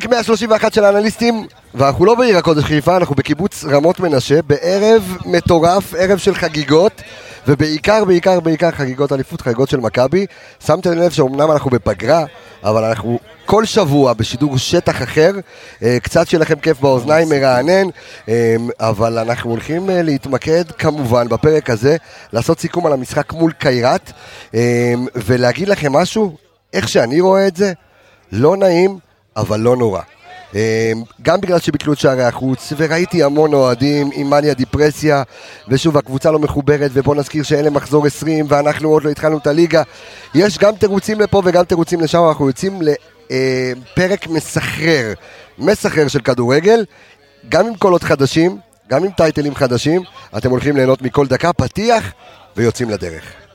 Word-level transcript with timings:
פרק 0.00 0.10
131 0.10 0.72
של 0.72 0.84
האנליסטים, 0.84 1.46
ואנחנו 1.74 2.04
לא 2.04 2.14
בעיר 2.14 2.38
הקודש 2.38 2.64
חיפה, 2.64 2.96
אנחנו 2.96 3.14
בקיבוץ 3.14 3.64
רמות 3.64 4.00
מנשה, 4.00 4.42
בערב 4.42 5.16
מטורף, 5.26 5.94
ערב 5.98 6.18
של 6.18 6.34
חגיגות, 6.34 7.02
ובעיקר, 7.48 8.04
בעיקר, 8.04 8.40
בעיקר 8.40 8.70
חגיגות 8.70 9.12
אליפות, 9.12 9.40
חגיגות 9.40 9.68
של 9.68 9.80
מכבי. 9.80 10.26
שמתם 10.66 10.92
לב 10.92 11.10
שאומנם 11.10 11.50
אנחנו 11.50 11.70
בפגרה, 11.70 12.24
אבל 12.64 12.84
אנחנו 12.84 13.18
כל 13.46 13.64
שבוע 13.64 14.12
בשידור 14.12 14.58
שטח 14.58 15.02
אחר, 15.02 15.32
אה, 15.82 15.98
קצת 16.02 16.28
שיהיה 16.28 16.40
לכם 16.40 16.58
כיף 16.58 16.80
באוזניים, 16.80 17.28
מרענן, 17.28 17.86
אה, 18.28 18.56
אבל 18.80 19.18
אנחנו 19.18 19.50
הולכים 19.50 19.90
אה, 19.90 20.02
להתמקד 20.02 20.64
כמובן 20.78 21.28
בפרק 21.28 21.70
הזה, 21.70 21.96
לעשות 22.32 22.60
סיכום 22.60 22.86
על 22.86 22.92
המשחק 22.92 23.32
מול 23.32 23.52
קיירת, 23.52 24.12
אה, 24.54 24.94
ולהגיד 25.14 25.68
לכם 25.68 25.92
משהו, 25.92 26.36
איך 26.72 26.88
שאני 26.88 27.20
רואה 27.20 27.46
את 27.46 27.56
זה, 27.56 27.72
לא 28.32 28.56
נעים, 28.56 29.05
אבל 29.36 29.60
לא 29.60 29.76
נורא. 29.76 30.00
אה, 30.54 30.92
גם 31.22 31.40
בגלל 31.40 31.58
שביטלו 31.58 31.92
את 31.92 31.98
שערי 31.98 32.24
החוץ, 32.24 32.72
וראיתי 32.76 33.22
המון 33.22 33.54
אוהדים 33.54 34.10
עם 34.12 34.30
מניה 34.30 34.54
דיפרסיה, 34.54 35.22
ושוב, 35.68 35.96
הקבוצה 35.96 36.30
לא 36.30 36.38
מחוברת, 36.38 36.90
ובוא 36.94 37.14
נזכיר 37.14 37.42
שאלה 37.42 37.70
מחזור 37.70 38.06
20, 38.06 38.46
ואנחנו 38.48 38.88
עוד 38.88 39.04
לא 39.04 39.10
התחלנו 39.10 39.38
את 39.38 39.46
הליגה. 39.46 39.82
יש 40.34 40.58
גם 40.58 40.76
תירוצים 40.76 41.20
לפה 41.20 41.42
וגם 41.44 41.64
תירוצים 41.64 42.00
לשם, 42.00 42.28
אנחנו 42.28 42.46
יוצאים 42.46 42.80
לפרק 43.30 44.26
מסחרר, 44.26 45.12
מסחרר 45.58 46.08
של 46.08 46.20
כדורגל, 46.20 46.84
גם 47.48 47.66
עם 47.66 47.76
קולות 47.76 48.02
חדשים, 48.02 48.58
גם 48.88 49.04
עם 49.04 49.10
טייטלים 49.10 49.54
חדשים, 49.54 50.02
אתם 50.36 50.50
הולכים 50.50 50.76
ליהנות 50.76 51.02
מכל 51.02 51.26
דקה, 51.26 51.52
פתיח, 51.52 52.12
ויוצאים 52.56 52.90
לדרך. 52.90 53.45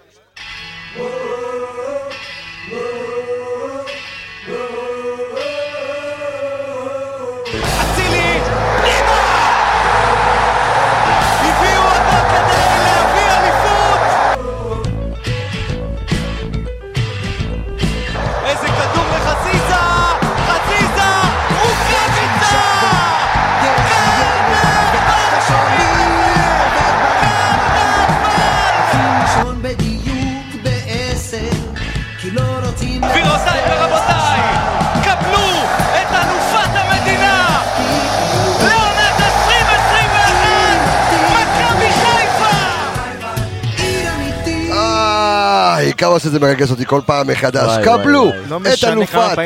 כמה 46.02 46.20
שזה 46.20 46.40
מרגש 46.40 46.72
אותי 46.72 46.86
כל 46.86 47.02
פעם 47.06 47.28
מחדש. 47.28 47.86
קבלו. 47.86 48.32
לא 48.50 48.60
את 48.74 48.84
אלופת. 48.84 49.38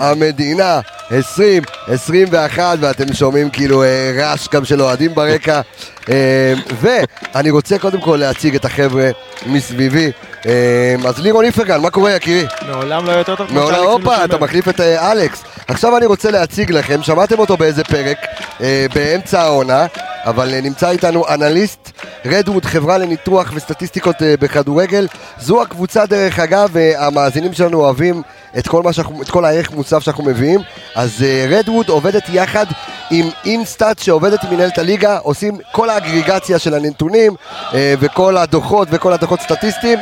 המדינה 0.00 0.80
2021, 1.12 2.78
ואתם 2.80 3.12
שומעים 3.12 3.50
כאילו 3.50 3.82
אה, 3.82 4.12
רעש 4.16 4.48
גם 4.48 4.64
של 4.64 4.82
אוהדים 4.82 5.14
ברקע. 5.14 5.60
אה, 6.08 6.54
ואני 6.80 7.50
רוצה 7.50 7.78
קודם 7.78 8.00
כל 8.00 8.16
להציג 8.16 8.54
את 8.54 8.64
החבר'ה 8.64 9.10
מסביבי. 9.46 10.12
אה, 10.46 10.94
אז 11.08 11.18
לירון 11.18 11.44
איפרגן, 11.44 11.80
מה 11.80 11.90
קורה 11.90 12.12
יקירי? 12.12 12.46
מעולם 12.68 13.06
לא 13.06 13.12
יותר 13.12 13.34
טוב 13.34 13.52
מעולם, 13.52 13.82
הופה, 13.82 14.24
אתה. 14.24 14.38
מחליף 14.38 14.68
את 14.68 14.80
אה, 14.80 15.12
אלכס. 15.12 15.42
עכשיו 15.68 15.96
אני 15.96 16.06
רוצה 16.06 16.30
להציג 16.30 16.72
לכם, 16.72 17.02
שמעתם 17.02 17.38
אותו 17.38 17.56
באיזה 17.56 17.84
פרק, 17.84 18.18
אה, 18.60 18.86
באמצע 18.94 19.42
העונה, 19.42 19.86
אבל 20.24 20.54
אה, 20.54 20.60
נמצא 20.60 20.90
איתנו 20.90 21.28
אנליסט, 21.28 21.90
רדווד, 22.26 22.64
חברה 22.64 22.98
לניתוח 22.98 23.52
וסטטיסטיקות 23.54 24.16
בכדורגל. 24.40 25.06
זו 25.38 25.62
הקבוצה, 25.62 26.06
דרך 26.06 26.38
אגב, 26.38 26.68
והמאזינים 26.72 27.52
שלנו 27.52 27.80
אוהבים 27.80 28.22
את 28.58 28.68
כל, 28.68 28.92
שאנחנו, 28.92 29.22
את 29.22 29.30
כל 29.30 29.44
הערך 29.44 29.70
מוסף 29.70 29.98
שאנחנו 29.98 30.24
מביאים. 30.24 30.60
אז 30.94 31.24
רדווד 31.48 31.88
עובדת 31.88 32.22
יחד 32.32 32.66
עם 33.10 33.28
אינסטאט, 33.44 33.98
שעובדת 33.98 34.44
עם 34.44 34.50
מנהלת 34.50 34.78
הליגה, 34.78 35.18
עושים 35.18 35.58
כל 35.72 35.90
האגריגציה 35.90 36.58
של 36.58 36.74
הנתונים 36.74 37.34
וכל 37.74 38.36
הדוחות 38.36 38.88
וכל 38.90 39.12
הדוחות 39.12 39.40
סטטיסטיים. 39.40 39.98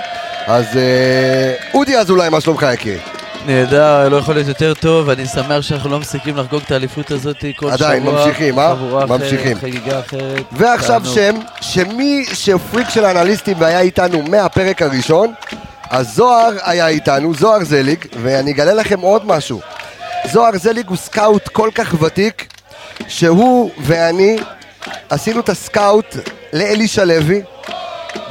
אז 0.47 0.76
אה, 0.76 1.54
אודי 1.75 1.97
אזולאי, 1.97 2.28
מה 2.28 2.41
שלומך 2.41 2.66
יקירי? 2.75 2.98
נהדר, 3.47 4.08
לא 4.08 4.16
יכול 4.16 4.34
להיות 4.34 4.48
יותר 4.48 4.75
טוב, 4.75 5.10
אני 5.10 5.26
שמח 5.26 5.60
שאנחנו 5.60 5.91
לא 5.91 5.98
מפסיקים 5.98 6.36
לחגוג 6.36 6.62
את 6.66 6.70
האליפות 6.70 7.10
הזאת 7.10 7.36
כל 7.41 7.47
שבוע. 7.56 7.72
עדיין, 7.72 8.03
ממשיכים, 8.03 8.58
אה? 8.58 8.75
חבורה 8.76 9.04
אחרת, 9.04 9.20
ממשיכים. 9.20 9.58
חגיגה 9.58 10.00
אחרת. 10.00 10.42
ועכשיו 10.52 11.00
תענוג. 11.00 11.14
שם, 11.14 11.34
מי 11.60 12.24
שפריק 12.32 12.88
של 12.88 13.04
האנליסטים 13.04 13.56
והיה 13.60 13.81
איתנו 13.81 14.22
מהפרק 14.22 14.82
הראשון, 14.82 15.34
אז 15.91 16.14
זוהר 16.14 16.52
היה 16.62 16.88
איתנו, 16.88 17.34
זוהר 17.34 17.64
זליג, 17.64 18.06
ואני 18.22 18.52
אגלה 18.52 18.75
לכם 18.75 19.00
עוד 19.00 19.26
משהו. 19.26 19.60
זוהר 20.32 20.52
זליג 20.58 20.88
הוא 20.88 20.97
scout 20.96 21.48
כל 21.48 21.70
כך 21.75 22.02
ותיק, 22.02 22.54
שהוא 23.08 23.70
ואני 23.78 24.36
עשינו 25.10 25.41
את 25.41 25.48
ה 25.48 25.60
scout 25.60 26.16
לאלישע 26.52 27.04
לוי 27.04 27.42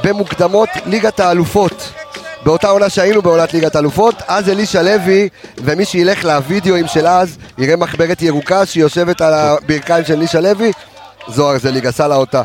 במוקדמות 0.04 0.68
ליגת 0.86 1.20
האלופות. 1.20 1.92
באותה 2.44 2.68
עונה 2.68 2.88
שהיינו 2.88 3.22
בעונת 3.22 3.54
ליגת 3.54 3.76
האלופות, 3.76 4.14
אז 4.28 4.48
אלישע 4.48 4.82
לוי, 4.82 5.28
ומי 5.58 5.84
שילך 5.84 6.24
לוידאוים 6.24 6.86
של 6.86 7.06
אז, 7.06 7.38
יראה 7.58 7.76
מחברת 7.76 8.22
ירוקה 8.22 8.66
שיושבת 8.66 9.20
על 9.20 9.34
הברכיים 9.34 10.04
של 10.04 10.14
אלישע 10.14 10.40
לוי, 10.40 10.72
זוהר 11.28 11.58
זליג 11.58 11.86
עשה 11.86 12.08
לה 12.08 12.16
אותה. 12.16 12.42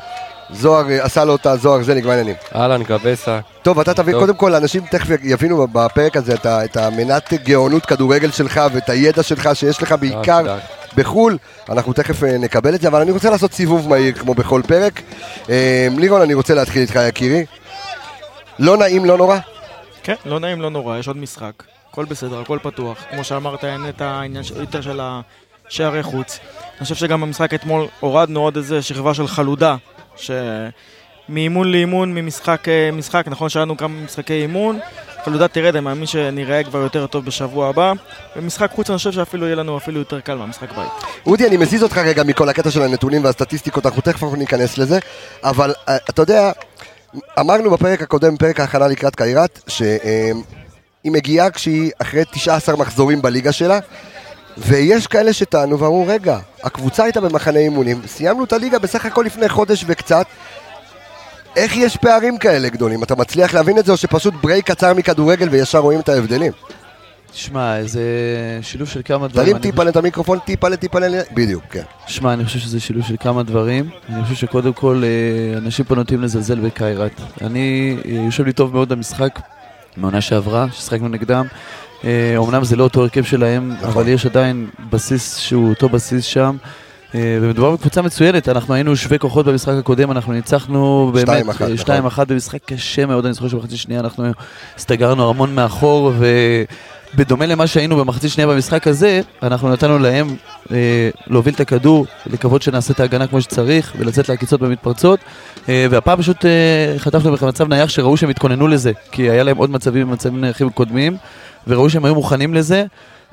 זוהר 0.49 0.89
אה, 0.89 1.03
עשה 1.03 1.25
לו 1.25 1.31
אותה, 1.31 1.57
זוהר 1.57 1.83
זליג, 1.83 2.05
מה 2.05 2.11
העניינים? 2.11 2.35
אהלן, 2.55 2.83
גבסה. 2.83 3.39
טוב, 3.61 3.79
אתה 3.79 3.93
תבין. 3.93 4.19
קודם 4.19 4.35
כל, 4.35 4.55
אנשים 4.55 4.83
תכף 4.91 5.07
יבינו 5.23 5.67
בפרק 5.67 6.17
הזה 6.17 6.33
את, 6.33 6.45
את 6.45 6.77
המנת 6.77 7.33
גאונות 7.33 7.85
כדורגל 7.85 8.31
שלך 8.31 8.61
ואת 8.73 8.89
הידע 8.89 9.23
שלך 9.23 9.49
שיש 9.53 9.81
לך 9.81 9.95
בעיקר. 9.99 10.57
בחו"ל. 10.95 11.37
אנחנו 11.69 11.93
תכף 11.93 12.23
אה, 12.23 12.37
נקבל 12.37 12.75
את 12.75 12.81
זה, 12.81 12.87
אבל 12.87 13.01
אני 13.01 13.11
רוצה 13.11 13.29
לעשות 13.29 13.53
סיבוב 13.53 13.89
מהיר 13.89 14.13
כמו 14.13 14.33
בכל 14.33 14.61
פרק. 14.67 15.01
אה, 15.49 15.87
לירון, 15.97 16.21
אני 16.21 16.33
רוצה 16.33 16.53
להתחיל 16.53 16.81
איתך, 16.81 16.99
יקירי. 17.07 17.45
לא 18.59 18.77
נעים, 18.77 19.05
לא 19.05 19.17
נורא? 19.17 19.37
כן, 20.07 20.15
לא 20.25 20.39
נעים, 20.39 20.61
לא 20.61 20.69
נורא, 20.69 20.97
יש 20.97 21.07
עוד 21.07 21.17
משחק. 21.17 21.63
הכל 21.89 22.05
בסדר, 22.05 22.39
הכל 22.39 22.59
פתוח. 22.63 22.97
כמו 23.09 23.23
שאמרת, 23.23 23.63
אין 23.63 23.89
את 23.89 24.01
העניין 24.01 24.43
יותר 24.55 24.81
של 24.81 24.99
השערי 25.01 26.03
חוץ. 26.03 26.39
אני 26.77 26.83
חושב 26.83 26.95
שגם 26.95 27.21
במשחק 27.21 27.53
אתמול 27.53 27.87
הורדנו 27.99 28.39
עוד 28.39 28.57
איזה 28.57 28.81
שכבה 28.81 29.13
של 29.13 29.27
חלודה, 29.27 29.75
שמאימון 30.15 31.71
לאימון, 31.71 32.13
ממשחק 32.13 32.69
אה, 32.69 32.89
משחק, 32.93 33.23
נכון 33.27 33.49
שהיה 33.49 33.65
לנו 33.65 33.77
כמה 33.77 34.03
משחקי 34.05 34.33
אימון, 34.33 34.79
חלודה 35.25 35.47
תרד, 35.47 35.75
אני 35.75 35.85
מאמין 35.85 36.05
שנראה 36.05 36.63
כבר 36.63 36.79
יותר 36.79 37.07
טוב 37.07 37.25
בשבוע 37.25 37.69
הבא. 37.69 37.93
במשחק 38.35 38.71
חוץ 38.71 38.89
אני 38.89 38.97
חושב 38.97 39.11
שאפילו 39.11 39.45
יהיה 39.45 39.55
לנו 39.55 39.77
אפילו 39.77 39.99
יותר 39.99 40.19
קל 40.19 40.35
מהמשחק 40.35 40.71
בית. 40.71 40.91
אודי, 41.25 41.47
אני 41.47 41.57
מזיז 41.57 41.83
אותך 41.83 41.97
רגע 41.97 42.23
מכל 42.23 42.49
הקטע 42.49 42.71
של 42.71 42.81
הנתונים 42.81 43.23
והסטטיסטיקות, 43.23 43.85
אנחנו 43.85 44.01
תכף 44.01 44.23
ניכנס 44.23 44.77
לזה, 44.77 44.99
אבל 45.43 45.73
אה, 45.89 45.97
אתה 46.09 46.21
יודע, 46.21 46.51
אמרנו 47.39 47.71
בפרק 47.71 48.01
הקודם, 48.01 48.37
פרק 48.37 48.59
ההכנה 48.59 48.87
לקראת 48.87 49.15
קיירת, 49.15 49.59
שהיא 49.67 49.91
מגיעה 51.05 51.51
כשהיא 51.51 51.91
אחרי 52.01 52.23
19 52.31 52.75
מחזורים 52.75 53.21
בליגה 53.21 53.51
שלה, 53.51 53.79
ויש 54.57 55.07
כאלה 55.07 55.33
שטענו 55.33 55.79
ואמרו, 55.79 56.05
רגע, 56.07 56.39
הקבוצה 56.63 57.03
הייתה 57.03 57.21
במחנה 57.21 57.59
אימונים, 57.59 58.01
סיימנו 58.07 58.43
את 58.43 58.53
הליגה 58.53 58.79
בסך 58.79 59.05
הכל 59.05 59.23
לפני 59.25 59.49
חודש 59.49 59.83
וקצת, 59.87 60.25
איך 61.55 61.77
יש 61.77 61.97
פערים 61.97 62.37
כאלה 62.37 62.69
גדולים? 62.69 63.03
אתה 63.03 63.15
מצליח 63.15 63.53
להבין 63.53 63.79
את 63.79 63.85
זה, 63.85 63.91
או 63.91 63.97
שפשוט 63.97 64.33
ברייק 64.41 64.71
קצר 64.71 64.93
מכדורגל 64.93 65.49
וישר 65.49 65.79
רואים 65.79 65.99
את 65.99 66.09
ההבדלים? 66.09 66.51
שמע, 67.33 67.83
זה 67.83 68.01
שילוב 68.61 68.87
של 68.87 69.01
כמה 69.05 69.27
דברים. 69.27 69.47
תרים 69.47 69.61
טיפה 69.61 69.89
את 69.89 69.95
המיקרופון, 69.95 70.39
טיפה 70.39 70.69
לטיפה 70.69 70.99
ל... 70.99 71.15
בדיוק, 71.33 71.63
כן. 71.69 71.81
שמע, 72.07 72.33
אני 72.33 72.45
חושב 72.45 72.59
שזה 72.59 72.79
שילוב 72.79 73.05
של 73.05 73.15
כמה 73.19 73.43
דברים. 73.43 73.89
אני 74.09 74.23
חושב 74.23 74.35
שקודם 74.35 74.73
כל, 74.73 75.03
אה, 75.03 75.57
אנשים 75.57 75.85
פה 75.85 75.95
נוטים 75.95 76.21
לזלזל 76.21 76.59
בקיירת. 76.59 77.21
אני, 77.41 77.97
אה, 78.05 78.11
יושב 78.11 78.45
לי 78.45 78.53
טוב 78.53 78.73
מאוד 78.73 78.89
במשחק, 78.89 79.39
מעונה 79.97 80.21
שעברה, 80.21 80.65
ששחקנו 80.71 81.07
נגדם. 81.07 81.45
אה, 82.03 82.33
אומנם 82.37 82.63
זה 82.63 82.75
לא 82.75 82.83
אותו 82.83 83.01
הרכב 83.01 83.23
שלהם, 83.23 83.71
נכון. 83.73 83.89
אבל 83.89 84.07
יש 84.07 84.25
עדיין 84.25 84.67
בסיס 84.89 85.37
שהוא 85.37 85.69
אותו 85.69 85.89
בסיס 85.89 86.25
שם. 86.25 86.57
אה, 87.15 87.37
ומדובר 87.41 87.71
בקבוצה 87.71 88.01
מצוינת, 88.01 88.49
אנחנו 88.49 88.73
היינו 88.73 88.95
שווי 88.95 89.19
כוחות 89.19 89.45
במשחק 89.45 89.73
הקודם, 89.79 90.11
אנחנו 90.11 90.33
ניצחנו 90.33 91.11
באמת 91.13 91.27
שתיים 91.27 91.49
אחת, 91.49 91.61
אה, 91.61 91.65
נכון. 91.67 91.77
שתיים 91.77 92.05
אחת 92.05 92.27
במשחק 92.27 92.59
קשה 92.65 93.05
מאוד, 93.05 93.25
אני 93.25 93.33
זוכר 93.33 93.47
שבחצי 93.47 93.77
שנייה 93.77 93.99
אנחנו 93.99 94.25
הסתגרנו 94.77 95.29
המון 95.29 95.55
מאחור, 95.55 96.13
ובדומה 97.13 97.45
למה 97.45 97.67
שהיינו 97.67 97.97
במחצית 97.97 98.31
שנייה 98.31 98.47
במשחק 98.47 98.87
הזה, 98.87 99.21
אנחנו 99.43 99.69
נתנו 99.69 99.99
להם 99.99 100.35
אה, 100.71 101.09
להוביל 101.27 101.53
את 101.53 101.59
הכדור, 101.59 102.05
לקוות 102.25 102.61
שנעשה 102.61 102.93
את 102.93 102.99
ההגנה 102.99 103.27
כמו 103.27 103.41
שצריך, 103.41 103.93
ולצאת 103.97 104.29
לעקיצות 104.29 104.61
במתפרצות, 104.61 105.19
אה, 105.69 105.85
והפעם 105.89 106.19
פשוט 106.19 106.45
אה, 106.45 106.95
חטפנו 106.97 107.37
במצב 107.37 107.67
נייח 107.67 107.89
שראו 107.89 108.17
שהם 108.17 108.29
התכוננו 108.29 108.67
לזה, 108.67 108.91
כי 109.11 109.29
היה 109.29 109.43
להם 109.43 109.57
עוד 109.57 109.69
מצבים 109.69 110.07
במצבים 110.07 110.41
נייחים 110.41 110.69
קודמים, 110.69 111.17
וראו 111.67 111.89
שהם 111.89 112.05
היו 112.05 112.15
מוכנים 112.15 112.53
לזה. 112.53 112.85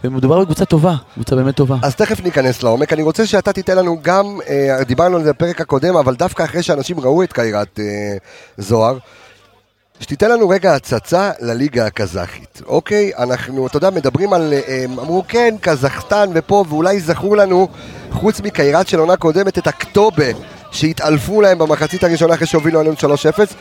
ומדובר 0.05 0.41
בקבוצה 0.41 0.65
טובה, 0.65 0.95
קבוצה 1.15 1.37
באמת 1.37 1.57
טובה. 1.57 1.77
אז 1.83 1.95
תכף 1.95 2.25
ניכנס 2.25 2.63
לעומק, 2.63 2.93
אני 2.93 3.03
רוצה 3.03 3.27
שאתה 3.27 3.53
תיתן 3.53 3.77
לנו 3.77 3.99
גם, 4.03 4.39
אה, 4.49 4.85
דיברנו 4.85 5.17
על 5.17 5.25
זה 5.25 5.33
בפרק 5.33 5.61
הקודם, 5.61 5.97
אבל 5.97 6.15
דווקא 6.15 6.43
אחרי 6.43 6.63
שאנשים 6.63 7.01
ראו 7.01 7.23
את 7.23 7.33
קיירת 7.33 7.81
אה, 7.81 7.85
זוהר, 8.59 8.99
שתיתן 10.01 10.31
לנו 10.31 10.49
רגע 10.49 10.75
הצצה 10.75 11.31
לליגה 11.41 11.87
הקזחית, 11.87 12.63
אוקיי? 12.67 13.13
אנחנו, 13.19 13.67
אתה 13.67 13.77
יודע, 13.77 13.91
מדברים 13.91 14.33
על, 14.33 14.53
אה, 14.53 14.85
אמרו 14.89 15.25
כן, 15.29 15.55
קזחסטן 15.61 16.31
ופה, 16.35 16.65
ואולי 16.69 17.01
זכור 17.01 17.37
לנו, 17.37 17.69
חוץ 18.11 18.41
מקיירת 18.41 18.89
של 18.89 18.99
עונה 18.99 19.17
קודמת, 19.17 19.59
את 19.59 19.67
הכתובה 19.67 20.25
שהתעלפו 20.71 21.41
להם 21.41 21.59
במחצית 21.59 22.05
הראשונה 22.05 22.35
אחרי 22.35 22.47
שהובילו 22.47 22.81
עלינו 22.81 22.97
3-0, 22.97 23.55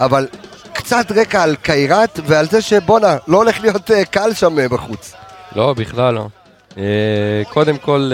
אבל 0.00 0.26
קצת 0.72 1.12
רקע 1.16 1.42
על 1.42 1.56
קיירת 1.62 2.20
ועל 2.26 2.46
זה 2.46 2.62
שבואנה, 2.62 3.16
לא 3.28 3.36
הולך 3.36 3.60
להיות 3.60 3.90
אה, 3.90 4.04
קל 4.04 4.34
שם 4.34 4.58
אה, 4.58 4.68
בחוץ. 4.68 5.14
לא, 5.56 5.74
בכלל 5.74 6.14
לא. 6.14 6.26
קודם 7.48 7.78
כל, 7.78 8.10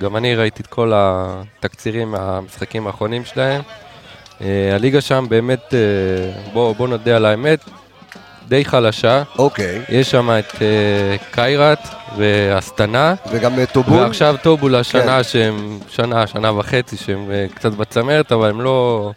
גם 0.00 0.16
אני 0.16 0.34
ראיתי 0.34 0.62
את 0.62 0.66
כל 0.66 0.92
התקצירים 0.94 2.10
מהמשחקים 2.10 2.86
האחרונים 2.86 3.24
שלהם. 3.24 3.62
אה, 4.40 4.74
הליגה 4.74 5.00
שם 5.00 5.26
באמת, 5.28 5.74
אה, 5.74 5.80
בוא, 6.52 6.74
בוא 6.74 6.88
נודה 6.88 7.16
על 7.16 7.24
האמת, 7.24 7.60
די 8.48 8.64
חלשה. 8.64 9.22
אוקיי, 9.38 9.82
יש 9.88 10.10
שם 10.10 10.30
את 10.30 10.62
אה, 10.62 11.16
קיירת 11.30 11.78
והסטנה, 12.16 13.14
וגם 13.32 13.58
אה, 13.58 13.66
טובול. 13.66 13.98
ועכשיו 13.98 14.36
טובול 14.42 14.72
כן. 14.72 14.78
השנה 14.78 15.24
שהם, 15.24 15.78
שנה, 15.88 16.26
שנה 16.26 16.52
וחצי 16.52 16.96
שהם 16.96 17.30
אה, 17.30 17.46
קצת 17.54 17.72
בצמרת, 17.72 18.32
אבל 18.32 18.50
הם 18.50 18.60
לא, 18.60 19.10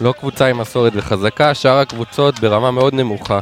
לא 0.00 0.14
קבוצה 0.18 0.46
עם 0.46 0.58
מסורת 0.58 0.92
וחזקה, 0.96 1.54
שאר 1.54 1.78
הקבוצות 1.78 2.40
ברמה 2.40 2.70
מאוד 2.70 2.94
נמוכה. 2.94 3.40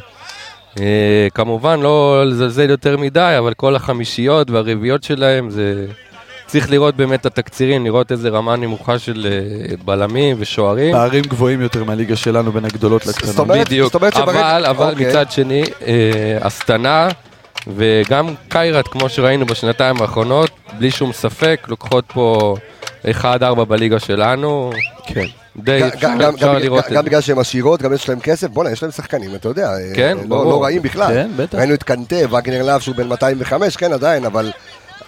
אה, 0.80 1.28
כמובן 1.34 1.80
לא 1.80 2.24
לזלזל 2.26 2.70
יותר 2.70 2.96
מדי, 2.96 3.34
אבל 3.38 3.54
כל 3.54 3.76
החמישיות 3.76 4.50
והרביעיות 4.50 5.02
שלהם 5.02 5.50
זה... 5.50 5.86
צריך 6.50 6.70
לראות 6.70 6.96
באמת 6.96 7.20
את 7.20 7.26
התקצירים, 7.26 7.84
לראות 7.84 8.12
איזה 8.12 8.28
רמה 8.28 8.56
נמוכה 8.56 8.98
של 8.98 9.26
אה, 9.30 9.76
בלמים 9.84 10.36
ושוערים. 10.40 10.92
פערים 10.92 11.24
גבוהים 11.24 11.60
יותר 11.60 11.84
מהליגה 11.84 12.16
שלנו 12.16 12.52
בין 12.52 12.64
הגדולות 12.64 13.06
לקטנות. 13.06 13.46
בדיוק, 13.48 13.96
אבל, 13.96 14.64
אבל 14.66 14.90
אוקיי. 14.92 15.08
מצד 15.08 15.30
שני, 15.30 15.62
אה, 15.86 15.92
הסטנה 16.40 17.08
וגם 17.76 18.26
קיירת, 18.48 18.88
כמו 18.88 19.08
שראינו 19.08 19.46
בשנתיים 19.46 20.02
האחרונות, 20.02 20.50
בלי 20.78 20.90
שום 20.90 21.12
ספק, 21.12 21.60
לוקחות 21.68 22.04
פה 22.14 22.56
1-4 23.22 23.24
בליגה 23.68 23.98
שלנו. 23.98 24.72
כן. 25.06 25.24
די, 25.56 25.80
גם- 25.80 25.88
אפשר, 25.88 26.08
גם- 26.18 26.36
גם- 26.36 26.54
לראות 26.56 26.84
גם 26.84 26.90
את 26.90 26.96
זה. 26.96 27.02
בגלל 27.02 27.20
שהן 27.20 27.38
עשירות, 27.38 27.82
גם 27.82 27.92
יש 27.94 28.08
להם 28.08 28.20
כסף, 28.20 28.48
בואנה, 28.48 28.70
יש 28.70 28.82
להם 28.82 28.92
שחקנים, 28.92 29.34
אתה 29.34 29.48
יודע. 29.48 29.70
אה, 29.72 29.78
כן, 29.94 30.16
לא- 30.20 30.26
ברור. 30.28 30.44
לא 30.50 30.62
רעים 30.64 30.82
בכלל. 30.82 31.08
כן, 31.08 31.30
בטח. 31.36 31.58
ראינו 31.58 31.74
את 31.74 31.82
קנטה, 31.82 32.16
וגנר 32.30 32.62
להב 32.62 32.80
שהוא 32.80 32.96
בן 32.96 33.08
205, 33.08 33.76
כן, 33.76 33.92
עדיין, 33.92 34.24
אבל... 34.24 34.50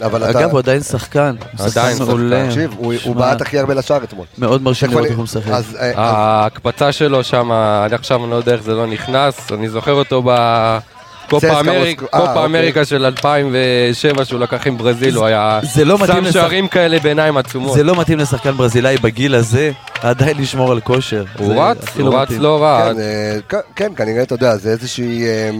אבל 0.07 0.31
אתה... 0.31 0.41
אגב, 0.41 0.51
הוא 0.51 0.59
עדיין 0.59 0.81
שחקן. 0.83 1.35
עדיין 1.59 1.97
שחקן. 1.97 2.47
תקשיב, 2.49 2.75
הוא- 2.77 3.17
בעט 3.17 3.41
הכי 3.41 3.59
הרבה 3.59 3.75
לשער 3.75 4.05
אתמול. 4.05 4.27
מאוד 4.39 4.63
מרשים 4.63 4.89
לראות 4.91 5.01
אני- 5.03 5.09
איך 5.11 5.17
הוא 5.17 5.25
משחק. 5.25 5.49
אז, 5.53 5.77
אה, 5.81 5.93
ההקפצה 5.97 6.93
שלו 6.93 7.25
שם, 7.25 7.51
עד 7.85 7.95
עכשיו 7.95 8.23
אני 8.25 8.31
לא 8.31 8.37
יודע 8.37 8.53
איך 8.53 8.63
זה 8.63 8.75
לא 8.75 8.87
נכנס, 8.87 9.53
אני 9.53 9.69
זוכר 9.69 9.93
אותו 9.93 10.23
אמריק- 10.23 12.03
מוסקו- 12.03 12.15
אה, 12.15 12.21
קופה 12.21 12.33
אוקיי. 12.33 12.45
אמריקה 12.45 12.85
של 12.85 13.05
2007 13.05 14.25
שהוא 14.25 14.41
לקח 14.41 14.67
עם 14.67 14.79
ברזיל, 14.79 15.15
הוא 15.17 15.25
היה 15.27 15.61
זה 15.75 15.85
לא 15.85 15.99
שם 16.07 16.33
שערים 16.33 16.69
כאלה 16.69 16.99
בעיניים 16.99 17.37
עצומות. 17.37 17.75
זה 17.75 17.85
לא 17.85 18.01
מתאים 18.01 18.19
לשחקן 18.19 18.51
ברזילאי 18.51 18.97
בגיל 18.99 19.35
הזה, 19.35 19.71
עדיין 20.03 20.37
לשמור 20.39 20.73
על 20.73 20.81
כושר. 20.81 21.25
הוא 21.39 21.55
רץ, 21.63 21.97
הוא 21.99 22.15
רץ. 22.15 22.31
לא 22.31 22.63
רע. 22.63 22.93
כן, 22.95 23.01
אה, 23.01 23.61
כן, 23.77 23.93
כנראה, 23.97 24.23
אתה 24.23 24.35
יודע, 24.35 24.57
זה 24.57 24.71
איזושהי... 24.71 25.25
אה, 25.27 25.51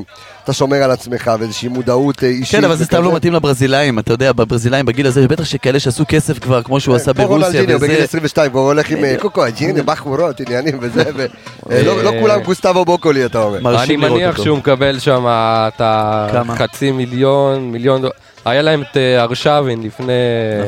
אתה 0.45 0.53
שומר 0.53 0.77
על 0.77 0.91
עצמך 0.91 1.31
ואיזושהי 1.39 1.69
מודעות 1.69 2.25
אה, 2.25 2.29
אישית. 2.29 2.59
כן, 2.61 2.65
אבל 2.65 2.77
זה 2.77 2.85
סתם. 2.85 3.05
לא 3.05 3.15
מתאים 3.15 3.33
לברזילאים, 3.33 3.99
אתה 3.99 4.13
יודע, 4.13 4.33
בברזילאים 4.33 4.87
בגיל 4.87 5.07
הזה, 5.07 5.29
בטח 5.29 5.45
שכאלה 5.45 5.81
שעשו 5.81 6.05
כסף 6.09 6.39
כבר, 6.39 6.63
כמו 6.63 6.81
שהוא 6.81 6.95
עשה 6.97 7.13
כמו 7.15 7.23
ברוסיה 7.29 7.47
רונלדיניו 7.49 7.79
בגיל 7.79 7.95
וזה. 7.97 8.05
22, 8.05 8.51
כבר 8.51 8.61
הולך 8.61 8.91
עם 8.91 8.99
קוקו 9.21 9.47
אג'יני, 9.47 9.83
בחורות, 9.83 10.41
עניינים 10.41 10.79
וזה, 10.81 11.05
ו- 11.17 11.27
אה, 11.71 11.83
לא 11.83 12.11
כולם 12.21 12.41
גוסטבו 12.41 12.85
בוקולי, 12.85 13.25
אתה 13.25 13.43
אומר. 13.43 13.83
אני 13.83 13.97
מניח. 13.97 14.43
שהוא 14.43 14.59
מקבל 14.59 14.99
שם 14.99 15.25
את? 15.29 15.81
החצי 15.85 16.91
מיליון, 16.93 17.61
מיליון, 17.73 18.03
דו- 18.03 18.09
היה 18.45 18.63
להם 18.63 18.83
את 18.83 18.97
ארשבין 18.97 19.83
לפני 19.83 20.13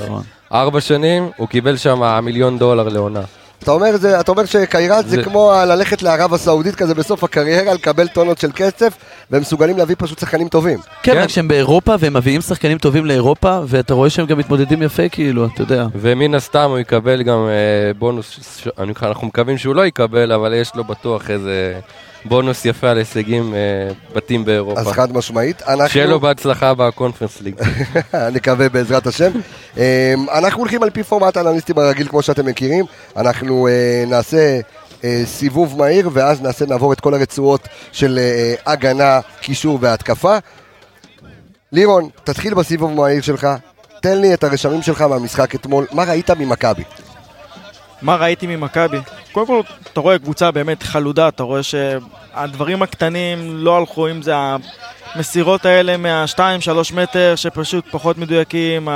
נכון. 0.04 0.22
ארבע 0.52 0.80
שנים, 0.80 1.28
הוא 1.36 1.48
קיבל 1.48 1.76
שם 1.76 2.20
מיליון 2.22 2.58
דולר 2.58 2.88
לעונה. 2.88 3.20
אתה 3.62 3.70
אומר, 3.72 3.96
זה, 3.96 4.20
אתה 4.20 4.32
אומר 4.32 4.44
שקיירת 4.44 5.08
זה 5.08 5.16
זה- 5.16 5.22
כמו 5.22 5.52
ללכת 5.68 6.02
לערב 6.02 6.34
הסעודית 6.34 6.74
כזה 6.74 6.94
בסוף 6.94 7.24
הקריירה, 7.24 7.74
לקבל 7.74 8.08
טונות 8.08 8.38
של 8.38 8.50
כסף, 8.54 8.92
והם 9.30 9.40
מסוגלים 9.40 9.78
להביא 9.78 9.96
פשוט 9.98 10.18
שחקנים 10.18 10.48
טובים. 10.48 10.78
כן, 11.02 11.12
כן. 11.14 11.18
רק 11.20 11.28
שהם 11.28 11.48
באירופה 11.48 11.94
והם 11.98 12.14
מביאים 12.14 12.40
שחקנים 12.40 12.78
טובים 12.78 13.06
לאירופה, 13.06 13.58
ואתה 13.66 13.94
רואה 13.94 14.10
שהם 14.10 14.26
גם 14.26 14.38
מתמודדים 14.38 14.82
יפה, 14.82 15.08
כאילו, 15.08 15.46
אתה 15.46 15.62
יודע. 15.62 15.86
ומן 15.94 16.34
הסתם 16.34 16.70
הוא 16.70 16.78
יקבל 16.78 17.22
גם 17.22 17.46
אה, 17.48 17.52
בונוס, 17.98 18.38
ש- 18.62 18.68
אנחנו 19.02 19.26
מקווים 19.26 19.58
שהוא 19.58 19.74
לא 19.74 19.86
יקבל, 19.86 20.32
אבל 20.32 20.54
יש 20.54 20.74
לו 20.74 20.84
בטוח 20.84 21.30
איזה 21.30 21.74
בונוס 22.24 22.64
יפה 22.64 22.90
על 22.90 22.98
הישגים, 22.98 23.54
אה, 23.54 23.58
בתים 24.14 24.44
באירופה. 24.44 24.80
אז 24.80 24.86
חד 24.86 25.12
משמעית, 25.12 25.62
אנחנו... 25.62 25.88
שיהיה 25.88 26.06
לו 26.06 26.20
בהצלחה 26.20 26.74
בקונפרנס 26.74 27.40
ליג. 27.40 27.54
נקווה 28.34 28.68
בעזרת 28.68 29.06
השם. 29.06 29.30
אמ, 29.76 29.82
אנחנו 30.32 30.60
הולכים 30.60 30.82
על 30.82 30.90
פי 30.90 31.02
פורמט 31.02 31.36
האנליסטים 31.36 31.78
הרגיל 31.78 32.08
כמו 32.08 32.22
שאתם 32.22 32.46
מכירים. 32.46 32.84
אנחנו 33.16 33.68
אה, 33.68 34.04
נעשה 34.06 34.60
אה, 35.04 35.22
סיבוב 35.24 35.78
מהיר 35.78 36.10
ואז 36.12 36.42
נעשה, 36.42 36.66
נעבור 36.66 36.92
את 36.92 37.00
כל 37.00 37.14
הרצועות 37.14 37.68
של 37.92 38.18
אה, 38.18 38.54
הגנה, 38.72 39.20
קישור 39.40 39.78
והתקפה. 39.80 40.36
לירון, 41.72 42.08
תתחיל 42.24 42.54
בסיבוב 42.54 42.90
המהיר 42.90 43.22
שלך. 43.22 43.48
תן 44.00 44.18
לי 44.18 44.34
את 44.34 44.44
הרשמים 44.44 44.82
שלך 44.82 45.00
מהמשחק 45.02 45.54
אתמול. 45.54 45.86
מה 45.92 46.04
ראית 46.04 46.30
ממכבי? 46.30 46.82
מה 48.04 48.16
ראיתי 48.16 48.46
ממכבי? 48.46 48.98
קודם 49.32 49.46
כל, 49.46 49.60
אתה 49.92 50.00
רואה 50.00 50.18
קבוצה 50.18 50.50
באמת 50.50 50.82
חלודה, 50.82 51.28
אתה 51.28 51.42
רואה 51.42 51.62
שהדברים 51.62 52.82
הקטנים 52.82 53.56
לא 53.56 53.76
הלכו, 53.76 54.10
אם 54.10 54.22
זה 54.22 54.34
המסירות 55.14 55.66
האלה 55.66 55.96
מה-2-3 55.96 56.94
מטר 56.94 57.32
שפשוט 57.36 57.84
פחות 57.90 58.18
מדויקים, 58.18 58.88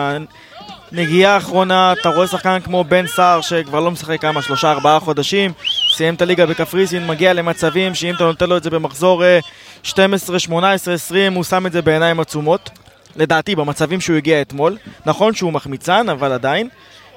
הנגיעה 0.93 1.35
האחרונה, 1.35 1.93
אתה 1.93 2.09
רואה 2.09 2.27
שחקן 2.27 2.59
כמו 2.65 2.85
בן 2.85 3.07
סער 3.07 3.41
שכבר 3.41 3.81
לא 3.81 3.91
משחק 3.91 4.21
כמה, 4.21 4.43
שלושה 4.43 4.71
ארבעה 4.71 5.01
חודשים, 5.01 5.53
סיים 5.97 6.15
את 6.15 6.23
הליגה 6.23 6.47
בקפריסין, 6.47 7.07
מגיע 7.07 7.33
למצבים 7.33 7.95
שאם 7.95 8.15
אתה 8.15 8.25
נותן 8.25 8.49
לו 8.49 8.57
את 8.57 8.63
זה 8.63 8.71
במחזור 8.71 9.25
אה, 9.25 9.39
12, 9.83 10.39
18, 10.39 10.95
20, 10.95 11.33
הוא 11.33 11.45
שם 11.45 11.67
את 11.67 11.73
זה 11.73 11.83
בעיניים 11.83 12.21
עצומות. 12.21 12.71
לדעתי, 13.17 13.57
במצבים 13.57 14.01
שהוא 14.01 14.17
הגיע 14.17 14.43
אתמול. 14.43 14.77
נכון 15.07 15.35
שהוא 15.35 15.53
מחמיצן, 15.53 16.09
אבל 16.09 16.33
עדיין. 16.33 16.69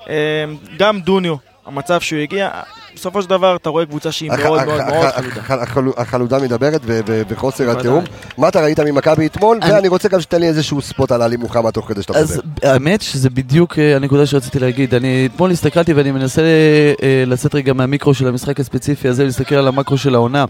אה, 0.10 0.46
גם 0.77 1.01
דוניו, 1.01 1.36
המצב 1.72 2.01
שהוא 2.01 2.20
הגיע, 2.20 2.50
בסופו 2.96 3.22
של 3.22 3.30
דבר 3.30 3.56
אתה 3.56 3.70
רואה 3.70 3.86
קבוצה 3.86 4.12
שהיא 4.12 4.30
מאוד 4.32 4.66
מאוד 4.66 4.82
חלודה. 4.82 5.08
הח- 5.10 5.51
החלו- 5.51 5.94
החלודה 5.98 6.40
מדברת 6.40 6.82
וחוסר. 7.30 7.70
התיאום. 7.72 8.04
מה 8.38 8.48
אתה 8.48 8.62
ראית 8.62 8.80
ממכבי 8.80 9.25
אתמול? 9.25 9.60
אני- 9.62 9.74
ואני 9.74 9.88
רוצה 9.88 10.10
גם 10.10 10.22
שתתן 10.22 10.40
לי 10.42 10.48
איזשהו 10.48 10.82
ספוט 10.82 11.12
על 11.12 11.22
עלי 11.22 11.38
מוחמד 11.38 11.72
תוך 11.72 11.88
כדי 11.88 12.01
שאתה 12.01 12.18
אז 12.18 12.32
מדבר. 12.46 12.70
האמת 12.70 13.01
שזה 13.01 13.30
בדיוק 13.30 13.80
אה, 13.80 13.96
הנקודה 13.96 14.25
שרציתי 14.25 14.60
להגיד. 14.60 14.96
אני 14.96 15.30
אתמול 15.36 15.51
הסתכלתי 15.51 15.94
ואני 15.94 16.12
מנסה 16.12 16.42
אה, 16.42 17.24
לצאת 17.28 17.56
רגע 17.56 17.74
מהמיקרו 17.74 18.13
של 18.13 18.28
המשחק 18.28 18.60
הספציפי 18.60 19.08
הזה 19.08 19.24
ולהסתכל 19.24 19.56
על 19.56 19.68
המקרו 19.68 19.98
של 19.98 20.16
העונה. 20.16 20.46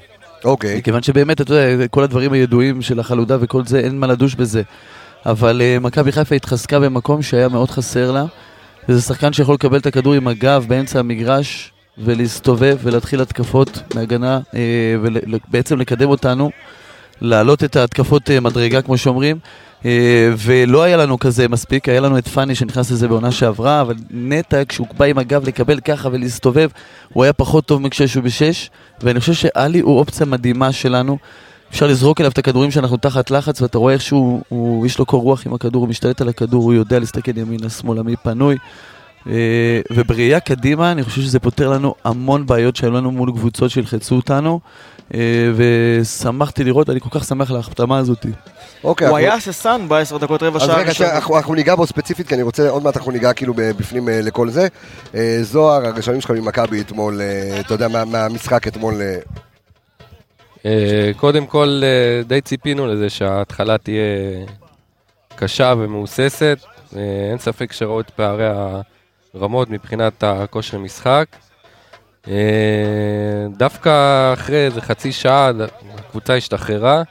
אוקיי. 0.46 0.78
מכיוון 0.78 1.04
שבאמת, 1.04 1.42
אתה 1.42 1.54
יודע, 1.54 1.88
כל 1.88 2.04
הדברים 2.04 2.34
הידועים 2.34 2.82
של 2.82 3.00
החלודה 3.00 3.38
וכל 3.42 3.66
זה, 3.66 3.80
אין 3.80 4.00
מה 4.00 4.08
לדוש 4.08 4.36
בזה. 4.36 4.62
אבל 5.26 5.62
אה, 5.62 5.78
מכבי 5.82 6.12
חיפה 6.12 6.36
התחזקה 6.36 6.80
במקום 6.80 7.22
שהיה 7.22 7.48
מאוד 7.48 7.72
חסר 7.72 8.12
לה. 8.12 8.26
וזה 8.90 9.02
שחקן 9.02 9.34
שיכול 9.34 9.56
לקבל 9.56 9.78
את 9.78 9.86
הכדור 9.86 10.14
עם 10.14 10.28
הגב 10.28 10.66
באמצע 10.68 11.00
המגרש 11.00 11.72
ולהסתובב 11.98 12.78
ולהתחיל 12.84 13.22
התקפות 13.22 13.84
מהגנה 13.96 14.40
אה, 14.56 14.96
ובעצם 15.02 15.80
לקדם 15.80 16.10
אותנו, 16.10 16.52
להעלות 17.22 17.64
את 17.64 17.76
ההתקפות 17.76 18.32
אה, 18.32 18.40
מדרגה 18.40 18.82
כמו 18.82 18.98
שאומרים. 18.98 19.40
אה, 19.86 20.34
ולא 20.38 20.84
היה 20.84 20.98
לנו 20.98 21.20
כזה 21.20 21.48
מספיק, 21.48 21.90
היה 21.90 22.02
לנו 22.02 22.18
את 22.18 22.28
פאני 22.28 22.56
שנכנס 22.56 22.92
לזה 22.92 23.08
בעונה 23.08 23.32
שעברה, 23.32 23.82
אבל 23.82 23.96
נטע 24.10 24.62
כשהוא 24.70 24.88
בא 24.98 25.06
עם 25.06 25.18
הגב 25.18 25.48
לקבל 25.48 25.80
ככה 25.80 26.10
ולהסתובב, 26.12 26.70
הוא 27.14 27.24
היה 27.24 27.34
פחות 27.34 27.66
טוב 27.66 27.82
מכשש 27.82 28.18
ובשש, 28.18 28.70
ואני 29.02 29.20
חושב 29.20 29.34
שאלי 29.34 29.80
הוא 29.80 30.00
אופציה 30.00 30.26
מדהימה 30.26 30.72
שלנו. 30.72 31.18
אפשר 31.72 31.88
לזרוק 31.88 32.20
אליו 32.22 32.32
את 32.32 32.38
הכדורים 32.38 32.72
שאנחנו 32.72 32.98
תחת 32.98 33.32
לחץ, 33.32 33.62
ואתה 33.62 33.78
רואה 33.78 33.94
איך 33.94 34.02
שהוא, 34.02 34.42
הוא, 34.50 34.86
יש 34.86 35.00
לו 35.00 35.06
קור 35.06 35.22
רוח 35.24 35.46
עם 35.46 35.54
הכדור, 35.54 35.82
הוא 35.82 35.90
משתלט 35.90 36.22
על 36.22 36.30
הכדור, 36.30 36.64
הוא 36.64 36.74
יודע 36.74 37.00
להסתכל 37.00 37.38
ימינה, 37.38 37.70
שמאלה, 37.70 38.04
מי 38.04 38.16
פנוי. 38.24 38.58
אה, 39.28 39.34
ובראייה 39.94 40.40
קדימה, 40.40 40.92
אני 40.92 41.04
חושב 41.04 41.22
שזה 41.22 41.40
פותר 41.40 41.70
לנו 41.70 41.96
המון 42.04 42.46
בעיות 42.46 42.76
שהיו 42.76 42.92
לנו 42.92 43.12
מול 43.12 43.32
קבוצות 43.32 43.72
שילחצו 43.72 44.16
אותנו, 44.16 44.60
אה, 45.14 45.20
ושמחתי 45.56 46.64
לראות, 46.64 46.90
אני 46.90 47.00
כל 47.00 47.20
כך 47.20 47.26
שמח 47.26 47.50
על 47.50 47.56
ההחתמה 47.56 47.98
הזאת. 47.98 48.26
אוקיי. 48.84 49.08
הוא 49.08 49.18
היה 49.18 49.34
הססן 49.34 49.82
בעשר 49.88 50.18
דקות 50.18 50.44
רבע 50.44 50.60
אז 50.60 50.66
שעה. 50.66 50.76
רגע, 50.76 50.90
ראשונה. 50.90 50.94
שנייה, 50.94 51.16
אנחנו 51.16 51.38
אנחנו 51.38 51.54
ניגע 51.56 51.76
בו 51.76 51.88
ספציפית, 51.88 52.28
כי 52.28 52.36
אני 52.36 52.44
רוצה, 52.44 52.70
עוד 52.70 52.84
מעט 52.84 52.98
אנחנו 52.98 53.12
ניגע 53.12 53.34
כאילו 53.34 53.54
בפנים 53.58 54.10
אה, 54.10 54.22
לכל 54.22 54.50
זה. 54.50 54.68
זוהר, 55.42 55.86
הרשמים 55.86 56.22
שלך 56.22 56.32
ממכבי 56.32 56.82
אתמול, 56.82 57.22
אתה 57.60 57.74
יודע, 57.74 57.88
מה- 57.88 58.06
מהמשחק 58.06 58.68
אתמול, 58.68 58.94
קודם 61.18 61.46
כל, 61.48 61.82
אה, 61.84 62.24
די 62.24 62.42
ציפינו 62.42 62.88
לזה 62.88 63.10
שההתחלה 63.10 63.78
תהיה 63.78 64.46
קשה 65.36 65.74
ומהוססת. 65.78 66.58
אה, 66.96 67.02
אין 67.30 67.38
ספק 67.38 67.72
שראו 67.72 68.00
את 68.00 68.10
פערי 68.10 68.46
הרמות 69.34 69.70
מבחינת 69.70 70.24
הכושר 70.24 70.78
משחק. 70.78 71.26
אה, 72.28 72.34
דווקא 73.58 73.90
אחרי 74.34 74.66
איזה 74.66 74.82
חצי 74.82 75.12
שעה 75.12 75.52
הקבוצה 75.98 76.36
השתחררה. 76.36 77.04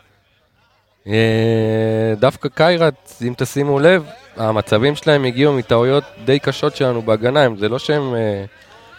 אה, 1.07 2.15
דווקא 2.19 2.49
קיירת, 2.55 3.13
אם 3.27 3.33
תשימו 3.37 3.79
לב, 3.79 4.05
המצבים 4.37 4.97
שלהם 4.97 5.25
הגיעו 5.25 5.53
מטעויות 5.53 6.05
די 6.25 6.39
קשות 6.39 6.77
שלנו 6.77 7.03
בהגנה, 7.03 7.47
זה 7.59 7.69
לא 7.69 7.79
שהם 7.79 8.15
אה, 8.15 8.45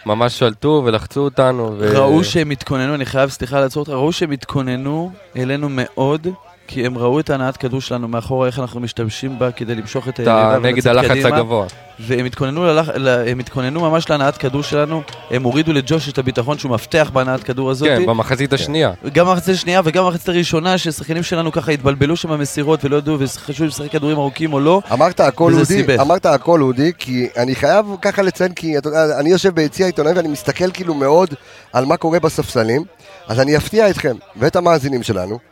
ממש 0.05 0.39
שלטו 0.39 0.81
ולחצו 0.86 1.22
אותנו. 1.22 1.75
ו... 1.77 1.91
ראו 1.93 2.24
שהם 2.24 2.50
התכוננו, 2.50 2.96
אני 2.96 3.05
חייב, 3.05 3.29
סליחה 3.29 3.60
לעצור 3.60 3.81
אותך, 3.81 3.91
ראו 3.91 4.12
שהם 4.12 4.31
התכוננו 4.31 5.12
אלינו 5.38 5.67
מאוד, 5.70 6.27
כי 6.74 6.86
הם 6.86 6.98
ראו 6.98 7.20
את 7.20 7.30
הנעת 7.30 7.58
כדור 7.58 7.82
שלנו 7.82 8.08
מאחורה, 8.08 8.48
איך 8.48 8.60
אנחנו 8.60 8.80
משתמשים 8.80 9.40
בה 9.40 9.51
כדי 9.51 9.75
למשוך 9.75 10.08
את 10.08 10.20
את 10.20 10.28
ה- 10.28 10.50
היריבה 10.50 10.68
נגד 10.70 10.88
ולצאת 10.88 11.12
הלחץ 11.12 11.25
הגבוה. 11.25 11.66
והם 12.00 12.25
התכוננו, 12.25 12.66
ללח... 12.66 12.90
הם 13.28 13.40
התכוננו 13.40 13.82
ממש 13.82 14.10
להנעת 14.10 14.38
כדור 14.38 14.63
שלנו, 14.63 15.01
הם 15.32 15.44
הורידו 15.44 15.74
לג'וש 15.74 16.10
את 16.10 16.18
הביטחון 16.18 16.58
שהוא 16.58 16.72
מפתח 16.72 17.10
בהנעת 17.13 17.44
כדור 17.44 17.70
הזאת. 17.72 17.88
כן, 17.88 18.06
במחצית 18.06 18.54
השנייה. 18.54 18.92
גם 19.13 19.25
במחצית 19.25 19.56
השנייה 19.56 19.82
וגם 19.84 20.04
במחצית 20.06 20.30
הראשונה, 20.30 20.78
ששחקנים 20.78 21.24
שלנו 21.24 21.51
ככה 21.51 21.72
התבלבלו 21.72 22.16
שם 22.16 22.30
במסירות 22.30 22.86
ולא 22.86 22.98
ידעו 22.98 23.20
וחשבו 23.20 23.63
אם 23.63 23.68
לשחק 23.68 23.92
כדורים 23.92 24.18
ארוכים 24.18 24.54
או 24.54 24.60
לא. 24.60 24.82
אמרת 24.94 25.20
הכל 25.20 25.54
אודי. 25.54 25.86
אמרת 26.01 26.25
הכל 26.25 26.62
אודי, 26.62 26.92
כי 26.98 27.28
אני 27.38 27.56
חייב 27.56 27.86
ככה 28.01 28.22
לציין, 28.22 28.54
כי 28.54 28.78
אתה 28.78 28.88
יודע, 28.90 29.20
אני 29.20 29.30
יושב 29.30 29.56
ביציע 29.56 29.86
העיתונאים 29.86 30.16
ואני 30.18 30.28
מסתכל 30.28 30.72
כאילו 30.72 30.94
מאוד 30.94 31.34
על 31.74 31.86
מה 31.86 31.98
קורה 31.98 32.20
בספסלים, 32.20 32.84
אז 33.28 33.40
אני 33.40 33.58
אפתיע 33.58 33.90
אתכם 33.90 34.16
ואת 34.36 34.56
המאזינים 34.56 35.04
שלנו, 35.04 35.50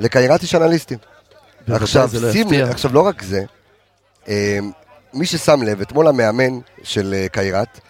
לקיירת 0.00 0.42
יש 0.42 0.54
אנליסטים. 0.54 0.98
עכשיו, 1.68 2.10
לא 2.20 2.32
שים 2.32 2.48
עכשיו 2.70 2.92
לא 2.94 3.00
רק 3.00 3.22
זה, 3.22 3.42
אה, 4.28 4.58
מי 5.14 5.26
ששם 5.26 5.62
לב, 5.62 5.80
אתמול 5.80 6.08
המאמן 6.08 6.58
של 6.82 7.14
אה, 7.14 7.26
קיירת, 7.32 7.80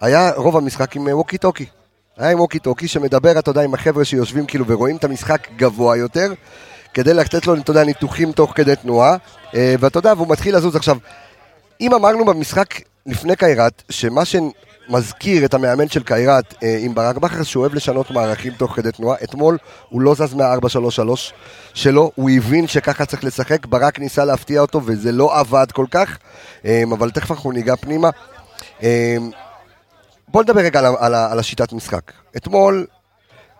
היה 0.00 0.30
רוב 0.36 0.56
המשחק 0.56 0.96
עם 0.96 1.08
אה, 1.08 1.16
ווקי 1.16 1.38
טוקי. 1.38 1.66
היה 2.16 2.30
עם 2.30 2.40
ווקי 2.40 2.58
טוקי 2.58 2.88
שמדבר, 2.88 3.38
אתה 3.38 3.50
יודע, 3.50 3.62
עם 3.62 3.74
החבר'ה 3.74 4.04
שיושבים 4.04 4.46
כאילו 4.46 4.66
ורואים 4.66 4.96
את 4.96 5.04
המשחק 5.04 5.48
גבוה 5.56 5.96
יותר, 5.96 6.32
כדי 6.94 7.14
לתת 7.14 7.46
לו, 7.46 7.54
אתה 7.54 7.70
יודע, 7.70 7.84
ניתוחים 7.84 8.32
תוך 8.32 8.52
כדי 8.54 8.76
תנועה, 8.76 9.16
אה, 9.54 9.74
ואתה 9.80 9.98
יודע, 9.98 10.12
והוא 10.16 10.28
מתחיל 10.28 10.56
לזוז. 10.56 10.76
עכשיו, 10.76 10.96
אם 11.80 11.94
אמרנו 11.94 12.24
במשחק 12.24 12.74
לפני 13.06 13.36
קיירת, 13.36 13.82
שמה 13.90 14.24
שמזכיר 14.88 15.44
את 15.44 15.54
המאמן 15.54 15.88
של 15.88 16.02
קיירת 16.02 16.54
אה, 16.62 16.78
עם 16.80 16.94
ברק 16.94 17.16
בכר, 17.16 17.42
שהוא 17.42 17.60
אוהב 17.60 17.74
לשנות 17.74 18.10
מערכים 18.10 18.52
תוך 18.52 18.76
כדי 18.76 18.92
תנועה, 18.92 19.16
אתמול 19.24 19.58
הוא 19.88 20.02
לא 20.02 20.14
זז 20.14 20.34
מה-4-3-3 20.34 21.10
שלו, 21.74 22.12
הוא 22.14 22.30
הבין 22.30 22.66
שככה 22.66 23.04
צריך 23.04 23.24
לשחק, 23.24 23.66
ברק 23.66 23.98
ניסה 23.98 24.24
להפתיע 24.24 24.60
אותו 24.60 24.80
וזה 24.84 25.12
לא 25.12 25.38
עבד 25.38 25.66
כל 25.72 25.86
כך, 25.90 26.18
אה, 26.64 26.82
אבל 26.92 27.10
תכף 27.10 27.30
אנחנו 27.30 27.52
ניגע 27.52 27.76
פנימה. 27.76 28.10
אה, 28.82 29.16
בוא 30.28 30.42
נדבר 30.42 30.60
רגע 30.60 30.78
על, 30.78 30.86
על, 30.98 31.14
על 31.14 31.38
השיטת 31.38 31.72
משחק. 31.72 32.12
אתמול, 32.36 32.86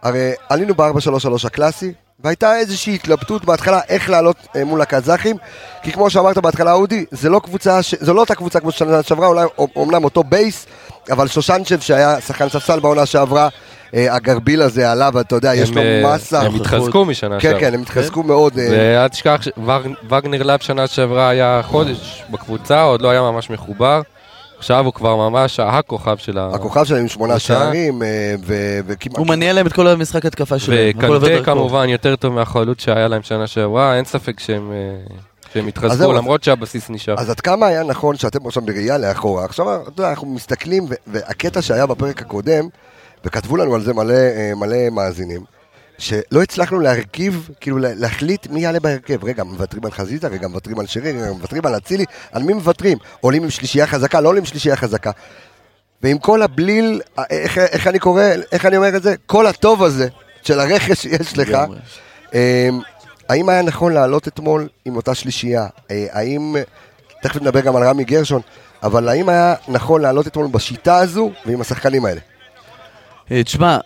הרי 0.02 0.32
עלינו 0.48 0.74
ב-4-3-3 0.74 1.46
הקלאסי, 1.46 1.92
והייתה 2.20 2.56
איזושהי 2.56 2.94
התלבטות 2.94 3.44
בהתחלה 3.44 3.80
איך 3.88 4.10
לעלות 4.10 4.36
אה, 4.56 4.64
מול 4.64 4.80
הקזחים, 4.80 5.36
כי 5.82 5.92
כמו 5.92 6.10
שאמרת 6.10 6.38
בהתחלה, 6.38 6.72
אודי, 6.72 7.04
זה 7.10 7.28
לא 7.28 7.40
קבוצה, 7.44 7.82
ש... 7.82 7.94
זו 8.00 8.14
לא 8.14 8.20
אותה 8.20 8.34
קבוצה 8.34 8.60
כמו 8.60 8.72
שנה 8.72 9.02
שעברה, 9.02 9.26
אולי 9.26 9.44
אומנם 9.76 10.04
אותו 10.04 10.24
base, 10.24 10.66
אבל 11.10 11.28
שושנצ'ב 11.28 11.80
שהיה 11.80 12.20
שחקן 12.20 12.48
ספסל 12.48 12.80
בעונה 12.80 13.06
שעברה, 13.06 13.48
אה, 13.94 14.14
הגבריאל 14.14 14.62
הזה 14.62 14.92
עלה, 14.92 15.10
ואתה 15.12 15.34
יודע, 15.34 15.54
יש 15.54 15.70
לו 15.70 15.82
אה, 15.82 16.14
מסה. 16.14 16.40
הם 16.40 16.54
התחזקו 16.54 17.04
משנה 17.04 17.40
כן, 17.40 17.40
שעברה. 17.40 17.60
כן, 17.60 17.74
הם 17.74 17.82
התחזקו 17.82 18.22
מאוד. 18.22 18.58
אה, 18.58 18.68
ואל 18.70 19.08
תשכח, 19.08 19.40
שווגנר 19.42 20.42
לאב 20.42 20.60
שנה 20.60 20.86
שעברה 20.86 21.28
היה 21.28 21.60
חודש 21.64 22.24
בקבוצה, 22.30 22.82
עוד 22.82 23.02
לא 23.02 23.10
היה 23.10 23.20
ממש 23.20 23.50
מחובר. 23.50 24.00
עכשיו 24.58 24.84
הוא 24.84 24.92
כבר 24.92 25.16
ממש 25.16 25.60
הכוכב 25.60 26.16
של 26.16 26.38
ה... 26.38 26.48
הכוכב 26.54 26.84
שלהם 26.84 27.00
עם 27.00 27.08
שמונה. 27.08 27.38
שערים, 27.38 28.02
אה, 28.02 28.34
ו- 28.44 28.80
וכמעט... 28.86 29.18
הוא 29.18 29.26
מניע 29.26 29.52
להם 29.52 29.66
את 29.66 29.72
כל 29.72 29.86
המשחק 29.86 30.26
התקפה 30.26 30.58
שלהם. 30.58 30.90
וקנטה. 30.98 31.44
כמובן 31.44 31.88
יותר 31.88 32.16
טוב 32.16 32.34
מהחלוץ 32.34 32.80
שהיה 32.80 33.08
להם 33.08 33.22
שנה 33.22 33.46
שעברה, 33.46 33.96
אין 33.96 34.04
ספק 34.04 34.40
שהם 34.40 34.72
אה, 34.72 35.16
שהם 35.52 35.66
התחזקו 35.66 36.12
למרות 36.12 36.44
שהבסיס 36.44 36.90
נשאר. 36.90 37.14
אז 37.18 37.30
עד 37.30 37.40
כמה 37.40 37.66
היה 37.66 37.82
נכון 37.82 38.16
שאתם 38.16 38.46
עכשיו 38.46 38.62
בראייה 38.62 38.98
לאחורה, 38.98 39.44
עכשיו 39.44 39.82
אתה 39.82 40.00
יודע, 40.00 40.10
אנחנו 40.10 40.26
מסתכלים, 40.26 40.84
ו- 40.84 40.94
והקטע 41.06 41.62
שהיה 41.62 41.86
בפרק 41.86 42.22
הקודם, 42.22 42.68
וכתבו 43.24 43.56
לנו 43.56 43.74
על 43.74 43.82
זה 43.82 43.94
מלא, 43.94 44.14
אה, 44.14 44.52
מלא 44.56 44.90
מאזינים, 44.92 45.40
שלא 45.98 46.42
הצלחנו 46.42 46.80
להרכיב, 46.80 47.48
כאילו 47.60 47.78
לה- 47.78 47.94
להחליט 47.94 48.46
מי 48.46 48.60
יעלה 48.60 48.80
בהרכב. 48.80 49.24
רגע, 49.24 49.44
מוותרים 49.44 49.84
על 49.84 49.90
חזיזה, 49.90 50.28
רגע, 50.28 50.48
מוותרים 50.48 50.78
על 50.78 50.86
שרי, 50.86 51.12
רגע, 51.12 51.32
מוותרים 51.32 51.66
על 51.66 51.76
אצילי, 51.76 52.04
על 52.32 52.42
מי 52.42 52.52
מוותרים? 52.52 52.98
עולים 53.20 53.42
עם 53.44 53.50
שלישייה 53.50 53.86
חזקה, 53.86 54.20
לא 54.20 54.28
עולים 54.28 54.42
עם 54.42 54.46
שלישייה 54.46 54.76
חזקה. 54.76 55.10
ועם 56.02 56.18
כל 56.18 56.42
הבליל, 56.42 57.00
אה, 57.18 57.24
איך, 57.30 57.58
איך 57.58 57.86
אני 57.86 57.98
קורא, 57.98 58.22
איך 58.52 58.66
אני 58.66 58.76
אומר 58.76 58.96
את 58.96 59.02
זה? 59.02 59.14
כל 59.26 59.46
הטוב 59.46 59.82
הזה 59.82 60.08
של 60.42 60.60
הרכש 60.60 61.02
שיש 61.02 61.38
לך. 61.38 61.48
אה, 62.34 62.68
האם 63.28 63.48
היה 63.48 63.62
נכון 63.62 63.92
לעלות 63.92 64.28
אתמול 64.28 64.68
עם 64.84 64.96
אותה 64.96 65.14
שלישייה? 65.14 65.66
אה, 65.90 66.06
האם, 66.12 66.56
תכף 67.22 67.36
נדבר 67.42 67.60
גם 67.60 67.76
על 67.76 67.82
רמי 67.84 68.04
גרשון, 68.04 68.40
אבל 68.82 69.08
האם 69.08 69.28
היה 69.28 69.54
נכון 69.68 70.02
לעלות 70.02 70.26
אתמול 70.26 70.46
בשיטה 70.50 70.96
הזו 70.98 71.30
ועם 71.46 71.60
השחקנים 71.60 72.04
האלה? 72.04 72.20
אה, 73.30 73.42
תשמע, 73.44 73.78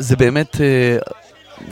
זה 0.00 0.16
באמת... 0.16 0.60
אה, 0.60 0.96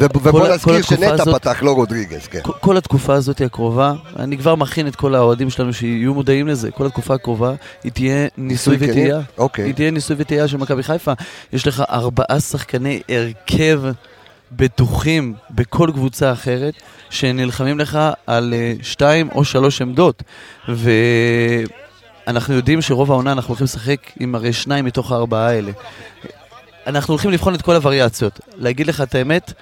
ו- 0.01 0.05
ובוא 0.23 0.49
נזכיר 0.49 0.83
שנטע 0.83 1.13
הזאת- 1.23 1.35
פתח, 1.35 1.63
לא 1.63 1.71
רודריגז, 1.73 2.27
כן. 2.27 2.41
כל- 2.43 2.53
כל 2.61 2.77
התקופה 2.77 3.15
הזאת 3.15 3.41
הקרובה, 3.41 3.93
אני 4.19 4.39
כבר 4.39 4.55
מכין 4.55 4.87
את 4.87 4.97
כל 4.97 5.15
האוהדים 5.15 5.51
שלנו 5.51 5.73
שיהיו 5.73 6.15
מודעים 6.15 6.49
לזה, 6.49 6.71
כל 6.71 6.87
התקופה 6.87 7.15
הקרובה 7.15 7.53
היא 7.85 7.93
תהיה 7.93 8.27
ניסוי 8.37 8.77
וטעייה. 8.81 9.21
אוקיי. 9.39 9.65
היא 9.65 9.75
תהיה 9.75 9.91
ניסוי 9.91 10.17
וטעייה 10.19 10.49
של 10.49 10.57
מכבי 10.57 10.83
חיפה. 10.83 11.13
יש 11.53 11.67
לך 11.67 11.83
ארבעה 11.91 12.41
שחקני 12.41 13.01
הרכב 13.09 13.83
בטוחים 14.53 15.35
בכל 15.51 15.91
קבוצה 15.95 16.33
אחרת, 16.33 16.75
שנלחמים 17.11 17.79
לך 17.79 17.99
על 18.27 18.55
אה, 18.57 18.73
שתיים 18.83 19.29
או 19.35 19.45
שלוש 19.45 19.83
עמדות. 19.83 20.23
ואנחנו 20.69 22.55
יודעים 22.55 22.83
שרוב 22.83 23.11
העונה 23.11 23.33
אנחנו 23.33 23.49
הולכים 23.49 23.65
לשחק 23.65 23.99
עם 24.21 24.35
הרי 24.35 24.53
שניים 24.53 24.85
מתוך 24.85 25.13
הארבעה 25.13 25.47
האלה. 25.49 25.73
אנחנו 26.89 27.13
הולכים 27.13 27.31
לבחון 27.31 27.55
את 27.55 27.63
כל 27.63 27.75
הווריאציות. 27.75 28.41
להגיד 28.57 28.87
לך 28.87 29.01
את 29.01 29.15
האמת, 29.15 29.53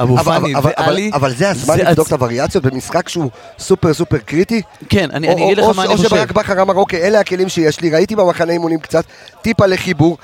אבו 0.00 0.16
פאני 0.18 0.54
אבל- 0.54 0.72
אבל- 1.12 1.34
זה 1.34 1.50
הזמן 1.50 1.78
לבדוק 1.78 2.06
את 2.06 2.12
הווריאציות 2.12 2.64
במשחק 2.64 3.08
שהוא 3.08 3.30
סופר 3.58 3.94
סופר 3.94 4.18
קריטי? 4.18 4.62
כן, 4.88 5.08
אני, 5.12 5.32
אגיד 5.32 5.58
לך 5.58 5.64
מה 5.76 5.82
אני 5.84 5.88
ש- 5.88 5.92
או 5.92 5.96
חושב. 5.96 6.08
שברק 6.08 6.32
בכר 6.32 6.62
אמר, 6.62 6.74
אוקיי, 6.74 7.02
אלה 7.02 7.20
הכלים 7.20 7.48
שיש 7.48 7.80
לי, 7.80 7.90
ראיתי 7.90 8.16
במחנה 8.16 8.52
אימונים 8.52 8.78
קצת, 8.78 9.04
טיפה 9.42 9.66
לחיבור, 9.66 10.18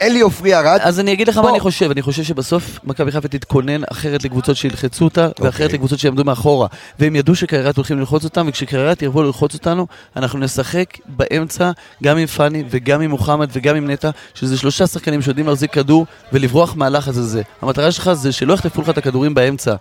אין 0.00 0.12
לי 0.12 0.20
עופרי 0.20 0.54
ארד, 0.54 0.78
אז 0.82 1.00
אני 1.00 1.12
אגיד 1.12 1.28
לך. 1.28 1.38
מה 1.38 1.50
אני 1.50 1.60
חושב, 1.60 1.90
אני 1.90 2.02
חושב 2.02 2.22
שבסוף 2.22 2.78
מכבי 2.84 3.10
חיפה 3.12 3.28
תתכונן 3.28 3.80
אחרת 3.92 4.24
לקבוצות 4.24 4.56
שילחצו 4.56 5.04
אותה, 5.04 5.28
ואחרת 5.40 5.62
אוקיי. 5.62 5.74
לקבוצות 5.74 5.98
שיעמדו 5.98 6.24
מאחורה. 6.24 6.66
והם 6.98 7.16
ידעו 7.16 7.34
שקריירת 7.34 7.76
הולכים 7.76 7.98
ללחוץ 7.98 8.24
אותם, 8.24 8.46
וכשקריירת 8.48 9.02
יבואו 9.02 9.24
ללחוץ 9.24 9.54
אותנו, 9.54 9.86
אנחנו 10.16 10.38
נשחק 10.38 10.86
באמצע, 11.06 11.70
גם 12.02 12.16
עם 12.18 12.26
פאני 12.26 12.64
וגם 12.70 13.00
עם 13.00 13.10
מוחמד 13.10 13.48
וגם 13.52 13.76
עם 13.76 13.90
נטע, 13.90 14.10
שזה 14.34 14.56
שלושה 14.58 14.86
שחקנים 14.86 15.22
שיודעים 15.22 15.46
להחזיק 15.46 15.72
כדור 15.72 16.06
ולברוח 16.32 16.74
מהלחץ 16.76 17.16
הזה. 17.16 17.42
המטרה 17.62 17.92
שלך 17.92 18.12
זה 18.12 18.32
שלא 18.32 18.54
יחטפו 18.54 18.82
לך 18.86 18.92
את 18.92 18.98
הכדורים 18.98 19.34
באמצע. 19.34 19.74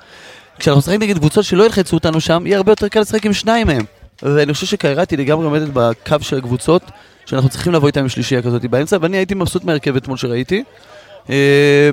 כשאנחנו 0.59 0.79
משחקים 0.79 1.01
נגד 1.01 1.17
קבוצות 1.17 1.43
שלא 1.43 1.63
ילחצו 1.63 1.95
אותנו 1.95 2.21
שם, 2.21 2.43
יהיה 2.45 2.57
הרבה 2.57 2.71
יותר 2.71 2.87
קל 2.87 2.99
לשחק 2.99 3.25
עם 3.25 3.33
שניים 3.33 3.67
מהם. 3.67 3.85
ואני 4.23 4.53
חושב 4.53 4.65
שקיירת 4.65 5.11
היא 5.11 5.19
לגמרי 5.19 5.45
עומדת 5.45 5.69
בקו 5.73 6.15
של 6.21 6.37
הקבוצות, 6.37 6.81
שאנחנו 7.25 7.49
צריכים 7.49 7.73
לבוא 7.73 7.87
איתם 7.87 8.01
עם 8.01 8.09
שלישייה 8.09 8.41
כזאת 8.41 8.65
באמצע, 8.65 8.97
ואני 9.01 9.17
הייתי 9.17 9.35
מבסוט 9.35 9.63
מהרכב 9.63 9.95
אתמול 9.95 10.17
שראיתי. 10.17 10.63
אה, 11.29 11.89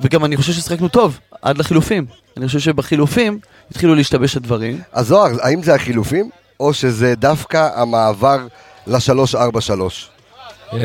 וגם 0.00 0.24
אני 0.24 0.36
חושב 0.36 0.52
ששחקנו 0.52 0.88
טוב, 0.88 1.18
עד 1.42 1.58
לחילופים. 1.58 2.06
אני 2.36 2.46
חושב 2.46 2.58
שבחילופים 2.58 3.38
התחילו 3.70 3.94
להשתבש 3.94 4.36
הדברים. 4.36 4.80
אז 4.92 5.06
זוהר, 5.06 5.30
האם 5.40 5.62
זה 5.62 5.74
החילופים, 5.74 6.30
או 6.60 6.74
שזה 6.74 7.14
דווקא 7.14 7.68
המעבר 7.74 8.46
ל-3-4-3? 8.86 10.11
אה, 10.74 10.78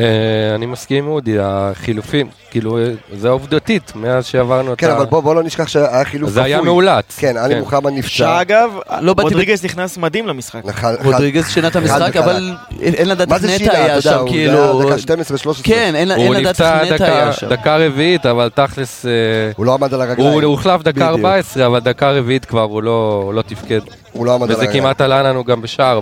אני 0.54 0.66
מסכים 0.66 1.04
עם 1.04 1.10
אודי, 1.10 1.36
החילופים, 1.40 2.28
כאילו, 2.50 2.78
זה 3.16 3.28
עובדתית, 3.28 3.92
מאז 3.94 4.26
שעברנו 4.26 4.72
את 4.72 4.78
כן, 4.78 4.90
ה... 4.90 4.96
אבל 4.96 5.04
בוא, 5.04 5.34
לא 5.34 5.42
נשכח 5.42 5.68
שהיה 5.68 6.04
חילוף 6.04 6.30
זה 6.30 6.42
היה 6.42 6.56
כפוי. 6.56 6.68
מאולץ. 6.68 7.18
כן, 7.18 7.36
עלי 7.36 7.60
מוחמד 7.60 7.92
נפצע. 7.92 8.08
שאגב, 8.08 8.70
לא 9.00 9.14
באתי 9.14 9.24
רודריגז 9.28 9.64
נכנס 9.64 9.96
מדהים 9.98 10.26
למשחק. 10.26 10.62
חד- 10.70 10.94
רודריגז 11.04 11.48
שינה 11.48 11.68
את 11.68 11.76
המשחק. 11.76 12.16
אבל 12.16 12.54
אין 12.82 13.08
לדעת 13.08 13.32
איך 13.32 13.62
נטע 13.62 13.72
היה 13.78 14.00
שם, 14.00 14.18
הוא 14.18 14.28
כאילו... 14.28 14.82
דקה 14.82 15.14
12-13. 15.54 15.62
כן, 15.62 15.92
אין 15.94 16.10
הוא 16.10 16.34
לדעת 16.34 16.46
נפצע 16.60 16.82
איך 16.82 16.92
נטע 16.92 17.04
היה 17.04 17.32
שם. 17.32 17.48
דקה 17.48 17.76
רביעית, 17.76 18.26
אבל 18.26 18.50
תכלס... 18.54 19.06
אה, 19.06 19.10
הוא 19.56 19.66
לא 19.66 19.74
עמד 19.74 19.94
על 19.94 20.00
הוא 20.02 20.08
הרגליים. 20.08 20.32
הוא 20.32 20.42
הוחלף 20.42 20.82
דקה 20.82 20.90
בדיוק. 20.90 21.10
14, 21.10 21.66
אבל 21.66 21.78
דקה 21.80 22.10
רביעית 22.10 22.44
כבר 22.44 22.62
הוא 22.62 22.82
לא 22.82 23.20
הוא 23.24 23.34
לא 23.34 23.42
תפקד. 23.42 23.80
הוא 24.12 24.26
לא 24.26 24.34
עמד 24.34 24.42
על 24.42 24.54
וזה 24.54 24.62
הרגליים. 24.62 24.82
כמעט 24.84 25.00
עלה 25.00 25.22
לנו 25.22 25.44
גם 25.44 25.62
בשער 25.62 26.00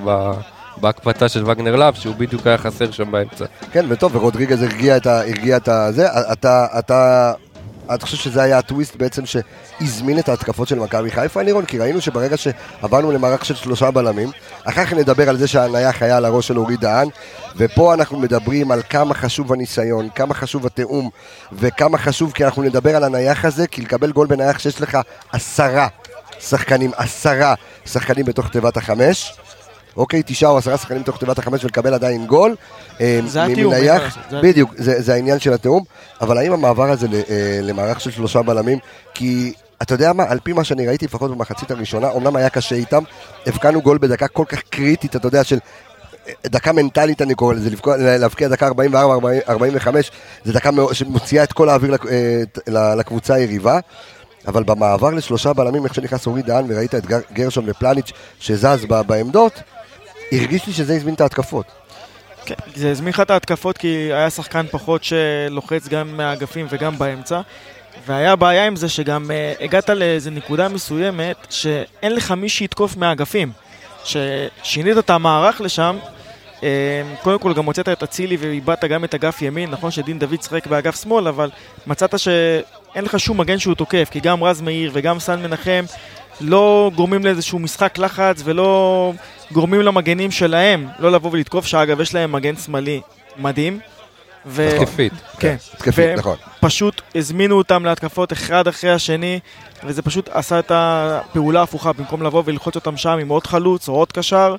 בהקפצה 0.80 1.28
של 1.28 1.50
וגנר 1.50 1.76
לאב, 1.76 1.94
שהוא 1.94 2.14
בדיוק 2.14 2.46
היה 2.46 2.58
חסר 2.58 2.90
שם 2.90 3.10
באמצע. 3.10 3.44
כן, 3.72 3.86
וטוב, 3.88 4.16
ורודריגז 4.16 4.62
הרגיע 4.62 4.96
את 4.96 5.06
ה... 5.06 5.20
הרגיע 5.20 5.56
את 5.56 5.68
ה... 5.68 5.92
זה, 5.92 6.06
אתה... 6.32 6.66
אתה... 6.78 7.32
אתה 7.94 8.06
חושב 8.06 8.16
שזה 8.16 8.42
היה 8.42 8.58
הטוויסט 8.58 8.96
בעצם 8.96 9.22
שהזמין 9.26 10.18
את 10.18 10.28
ההתקפות 10.28 10.68
של 10.68 10.78
מכבי 10.78 11.10
חיפה, 11.10 11.42
לירון? 11.42 11.64
כי 11.64 11.78
ראינו 11.78 12.00
שברגע 12.00 12.36
שעברנו 12.36 13.12
למערך 13.12 13.44
של 13.44 13.54
שלושה 13.54 13.90
בלמים, 13.90 14.30
אחר 14.64 14.84
כך 14.84 14.92
נדבר 14.92 15.28
על 15.28 15.36
זה 15.36 15.48
שהנייח 15.48 16.02
היה 16.02 16.16
על 16.16 16.24
הראש 16.24 16.48
של 16.48 16.58
אורי 16.58 16.76
דהן, 16.76 17.08
ופה 17.56 17.94
אנחנו 17.94 18.18
מדברים 18.18 18.70
על 18.70 18.82
כמה 18.90 19.14
חשוב 19.14 19.52
הניסיון, 19.52 20.08
כמה 20.14 20.34
חשוב 20.34 20.66
התיאום, 20.66 21.10
וכמה 21.52 21.98
חשוב, 21.98 22.32
כי 22.32 22.44
אנחנו 22.44 22.62
נדבר 22.62 22.96
על 22.96 23.04
הנייח 23.04 23.44
הזה, 23.44 23.66
כי 23.66 23.82
לקבל 23.82 24.12
גול 24.12 24.26
בנייח 24.26 24.58
שיש 24.58 24.80
לך 24.80 24.98
עשרה 25.32 25.88
שחקנים, 26.40 26.90
עשרה 26.96 27.54
שחקנים 27.86 28.24
בתוך 28.24 28.48
תיבת 28.48 28.76
החמש. 28.76 29.32
אוקיי, 29.96 30.22
תשעה 30.26 30.50
או 30.50 30.58
עשרה 30.58 30.76
שחקנים 30.76 31.02
בתוך 31.02 31.18
תיבת 31.18 31.38
החמש 31.38 31.64
ולקבל 31.64 31.94
עדיין 31.94 32.26
גול. 32.26 32.54
אה, 33.00 33.20
זה 33.26 33.40
התיאום, 33.52 33.74
בדיוק, 34.42 34.70
זה, 34.76 35.14
העניין 35.14 35.38
של 35.38 35.52
התיאום, 35.52 35.84
אבל 36.20 36.38
האם 36.38 36.52
המעבר 36.52 36.90
הזה 36.90 37.06
אה, 37.30 37.58
למערך 37.62 38.00
של 38.00 38.10
שלושה 38.10 38.42
בלמים, 38.42 38.78
כי 39.14 39.52
אתה 39.82 39.94
יודע 39.94 40.12
מה, 40.12 40.24
על 40.28 40.38
פי 40.42 40.52
מה 40.52 40.64
שאני 40.64 40.86
ראיתי, 40.86 41.04
לפחות 41.04 41.30
במחצית 41.30 41.70
הראשונה, 41.70 42.12
אמנם 42.16 42.36
היה 42.36 42.48
קשה 42.50 42.74
איתם, 42.74 43.02
הבקענו 43.46 43.82
גול 43.82 43.98
בדקה 43.98 44.28
כל 44.28 44.44
כך 44.48 44.62
קריטית, 44.70 45.16
אתה 45.16 45.26
יודע, 45.28 45.44
של 45.44 45.58
אה, 46.28 46.32
דקה 46.46 46.72
מנטלית 46.72 47.22
אני 47.22 47.34
קורא 47.34 47.54
לזה, 47.54 47.70
להבקיע 48.18 48.48
דקה 48.48 48.68
44-45, 48.68 48.72
זה 50.44 50.52
דקה 50.52 50.70
שמוציאה 50.92 51.44
את 51.44 51.52
כל 51.52 51.68
האוויר 51.68 51.96
לקבוצה 52.68 53.34
היריבה. 53.34 53.78
אבל 54.48 54.62
במעבר 54.62 55.10
לשלושה 55.10 55.52
בלמים, 55.52 55.84
איך 55.84 55.94
שנכנס 55.94 56.26
אורי 56.26 56.42
דהן 56.42 56.64
וראית 56.68 56.94
את 56.94 57.06
גר- 57.06 57.20
גרשון 57.32 57.64
ופלניץ' 57.68 58.10
שזז 58.40 58.84
בעמדות, 59.06 59.52
הרגיש 60.32 60.66
לי 60.66 60.72
שזה 60.72 60.94
הזמין 60.94 61.14
את 61.14 61.20
ההתקפות. 61.20 61.66
כן, 62.46 62.54
זה 62.74 62.90
הזמין 62.90 63.12
לך 63.12 63.20
את 63.20 63.30
ההתקפות 63.30 63.78
כי 63.78 64.12
היה 64.12 64.30
שחקן 64.30 64.66
פחות 64.70 65.04
שלוחץ 65.04 65.88
גם 65.88 66.16
מהאגפים 66.16 66.66
וגם 66.70 66.98
באמצע. 66.98 67.40
והיה 68.06 68.36
בעיה 68.36 68.66
עם 68.66 68.76
זה 68.76 68.88
שגם 68.88 69.30
uh, 69.30 69.64
הגעת 69.64 69.90
לאיזה 69.90 70.30
נקודה 70.30 70.68
מסוימת 70.68 71.36
שאין 71.50 72.14
לך 72.14 72.30
מי 72.30 72.48
שיתקוף 72.48 72.96
מהאגפים. 72.96 73.52
ששינית 74.04 74.98
את 74.98 75.10
המערך 75.10 75.60
לשם, 75.60 75.98
uh, 76.60 76.62
קודם 77.22 77.38
כל 77.38 77.54
גם 77.54 77.64
הוצאת 77.64 77.88
את 77.88 78.02
אצילי 78.02 78.36
ואיבדת 78.36 78.84
גם 78.84 79.04
את 79.04 79.14
אגף 79.14 79.42
ימין, 79.42 79.70
נכון 79.70 79.90
שדין 79.90 80.18
דוד 80.18 80.42
שיחק 80.42 80.66
באגף 80.66 81.02
שמאל, 81.02 81.28
אבל 81.28 81.50
מצאת 81.86 82.18
שאין 82.18 83.04
לך 83.04 83.20
שום 83.20 83.40
מגן 83.40 83.58
שהוא 83.58 83.74
תוקף, 83.74 84.08
כי 84.10 84.20
גם 84.20 84.44
רז 84.44 84.60
מאיר 84.60 84.90
וגם 84.94 85.18
סן 85.18 85.42
מנחם 85.42 85.84
לא 86.40 86.90
גורמים 86.94 87.24
לאיזשהו 87.24 87.58
משחק 87.58 87.98
לחץ 87.98 88.42
ולא 88.44 89.12
גורמים 89.52 89.82
למגנים 89.82 90.30
שלהם 90.30 90.88
לא 90.98 91.12
לבוא 91.12 91.30
ולתקוף, 91.32 91.66
שאגב 91.66 92.00
יש 92.00 92.14
להם 92.14 92.32
מגן 92.32 92.56
שמאלי 92.56 93.00
מדהים. 93.36 93.80
ו... 94.46 94.68
התקפית. 94.68 95.12
כן, 95.38 95.56
התקפית, 95.74 96.04
והם 96.04 96.18
נכון. 96.18 96.36
פשוט 96.60 97.02
הזמינו 97.14 97.58
אותם 97.58 97.84
להתקפות 97.84 98.32
אחד 98.32 98.68
אחרי 98.68 98.90
השני, 98.90 99.40
וזה 99.84 100.02
פשוט 100.02 100.28
עשה 100.32 100.58
את 100.58 100.72
הפעולה 100.74 101.60
ההפוכה, 101.60 101.92
במקום 101.92 102.22
לבוא 102.22 102.42
וללחוץ 102.46 102.74
אותם 102.74 102.96
שם 102.96 103.18
עם 103.18 103.28
עוד 103.28 103.46
חלוץ 103.46 103.88
או 103.88 103.94
עוד 103.94 104.12
קשר, 104.12 104.56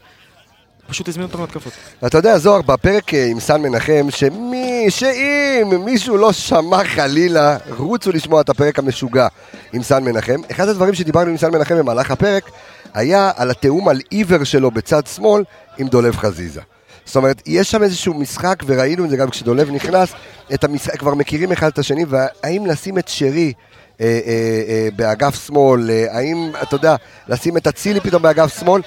פשוט 0.88 1.08
הזמינו 1.08 1.28
אותם 1.28 1.42
להתקפות. 1.42 1.74
אתה 2.06 2.18
יודע, 2.18 2.38
זוהר, 2.38 2.62
בפרק 2.62 3.14
אה, 3.14 3.26
עם 3.26 3.40
סן 3.40 3.62
מנחם, 3.62 4.08
שמי, 4.10 4.86
שאם 4.90 5.86
מישהו 5.86 6.18
לא 6.18 6.34
שמע 6.34 6.84
חלילה, 6.84 7.58
רוצו 7.78 8.12
לשמוע 8.12 8.42
את 8.42 8.50
הפרק 8.50 8.80
המשוגע 8.80 9.28
עם 9.74 9.84
סן 9.84 10.04
מנחם. 10.04 10.42
אחד 10.52 10.68
הדברים 10.68 10.94
שדיברנו 10.94 11.30
עם 11.30 11.38
סן 11.38 11.52
מנחם 11.52 11.78
במהלך 11.78 12.12
הפרק, 12.12 12.50
היה 12.94 13.32
על 13.36 13.52
התיאום 13.52 13.90
על 13.90 14.02
עיוור 14.10 14.44
שלו 14.44 14.72
בצד 14.72 15.08
שמאל 15.08 15.44
עם 15.78 15.88
דולב 15.88 16.16
חזיזה. 16.16 16.62
זאת 17.06 17.16
אומרת, 17.16 17.42
יש 17.46 17.72
שם 17.72 17.84
איזשהו 17.84 18.14
משחק, 18.14 18.64
וראינו 18.66 19.06
את 19.06 19.10
זה 19.10 19.18
גם 19.18 19.30
כשדולב 19.30 19.72
נכנס, 19.72 20.14
את 20.54 20.64
המשחק, 20.64 21.00
כבר 21.00 21.16
מכירים 21.16 21.52
אחד 21.52 21.68
את 21.68 21.80
השני, 21.80 22.06
והאם 22.10 22.66
לשים 22.66 22.98
את 22.98 23.08
שרי 23.08 23.54
אה, 24.02 24.06
אה, 24.06 24.62
אה, 24.70 24.88
באגף 24.96 25.46
שמאל, 25.46 25.90
אה, 25.90 26.06
האם, 26.18 26.52
אתה 26.64 26.76
יודע, 26.76 26.96
לשים 27.28 27.58
את 27.58 27.68
אצילי 27.68 28.00
פתאום 28.00 28.22
באגף 28.22 28.60
שמאל, 28.60 28.82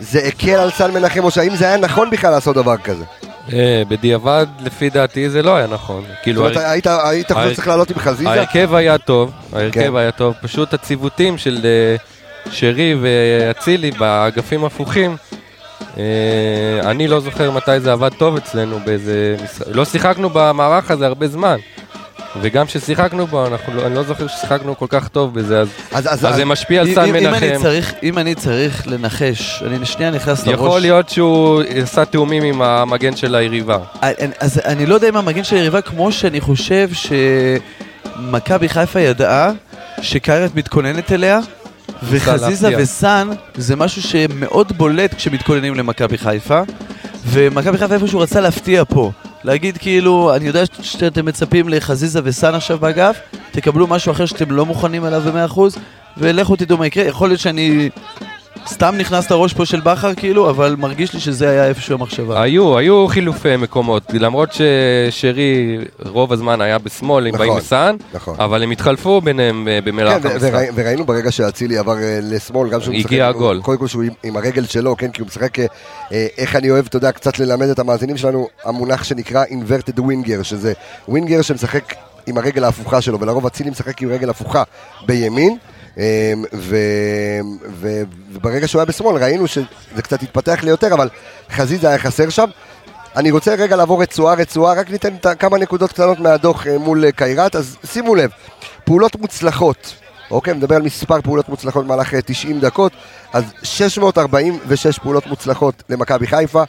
זה 0.00 0.20
הקל 0.26 0.50
על 0.50 0.70
סן 0.70 0.90
מנחם, 0.90 1.24
או 1.24 1.30
שהאם 1.30 1.56
זה 1.56 1.66
היה 1.66 1.76
נכון 1.76 2.10
בכלל 2.10 2.30
לעשות 2.30 2.56
דבר 2.56 2.76
כזה? 2.76 3.04
אה, 3.52 3.82
בדיעבד, 3.88 4.46
לפי 4.60 4.90
דעתי, 4.90 5.30
זה 5.30 5.42
לא 5.42 5.56
היה 5.56 5.66
נכון. 5.66 6.02
זאת 6.08 6.16
כאילו, 6.22 6.40
אומרת, 6.40 6.56
היית 7.04 7.32
חושב 7.32 7.50
שצריך 7.52 7.68
לעלות 7.68 7.90
עם 7.90 7.98
חזיזה? 7.98 8.30
ההרכב 8.30 8.74
היה 8.74 8.98
טוב, 8.98 9.30
כן. 9.50 9.56
ההרכב 9.56 9.96
היה 9.96 10.10
טוב, 10.10 10.34
פשוט 10.42 10.74
הציוותים 10.74 11.38
של 11.38 11.58
אה, 11.64 11.96
שרי 12.50 12.94
ואצילי 13.00 13.90
באגפים 13.90 14.64
הפוכים, 14.64 15.16
אה, 15.98 16.04
אני 16.90 17.08
לא 17.08 17.20
זוכר 17.20 17.50
מתי 17.50 17.80
זה 17.80 17.92
עבד 17.92 18.12
טוב 18.18 18.36
אצלנו 18.36 18.78
באיזה 18.84 19.36
משחק, 19.44 19.66
לא 19.70 19.84
שיחקנו 19.84 20.30
במערך 20.32 20.90
הזה 20.90 21.06
הרבה 21.06 21.28
זמן. 21.28 21.56
וגם 22.42 22.66
כששיחקנו 22.66 23.26
בו, 23.26 23.46
אנחנו 23.46 23.74
לא, 23.74 23.86
אני 23.86 23.94
לא 23.94 24.02
זוכר 24.02 24.26
ששיחקנו 24.26 24.78
כל 24.78 24.86
כך 24.88 25.08
טוב 25.08 25.34
בזה, 25.34 25.60
אז, 25.60 25.68
אז- 25.92 26.06
אז- 26.12 26.26
אז 26.26 26.34
זה 26.36 26.44
משפיע 26.44 26.80
על 26.80 26.94
סן 26.94 27.00
אם- 27.00 27.14
אם 27.14 27.34
אני 27.34 27.46
מנחם. 27.48 27.62
צריך- 27.62 27.94
אם 28.02 28.18
אני 28.18 28.34
צריך 28.34 28.86
לנחש, 28.86 29.62
אני 29.66 29.86
שנייה 29.86 30.10
נכנס 30.10 30.46
לראש. 30.46 30.54
יכול 30.60 30.80
להיות 30.80 31.08
שהוא 31.08 31.62
עשה 31.82 32.04
תיאומים 32.04 32.42
עם 32.42 32.62
המגן 32.62 33.16
של 33.16 33.34
היריבה. 33.34 33.78
אז 34.40 34.60
אני 34.64 34.86
לא 34.86 34.94
יודע 34.94 35.08
אם 35.08 35.16
המגן 35.16 35.44
של 35.44 35.56
היריבה, 35.56 35.80
כמו 35.80 36.12
שאני 36.12 36.40
חושב 36.40 36.88
שמכבי 38.18 38.68
חיפה 38.68 39.00
ידעה 39.00 39.50
שקיירת 40.02 40.54
מתכוננת 40.54 41.12
אליה, 41.12 41.40
וחזיזה. 42.02 42.68
וסאן 42.78 43.28
זה 43.56 43.76
משהו 43.76 44.02
שמאוד 44.02 44.72
בולט 44.78 45.14
כשמתכוננים 45.14 45.74
למכבי 45.74 46.18
חיפה, 46.18 46.60
ומכבי 47.26 47.78
חיפה 47.78 47.94
איפשהו 47.94 48.18
רצה 48.20 48.40
להפתיע 48.40 48.82
פה. 48.88 49.10
להגיד 49.44 49.78
כאילו, 49.78 50.36
אני 50.36 50.46
יודע 50.46 50.62
שאתם 50.82 51.26
מצפים 51.26 51.68
לחזיזה 51.68 52.20
וסאן 52.24 52.54
עכשיו 52.54 52.78
באגף, 52.78 53.20
תקבלו 53.50 53.86
משהו 53.86 54.12
אחר 54.12 54.26
שאתם 54.26 54.50
לא 54.50 54.66
מוכנים 54.66 55.06
אליו 55.06 55.20
ב-100%, 55.20 55.60
ולכו 56.16 56.56
תדעו 56.56 56.78
מה 56.78 56.86
יקרה. 56.86 57.04
יכול 57.04 57.28
להיות 57.28 57.40
שאני 57.40 57.90
סתם 58.68 58.94
נכנס 58.98 59.30
לראש 59.30 59.52
פה 59.52 59.66
של 59.66 59.80
בכר 59.80 60.14
כאילו, 60.14 60.50
אבל 60.50 60.76
מרגיש 60.78 61.14
לי 61.14 61.20
שזה 61.20 61.50
היה 61.50 61.66
איפשהו 61.68 61.94
המחשבה. 61.94 62.42
היו, 62.42 62.78
היו 62.78 63.06
חילופי 63.08 63.56
מקומות, 63.56 64.02
למרות 64.12 64.48
ששרי 64.52 65.78
רוב 66.06 66.32
הזמן 66.32 66.60
היה 66.60 66.78
בשמאל 66.78 67.26
עם 67.26 67.34
נכון, 67.34 67.48
באים 67.48 67.60
סאן, 67.60 67.96
נכון. 68.14 68.36
אבל 68.38 68.62
הם 68.62 68.70
התחלפו 68.70 69.20
ביניהם 69.20 69.68
אה, 69.68 69.78
במהלך 69.84 70.22
כן, 70.22 70.28
המשחק. 70.28 70.48
וראי- 70.52 70.68
וראינו 70.74 71.04
ברגע 71.04 71.30
שאצילי 71.32 71.78
עבר 71.78 71.96
אה, 71.98 72.18
לשמאל, 72.22 72.70
גם 72.70 72.80
שהוא 72.80 72.94
משחק, 72.94 73.12
הגול. 73.12 73.60
קודם 73.62 73.78
כל 73.78 73.86
שהוא 73.86 74.02
עם- 74.02 74.12
עם 74.22 74.36
הרגל 74.36 74.64
שלו, 74.66 74.96
כן, 74.96 75.10
כי 75.10 75.20
הוא 75.20 75.26
משחק, 75.26 75.58
אה, 75.58 75.66
איך 76.38 76.56
אני 76.56 76.70
אוהב, 76.70 76.86
אתה 76.86 76.96
יודע, 76.96 77.12
קצת 77.12 77.38
ללמד 77.38 77.68
את 77.68 77.78
המאזינים 77.78 78.16
שלנו, 78.16 78.48
המונח 78.64 79.04
שנקרא 79.04 79.44
inverted 79.44 79.98
winger, 80.00 80.42
שזה 80.44 80.72
ווינגר 81.08 81.42
שמשחק 81.42 81.94
עם 82.26 82.38
הרגל 82.38 82.64
ההפוכה 82.64 83.00
שלו, 83.00 83.20
ולרוב 83.20 83.46
אצילי 83.46 83.70
משחק 83.70 84.02
עם 84.02 84.08
רגל 84.08 84.30
הפוכה 84.30 84.62
בימין. 85.06 85.56
אה, 85.98 86.32
ו, 86.52 86.76
ו, 87.70 88.02
וברגע 88.32 88.68
שהוא 88.68 88.80
היה 88.80 88.86
בשמאל 88.86 89.22
ראינו 89.22 89.46
שזה 89.46 90.02
קצת 90.02 90.22
התפתח 90.22 90.60
לי 90.62 90.70
יותר, 90.70 90.94
אבל 90.94 91.08
חזיזה 91.50 91.88
היה 91.88 91.98
חסר 91.98 92.28
שם. 92.28 92.50
אני 93.16 93.30
רוצה 93.30 93.54
רגע 93.54 93.76
לעבור 93.76 94.02
רצועה 94.02 94.34
רצועה, 94.34 94.74
רק 94.74 94.90
ניתן 94.90 95.34
כמה 95.38 95.58
נקודות 95.58 95.92
קטנות 95.92 96.20
מהדוח 96.20 96.66
אה, 96.66 96.78
מול 96.78 97.04
אה, 97.04 97.12
קיירת, 97.12 97.56
אז 97.56 97.76
שימו 97.84 98.14
לב, 98.14 98.30
פעולות 98.84 99.16
מוצלחות, 99.16 99.94
אוקיי, 100.30 100.54
מדבר 100.54 100.76
על 100.76 100.82
מספר 100.82 101.20
פעולות 101.20 101.48
מוצלחות 101.48 101.84
במהלך 101.84 102.14
אה, 102.14 102.22
90 102.22 102.60
דקות, 102.60 102.92
אז 103.32 103.44
646 103.62 104.98
פעולות 104.98 105.26
מוצלחות 105.26 105.82
למכבי 105.88 106.26
חיפה, 106.26 106.62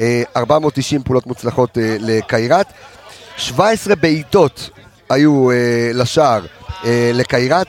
אה, 0.00 0.22
490 0.36 1.02
פעולות 1.02 1.26
מוצלחות 1.26 1.78
אה, 1.78 1.96
לקיירת, 2.00 2.66
17 3.36 3.96
בעיטות 3.96 4.70
היו 5.10 5.50
אה, 5.50 5.90
לשער 5.94 6.46
אה, 6.84 7.10
לקיירת, 7.14 7.66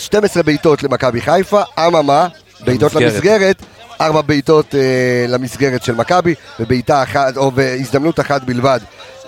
12 0.00 0.42
בעיטות 0.42 0.82
למכבי 0.82 1.20
חיפה, 1.20 1.62
אממה, 1.78 2.28
בעיטות 2.60 2.94
למסגרת. 2.94 3.12
למסגרת, 3.12 3.62
ארבע 4.00 4.20
בעיטות 4.20 4.74
אה, 4.74 5.24
למסגרת 5.28 5.82
של 5.82 5.94
מכבי, 5.94 6.34
ובעיטה 6.60 7.02
אחת, 7.02 7.36
או 7.36 7.50
בהזדמנות 7.50 8.20
אחת 8.20 8.42
בלבד. 8.44 8.80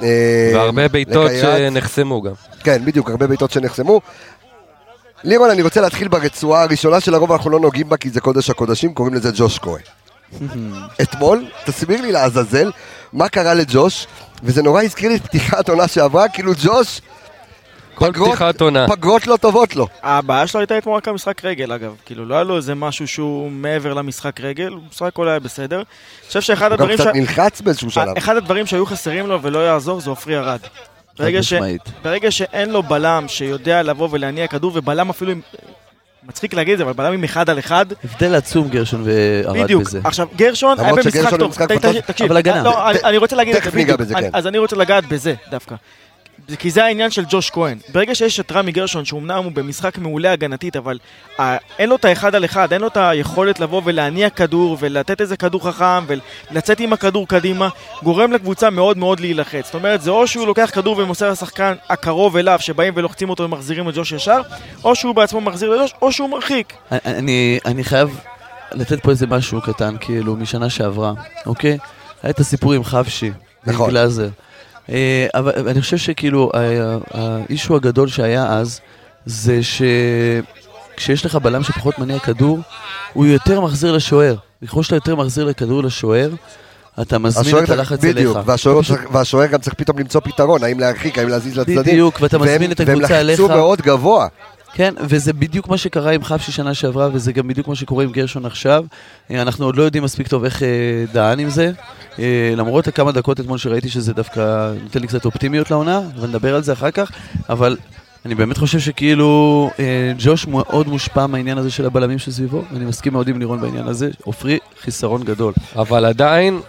אה, 0.02 0.50
והרבה 0.54 0.88
בעיטות. 0.88 1.30
שנחסמו 1.42 2.22
גם. 2.22 2.32
כן, 2.64 2.84
בדיוק, 2.84 3.10
הרבה 3.10 3.26
בעיטות 3.26 3.50
שנחסמו. 3.50 4.00
לירון, 5.24 5.50
אני 5.50 5.62
רוצה 5.62 5.80
להתחיל 5.80 6.08
ברצועה 6.08 6.62
הראשונה 6.62 7.00
שלרוב 7.00 7.32
אנחנו 7.32 7.50
לא 7.50 7.60
נוגעים 7.60 7.88
בה 7.88 7.96
כי 7.96 8.10
זה 8.10 8.20
קודש 8.20 8.50
הקודשים, 8.50 8.94
קוראים 8.94 9.14
לזה 9.14 9.30
ג'וש 9.34 9.58
כהן. 9.58 9.82
אתמול, 11.02 11.44
תסביר 11.64 12.00
לי 12.00 12.12
לעזאזל 12.12 12.70
מה 13.12 13.28
קרה 13.28 13.54
לג'וש, 13.54 14.06
וזה 14.42 14.62
נורא 14.62 14.82
הזכיר 14.82 15.08
לי 15.08 15.16
את 15.16 15.22
פתיחת 15.22 15.68
עונה 15.68 15.88
שעברה, 15.88 16.28
כאילו 16.28 16.52
ג'וש, 16.64 17.00
כל 18.06 18.12
פגרות- 18.12 18.28
פתיחת 18.28 18.60
עונה. 18.60 18.86
פגרות 18.88 19.26
לא 19.26 19.36
טובות 19.36 19.76
לו. 19.76 19.86
הבעיה 20.02 20.46
שלו 20.46 20.60
הייתה 20.60 20.78
אתמול 20.78 20.96
רק 20.96 21.08
המשחק 21.08 21.44
רגל 21.44 21.72
אגב, 21.72 21.94
כאילו 22.06 22.24
לא 22.26 22.34
היה 22.34 22.44
לו 22.44 22.56
איזה 22.56 22.74
משהו 22.74 23.08
שהוא 23.08 23.50
מעבר 23.50 23.94
למשחק 23.94 24.40
רגל, 24.40 24.72
המשחק 24.86 25.06
הכל 25.06 25.28
היה 25.28 25.38
בסדר. 25.38 25.76
אני 25.76 25.84
חושב 26.28 26.40
שאחד 26.40 26.70
הוא 26.72 26.78
גם 26.78 26.84
הדברים, 26.90 26.98
קצת 26.98 27.14
ש... 27.14 27.16
נלחץ 27.16 27.60
באיזשהו 27.60 27.90
שלב. 27.90 28.16
אחד 28.16 28.36
הדברים 28.36 28.66
שהיו 28.66 28.86
חסרים 28.86 29.26
לו 29.26 29.42
ולא 29.42 29.58
יעזור 29.58 30.00
זה 30.00 30.10
עופרי 30.10 30.38
ארד. 30.38 30.58
ברגע, 31.18 31.42
ש... 31.42 31.52
ברגע 32.04 32.30
שאין 32.30 32.70
לו 32.70 32.82
בלם 32.82 33.24
שיודע 33.28 33.82
לבוא 33.82 34.08
ולהניע 34.12 34.46
כדור, 34.46 34.72
ובלם 34.74 35.10
אפילו 35.10 35.32
עם... 35.32 35.40
מצחיק 36.28 36.54
להגיד 36.54 36.72
את 36.72 36.78
זה, 36.78 36.84
אבל 36.84 36.92
בלם 36.92 37.12
עם 37.12 37.24
אחד 37.24 37.50
על 37.50 37.58
אחד, 37.58 37.86
הבדל 38.04 38.34
עצום 38.34 38.68
גרשון 38.68 39.04
בדיוק. 39.54 39.82
בזה. 39.82 40.00
עכשיו, 40.04 40.26
גרשון 40.36 40.80
היה 40.80 40.92
במשחק 40.92 41.30
טוב. 41.30 41.40
במשחק 41.40 41.68
תקשיב, 42.06 42.26
אבל 42.26 42.36
הגנה. 42.36 42.62
לא, 42.62 42.90
אני- 42.90 43.16
רוצה 43.16 43.36
להגיד 43.36 43.56
את 43.56 43.62
זה 43.62 43.68
תכף 43.68 43.76
ניגע 43.76 43.96
בדיוק. 43.96 44.00
בזה, 44.18 44.28
כן. 44.28 44.30
אז 44.32 44.46
אני 44.46 44.58
רוצה 44.58 44.76
לגעת 44.76 45.06
בזה 45.06 45.34
דווקא. 45.50 45.74
זה 46.48 46.56
כי 46.56 46.70
זה 46.70 46.84
העניין 46.84 47.10
של 47.10 47.24
ג'וש 47.28 47.50
כהן. 47.50 47.78
ברגע 47.92 48.14
שיש 48.14 48.40
את 48.40 48.52
רמי 48.52 48.72
גרשון, 48.72 49.04
שאומנם 49.04 49.44
הוא 49.44 49.52
במשחק 49.52 49.98
מעולה 49.98 50.32
הגנתית, 50.32 50.76
אבל 50.76 50.98
אה, 51.40 51.56
אין 51.78 51.88
לו 51.88 51.96
את 51.96 52.04
האחד 52.04 52.34
על 52.34 52.44
אחד, 52.44 52.72
אין 52.72 52.80
לו 52.80 52.86
את 52.86 52.96
היכולת 52.96 53.60
לבוא 53.60 53.82
ולהניע 53.84 54.30
כדור 54.30 54.76
ולתת 54.80 55.20
איזה 55.20 55.36
כדור 55.36 55.70
חכם 55.70 56.04
ולצאת 56.50 56.80
עם 56.80 56.92
הכדור 56.92 57.28
קדימה, 57.28 57.68
גורם 58.02 58.32
לקבוצה 58.32 58.70
מאוד 58.70 58.98
מאוד 58.98 59.20
להילחץ. 59.20 59.64
זאת 59.64 59.74
אומרת, 59.74 60.02
זה 60.02 60.10
או 60.10 60.26
שהוא 60.26 60.46
לוקח 60.46 60.70
כדור 60.74 60.98
ומוסר 60.98 61.30
לשחקן 61.30 61.74
הקרוב 61.88 62.36
אליו, 62.36 62.58
שבאים 62.60 62.92
ולוחצים 62.96 63.30
אותו 63.30 63.42
ומחזירים 63.42 63.88
לג'וש 63.88 64.12
ישר, 64.12 64.40
או 64.84 64.94
שהוא 64.94 65.14
בעצמו 65.14 65.40
מחזיר 65.40 65.70
לג'וש, 65.70 65.94
או 66.02 66.12
שהוא 66.12 66.30
מרחיק. 66.30 66.72
אני, 66.92 67.58
אני 67.66 67.84
חייב 67.84 68.20
לתת 68.72 69.02
פה 69.02 69.10
איזה 69.10 69.26
משהו 69.26 69.60
קטן, 69.60 69.96
כאילו, 70.00 70.36
משנה 70.36 70.70
שעברה, 70.70 71.12
אוקיי? 71.46 71.78
היה 72.22 72.30
את 72.30 72.40
הסיפור 72.40 72.72
עם 72.72 72.84
חבשי, 72.84 73.30
נכון. 73.66 73.86
עם 73.86 73.90
גלאזר. 73.90 74.28
אה, 74.88 75.26
אבל 75.34 75.68
אני 75.68 75.80
חושב 75.80 75.96
שכאילו, 75.96 76.50
ה- 76.54 76.58
ה- 76.58 76.98
האישו 77.48 77.76
הגדול 77.76 78.08
שהיה 78.08 78.46
אז, 78.46 78.80
זה 79.26 79.60
שכשיש 79.62 81.26
לך 81.26 81.34
בלם 81.36 81.62
שפחות 81.62 81.98
מניע 81.98 82.18
כדור, 82.18 82.58
הוא 83.12 83.26
יותר 83.26 83.60
מחזיר 83.60 83.92
לשוער. 83.92 84.34
ככל 84.66 84.82
שאתה 84.82 84.96
יותר 84.96 85.16
מחזיר 85.16 85.44
לכדור 85.44 85.82
לשוער, 85.82 86.30
אתה 87.02 87.18
מזמין 87.18 87.64
את 87.64 87.70
הלחץ 87.70 88.04
אליך. 88.04 88.16
בדיוק, 88.16 88.36
והשוער 88.46 88.82
צריך- 88.82 89.08
והשוער 89.12 89.46
גם 89.46 89.60
צריך 89.60 89.74
פתאום 89.74 89.98
למצוא 89.98 90.20
פתרון, 90.20 90.64
האם 90.64 90.80
להרחיק, 90.80 91.18
האם 91.18 91.28
להזיז 91.28 91.58
לצדדים. 91.58 91.78
בדיוק, 91.78 92.18
ואתה 92.20 92.38
מזמין 92.38 92.72
את 92.72 92.80
הקבוצה 92.80 93.12
והם 93.14 93.26
לחצו 93.26 93.44
אליך. 93.46 93.56
מאוד 93.56 93.82
גבוה. 93.82 94.26
כן, 94.74 94.94
וזה 95.00 95.32
בדיוק 95.32 95.68
מה 95.68 95.76
שקרה 95.76 96.12
עם 96.12 96.24
חבשי 96.24 96.52
שנה 96.52 96.74
שעברה, 96.74 97.08
וזה 97.12 97.32
גם 97.32 97.48
בדיוק 97.48 97.68
מה 97.68 97.74
שקורה 97.74 98.04
עם 98.04 98.12
גרשון 98.12 98.46
עכשיו. 98.46 98.84
אה, 99.30 99.42
אנחנו 99.42 99.64
עוד 99.64 99.76
לא 99.76 99.82
יודעים 99.82 100.04
מספיק 100.04 100.28
טוב 100.28 100.44
איך 100.44 100.62
אה, 100.62 100.68
דהן 101.12 101.38
עם 101.38 101.50
זה. 101.50 101.72
אה, 102.18 102.52
למרות 102.56 102.88
הכמה 102.88 103.12
דקות 103.12 103.40
אתמול 103.40 103.58
שראיתי 103.58 103.88
שזה 103.88 104.12
דווקא 104.12 104.72
נותן 104.82 105.00
לי 105.00 105.06
קצת 105.06 105.24
אופטימיות 105.24 105.70
לעונה, 105.70 106.00
ונדבר 106.20 106.54
על 106.54 106.62
זה 106.62 106.72
אחר 106.72 106.90
כך, 106.90 107.10
אבל 107.48 107.76
אני 108.26 108.34
באמת 108.34 108.58
חושב 108.58 108.78
שכאילו 108.78 109.70
ג'וש 110.18 110.46
מאוד 110.46 110.88
מושפע 110.88 111.26
מהעניין 111.26 111.58
הזה 111.58 111.70
של 111.70 111.86
הבלמים 111.86 112.18
שסביבו, 112.18 112.62
ואני 112.72 112.84
מסכים 112.84 113.12
מאוד 113.12 113.28
עם 113.28 113.38
לירון 113.38 113.60
בעניין 113.60 113.86
הזה. 113.86 114.10
עופרי, 114.24 114.58
חיסרון 114.80 115.22
גדול. 115.22 115.52
אבל 115.76 116.04
עדיין, 116.04 116.60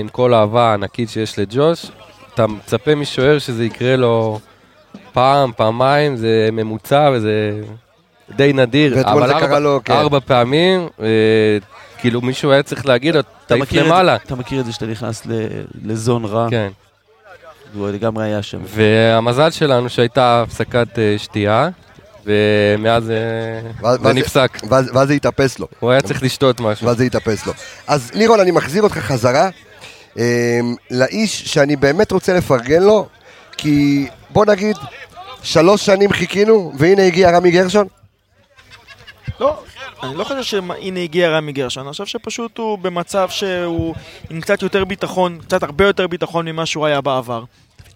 עם 0.00 0.08
כל 0.12 0.34
האהבה 0.34 0.70
הענקית 0.70 1.08
שיש 1.08 1.38
לג'וש, 1.38 1.86
אתה 2.34 2.46
מצפה 2.46 2.94
משוער 2.94 3.38
שזה 3.38 3.64
יקרה 3.64 3.96
לו 3.96 4.40
פעם, 5.12 5.52
פעמיים, 5.56 6.16
זה 6.16 6.48
ממוצע 6.52 7.10
וזה 7.14 7.60
די 8.36 8.52
נדיר. 8.52 9.00
אבל 9.12 9.26
זה 9.26 9.34
ארבע, 9.36 9.58
לו, 9.58 9.80
כן. 9.84 9.92
ארבע 9.92 10.18
פעמים, 10.20 10.88
אה, 11.02 11.06
כאילו 11.98 12.20
מישהו 12.20 12.50
היה 12.52 12.62
צריך 12.62 12.86
להגיד 12.86 13.14
לו, 13.14 13.20
תעיף 13.46 13.62
את 13.68 13.72
למעלה. 13.72 14.16
זה, 14.16 14.22
אתה 14.26 14.34
מכיר 14.34 14.60
את 14.60 14.66
זה 14.66 14.72
שאתה 14.72 14.86
נכנס 14.86 15.26
ל- 15.26 15.46
לזון 15.84 16.24
רע, 16.24 16.46
כן. 16.50 16.68
והוא 17.74 17.88
לגמרי 17.90 18.24
היה 18.24 18.42
שם. 18.42 18.58
והמזל 18.64 19.50
שלנו 19.50 19.88
שהייתה 19.88 20.42
הפסקת 20.42 20.98
אה, 20.98 21.14
שתייה, 21.18 21.68
ומאז 22.26 23.10
אה, 23.10 23.96
זה 24.02 24.12
נפסק. 24.12 24.58
ואז 24.68 25.08
זה 25.08 25.12
התאפס 25.14 25.58
לו. 25.58 25.66
הוא 25.80 25.90
היה 25.90 26.00
צריך 26.02 26.22
לשתות 26.22 26.60
משהו. 26.60 26.86
ואז 26.86 26.96
זה 26.96 27.04
יתאפס 27.04 27.46
לו. 27.46 27.52
אז 27.86 28.10
לירון, 28.14 28.40
אני 28.40 28.50
מחזיר 28.50 28.82
אותך 28.82 28.98
חזרה 28.98 29.48
אמ, 30.16 30.22
לאיש 30.90 31.42
שאני 31.44 31.76
באמת 31.76 32.12
רוצה 32.12 32.34
לפרגן 32.34 32.82
לו, 32.82 33.06
כי 33.56 34.08
בוא 34.32 34.46
נגיד, 34.46 34.76
שלוש 35.42 35.86
שנים 35.86 36.12
חיכינו, 36.12 36.72
והנה 36.78 37.02
הגיע 37.02 37.30
רמי 37.30 37.50
גרשון. 37.50 37.86
לא, 39.40 39.62
אני 40.02 40.16
לא 40.16 40.24
חושב 40.24 40.42
שהנה 40.42 41.00
הגיע 41.00 41.30
רמי 41.30 41.52
גרשון, 41.52 41.82
אני 41.82 41.92
חושב 41.92 42.06
שפשוט 42.06 42.58
הוא 42.58 42.78
במצב 42.78 43.28
שהוא 43.30 43.94
עם 44.30 44.40
קצת 44.40 44.62
יותר 44.62 44.84
ביטחון, 44.84 45.38
קצת 45.38 45.62
הרבה 45.62 45.86
יותר 45.86 46.06
ביטחון 46.06 46.48
ממה 46.48 46.66
שהוא 46.66 46.86
היה 46.86 47.00
בעבר. 47.00 47.44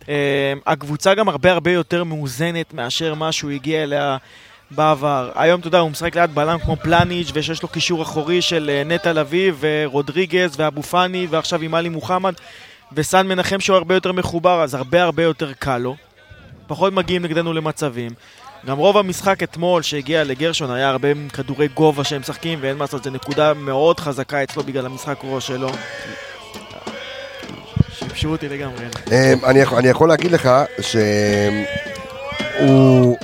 אה, 0.08 0.52
הקבוצה 0.66 1.14
גם 1.14 1.28
הרבה 1.28 1.52
הרבה 1.52 1.70
יותר 1.70 2.04
מאוזנת 2.04 2.74
מאשר 2.74 3.14
מה 3.14 3.32
שהוא 3.32 3.50
הגיע 3.50 3.82
אליה 3.82 4.16
בעבר. 4.70 5.30
היום, 5.34 5.60
אתה 5.60 5.68
יודע, 5.68 5.78
הוא 5.78 5.90
משחק 5.90 6.16
ליד 6.16 6.34
בלם 6.34 6.58
כמו 6.58 6.76
פלניץ' 6.76 7.30
ושיש 7.34 7.62
לו 7.62 7.68
קישור 7.68 8.02
אחורי 8.02 8.42
של 8.42 8.70
אה, 8.70 8.84
נטע 8.84 9.12
לביא 9.12 9.52
ורודריגז 9.60 10.54
ואבו 10.56 10.82
פאני 10.82 11.26
ועכשיו 11.30 11.60
עם 11.60 11.74
עלי 11.74 11.88
מוחמד 11.88 12.32
וסן 12.92 13.26
מנחם 13.26 13.60
שהוא 13.60 13.76
הרבה 13.76 13.94
יותר 13.94 14.12
מחובר, 14.12 14.62
אז 14.62 14.74
הרבה 14.74 15.02
הרבה 15.02 15.22
יותר 15.22 15.52
קל 15.52 15.78
לו. 15.78 15.96
פחות 16.66 16.92
מגיעים 16.92 17.22
נגדנו 17.22 17.53
למצבים. 17.53 18.11
גם 18.66 18.79
רוב 18.79 18.96
המשחק 18.96 19.42
אתמול 19.42 19.83
שהגיע 19.83 20.24
לגרשון 20.24 20.70
היה 20.70 20.88
הרבה 20.88 21.09
כדורי 21.33 21.68
גובה 21.68 22.05
שהם 22.05 22.20
משחקים 22.20 22.59
ואין 22.62 22.77
מה 22.77 22.85
לעשות, 22.85 23.05
זו 23.05 23.11
נקודה 23.11 23.55
מאוד 23.55 24.00
חזקה 24.00 24.42
אצלו 24.42 24.62
בגלל 24.62 24.87
המשחק 24.87 25.16
ראש 25.24 25.46
שלו. 25.46 25.68
שיבשו 27.98 28.29
אותי 28.29 28.48
לגמרי. 28.48 28.85
אמ, 29.12 29.44
אני 29.77 29.88
יכול- 29.88 30.09
להגיד 30.09 30.31
לך 30.33 30.50
שהוא... 32.61 33.16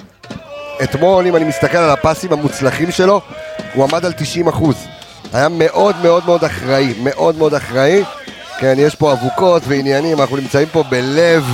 אתמול, 0.82 1.26
אם 1.26 1.36
אני 1.36 1.44
מסתכל 1.44 1.78
על 1.78 1.90
הפסים 1.90 2.32
המוצלחים 2.32 2.90
שלו, 2.90 3.20
הוא 3.74 3.84
עמד 3.84 4.04
על 4.04 4.12
90 4.12 4.48
אחוז. 4.48 4.76
היה 5.32 5.48
מאוד 5.48 5.96
מאוד 6.02 6.26
מאוד 6.26 6.44
אחראי, 6.44 6.94
מאוד 7.02 7.36
מאוד 7.36 7.54
אחראי. 7.54 8.04
כן, 8.58 8.74
יש 8.78 8.94
פה 8.94 9.12
אבוקות 9.12 9.62
ועניינים, 9.66 10.20
אנחנו 10.20 10.36
נמצאים 10.36 10.68
פה 10.72 10.82
בלב 10.82 11.44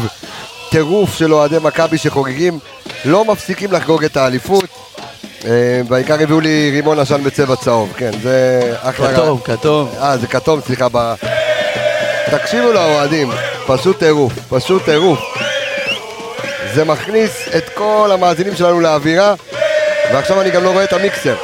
טירוף 0.70 1.14
של 1.14 1.34
אוהדי 1.34 1.56
מכבי 1.62 1.98
שחוגגים, 1.98 2.58
לא 3.04 3.24
מפסיקים 3.24 3.72
לחגוג 3.72 4.04
את 4.04 4.16
האליפות. 4.16 4.64
אה, 5.44 5.80
בעיקר 5.88 6.22
הביאו 6.22 6.40
לי 6.40 6.70
רימון 6.72 6.98
עשן 6.98 7.24
בצבע 7.24 7.56
צהוב, 7.56 7.92
כן, 7.96 8.10
זה 8.22 8.60
אחלה. 8.82 9.12
כתום, 9.12 9.40
כתום. 9.44 9.88
אה, 10.00 10.16
זה 10.16 10.26
כתום, 10.26 10.60
סליחה, 10.66 10.86
ב... 10.92 11.14
תקשיבו 12.30 12.72
לאוהדים, 12.72 13.30
פשוט 13.66 13.98
טירוף, 13.98 14.32
פשוט 14.48 14.84
טירוף. 14.84 15.18
זה 16.74 16.84
מכניס 16.84 17.48
את 17.56 17.68
כל 17.68 18.10
המאזינים 18.12 18.56
שלנו 18.56 18.80
לאווירה, 18.80 19.34
ועכשיו 20.12 20.40
אני 20.40 20.50
גם 20.50 20.64
לא 20.64 20.70
רואה 20.70 20.84
את 20.84 20.92
המיקסר. 20.92 21.36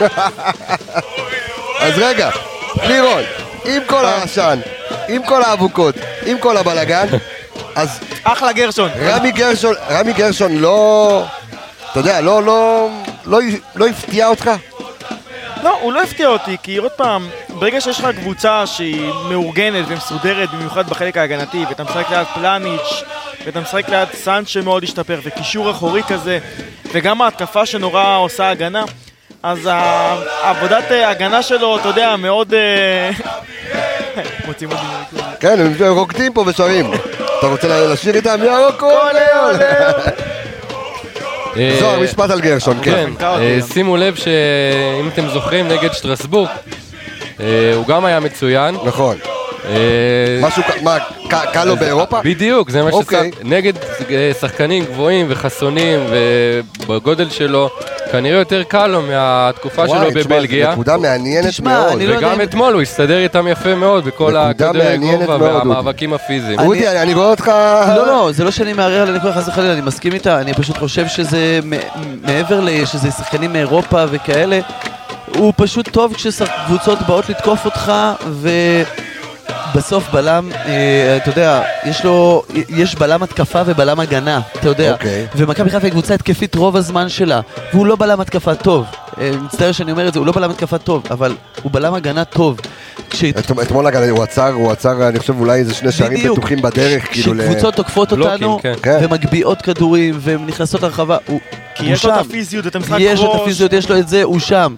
אז 1.84 1.92
רגע, 1.96 2.30
לירון, 2.82 3.22
עם 3.64 3.82
כל 3.86 4.04
העשן, 4.04 4.58
עם 5.08 5.22
כל 5.26 5.42
האבוקות, 5.42 5.94
עם 6.26 6.38
כל 6.38 6.56
הבלגן, 6.56 7.06
אז 7.74 8.00
אחלה 8.24 8.52
גרשון. 8.52 8.90
רמי 9.00 9.32
גרשון, 9.32 9.74
רמי 9.90 10.12
גרשון 10.12 10.56
לא, 10.56 11.24
אתה 11.90 12.00
יודע, 12.00 12.20
לא, 12.20 12.42
לא, 12.42 12.88
לא, 13.26 13.38
לא 13.74 13.86
הפתיע 13.86 14.26
אותך? 14.26 14.50
לא, 15.62 15.78
הוא 15.80 15.92
לא 15.92 16.02
הפתיע 16.02 16.28
אותי, 16.28 16.56
כי 16.62 16.76
עוד 16.76 16.92
פעם, 16.92 17.28
ברגע 17.48 17.80
שיש 17.80 18.00
לך 18.00 18.08
קבוצה 18.16 18.66
שהיא 18.66 19.10
מאורגנת 19.28 19.84
ומסודרת, 19.88 20.50
במיוחד 20.50 20.88
בחלק 20.88 21.16
ההגנתי, 21.16 21.64
ואתה 21.68 21.84
משחק 21.84 22.10
ליד 22.10 22.26
פלניץ', 22.34 23.02
ואתה 23.44 23.60
משחק 23.60 23.88
ליד 23.88 24.08
סאנץ' 24.14 24.48
שמאוד 24.48 24.82
השתפר, 24.82 25.20
וקישור 25.24 25.70
אחורי 25.70 26.02
כזה, 26.02 26.38
וגם 26.92 27.22
ההתקפה 27.22 27.66
שנורא 27.66 28.16
עושה 28.16 28.50
הגנה, 28.50 28.84
אז 29.42 29.68
העבודת 29.72 30.92
אה, 30.92 31.08
ההגנה 31.08 31.42
שלו, 31.42 31.78
אתה 31.78 31.88
יודע, 31.88 32.16
מאוד... 32.16 32.54
אה, 32.54 33.10
מוצאים 34.46 34.70
אותי 34.70 34.82
מהמיקרופון. 34.82 35.34
כן, 35.40 35.60
הם 35.60 35.92
רוקדים 35.92 36.32
פה 36.32 36.44
ושרים. 36.46 36.90
אתה 37.44 37.52
רוצה 37.52 37.86
לשיר 37.86 38.14
איתם? 38.14 38.40
ירוק 38.44 38.82
עולה 38.82 39.42
עולה. 39.42 39.92
אה, 41.56 41.76
זוהר, 41.80 42.00
משפט 42.00 42.30
על 42.30 42.40
גרשון, 42.40 42.78
כן. 42.82 43.10
כן, 43.18 43.24
אה. 43.24 43.58
שימו 43.72 43.96
לב 43.96 44.14
שאם 44.14 45.08
אתם 45.08 45.28
זוכרים 45.28 45.68
נגד 45.68 45.92
שטרסבורג, 45.92 46.48
אה, 47.40 47.72
הוא 47.74 47.86
גם 47.86 48.04
היה 48.04 48.20
מצוין. 48.20 48.76
נכון. 48.84 49.16
אה, 49.68 50.38
משהו, 50.42 50.62
מה, 50.82 50.96
קל 51.52 51.64
לו 51.64 51.76
באירופה? 51.76 52.20
בדיוק, 52.24 52.70
זה 52.70 52.82
מה 52.82 52.90
אוקיי. 52.90 53.30
ששם, 53.32 53.48
נגד 53.48 53.72
אה, 54.10 54.30
שחקנים 54.40 54.84
גבוהים 54.84 55.26
וחסונים 55.28 56.00
ובגודל 56.86 57.30
שלו, 57.30 57.70
כנראה 58.12 58.38
יותר 58.38 58.62
קל 58.62 58.86
לו 58.86 59.02
מהתקופה 59.02 59.86
שלו 59.88 59.96
וואי, 59.96 60.10
תשמע, 60.10 60.22
זו 60.22 60.28
בבלגיה. 60.28 60.72
נקודה 60.72 60.96
מעניינת 60.96 61.60
מאוד. 61.60 62.02
לא 62.02 62.16
וגם 62.16 62.40
אתמול 62.40 62.72
הוא 62.72 62.82
הסתדר 62.82 63.18
איתם 63.18 63.46
יפה 63.48 63.74
מאוד 63.74 64.04
בכל 64.04 64.36
הכדורי 64.36 64.78
מעניינת 64.78 65.26
גובה 65.26 65.54
והמאבקים 65.54 66.12
הפיזיים. 66.12 66.58
אודי, 66.60 66.88
אני 66.88 67.14
רואה 67.14 67.30
אותך... 67.30 67.50
לא, 67.96 68.06
לא, 68.06 68.30
זה 68.32 68.44
לא 68.44 68.50
שאני 68.50 68.72
מערער 68.72 69.02
על 69.02 69.14
הנקודה 69.14 69.32
חס 69.32 69.48
וחלילה, 69.48 69.72
אני 69.72 69.80
מסכים 69.80 70.12
איתה, 70.12 70.40
אני 70.40 70.54
פשוט 70.54 70.78
חושב 70.78 71.06
שזה 71.08 71.60
מעבר 72.22 72.60
לשזה 72.60 73.10
שחקנים 73.10 73.52
מאירופה 73.52 74.04
וכאלה, 74.10 74.60
הוא 75.36 75.52
פשוט 75.56 75.88
טוב 75.88 76.14
כשקבוצות 76.14 76.98
באות 77.06 77.28
לתקוף 77.28 77.64
אותך, 77.64 77.92
ובסוף 79.74 80.10
בלם, 80.10 80.50
אה, 80.66 81.16
אתה 81.16 81.30
יודע, 81.30 81.62
יש 81.84 82.04
לו, 82.04 82.42
יש 82.68 82.94
בלם 82.94 83.22
התקפה 83.22 83.62
ובלם 83.66 84.00
הגנה, 84.00 84.40
אתה 84.60 84.68
יודע. 84.68 84.92
אוקיי. 84.92 85.26
ומכבי 85.36 85.70
חיפה 85.70 85.86
היא 85.86 85.92
קבוצה 85.92 86.14
התקפית 86.14 86.54
רוב 86.54 86.76
הזמן 86.76 87.08
שלה, 87.08 87.40
והוא 87.72 87.86
לא 87.86 87.96
בלם 87.96 88.20
התקפה 88.20 88.54
טוב. 88.54 88.84
אה, 89.20 89.30
מצטער 89.42 89.72
שאני 89.72 89.92
אומר 89.92 90.08
את 90.08 90.12
זה, 90.12 90.18
הוא 90.18 90.26
לא 90.26 90.32
בלם 90.32 90.50
התקפה 90.50 90.78
טוב, 90.78 91.02
אבל 91.10 91.34
הוא 91.62 91.72
בלם 91.72 91.94
הגנה 91.94 92.24
טוב. 92.24 92.60
את- 93.38 93.50
אתמול 93.62 93.86
אגב, 93.86 94.02
הוא 94.02 94.22
עצר, 94.22 94.48
הוא 94.52 94.72
עצר, 94.72 95.08
אני 95.08 95.18
חושב 95.18 95.40
אולי 95.40 95.58
איזה 95.58 95.74
שני 95.74 95.92
שערים 95.92 96.18
בדיוק. 96.18 96.38
בטוחים 96.38 96.62
בדרך, 96.62 97.12
כאילו 97.12 97.34
ל... 97.34 97.40
כשקבוצות 97.42 97.74
תוקפות 97.74 98.12
בלוקים, 98.12 98.32
אותנו, 98.32 98.58
כן. 98.62 98.74
כן. 98.82 98.98
ומגביהות 99.02 99.62
כדורים, 99.62 100.14
והן 100.20 100.46
נכנסות 100.46 100.82
לרחבה, 100.82 101.16
הוא 101.26 101.40
כי 101.74 101.84
הוא 101.84 101.92
יש 101.92 102.04
לו 102.04 102.10
את 102.10 102.14
שם. 102.14 102.20
הפיזיות, 102.30 102.66
את 102.66 102.76
המשחק 102.76 102.96
יש 103.00 103.20
לו 103.20 103.26
את 103.26 103.34
ראש. 103.34 103.40
הפיזיות, 103.42 103.72
יש 103.72 103.90
לו 103.90 103.98
את 103.98 104.08
זה, 104.08 104.22
הוא 104.22 104.38
שם. 104.40 104.74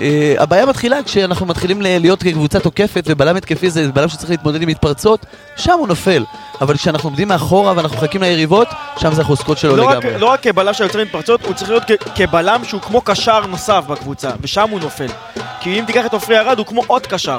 אה, 0.00 0.34
הבעיה 0.38 0.66
מתחילה 0.66 1.02
כשאנחנו 1.02 1.46
מתחילים 1.46 1.82
להיות 1.82 2.22
כקבוצה 2.22 2.60
תוקפת 2.60 3.04
ובלם 3.06 3.36
התקפי 3.36 3.70
זה 3.70 3.88
בלם 3.92 4.08
שצריך 4.08 4.30
להתמודד 4.30 4.62
עם 4.62 4.68
מתפרצות, 4.68 5.26
שם 5.56 5.72
הוא 5.78 5.88
נופל. 5.88 6.24
אבל 6.60 6.74
כשאנחנו 6.76 7.08
עומדים 7.08 7.28
מאחורה 7.28 7.72
ואנחנו 7.76 7.96
מחכים 7.96 8.22
ליריבות, 8.22 8.68
שם 8.98 9.14
זה 9.14 9.22
החוזקות 9.22 9.58
שלו 9.58 9.76
לא 9.76 9.88
רק, 9.88 9.96
לגמרי. 9.96 10.18
לא 10.18 10.26
רק 10.26 10.42
כבלם 10.42 10.74
שיוצר 10.74 11.02
מתפרצות, 11.02 11.44
הוא 11.46 11.54
צריך 11.54 11.70
להיות 11.70 11.82
כ- 11.86 12.08
כבלם 12.14 12.60
שהוא 12.64 12.80
כמו 12.80 13.00
קשר 13.00 13.46
נוסף 13.46 13.84
בקבוצה, 13.88 14.30
ושם 14.40 14.66
הוא 14.70 14.80
נופל. 14.80 15.06
כי 15.60 15.78
אם 15.80 15.84
תיקח 15.86 16.06
את 16.06 16.12
עופרי 16.12 16.38
ארד, 16.38 16.58
הוא 16.58 16.66
כמו 16.66 16.82
עוד 16.86 17.06
קשר. 17.06 17.38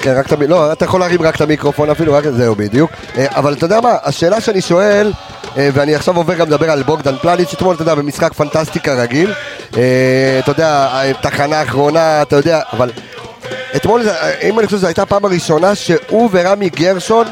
כן, 0.00 0.14
רק 0.18 0.26
את 0.26 0.32
המ... 0.32 0.42
לא, 0.42 0.72
אתה 0.72 0.84
יכול 0.84 1.00
להרים 1.00 1.22
רק 1.22 1.36
את 1.36 1.40
המיקרופון 1.40 1.90
אפילו, 1.90 2.12
רק 2.14 2.24
זהו 2.30 2.54
בדיוק. 2.54 2.90
אה, 3.18 3.26
אבל 3.30 3.52
אתה 3.52 3.64
יודע 3.64 3.80
מה, 3.80 3.90
השאלה 4.04 4.40
שאני 4.40 4.60
שואל, 4.60 5.12
ואני 5.56 5.94
עכשיו 5.94 6.16
עובר 6.16 6.34
גם 6.34 6.46
לדבר 6.46 6.70
על 6.70 6.82
בוגדן 6.82 7.16
פלניץ', 7.16 7.52
אתמול, 7.52 7.74
אתה 7.74 7.82
יודע, 7.82 7.94
במשחק 7.94 8.32
פנטסטי 8.32 8.80
כרגיל. 8.80 9.32
אה, 9.76 10.38
אתה 10.38 10.50
יודע, 10.50 10.88
תחנה 11.20 11.62
אחרונה, 11.62 12.22
אתה 12.22 12.36
יודע, 12.36 12.60
אבל... 12.72 12.90
אתמול, 13.76 14.08
אה, 14.08 14.40
אם 14.42 14.58
אני 14.58 14.66
חושב 14.66 14.78
שזו 14.78 14.86
הייתה 14.86 15.02
הפעם 15.02 15.24
הראשונה 15.24 15.74
שהוא 15.74 16.28
ורמי 16.32 16.68
גרשון 16.68 17.26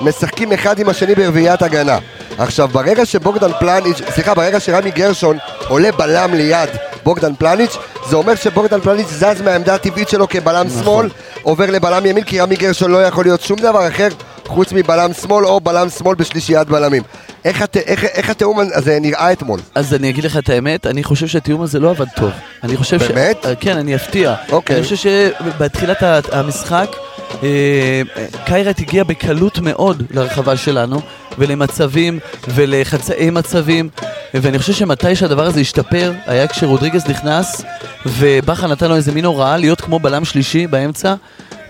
משחקים 0.00 0.52
אחד 0.52 0.78
עם 0.78 0.88
השני 0.88 1.14
ברביעיית 1.14 1.62
הגנה. 1.62 1.98
עכשיו, 2.38 2.68
ברגע 2.68 3.06
שבוגדן 3.06 3.50
פלניץ', 3.60 4.00
סליחה, 4.14 4.34
ברגע 4.34 4.60
שרמי 4.60 4.90
גרשון 4.90 5.38
עולה 5.68 5.92
בלם 5.92 6.34
ליד 6.34 6.68
בוגדן 7.04 7.34
פלניץ', 7.34 7.76
זה 8.08 8.16
אומר 8.16 8.34
שבוגדן 8.34 8.80
פלניץ' 8.80 9.08
זז 9.08 9.40
מהעמדה 9.44 9.74
הטבעית 9.74 10.08
שלו 10.08 10.28
כבלם 10.28 10.66
שמאל, 10.82 11.08
עובר 11.42 11.70
לבלם 11.70 12.06
ימין, 12.06 12.24
כי 12.24 12.40
רמי 12.40 12.56
גרשון 12.56 12.90
לא 12.90 13.02
יכול 13.04 13.24
להיות 13.24 13.40
שום 13.40 13.58
דבר 13.58 13.88
אחר 13.88 14.08
חוץ 14.46 14.72
מבלם 14.72 15.12
שמאל 15.12 15.46
או 15.46 15.60
בלם 15.60 15.88
שמאל 15.90 16.14
בשלישיית 16.14 16.68
בלמים. 16.68 17.02
איך, 17.44 17.62
הת, 17.62 17.76
איך, 17.76 18.04
איך 18.04 18.30
התיאום 18.30 18.60
הזה 18.74 18.98
נראה 19.00 19.32
אתמול? 19.32 19.60
אז 19.74 19.94
אני 19.94 20.10
אגיד 20.10 20.24
לך 20.24 20.36
את 20.36 20.48
האמת, 20.48 20.86
אני 20.86 21.04
חושב 21.04 21.26
שהתיאום 21.26 21.62
הזה 21.62 21.80
לא 21.80 21.90
עבד 21.90 22.06
טוב. 22.16 22.30
אני 22.62 22.76
חושב 22.76 22.98
באמת? 22.98 23.36
ש... 23.42 23.46
כן, 23.60 23.76
אני 23.76 23.94
אפתיע. 23.94 24.34
אוקיי. 24.52 24.76
אני 24.76 24.82
חושב 24.82 24.96
שבתחילת 24.96 26.02
המשחק, 26.32 26.96
אה, 27.42 28.02
קיירת 28.44 28.78
הגיע 28.78 29.04
בקלות 29.04 29.58
מאוד 29.58 30.02
לרחבה 30.10 30.56
שלנו, 30.56 31.00
ולמצבים, 31.38 32.18
ולחצאי 32.48 33.30
מצבים, 33.30 33.88
ואני 34.34 34.58
חושב 34.58 34.72
שמתי 34.72 35.16
שהדבר 35.16 35.46
הזה 35.46 35.60
השתפר, 35.60 36.12
היה 36.26 36.48
כשרודריגז 36.48 37.06
נכנס, 37.08 37.62
ובכר 38.06 38.66
נתן 38.66 38.88
לו 38.88 38.96
איזה 38.96 39.12
מין 39.12 39.24
הוראה 39.24 39.56
להיות 39.56 39.80
כמו 39.80 39.98
בלם 39.98 40.24
שלישי 40.24 40.66
באמצע, 40.66 41.14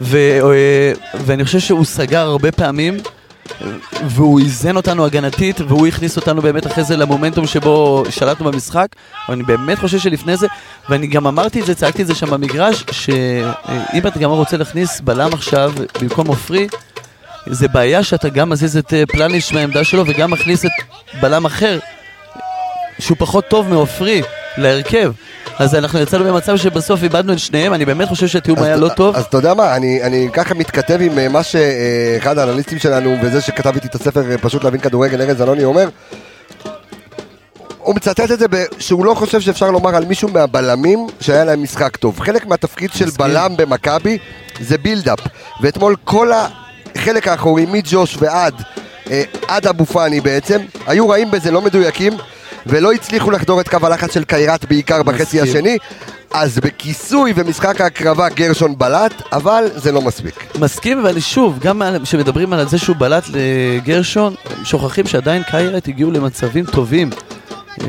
ו... 0.00 0.16
אה, 0.52 0.92
ואני 1.14 1.44
חושב 1.44 1.58
שהוא 1.58 1.84
סגר 1.84 2.20
הרבה 2.20 2.52
פעמים. 2.52 2.98
והוא 4.08 4.40
איזן 4.40 4.76
אותנו 4.76 5.04
הגנתית, 5.04 5.60
והוא 5.60 5.86
הכניס 5.86 6.16
אותנו 6.16 6.42
באמת 6.42 6.66
אחרי 6.66 6.84
זה 6.84 6.96
למומנטום 6.96 7.46
שבו 7.46 8.04
שלטנו 8.10 8.52
במשחק, 8.52 8.86
אבל 9.28 9.34
אני 9.34 9.42
באמת 9.42 9.78
חושב 9.78 9.98
שלפני 9.98 10.36
זה, 10.36 10.46
ואני 10.88 11.06
גם 11.06 11.26
אמרתי 11.26 11.60
את 11.60 11.66
זה, 11.66 11.74
צעקתי 11.74 12.02
את 12.02 12.06
זה 12.06 12.14
שם 12.14 12.30
במגרש, 12.30 12.84
שאם 12.90 14.06
אתה 14.06 14.18
גם 14.18 14.30
רוצה 14.30 14.56
להכניס 14.56 15.00
בלם 15.00 15.30
עכשיו 15.32 15.72
במקום 16.00 16.26
עופרי, 16.26 16.68
זה 17.46 17.68
בעיה 17.68 18.02
שאתה 18.02 18.28
גם 18.28 18.50
מזיז 18.50 18.76
את 18.76 18.94
אה, 18.94 19.06
פלניש 19.06 19.52
מהעמדה 19.52 19.84
שלו 19.84 20.04
וגם 20.06 20.30
מכניס 20.30 20.64
את 20.64 20.70
בלם 21.20 21.44
אחר, 21.44 21.78
שהוא 22.98 23.16
פחות 23.20 23.44
טוב 23.48 23.68
מעופרי, 23.68 24.22
להרכב. 24.56 25.12
אז 25.58 25.74
אנחנו 25.74 25.98
יצאנו 25.98 26.24
במצב 26.24 26.56
שבסוף 26.56 27.02
איבדנו 27.02 27.32
את 27.32 27.38
שניהם, 27.38 27.74
אני 27.74 27.84
באמת 27.84 28.08
חושב 28.08 28.26
שהתיאום 28.26 28.62
היה 28.62 28.76
לא 28.76 28.88
טוב. 28.88 29.16
אז 29.16 29.24
אתה 29.24 29.36
יודע 29.36 29.54
מה, 29.54 29.76
אני, 29.76 30.02
אני 30.02 30.28
ככה 30.32 30.54
מתכתב 30.54 30.98
עם 31.00 31.18
אה, 31.18 31.28
מה 31.28 31.42
שאחד 31.42 32.38
האנליסטים 32.38 32.78
שלנו, 32.78 33.16
וזה 33.22 33.40
שכתב 33.40 33.74
איתי 33.74 33.86
את 33.86 33.94
הספר 33.94 34.30
אה, 34.30 34.38
פשוט 34.38 34.64
להבין 34.64 34.80
כדורגל, 34.80 35.22
ארז 35.22 35.42
אלוני 35.42 35.64
אומר, 35.64 35.88
הוא 37.78 37.94
מצטט 37.94 38.30
את 38.30 38.38
זה 38.38 38.46
שהוא 38.78 39.04
לא 39.04 39.14
חושב 39.14 39.40
שאפשר 39.40 39.70
לומר 39.70 39.96
על 39.96 40.04
מישהו 40.04 40.28
מהבלמים 40.28 41.06
שהיה 41.20 41.44
להם 41.44 41.62
משחק 41.62 41.96
טוב. 41.96 42.20
חלק 42.20 42.46
מהתפקיד 42.46 42.90
של. 42.92 43.10
בלם 43.18 43.56
במכבי 43.56 44.18
זה 44.60 44.78
בילדאפ, 44.78 45.18
ואתמול 45.60 45.96
כל 46.04 46.30
החלק 46.94 47.28
האחורי, 47.28 47.66
מג'וש 47.66 48.16
ועד, 48.20 48.54
אה, 49.10 49.22
עד 49.48 49.66
אבו 49.66 49.86
פאני 49.86 50.20
בעצם, 50.20 50.60
היו 50.86 51.08
רעים 51.08 51.30
בזה, 51.30 51.50
לא 51.50 51.62
מדויקים, 51.62 52.12
ולא 52.66 52.92
הצליחו 52.92 53.30
לחדור 53.30 53.60
את 53.60 53.68
קו 53.68 53.78
הלחץ 53.82 54.14
של 54.14 54.24
קיירת 54.24 54.64
בעיקר 54.64 55.02
בחצי. 55.02 55.40
השני. 55.40 55.78
אז 56.30 56.58
בכיסוי 56.58 57.32
ומשחק 57.36 57.80
ההקרבה 57.80 58.28
גרשון 58.28 58.78
בלט, 58.78 59.22
אבל 59.32 59.64
זה 59.74 59.92
לא 59.92 60.02
מספיק. 60.02 60.46
מסכים, 60.60 61.04
ואני 61.04 61.20
שוב, 61.20 61.58
גם 61.58 61.82
כשמדברים 62.02 62.52
על 62.52 62.68
זה 62.68 62.78
שהוא 62.78 62.96
בלט 62.96 63.24
לגרשון, 63.28 64.34
שוכחים 64.64 65.06
שעדיין 65.06 65.42
קיירת 65.42 65.88
הגיעו 65.88 66.10
למצבים 66.10 66.64
טובים. 66.64 67.10
אה, 67.80 67.86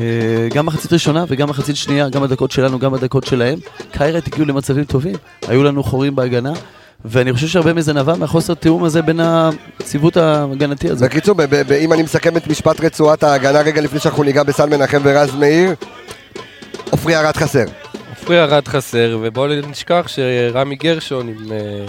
גם 0.54 0.66
מחצית 0.66 0.92
ראשונה 0.92 1.24
וגם 1.28 1.48
מחצית 1.48 1.76
שנייה, 1.76 2.08
גם 2.08 2.22
בדקות 2.22 2.50
שלנו, 2.50 2.78
גם 2.78 2.92
בדקות 2.92 3.26
שלהם. 3.26 3.58
קיירת 3.92 4.26
הגיעו 4.26 4.46
למצבים 4.46 4.84
טובים. 4.84 5.14
היו 5.48 5.64
לנו 5.64 5.82
חורים 5.82 6.14
בהגנה, 6.14 6.52
ואני 7.04 7.32
חושב 7.32 7.46
שהרבה 7.46 7.72
מזה 7.72 7.92
נבע 7.92 8.14
מהחוסר 8.16 8.54
תיאום 8.54 8.84
הזה 8.84 9.02
בין 9.02 9.20
הציוות 9.20 10.16
ההגנתי 10.16 10.90
הזה. 10.90 11.04
בקיצור, 11.06 11.34
ב- 11.34 11.42
ב- 11.42 11.62
ב- 11.68 11.72
אם 11.72 11.92
אני 11.92 12.02
מסכם 12.02 12.36
את 12.36 12.46
משפט 12.46 12.80
רצועת 12.80 13.22
ההגנה 13.22 13.60
רגע 13.60 13.80
לפני 13.80 14.00
שאנחנו 14.00 14.22
ניגע 14.22 14.42
בסן 14.42 14.70
מנחם 14.70 15.00
ורז 15.04 15.34
מאיר, 15.34 15.74
עופרי 16.90 17.16
ארד 17.16 17.36
חסר. 17.36 17.64
עופרי 18.10 18.42
ארד 18.42 18.68
חסר, 18.68 19.18
ובואו 19.22 19.46
לא 19.46 19.66
נשכח 19.68 20.04
שרמי 20.08 20.76
גרשון 20.76 21.28
עם 21.28 21.52
אה, 21.52 21.86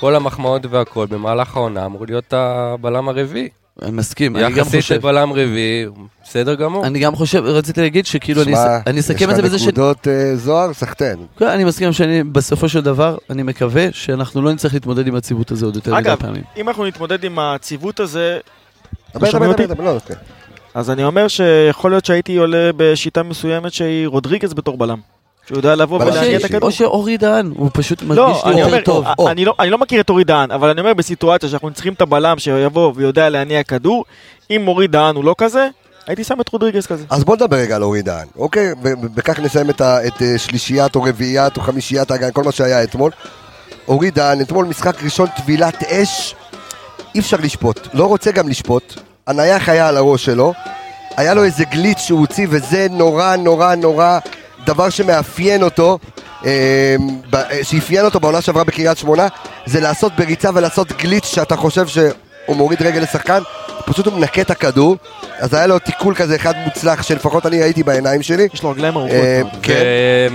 כל 0.00 0.14
המחמאות 0.14 0.62
והכל 0.70 1.06
במהלך 1.06 1.56
העונה 1.56 1.86
אמור 1.86 2.04
להיות 2.06 2.32
הבלם 2.36 3.08
הרביעי. 3.08 3.48
אני 3.82 3.90
מסכים, 3.90 4.36
אני 4.36 4.44
גם 4.44 4.56
יחסית 4.58 4.80
חושב. 4.80 4.94
לבלם 4.94 5.32
רביעי, 5.32 5.86
בסדר 6.24 6.54
גמור. 6.54 6.86
אני 6.86 6.98
גם 6.98 7.16
חושב, 7.16 7.42
רציתי 7.44 7.80
להגיד 7.80 8.06
שכאילו 8.06 8.42
אני 8.42 8.52
שמע, 8.52 8.78
אני 8.86 9.00
אסכם 9.00 9.30
את 9.30 9.36
זה 9.36 9.42
בזה 9.42 9.56
יש 9.56 9.62
ש... 9.62 9.64
לך 9.64 9.72
נקודות 9.72 10.08
אה, 10.08 10.36
זוהר, 10.36 10.72
סחטיין. 10.72 11.26
כן, 11.38 11.46
אני 11.46 11.64
מסכים 11.64 11.92
שאני, 11.92 12.22
בסופו 12.22 12.68
של 12.68 12.80
דבר, 12.80 13.16
אני 13.30 13.42
מקווה 13.42 13.86
שאנחנו 13.92 14.42
לא 14.42 14.52
נצטרך 14.52 14.74
להתמודד 14.74 15.06
עם 15.06 15.14
הציוות 15.14 15.50
הזה 15.50 15.66
עוד 15.66 15.76
יותר 15.76 15.94
מדי 15.94 16.00
אגב, 16.00 16.16
פעמים. 16.18 16.42
אם 16.56 16.68
אנחנו 16.68 16.86
נתמודד 16.86 17.24
עם 17.24 17.38
הציוות 17.38 18.00
הזה, 18.00 18.38
דבר, 19.14 19.30
דבר? 19.30 19.66
דבר, 19.66 19.84
לא, 19.84 19.90
אוקיי. 19.90 20.16
אז 20.74 20.90
אני 20.90 21.04
אומר 21.04 21.28
שיכול 21.28 21.90
להיות 21.90 22.04
שהייתי 22.04 22.36
עולה 22.36 22.70
בשיטה 22.76 23.22
מסוימת 23.22 23.72
שהיא 23.72 24.08
רודריגז 24.08 24.54
בתור 24.54 24.78
בלם. 24.78 24.98
שהוא 25.48 25.58
יודע 25.58 25.74
לבוא 25.74 25.98
בלם 25.98 26.08
ולהניע 26.12 26.38
את. 26.38 26.44
הכדור. 26.44 26.62
או 26.68 26.72
שאורי 26.72 27.16
דהן, 27.16 27.52
הוא 27.56 27.70
פשוט 27.72 28.02
מרגיש 28.02 28.16
לא, 28.44 28.50
לי 28.50 28.62
אני 28.62 28.70
יותר 28.70 28.84
טוב. 28.84 29.04
אה. 29.06 29.30
אני 29.30 29.44
לא- 29.44 29.54
אני 29.60 29.70
לא 29.70 29.78
מכיר 29.78 30.00
את 30.00 30.10
אורי 30.10 30.24
דהן, 30.24 30.50
אבל 30.50 30.68
אני 30.70 30.80
אומר 30.80 30.94
בסיטואציה 30.94 31.48
שאנחנו 31.48 31.70
צריכים 31.70 31.92
את 31.92 32.00
הבלם 32.00 32.38
שיבוא 32.38 32.92
ויודע 32.96 33.28
להניע 33.28 33.62
כדור, 33.62 34.04
אם 34.50 34.68
אורי 34.68 34.86
דהן 34.86 35.16
הוא 35.16 35.24
לא 35.24 35.34
כזה, 35.38 35.68
הייתי 36.06 36.24
שם 36.24 36.40
את 36.40 36.48
רודריגז 36.48 36.86
כזה. 36.86 37.04
אז 37.10 37.24
בוא 37.24 37.36
נדבר 37.36 37.56
רגע 37.56 37.76
על 37.76 37.82
אורי 37.82 38.02
דהן, 38.02 38.26
אוקיי? 38.36 38.72
ובכך 38.82 39.38
נסיים 39.40 39.70
את 39.70 39.80
ה- 39.80 40.06
את 40.06 40.22
אה, 40.22 40.38
שלישיית 40.38 40.96
או 40.96 41.02
רביעיית 41.02 41.56
או 41.56 41.62
חמישיית 41.62 42.10
ההגנה, 42.10 42.30
כל 42.30 42.44
מה 42.44 42.52
שהיה 42.52 42.82
אתמול. 42.82 43.10
אורי 43.88 44.10
דהן, 44.10 44.40
אתמול 44.40 44.64
משחק 44.66 45.02
ראשון 45.04 45.28
טבילת 45.36 45.82
אש, 45.84 46.34
אי 47.14 47.20
אפשר 47.20 47.36
לשפוט. 47.42 47.88
לא 47.94 48.04
רוצה 48.04 48.30
גם 48.32 48.48
לשפוט. 48.48 48.94
הנייח 49.26 49.68
היה 49.68 49.88
על 49.88 49.96
הראש 49.96 50.24
שלו. 50.24 50.52
היה 51.16 51.34
לו 51.34 51.44
איזה 51.44 51.64
גליץ' 51.64 51.98
שהוא 51.98 52.20
הוציא, 52.20 52.46
וזה 52.50 52.86
נורא 52.90 53.36
נורא 53.36 53.74
נורא 53.74 54.18
דבר 54.64 54.90
שמאפיין 54.90 55.62
אותו, 55.62 55.98
אה, 56.44 56.96
אה, 57.34 57.64
שאפיין 57.64 58.04
אותו 58.04 58.20
בעונה 58.20 58.40
שעברה 58.40 58.64
בקריית 58.64 58.98
שמונה, 58.98 59.26
זה 59.66 59.80
לעשות 59.80 60.12
בריצה 60.16 60.50
ולעשות 60.54 60.92
גליץ' 60.92 61.26
שאתה 61.26 61.56
חושב 61.56 61.86
שהוא 61.86 62.56
מוריד 62.56 62.82
רגל 62.82 63.00
לשחקן, 63.00 63.42
פשוט 63.84 64.06
הוא 64.06 64.14
מנקה 64.14 64.40
את 64.40 64.50
הכדור, 64.50 64.96
אז 65.38 65.54
היה 65.54 65.66
לו 65.66 65.78
תיקול 65.78 66.14
כזה 66.14 66.36
אחד 66.36 66.54
מוצלח 66.64 67.02
שלפחות 67.02 67.46
אני 67.46 67.62
ראיתי 67.62 67.82
בעיניים 67.82 68.22
שלי. 68.22 68.48
יש 68.54 68.62
לו 68.62 68.70
רגליים 68.70 68.96
ארוכות. 68.96 69.14
אה. 69.14 69.42
כן, 69.62 69.74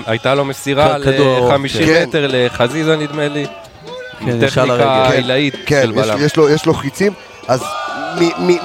והייתה 0.08 0.36
לו 0.36 0.46
מסירה 0.46 0.96
כדור 1.04 1.38
ארוך, 1.38 1.52
ל-50 1.52 1.86
כן. 1.86 2.06
מטר 2.08 2.28
לחזיזה 2.30 2.96
נדמה 2.96 3.28
לי. 3.28 3.46
כן, 4.26 4.48
טכניקה. 4.48 5.10
עילאית 5.10 5.56
כן, 5.66 5.82
של 5.84 5.92
בלם. 5.92 6.18
יש, 6.26 6.36
לו, 6.36 6.50
יש 6.50 6.66
לו 6.66 6.74
חיצים, 6.74 7.14
אז 7.48 7.64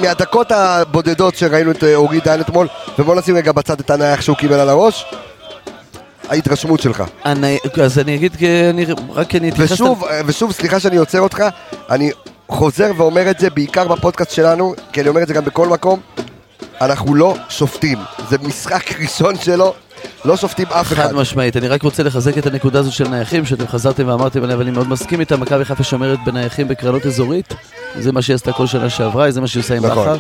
מהדקות 0.01 0.53
הבודדות 0.53 1.37
שראינו 1.37 1.71
את 1.71 1.85
אורי 1.95 2.21
דהן 2.21 2.41
אתמול, 2.41 2.67
ובוא 2.99 3.15
נשים 3.15 3.37
רגע 3.37 3.53
בצד 3.53 3.81
את 3.81 3.91
הנייח 3.91 4.21
שהוא 4.21 4.37
קיבל 4.37 4.61
על 4.61 4.69
הראש, 4.69 5.05
ההתרשמות 6.29 6.81
שלך. 6.81 7.03
אני- 7.27 7.59
אז 7.83 7.99
אני 7.99 8.15
אגיד, 8.15 8.37
אני- 8.71 8.87
רק 9.15 9.35
אני 9.35 9.49
אתייחס... 9.51 9.73
ושוב, 9.73 10.05
ושוב, 10.27 10.53
סליחה 10.53 10.81
שאני 10.81 10.97
עוצר 10.97 11.21
אותך, 11.21 11.43
אני 11.91 12.11
חוזר 12.49 12.91
ואומר 12.97 13.31
את 13.31 13.39
זה 13.39 13.51
בעיקר 13.51 13.89
בפודקאסט 13.89 14.31
שלנו, 14.31 14.75
כי 14.93 15.01
אני 15.01 15.09
אומר 15.09 15.23
את 15.23 15.29
זה 15.29 15.35
גם 15.35 15.45
בכל 15.45 15.69
מקום, 15.69 16.01
אנחנו 16.81 17.15
לא 17.15 17.35
שופטים. 17.49 17.99
זה 18.29 18.37
משחק 18.43 18.93
ראשון 19.03 19.35
שלו, 19.39 19.75
לא 20.25 20.37
שופטים 20.37 20.67
אף 20.67 20.93
אחד. 20.93 21.03
חד 21.07 21.13
משמעית, 21.15 21.57
אני 21.57 21.69
רק 21.69 21.83
רוצה 21.83 22.03
לחזק 22.03 22.39
את 22.39 22.47
הנקודה 22.47 22.79
הזאת 22.79 22.93
של 22.93 23.09
נייחים, 23.09 23.45
שאתם 23.47 23.67
חזרתם 23.67 24.09
ואמרתם 24.09 24.43
עליה, 24.43 24.59
ואני 24.59 24.71
מאוד 24.71 24.89
מסכים 24.89 25.21
איתה, 25.21 25.37
מכבי 25.37 25.65
חיפה 25.65 25.85
שומרת 25.85 26.19
בנייחים 26.27 26.69
בקרנות 26.69 27.07
אזורית, 27.07 27.55
זה 27.99 28.13
מה 28.13 28.23
שהיא 28.23 28.35
עשתה 28.35 28.53
כל 28.53 28.67
שנה 28.67 28.91
שעברה, 28.91 29.31
זה 29.31 29.41
מה 29.41 29.47
שהיא 29.47 29.61
עושה 29.63 29.75
עם 29.77 29.87
נכון. 29.87 30.19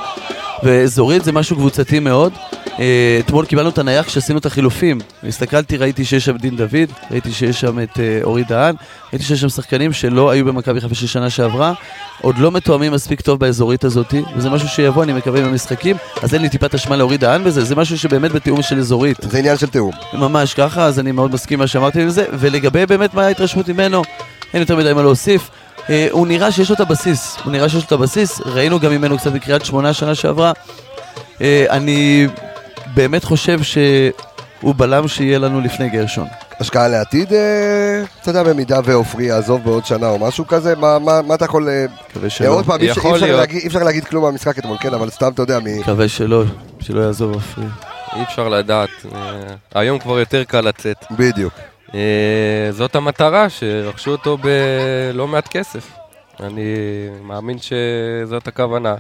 ואזורית 0.63 1.25
זה 1.25 1.33
משהו 1.33 1.57
קבוצתי 1.57 1.99
מאוד. 1.99 2.33
אה, 2.79 3.21
אתמול 3.21 3.45
קיבלנו 3.45 3.69
את 3.69 3.79
הנייח 3.79 4.07
כשעשינו 4.07 4.39
את 4.39 4.47
החילופים. 4.47 4.99
הסתכלתי, 5.29 5.77
ראיתי 5.77 6.05
שיש 6.05 6.25
שם 6.25 6.37
דין 6.37 6.57
דוד, 6.57 6.91
ראיתי 7.11 7.33
שיש 7.33 7.61
שם 7.61 7.81
את 7.83 8.01
אה, 8.01 8.21
אורי 8.23 8.45
דהן, 8.45 8.75
ראיתי 9.13 9.25
שיש 9.25 9.41
שם 9.41 9.49
שחקנים 9.49 9.93
שלא 9.93 10.31
היו 10.31 10.45
במכבי 10.45 10.81
חיפה 10.81 10.95
של 10.95 11.07
שנה 11.07 11.31
שעברה, 11.31 11.73
עוד 12.23 12.39
לא 12.39 12.51
מתואמים 12.51 12.93
מספיק 12.93 13.21
טוב 13.21 13.41
באזורית 13.41 13.85
הזאת, 13.85 14.15
וזה 14.37 14.51
משהו 14.51 14.69
שיבוא, 14.69 15.03
אני 15.03 15.13
מקווה, 15.13 15.41
עם 15.41 15.47
המשחקים, 15.47 15.97
אז 16.23 16.35
אין 16.35 16.43
לי 16.43 16.49
טיפת 16.49 16.75
אשמה 16.75 16.97
לאורי 16.97 17.17
דהן 17.17 17.45
בזה, 17.45 17.65
זה 17.65 17.77
משהו 17.77 17.99
שבאמת 17.99 18.33
בתיאום 18.33 18.63
של 18.63 18.79
אזורית. 18.79 19.17
זה 19.23 19.39
עניין 19.39 19.57
של 19.57 19.67
תיאום. 19.67 19.93
ממש 20.13 20.55
ככה, 20.55 20.85
אז 20.85 20.99
אני 20.99 21.13
מאוד 21.13 21.35
מסכים 21.35 21.59
מה 21.59 21.67
שאמרתי 21.67 22.03
עם 22.03 22.11
זה, 22.11 22.25
ולגבי 22.33 22.87
באמת 22.87 23.15
מה 23.15 23.27
ההתרשמות 23.27 23.69
ממנו, 23.69 24.03
אין 24.55 24.61
יותר 24.61 24.77
מדי 24.77 24.93
מה 24.93 25.03
להוסיף. 25.03 25.51
אה, 25.91 26.09
הוא 26.11 26.27
נראה 26.27 26.53
שיש 26.53 26.69
לו 26.69 26.75
את 26.75 26.81
הבסיס, 26.81 27.37
הוא 27.45 27.53
נראה 27.53 27.69
שיש 27.69 27.81
לו 27.83 27.87
את 27.87 27.93
הבסיס, 27.93 28.41
ראינו 28.47 28.81
גם 28.81 28.91
ממנו 28.93 29.19
קצת 29.19 29.33
בקריית 29.33 29.65
שמונה 29.65 29.93
שנה 29.93 30.15
שעברה. 30.15 30.53
אה, 31.41 31.67
אני 31.71 32.27
באמת 32.95 33.25
חושב 33.25 33.63
שהוא 33.63 34.75
בלם 34.77 35.09
שיהיה 35.09 35.39
לנו 35.39 35.61
לפני 35.61 35.89
גרשון. 35.89 36.27
השקעה 36.61 36.89
לעתיד, 36.89 37.33
אה, 37.33 38.03
אתה 38.23 38.31
יודע, 38.31 38.43
במידה 38.43 38.81
ועופרי 38.85 39.25
יעזוב 39.25 39.65
בעוד 39.65 39.87
שנה 39.87 40.09
או 40.09 40.19
משהו 40.19 40.47
כזה, 40.47 40.77
מה- 40.77 40.99
מה 40.99 41.23
מה 41.23 41.35
אתה 41.35 41.45
יכול... 41.45 41.69
מקווה 42.11 42.31
שלא. 42.31 42.49
עוד 42.49 42.67
פעם, 42.67 42.81
אי 42.81 42.91
אפשר-. 42.91 43.37
להגיד- 43.37 43.61
אי 43.63 43.67
אפשר 43.67 43.83
להגיד 43.83 44.05
כלום 44.05 44.25
מהמשחק 44.25 44.59
אתמול, 44.59 44.77
כן, 44.81 44.95
אבל 44.95 45.11
סתם, 45.11 45.29
אתה 45.35 45.43
יודע, 45.43 45.59
מ... 45.59 45.79
מקווה 45.81 46.09
שלא, 46.09 46.43
שלא 46.81 47.01
יעזוב 47.01 47.35
עופרי. 47.35 47.65
אי 48.17 48.23
אפשר 48.23 48.49
לדעת. 48.49 48.89
היום 49.75 49.99
כבר 49.99 50.19
יותר 50.19 50.45
קל 50.45 50.61
לצאת. 50.61 50.97
בדיוק. 51.11 51.53
אה, 51.95 52.01
זאת 52.71 52.97
המטרה, 52.97 53.47
שרכשו 53.49 54.11
אותו 54.11 54.39
בלא 54.39 55.27
מעט 55.29 55.49
כסף. 55.49 55.91
אני 56.43 56.63
מאמין 57.23 57.57
שזאת 57.59 58.49
הכוונה. 58.49 58.95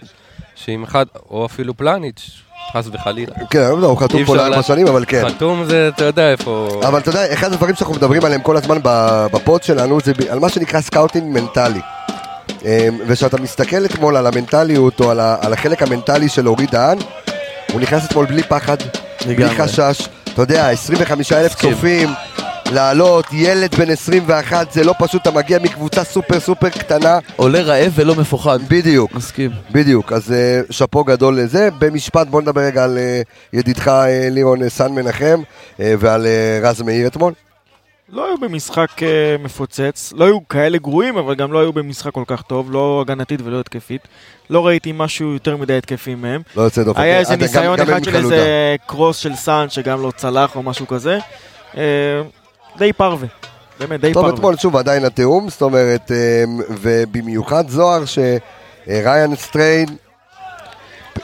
שאם 0.55 0.83
אחד, 0.83 1.07
או 1.31 1.46
אפילו 1.46 1.77
פלניץ', 1.77 2.31
חס 2.72 2.87
וחלילה. 2.92 3.33
כן, 3.51 3.61
לא, 3.79 3.87
הוא 3.87 3.98
חתום 3.98 4.24
פה 4.24 4.37
לארבע 4.37 4.62
שנים, 4.62 4.87
אבל 4.87 5.05
כן. 5.09 5.29
חתום 5.29 5.64
זה, 5.64 5.88
אתה 5.94 6.05
יודע 6.05 6.31
איפה... 6.33 6.81
אבל 6.88 6.98
אתה 6.98 7.09
יודע, 7.11 7.33
אחד 7.33 7.53
הדברים 7.53 7.74
שאנחנו 7.74 7.94
מדברים 7.94 8.24
עליהם 8.24 8.40
כל 8.42 8.57
הזמן 8.57 8.79
ב- 8.83 9.27
ב 9.33 9.40
pod 9.40 9.62
שלנו, 9.62 9.98
זה 10.05 10.14
ב- 10.14 10.22
על 10.31 10.38
מה 10.38 10.48
שנקרא 10.48 10.81
scouting 10.81 11.38
מנטלי. 11.40 11.81
אמ, 12.64 12.68
וכשאתה 13.07 13.37
מסתכל 13.37 13.85
אתמול 13.85 14.16
על 14.16 14.27
המנטליות, 14.27 15.01
או 15.01 15.11
על 15.11 15.20
ה- 15.20 15.37
על 15.40 15.53
החלק 15.53 15.83
המנטלי 15.83 16.29
של 16.29 16.48
אורי 16.48 16.66
דהן, 16.66 16.98
הוא 17.72 17.81
נכנס 17.81 18.05
אתמול 18.07 18.27
בלי 18.27 18.42
פחד, 18.42 18.77
בלי. 19.27 19.48
חשש. 19.48 20.09
אתה 20.35 20.42
יודע, 20.42 20.70
25 20.70 21.33
אלף. 21.33 21.55
צופים, 21.55 22.09
לעלות, 22.72 23.26
ילד 23.33 23.74
בן 23.74 23.90
21, 23.90 24.72
זה 24.72 24.85
לא 24.85 24.94
פשוט, 24.98 25.22
אתה 25.22 25.31
מגיע 25.31 25.59
מקבוצה 25.59 26.04
סופר 26.04 26.40
סופר 26.40 26.68
קטנה. 26.68 27.18
עולה 27.37 27.61
רעב 27.62 27.92
ולא 27.94 28.14
מפוחד. 28.14 28.59
בדיוק. 28.68 29.12
מסכים. 29.14 29.50
בדיוק, 29.72 30.12
אז 30.12 30.33
אה, 30.33 30.61
שאפו 30.70 31.04
גדול 31.04 31.38
לזה. 31.40 31.68
במשפט 31.78 32.26
בוא 32.26 32.42
נדבר 32.42 32.61
רגע 32.61 32.85
על 32.85 32.98
אה, 32.98 33.22
ידידך 33.52 33.88
אה, 33.88 34.28
לירון 34.31 34.68
סן 34.68 34.92
מנחם 34.92 35.42
ועל 35.78 36.26
רז 36.62 36.83
מאיר 36.83 37.07
אתמול. 37.07 37.33
לא 38.12 38.26
היו 38.26 38.38
במשחק 38.38 38.88
מפוצץ, 39.38 40.12
לא 40.16 40.24
היו 40.24 40.48
כאלה 40.48 40.78
גרועים, 40.78 41.16
אבל 41.16 41.35
גם 41.35 41.52
לא 41.52 41.59
היו 41.59 41.72
במשחק 41.72 42.12
כל 42.12 42.24
כך 42.26 42.42
טוב, 42.42 42.72
לא 42.72 43.04
הגנתית 43.07 43.40
ולא 43.44 43.61
התקפית. 43.61 44.09
לא 44.50 44.66
ראיתי 44.66 44.92
משהו 44.94 45.33
יותר 45.33 45.57
מדי 45.57 45.78
התקפי 45.78 46.14
מהם. 46.14 46.42
לא 46.57 46.62
יוצא 46.62 46.83
דופן. 46.83 47.00
היה 47.00 47.18
איזה 47.18 47.35
גם- 47.35 47.40
ניסיון 47.40 47.76
גם 47.76 47.83
אחד 47.87 47.96
הם 47.96 48.04
של 48.04 48.12
חלודה. 48.12 48.35
איזה 48.37 48.76
קרוס 48.87 49.16
של 49.16 49.35
סאן 49.35 49.66
שגם 49.68 50.02
לא 50.02 50.12
צלח 50.16 50.57
או 50.57 50.62
משהו 50.62 50.87
כזה. 50.87 51.18
די 52.79 52.93
פרווה. 52.93 53.29
באמת, 53.81 54.01
די 54.01 54.12
טוב, 54.12 54.23
פרווה. 54.23 54.38
אתמול 54.38 54.57
שוב 54.57 54.77
עדיין 54.77 55.05
התיאום, 55.05 55.49
זאת 55.49 55.62
אומרת, 55.62 56.12
אה, 56.12 56.45
ובמיוחד 56.69 57.69
זוהר, 57.69 58.03
שריין 58.05 59.37
סטריין... 59.37 59.88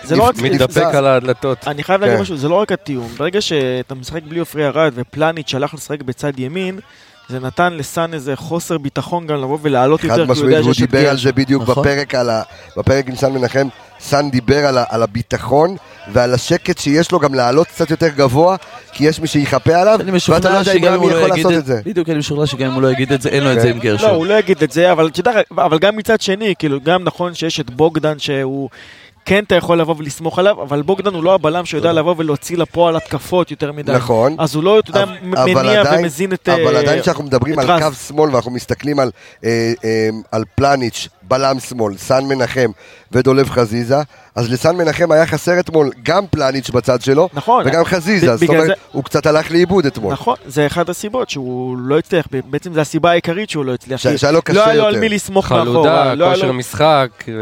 זה 0.02 0.16
לא 0.16 0.22
רק... 0.22 0.34
מתדפק 0.38 0.94
על 0.94 1.06
הדלתות. 1.06 1.68
אני 1.68 1.82
חייב 1.82 2.00
להגיד 2.00 2.16
כן. 2.16 2.22
משהו, 2.22 2.36
זה 2.36 2.48
לא 2.48 2.54
רק 2.54 2.72
התיאום. 2.72 3.08
ברגע 3.16 3.40
שאתה 3.40 3.94
משחק 3.94 4.22
בלי 4.22 4.38
עופרי 4.38 4.66
ארד 4.66 4.92
ופלניץ' 4.94 5.48
שהלך 5.48 5.74
לשחק 5.74 6.02
בצד 6.02 6.38
ימין, 6.38 6.80
זה 7.28 7.40
נתן 7.40 7.72
לסאן 7.72 8.14
איזה 8.14 8.36
חוסר 8.36 8.78
ביטחון 8.78 9.26
גם 9.26 9.42
לבוא 9.42 9.58
ולעלות 9.62 10.00
חד 10.00 10.06
יותר, 10.06 10.14
כי 10.16 10.20
הוא 10.20 10.30
משמעית, 10.30 10.56
יודע 10.56 10.74
שיש 10.74 10.82
את 10.82 10.90
דיבר 10.90 11.08
על. 11.10 11.18
זה 11.18 11.32
בדיוק 11.32 11.62
נכון. 11.62 11.84
בפרק, 11.84 12.14
על 12.14 12.30
ה, 12.30 12.42
בפרק 12.76 13.08
עם 13.08 13.16
סן 13.16 13.32
מנחם. 13.32 13.68
סן 14.00 14.30
דיבר 14.30 14.66
על, 14.66 14.78
ה, 14.78 14.84
על 14.88 15.02
הביטחון 15.02 15.76
ועל 16.12 16.34
השקט 16.34 16.78
שיש 16.78 17.12
לו 17.12 17.18
גם 17.18 17.34
לעלות 17.34 17.66
קצת 17.66 17.90
יותר 17.90 18.08
גבוה, 18.08 18.56
כי 18.92 19.04
יש 19.04 19.20
מי 19.20 19.26
שיכפה 19.26 19.76
עליו, 19.76 19.98
ואתה 20.28 20.52
לא 20.52 20.58
יודע 20.58 20.94
אם 20.94 21.00
הוא 21.00 21.10
לא 21.10 21.16
יכול 21.16 21.28
לעשות 21.28 21.52
את 21.52 21.58
את 21.58 21.66
זה. 21.66 21.80
בדיוק, 21.84 22.08
אני 22.08 22.18
משוכנע 22.18 22.46
שגם 22.46 22.66
אם 22.66 22.74
הוא 22.74 22.82
לא 22.82 22.92
יגיד 22.92 23.12
את 23.12 23.22
זה, 23.22 23.28
אין 23.28 23.42
לו 23.44 23.52
את 23.52 23.56
כן. 23.56 23.62
זה 23.62 23.70
עם 23.70 23.76
לא, 23.76 23.82
גרשון. 23.82 24.10
הוא 24.10 24.26
לא 24.26 24.34
יגיד 24.34 24.62
את 24.62 24.70
זה, 24.72 24.92
אבל 24.92 25.10
אבל 25.50 25.78
גם 25.78 25.96
מצד 25.96 26.20
שני, 26.20 26.54
כאילו, 26.58 26.80
גם 26.80 27.04
נכון 27.04 27.34
שיש 27.34 27.60
את 27.60 27.70
בוגדן 27.70 28.18
שהוא... 28.18 28.68
כן 29.24 29.44
אתה 29.44 29.54
יכול 29.54 29.80
לבוא 29.80 29.94
ולסמוך 29.98 30.38
עליו, 30.38 30.62
אבל 30.62 30.82
בוגדן 30.82 31.14
הוא 31.14 31.24
לא 31.24 31.34
הבלם 31.34 31.64
שיודע 31.64 31.92
לבוא 31.92 32.14
ולהוציא 32.18 32.56
לפועל 32.56 32.96
התקפות 32.96 33.50
יותר 33.50 33.72
מדי. 33.72 33.92
נכון. 33.92 34.36
אז 34.38 34.54
הוא 34.54 34.64
לא, 34.64 34.78
אתה 34.78 34.90
יודע, 34.90 35.02
אבל- 35.02 35.16
אבל 35.36 35.54
מניע 35.54 35.80
עדיין- 35.80 36.00
ומזין 36.00 36.32
את... 36.32 36.48
אבל 36.48 36.74
אה, 36.76 36.80
עדיין 36.80 37.02
כשאנחנו 37.02 37.24
מדברים 37.24 37.58
על 37.58 37.70
רז. 37.70 37.82
קו 37.82 37.92
שמאל 37.94 38.30
ואנחנו 38.32 38.50
מסתכלים 38.50 38.98
על, 39.00 39.10
אה, 39.44 39.72
אה, 39.84 40.08
על 40.32 40.44
פלניץ', 40.54 41.08
בלם 41.22 41.60
שמאל, 41.60 41.96
סן 41.96 42.24
מנחם 42.24 42.70
ודולב 43.12 43.50
חזיזה, 43.50 43.96
אז 44.34 44.52
לסן 44.52 44.76
מנחם 44.76 45.12
היה 45.12 45.26
חסר 45.26 45.60
אתמול 45.60 45.90
גם 46.02 46.24
פלניץ' 46.30 46.70
בצד 46.70 47.02
שלו, 47.02 47.28
נכון. 47.32 47.64
וגם 47.66 47.84
חזיזה, 47.84 48.36
זאת 48.36 48.48
אומרת, 48.48 48.66
זה- 48.66 48.72
הוא 48.92 49.04
קצת 49.04 49.26
הלך 49.26 49.50
לאיבוד 49.50 49.86
אתמול. 49.86 50.12
נכון, 50.12 50.36
זה 50.46 50.66
אחת 50.66 50.88
הסיבות 50.88 51.30
שהוא 51.30 51.76
לא 51.78 51.98
הצליח, 51.98 52.26
בעצם 52.50 52.74
זו 52.74 52.80
הסיבה 52.80 53.10
העיקרית 53.10 53.50
שהוא 53.50 53.64
לא 53.64 53.74
הצליח. 53.74 54.00
שהיה 54.00 54.32
לו 54.32 54.42
קשה 54.42 54.56
לא 54.58 54.64
היה 54.64 54.74
לו 54.74 54.84
על 54.84 54.88
יותר. 54.94 55.00
מי 55.00 55.08
לסמוך 55.08 55.52
מאחורה. 55.52 55.64
חלודה, 55.64 56.14
לא 56.14 56.30
כושר 56.34 56.52
משחק, 56.52 57.08
אה, 57.28 57.34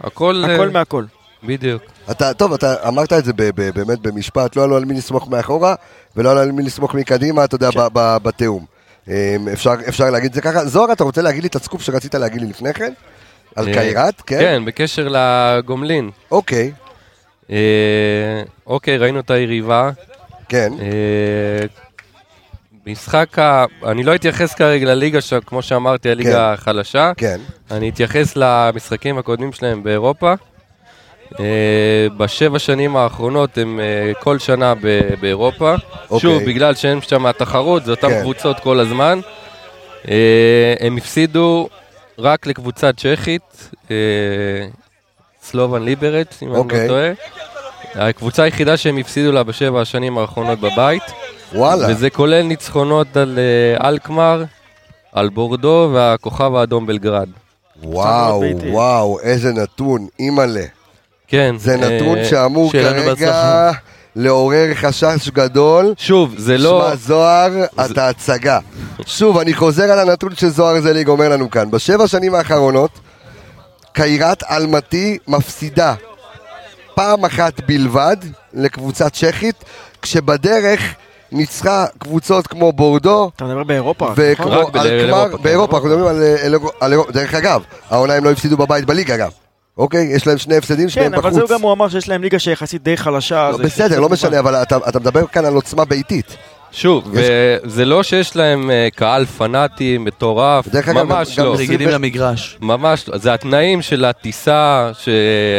הכל... 0.00 0.44
אה, 0.48 0.54
הכל 0.54 0.68
מהכל. 0.68 1.04
בדיוק. 1.46 1.82
אתה, 2.10 2.34
טוב, 2.34 2.52
אתה 2.52 2.88
אמרת 2.88 3.12
את 3.12 3.24
זה 3.24 3.32
ב, 3.32 3.42
ב, 3.42 3.70
באמת 3.70 3.98
במשפט, 3.98 4.56
לא 4.56 4.62
היה 4.62 4.68
לו 4.68 4.76
על 4.76 4.84
מי 4.84 4.94
לסמוך 4.94 5.28
מאחורה, 5.28 5.74
ולא 6.16 6.28
היה 6.28 6.34
לו 6.34 6.40
על 6.40 6.52
מי 6.52 6.62
לסמוך 6.62 6.94
מקדימה, 6.94 7.44
אתה 7.44 7.54
יודע, 7.54 7.70
כן. 7.70 7.80
ב, 7.80 7.88
ב, 7.92 8.16
בתיאום. 8.22 8.64
אה, 9.08 9.36
אפשר, 9.52 9.74
אפשר 9.88 10.10
להגיד 10.10 10.28
את 10.28 10.34
זה 10.34 10.40
ככה. 10.40 10.64
זוהר, 10.64 10.92
אתה 10.92 11.04
רוצה 11.04 11.22
להגיד 11.22 11.42
לי 11.42 11.48
את 11.48 11.54
הסקופ 11.54 11.82
שרצית 11.82 12.14
להגיד 12.14 12.40
לי 12.40 12.46
לפני 12.46 12.74
כן? 12.74 12.92
על 13.56 13.68
אה, 13.68 13.72
קיירת, 13.72 14.20
כן? 14.26 14.38
כן, 14.38 14.64
בקשר 14.64 15.08
לגומלין. 15.10 16.10
אוקיי, 16.30 16.72
אה, 17.50 18.42
אוקיי, 18.66 18.96
ראינו 18.98 19.20
את 19.20 19.30
היריבה. 19.30 19.90
כן. 20.48 20.72
אה, 20.80 21.66
משחק 22.86 23.38
ה... 23.38 23.64
אני 23.84 24.02
לא 24.02 24.14
אתייחס 24.14 24.54
כרגע 24.54 24.86
לליגה, 24.86 25.20
שכמו 25.20 25.62
שאמרתי, 25.62 26.10
הליגה 26.10 26.54
חלשה. 26.56 27.12
כן. 27.16 27.40
אני 27.70 27.88
אתייחס 27.88 28.36
למשחקים 28.36 29.18
הקודמים 29.18 29.52
שלהם 29.52 29.82
באירופה. 29.82 30.34
אה, 31.40 32.06
בשבע 32.16 32.58
שנים 32.58 32.96
האחרונות 32.96 33.58
הם 33.58 33.80
אה, 33.80 34.12
כל 34.20 34.38
שנה 34.38 34.74
באירופה. 35.20 35.74
אוקיי. 36.10 36.20
שוב, 36.20 36.42
בגלל 36.42 36.74
שאין 36.74 37.00
שם 37.00 37.32
תחרות, 37.32 37.84
זה 37.84 37.90
אותן 37.90 38.08
כן. 38.08 38.20
קבוצות 38.20 38.60
כל 38.60 38.80
הזמן. 38.80 39.20
אה, 40.08 40.74
הם 40.80 40.96
הפסידו 40.96 41.68
רק 42.18 42.46
לקבוצה 42.46 42.90
צ'כית, 42.92 43.70
סלובן 45.42 45.82
ליברט, 45.82 46.34
אם 46.42 46.48
אני 46.48 46.58
אוקיי. 46.58 46.82
לא 46.82 46.88
טועה. 46.88 47.10
הקבוצה 47.94 48.42
היחידה 48.42 48.76
שהם 48.76 48.96
הפסידו 48.98 49.32
לה 49.32 49.42
בשבע 49.42 49.80
השנים 49.80 50.18
האחרונות 50.18 50.60
בבית. 50.60 51.02
וואלה. 51.54 51.88
וזה 51.90 52.10
כולל 52.10 52.42
ניצחונות 52.42 53.16
על 53.16 53.38
אלקמר, 53.84 54.44
על 55.12 55.28
בורדו 55.28 55.90
והכוכב 55.92 56.54
האדום 56.54 56.86
בלגרד. 56.86 57.28
וואו. 57.82 58.42
וואו, 58.70 59.20
איזה 59.20 59.52
נתון, 59.52 60.06
אימא'לה. 60.18 60.64
כן. 61.28 61.54
זה 61.58 61.76
נתון 61.76 62.18
אה, 62.18 62.24
שאמור 62.24 62.70
שיהיה 62.70 62.90
לנו 62.90 63.16
כרגע. 63.16 63.70
לעורר 64.16 64.74
חשש 64.74 65.28
גדול. 65.28 65.94
שוב, 65.98 66.34
זה 66.38 66.58
לא... 66.58 66.86
שמע, 66.86 66.96
זוהר, 66.96 67.64
אתה 67.84 68.08
הצגה. 68.08 68.58
שוב, 69.06 69.38
אני 69.38 69.54
חוזר 69.54 69.84
על 69.84 69.98
הנתון 70.08 70.34
שזוהר 70.34 70.80
זליג 70.80 71.08
אומר 71.08 71.28
לנו 71.28 71.50
כאן. 71.50 71.70
בשבע 71.70 72.06
שנים 72.06 72.34
האחרונות, 72.34 72.90
קיירת 73.92 74.42
אלמתי 74.50 75.18
מפסידה 75.28 75.94
פעם 76.94 77.24
אחת 77.24 77.60
בלבד 77.66 78.16
לקבוצה 78.54 79.10
צ'כית, 79.10 79.64
כשבדרך 80.02 80.94
ניצחה 81.32 81.86
קבוצות 81.98 82.46
כמו 82.46 82.72
בורדו, 82.72 83.30
אתה 83.36 83.44
מדבר 83.44 83.64
באירופה, 83.64 84.04
נכון? 84.04 84.14
וכמו 84.18 84.50
רק 84.50 84.72
באירופה, 84.72 84.82
אלקמר, 84.82 85.36
כן. 85.36 85.42
באירופה, 85.42 85.76
אנחנו 85.76 85.88
מדברים 85.88 86.06
על, 86.06 86.54
אירופה, 86.92 87.12
דרך 87.12 87.34
אגב, 87.34 87.62
העונה 87.90 88.14
הם 88.14 88.24
לא 88.24 88.30
הפסידו 88.30 88.56
בבית 88.56 88.84
בליגה 88.84 89.14
אגב, 89.14 89.30
אוקיי? 89.78 90.08
יש 90.16 90.26
להם 90.26 90.38
שני 90.38 90.56
הפסדים, 90.56 90.88
שניהם 90.88 91.12
כן, 91.12 91.18
אבל 91.18 91.30
בחוץ. 91.30 91.38
זהו 91.48 91.58
גם 91.58 91.62
הוא 91.62 91.72
אמר 91.72 91.88
שיש 91.88 92.08
להם 92.08 92.22
ליגה 92.22 92.38
שיחסית 92.38 92.82
די 92.82 92.96
חלשה. 92.96 93.50
לא, 93.50 93.56
זה 93.56 93.62
בסדר, 93.62 94.00
לא. 94.00 94.08
משנה, 94.08 94.38
אבל 94.38 94.54
אתה, 94.54 94.76
אתה 94.88 94.98
מדבר 95.00 95.26
כאן 95.26 95.44
על 95.44 95.54
עוצמה 95.54 95.84
ביתית. 95.84 96.36
שוב, 96.72 97.14
יש- 97.18 97.26
וזה 97.64 97.84
לא 97.84 98.02
שיש 98.02 98.36
להם 98.36 98.70
אה, 98.70 98.88
קהל 98.94 99.24
פנאטי 99.26 99.98
מטורף, 99.98 100.66
ממש 100.94 101.38
גם- 101.38 101.44
לא. 101.44 101.52
גם- 101.52 101.58
רגילים 101.58 101.88
למגרש. 101.88 102.58
ממש 102.60 103.08
לא. 103.08 103.18
זה 103.18 103.34
התנאים 103.34 103.82
של 103.82 104.04
הטיסה, 104.04 104.90
ש- 104.98 105.08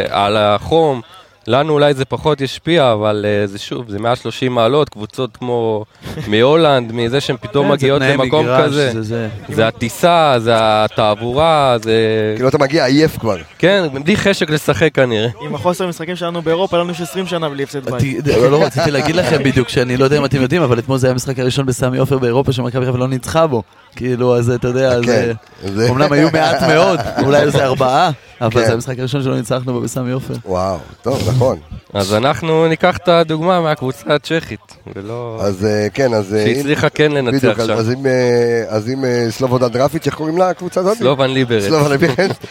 על 0.10 0.38
החום, 0.38 1.02
לנו 1.48 1.74
אולי 1.74 1.94
זה 1.94 2.06
פחות 2.06 2.42
ישפיע, 2.42 2.92
אבל 2.94 3.26
אה, 3.28 3.48
זה 3.48 3.58
שוב, 3.60 3.90
זה 3.90 4.00
130 4.00 4.52
מעלות, 4.56 4.90
קבוצות 4.90 5.38
כמו 5.38 5.86
מהולנד, 6.32 6.92
מזה 6.92 7.22
שהן 7.22 7.36
פתאום 7.42 7.66
כן, 7.66 7.70
זה 7.70 7.76
מגיעות 7.76 8.02
למקום 8.02 8.46
מגרש, 8.46 8.66
כזה. 8.66 8.92
זה 8.94 9.02
זה. 9.02 9.28
זה 9.50 9.68
הטיסה, 9.68 10.34
זה 10.40 10.52
התעבורה, 10.56 11.78
זה... 11.84 11.92
כאילו 12.36 12.50
אתה 12.50 12.58
מגיע 12.58 12.86
עייף 12.86 13.18
כבר. 13.18 13.38
כן, 13.58 13.84
בלי 14.04 14.16
חשק 14.18 14.50
לשחק 14.50 14.90
כנראה. 14.94 15.28
עם 15.42 15.56
החוסר 15.56 15.88
משחקים 15.88 16.16
שלנו 16.16 16.42
באירופה, 16.42 16.78
לנו 16.78 16.92
יש 16.92 17.02
20 17.02 17.26
שנה 17.28 17.50
בלי 17.50 17.64
הפסד 17.64 17.90
בית. 17.92 18.26
ת- 18.26 18.28
לא, 18.28 18.52
לא 18.52 18.64
רציתי 18.64 18.92
להגיד 18.92 19.16
לכם 19.16 19.44
בדיוק, 19.50 19.70
שאני 19.70 19.98
לא 19.98 20.04
יודע 20.04 20.18
אם 20.18 20.26
אתם 20.26 20.42
יודעים, 20.42 20.62
אבל 20.62 20.80
אתמול 20.80 20.98
זה 20.98 21.08
היה 21.08 21.12
המשחק 21.12 21.40
הראשון 21.40 21.66
בסמי 21.66 21.98
עופר 21.98 22.18
באירופה 22.18 22.52
שמכבי 22.52 22.86
חיפה 22.86 22.98
לא 22.98 23.08
ניצחה 23.08 23.48
בו. 23.48 23.64
כאילו, 23.96 24.38
אז 24.38 24.50
אתה 24.50 24.68
יודע, 24.68 25.02
זה... 25.02 25.34
כן. 25.62 25.68
זה- 25.74 25.90
אמנם 25.90 26.12
היו 26.12 26.30
מעט 26.34 26.64
מאוד, 26.64 27.00
אולי 27.26 27.40
איזה 27.42 27.66
ארבעה, 27.66 28.12
אבל 28.42 28.52
כן. 28.62 28.68
זה 28.68 28.74
המשחק 28.74 29.00
הראשון 29.00 29.24
שלא 29.24 29.36
ניצחנו 29.36 29.74
בו 29.74 29.82
בסמי 29.82 30.12
עופר. 30.12 30.34
וואו, 30.46 30.78
טוב, 31.02 31.30
נכון. 31.38 31.60
אז 31.94 32.14
אנחנו 32.14 32.68
ניקח 32.68 32.98
את 32.98 33.08
הדוגמה 33.08 33.62
מהקבוצה 33.62 34.16
הצ'כית, 34.16 34.60
ולא... 34.96 35.40
אז 35.42 35.66
אה, 35.66 35.88
כן, 35.94 36.14
אז... 36.14 36.34
אה, 36.34 36.46
שהצליחה 36.46 36.90
כן 36.90 37.12
בדיוק, 37.12 37.44
לנצח 37.44 37.60
אז- 37.60 37.68
שם. 37.68 37.74
אז 37.74 37.92
אם, 37.92 38.06
אה, 38.06 38.64
אז 38.68 38.90
אם 38.90 39.04
סלובודן 39.30 39.68
דרפיץ', 39.68 40.06
איך 40.06 40.16
קוראים 40.16 40.38
לה 40.38 40.50
הקבוצה 40.50 40.80
הזאת? 40.80 40.98
סלובן 40.98 41.30
ליברט. 41.30 41.64
סלובן 41.64 41.92
ליברט, 41.92 42.46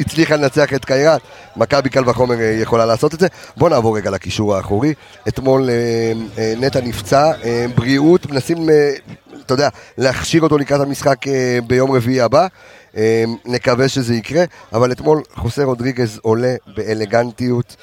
הצליחה 0.00 0.36
לנצח 0.36 0.74
את 0.74 0.84
קיירת, 0.84 1.20
מכבי 1.56 1.90
קל 1.90 2.08
וחומר 2.10 2.34
יכולה 2.40 2.86
לעשות 2.86 3.14
את 3.14 3.20
זה. 3.20 3.26
בוא 3.56 3.68
נעבור 3.68 3.96
רגע 3.96 4.10
לקישור 4.10 4.56
האחורי. 4.56 4.94
אתמול 5.28 5.68
נטע 6.60 6.80
נפצע, 6.80 7.32
בריאות, 7.74 8.30
מנסים, 8.30 8.68
אתה 9.46 9.54
יודע, 9.54 9.68
להכשיר 9.98 10.42
אותו 10.42 10.58
לקראת 10.58 10.80
המשחק 10.80 11.16
ביום 11.66 11.92
רביעי 11.92 12.20
הבא. 12.20 12.46
אה, 12.96 13.24
נקווה 13.44 13.88
שזה 13.88 14.14
יקרה, 14.14 14.44
אבל 14.72 14.92
אתמול 14.92 15.22
חוסה 15.34 15.64
רודריגז 15.64 16.18
עולה 16.22 16.54
באלגנטיות. 16.76 17.76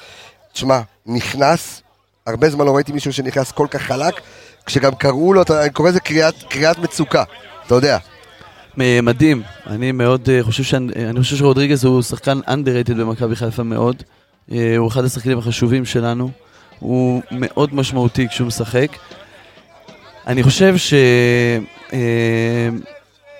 תשמע, 0.52 0.80
נכנס, 1.06 1.82
הרבה 2.26 2.50
זמן 2.50 2.66
לא 2.66 2.74
ראיתי 2.74 2.92
מישהו 2.92 3.12
שנכנס 3.12 3.52
כל 3.52 3.66
כך 3.70 3.82
חלק, 3.82 4.14
כשגם 4.66 4.94
קראו 4.94 5.32
לו, 5.32 5.42
אני 5.60 5.70
קורא 5.70 5.88
לזה 5.88 6.00
קריאת, 6.00 6.34
קריאת 6.48 6.78
מצוקה, 6.78 7.24
אתה 7.66 7.74
יודע. 7.74 7.98
מדהים, 8.76 9.42
אני 9.66 9.92
מאוד 9.92 10.28
אה, 10.30 10.42
חושב 10.42 10.62
ש... 10.62 10.74
אני 10.74 11.20
חושב 11.22 11.36
שרודריגז 11.36 11.84
הוא 11.84 12.02
שחקן 12.02 12.40
underrated 12.48 12.94
במכבי 12.94 13.36
חיפה 13.36 13.62
מאוד. 13.62 14.02
אה, 14.52 14.76
הוא 14.76 14.88
אחד 14.88 15.04
השחקנים 15.04 15.38
החשובים 15.38 15.84
שלנו. 15.84 16.30
הוא 16.78 17.22
מאוד 17.30 17.74
משמעותי 17.74 18.28
כשהוא 18.28 18.46
משחק. 18.46 18.88
אני 20.26 20.42
חושב 20.42 20.76
ש... 20.76 20.94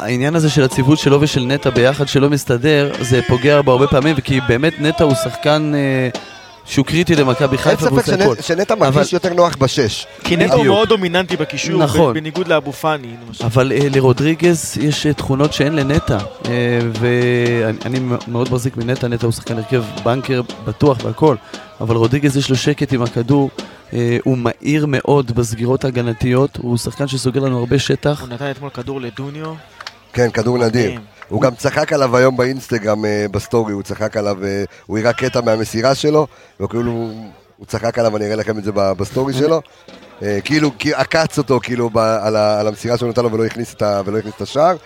העניין 0.00 0.34
הזה 0.36 0.50
של 0.50 0.62
הציוות 0.62 0.98
שלו 0.98 1.20
ושל 1.20 1.40
נטע 1.44 1.70
ביחד 1.70 2.08
שלא 2.08 2.30
מסתדר, 2.30 2.92
זה 3.00 3.20
פוגע 3.28 3.60
בו 3.62 3.70
הרבה 3.72 3.86
פעמים, 3.86 4.16
כי 4.20 4.40
באמת 4.48 4.72
נטע 4.80 5.04
הוא 5.04 5.14
שחקן 5.14 5.72
אה, 5.74 6.08
שהוא 6.64 6.86
קריטי 6.86 7.14
למכבי 7.16 7.56
אין 7.56 7.64
חיפה 7.64 7.84
והוא 7.86 8.00
ספק 8.00 8.12
עושה 8.12 8.24
הכל. 8.24 8.34
שנ- 8.36 8.42
שנטע 8.42 8.74
מרגיש 8.74 8.96
אבל- 8.96 9.06
יותר 9.12 9.34
נוח 9.34 9.56
בשש. 9.56 10.06
כי 10.24 10.36
נטע 10.36 10.54
הוא. 10.54 10.64
מאוד 10.66 10.88
דומיננטי 10.88 11.36
בקישור, 11.36 11.78
נכון. 11.82 12.14
בניגוד 12.14 12.48
לאבו 12.48 12.72
פאני. 12.72 13.08
אבל 13.40 13.72
אה, 13.72 13.88
לרודריגז 13.94 14.78
יש 14.80 15.06
אה, 15.06 15.12
תכונות 15.12 15.52
שאין 15.52 15.72
לנטע, 15.76 16.18
אה, 16.48 16.50
ואני 17.00 17.78
אני 17.84 17.98
מאוד 18.28 18.48
מחזיק 18.52 18.76
מנטע, 18.76 19.08
נטע 19.08 19.26
הוא 19.26 19.32
שחקן 19.32 19.56
הרכב 19.56 19.82
banker 20.04 20.40
בטוח 20.64 20.98
והכל, 21.04 21.36
אבל 21.80 21.96
רודריגז 21.96 22.36
יש 22.36 22.50
לו 22.50 22.56
שקט 22.56 22.92
עם 22.92 23.02
הכדור, 23.02 23.50
אה, 23.92 24.18
הוא 24.24 24.38
מהיר 24.38 24.86
מאוד 24.88 25.32
בסגירות 25.34 25.84
ההגנתיות, 25.84 26.58
הוא 26.62 26.76
שחקן 26.76 27.08
שסוגר 27.08 27.40
לנו 27.40 27.58
הרבה 27.58 27.78
שטח. 27.78 28.20
הוא 28.20 28.28
נתן 28.28 28.50
אתמול 28.50 28.70
כדור 28.70 29.00
לדוניו. 29.00 29.54
כן, 30.12 30.30
כדור 30.30 30.58
נדיר. 30.58 31.00
הוא 31.28 31.42
גם 31.42 31.54
צחק 31.54 31.92
עליו 31.92 32.16
היום 32.16 32.36
באינסטגרם, 32.36 33.04
אה, 33.04 33.26
בסטורי, 33.30 33.72
הוא 33.72 33.82
צחק 33.82 34.16
עליו, 34.16 34.44
אה, 34.44 34.64
הוא 34.86 34.98
הראה 34.98 35.12
קטע 35.12 35.40
מהמסירה 35.40 35.94
שלו, 35.94 36.26
וכאילו 36.60 36.92
הוא 37.56 37.66
צחק 37.66 37.98
עליו, 37.98 38.16
אני 38.16 38.24
אראה 38.26 38.36
לכם 38.36 38.58
את 38.58 38.64
זה 38.64 38.72
בסטורי 38.72 39.32
שלו. 39.32 39.62
אה, 40.22 40.38
כאילו, 40.44 40.70
עקץ 40.94 41.38
אותו, 41.38 41.60
כאילו, 41.62 41.90
על 41.94 42.68
המסירה 42.68 42.98
שהוא 42.98 43.08
נתן 43.10 43.22
לו 43.22 43.32
ולא 43.32 43.44
הכניס 43.44 43.74
את 43.74 44.40
השער. 44.40 44.76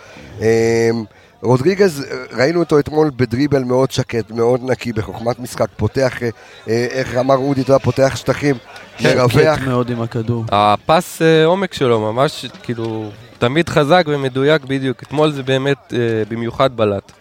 רודריגז, 1.47 2.05
ראינו 2.31 2.59
אותו 2.59 2.79
אתמול 2.79 3.11
בדריבל 3.15 3.63
מאוד 3.63 3.91
שקט, 3.91 4.31
מאוד 4.31 4.61
נקי, 4.63 4.93
בחוכמת 4.93 5.39
משחק, 5.39 5.67
פותח, 5.77 6.13
אה, 6.23 6.29
איך 6.67 7.15
אמר 7.15 7.35
אודי, 7.35 7.61
אתה 7.61 7.71
יודע, 7.71 7.83
פותח 7.83 8.15
שטחים, 8.15 8.55
מרווח. 9.03 9.31
שקט 9.31 9.67
מאוד 9.67 9.89
עם 9.89 10.01
הכדור. 10.01 10.45
הפס 10.51 11.21
אה, 11.21 11.45
עומק 11.45 11.73
שלו 11.73 11.99
ממש, 11.99 12.45
כאילו, 12.63 13.09
תמיד 13.39 13.69
חזק 13.69 14.03
ומדויק 14.07 14.61
בדיוק. 14.65 15.03
אתמול 15.03 15.31
זה 15.31 15.43
באמת 15.43 15.93
אה, 15.93 15.99
במיוחד 16.29 16.77
בלט. 16.77 17.11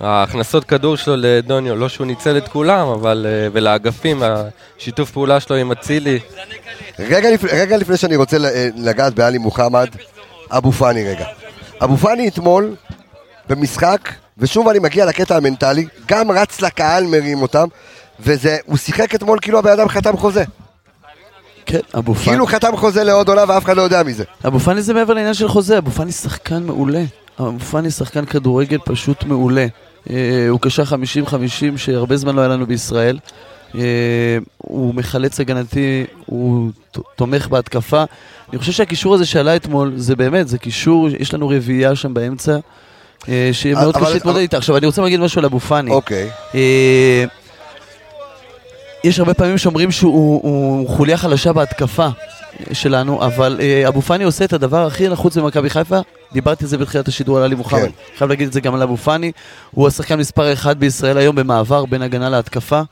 ההכנסות 0.00 0.64
כדור 0.64 0.96
שלו 0.96 1.14
לדוניו, 1.16 1.76
לא 1.76 1.88
שהוא 1.88 2.06
ניצל 2.06 2.36
את 2.36 2.48
כולם, 2.48 2.88
אבל... 2.88 3.26
ולאגפים, 3.52 4.22
השיתוף 4.22 5.10
פעולה 5.10 5.40
שלו 5.40 5.56
עם 5.56 5.72
אצילי. 5.72 6.18
רגע, 6.98 7.30
לפ... 7.30 7.44
רגע 7.44 7.76
לפני 7.76 7.96
שאני 7.96 8.16
רוצה 8.16 8.36
לגעת 8.76 9.14
בעלי 9.14 9.38
מוחמד, 9.38 9.88
אבו 10.50 10.72
פאני 10.72 11.08
רגע. 11.08 11.26
אבו 11.82 11.96
פאני 11.96 12.28
אתמול 12.28 12.74
במשחק, 13.48 14.12
ושוב 14.38 14.68
אני 14.68 14.78
מגיע 14.78 15.06
לקטע 15.06 15.36
המנטלי, 15.36 15.86
גם 16.06 16.30
רץ 16.30 16.60
לקהל 16.60 17.06
מרים 17.06 17.42
אותם, 17.42 17.66
וזה, 18.20 18.56
הוא 18.66 18.76
שיחק 18.76 19.14
אתמול 19.14 19.38
כאילו 19.42 19.58
הבן 19.58 19.70
אדם 19.70 19.88
חתם 19.88 20.16
חוזה. 20.16 20.44
כן, 21.66 21.80
אבו 21.98 22.14
פאני. 22.14 22.26
כאילו 22.26 22.46
חתם 22.46 22.76
חוזה 22.76 23.04
לעוד 23.04 23.28
עונה 23.28 23.44
ואף 23.48 23.64
אחד 23.64 23.76
לא 23.76 23.82
יודע 23.82 24.02
מזה. 24.02 24.24
אבו 24.46 24.60
פאני 24.60 24.82
זה 24.82 24.94
מעבר 24.94 25.14
לעניין 25.14 25.34
של 25.34 25.48
חוזה, 25.48 25.78
אבו 25.78 25.90
פאני 25.90 26.12
שחקן 26.12 26.62
מעולה. 26.62 27.04
אבו 27.40 27.58
פאני 27.58 27.90
שחקן 27.90 28.24
כדורגל 28.24 28.78
פשוט 28.84 29.24
מעולה. 29.24 29.66
אה, 30.10 30.46
הוא 30.48 30.60
קשר 30.60 30.82
50-50 30.82 30.86
שהרבה 31.76 32.16
זמן 32.16 32.36
לא 32.36 32.40
היה 32.40 32.48
לנו 32.48 32.66
בישראל. 32.66 33.18
אה, 33.74 34.38
הוא 34.58 34.94
מחלץ 34.94 35.40
הגנתי, 35.40 36.04
הוא 36.26 36.70
תומך 37.16 37.48
בהתקפה. 37.48 38.04
אני 38.52 38.58
חושב 38.58 38.72
שהקישור 38.72 39.14
הזה 39.14 39.26
שעלה 39.26 39.56
אתמול, 39.56 39.92
זה 39.96 40.16
באמת, 40.16 40.48
זה 40.48 40.58
קישור, 40.58 41.08
יש 41.08 41.34
לנו 41.34 41.48
רביעייה 41.48 41.96
שם 41.96 42.14
באמצע, 42.14 42.58
שמאוד 43.52 43.96
אבל- 43.96 44.04
קשה 44.06 44.14
להתמודד 44.14 44.38
איתה. 44.38 44.56
עכשיו, 44.56 44.76
אני 44.76 44.86
רוצה 44.86 45.02
להגיד 45.02 45.20
משהו 45.20 45.38
על 45.38 45.44
אבו 45.44 45.60
פאני. 45.60 45.90
אוקיי. 45.90 46.30
אה, 46.54 47.24
יש 49.04 49.18
הרבה 49.18 49.34
פעמים 49.34 49.58
שאומרים 49.58 49.90
שהוא 49.90 50.40
הוא 50.42 50.88
חוליה 50.88 51.16
חלשה 51.16 51.52
בהתקפה 51.52 52.08
שלנו, 52.72 53.22
אבל 53.26 53.60
אה, 53.60 53.88
אבו 53.88 54.02
פאני 54.02 54.24
עושה 54.24 54.44
את 54.44 54.52
הדבר 54.52 54.86
הכי 54.86 55.08
נחוץ 55.08 55.36
במכבי 55.36 55.70
חיפה. 55.70 55.98
דיברתי 56.32 56.64
על 56.64 56.68
זה 56.70 56.78
בתחילת 56.78 57.08
השידור 57.08 57.36
על 57.38 57.42
עלי 57.42 57.54
מוחמד. 57.54 57.80
כן. 57.80 57.88
חייב 58.18 58.30
להגיד 58.30 58.46
את 58.46 58.52
זה 58.52 58.60
גם 58.60 58.74
על 58.74 58.82
אבו 58.82 58.96
פאני. 58.96 59.32
הוא 59.70 59.86
השחקן 59.88 60.18
מספר 60.18 60.52
אחד 60.52 60.80
בישראל 60.80 61.18
היום 61.18 61.36
במעבר 61.36 61.84
בין 61.84 62.02
הגנה 62.02 62.28
להתקפה. 62.30 62.82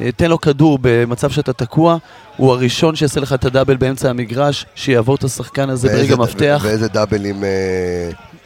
אה, 0.00 0.12
תן 0.12 0.30
לו 0.30 0.40
כדור 0.40 0.78
במצב 0.82 1.30
שאתה 1.30 1.52
תקוע, 1.52 1.96
הוא 2.36 2.52
הראשון 2.52 2.96
שיעשה 2.96 3.20
לך 3.20 3.32
את 3.32 3.44
הדאבל 3.44 3.76
באמצע 3.76 4.10
המגרש, 4.10 4.66
שיעבור 4.74 5.14
את 5.14 5.24
השחקן 5.24 5.70
הזה 5.70 5.88
ברגע 5.88 6.16
מפתח. 6.16 6.62
ואיזה 6.66 6.88
דאבל 6.88 7.26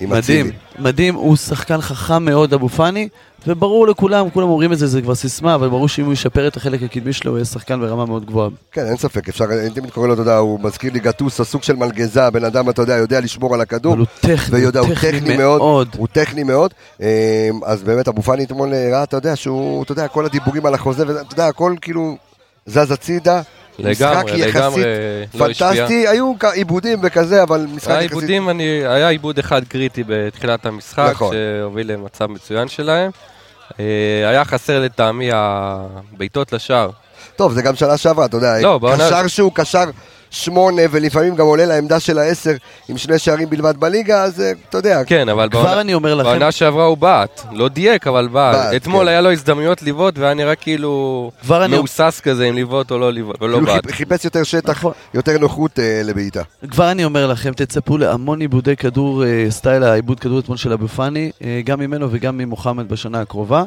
עם, 0.05 0.13
אה, 0.13 0.17
עם 0.17 0.23
אצילי. 0.23 0.43
מדהים, 0.43 0.59
מדהים, 0.79 1.15
הוא 1.15 1.37
שחקן 1.37 1.81
חכם 1.81 2.25
מאוד, 2.25 2.55
אבו 2.55 2.69
פאני, 2.69 3.09
וברור 3.47 3.87
לכולם, 3.87 4.31
כולם 4.31 4.49
אומרים 4.49 4.73
את 4.73 4.79
זה, 4.79 4.87
זה 4.87 5.03
כבר 5.03 5.15
סיסמה, 5.15 5.55
אבל 5.55 5.69
ברור 5.69 5.89
שאם 5.89 6.05
הוא 6.05 6.13
ישפר 6.13 6.49
את 6.49 6.57
החלק 6.57 6.83
הקדמי 6.83 7.13
שלו, 7.13 7.31
הוא 7.31 7.39
יהיה 7.39 7.45
שחקן 7.45 7.81
ברמה 7.81 8.07
מאוד 8.07 8.25
גבוהה. 8.27 8.49
כן, 8.73 8.87
אין 8.87 8.97
ספק, 8.97 9.29
אפשר, 9.29 9.45
אני 9.45 9.71
תמיד 9.71 9.91
קורא 9.91 10.07
לו, 10.07 10.15
אתה 10.15 10.23
יודע, 10.23 10.37
הוא 10.37 10.61
מזכיר 10.63 10.93
לי 10.93 11.01
גטוסו, 11.01 11.45
סוג 11.45 11.63
של 11.63 11.77
מלגזה, 11.77 12.31
בן 12.31 12.45
אדם, 12.45 12.71
אתה 12.71 12.83
יודע, 12.83 12.95
יודע 12.95 13.21
לשמור 13.21 13.55
על 13.55 13.61
הכדור. 13.61 13.93
אבל 13.93 14.01
הוא 14.01 14.07
טכני, 14.21 14.59
ויודע, 14.59 14.81
הוא 14.81 14.95
טכני 14.95 15.37
מאוד, 15.37 15.59
מאוד. 15.59 15.89
הוא 15.97 16.09
טכני 16.13 16.43
מאוד, 16.43 16.75
אה, 17.03 17.51
אז 17.65 17.83
באמת 17.83 18.09
אבו 18.09 18.23
פאני 18.23 18.45
אתמול 18.45 18.75
הראה, 18.75 19.03
אתה 19.03 19.17
יודע, 19.17 19.37
שהוא, 19.37 19.83
אתה 19.83 19.93
יודע, 19.93 20.09
כל 20.09 20.27
הדיבורים 20.27 20.67
על 20.67 20.75
החוזה, 20.75 21.05
ואתה 21.07 21.33
יודע, 21.33 21.47
הכל 21.47 21.75
כאילו 21.81 22.17
זז 22.67 22.91
הצידה, 22.91 23.43
משחק 23.79 24.01
לגמרי, 24.01 24.33
יחסית 24.41 24.55
לגמרי 24.55 24.83
לא 25.35 25.47
השפיע. 25.47 25.69
פנטסטי, 25.69 26.09
היו 26.09 26.33
עיבודים 26.55 26.99
וכזה, 27.03 27.43
אבל 27.43 27.67
משחק 27.75 27.91
יחסית, 28.03 28.31
אני, 28.51 28.65
היה 28.87 29.09
עיבוד 29.09 29.39
אחד 29.39 29.65
קריטי 29.65 30.05
בתחילת 30.07 30.67
המשחק, 30.67 31.09
נכון. 31.11 31.35
שהוביל 31.35 31.93
למצב 31.93 32.27
מצוין 32.27 32.69
שלהם. 32.69 33.11
אה, 33.81 33.85
היה 34.29 34.45
חסר 34.45 34.81
לטעמי 34.83 35.31
הבעיטות 35.33 36.53
לשער. 36.53 36.91
טוב, 37.37 37.53
זה 37.53 37.63
גם 37.63 37.75
שנה 37.77 37.97
שעברה, 37.97 38.25
אתה 38.25 38.37
יודע, 38.37 38.61
לא, 38.61 38.79
בעונה- 38.79 39.07
קשר 39.07 39.27
שהוא 39.27 39.53
קשר 39.55 39.85
שמונה, 40.35 40.83
ולפעמים 40.91 41.35
גם 41.35 41.47
עולה 41.47 41.67
לעמדה 41.67 42.01
של 42.01 42.19
העשר, 42.19 42.53
עם 42.89 42.99
שני 42.99 43.19
שערים 43.19 43.51
בלבד 43.51 43.77
בליגה, 43.77 44.23
אז 44.23 44.41
אה, 44.41 44.53
אתה 44.69 44.79
יודע, 44.79 45.05
כן, 45.05 45.29
אבל 45.29 45.49
כבר 45.51 45.63
בעונה- 45.65 45.81
אני 45.81 45.95
אומר 45.95 46.15
לכם, 46.15 46.29
בעונה 46.31 46.53
שעברה 46.53 46.85
הוא 46.85 46.97
בעט. 46.99 47.41
לא 47.53 47.69
דייק, 47.69 48.07
אבל 48.07 48.29
בעט. 48.29 48.55
בעט, 48.55 48.75
אתמול 48.83 49.03
כן. 49.05 49.09
היה 49.09 49.21
לו 49.21 49.33
הזדמנויות 49.33 49.83
לבעוט, 49.83 50.19
והיה 50.19 50.35
נראה 50.35 50.55
כאילו 50.55 51.31
כבר 51.43 51.65
אני- 51.65 51.77
מהוסס 51.77 52.21
כזה 52.25 52.45
אם 52.45 52.57
לבעוט 52.57 52.91
או 52.91 52.99
לא 52.99 53.13
לבעוט, 53.13 53.39
בעט. 53.65 53.87
חיפ- 53.87 53.93
חיפש 53.93 54.25
יותר 54.25 54.43
שטח, 54.43 54.71
נכון. 54.79 54.93
יותר 55.15 55.39
נוחות 55.39 55.79
אה, 55.79 56.01
לבעיטה. 56.05 56.43
כבר 56.71 56.91
אני 56.91 57.05
אומר 57.05 57.27
לכם, 57.27 57.53
תצפו 57.53 57.99
להמון 57.99 58.41
עיבודי 58.41 58.77
כדור, 58.77 59.25
אה, 59.25 59.47
סטייל 59.51 59.83
העיבוד 59.85 60.21
כדור 60.21 60.39
אתמול 60.39 60.57
של 60.57 60.73
אבו 60.73 60.89
פאני, 60.89 61.31
אה, 61.45 61.61
גם 61.65 61.81
ממנו 61.81 62.09
וגם 62.11 62.39
ממוחמד 62.39 62.89
בשנה 62.89 63.21
הקרובה. 63.21 63.65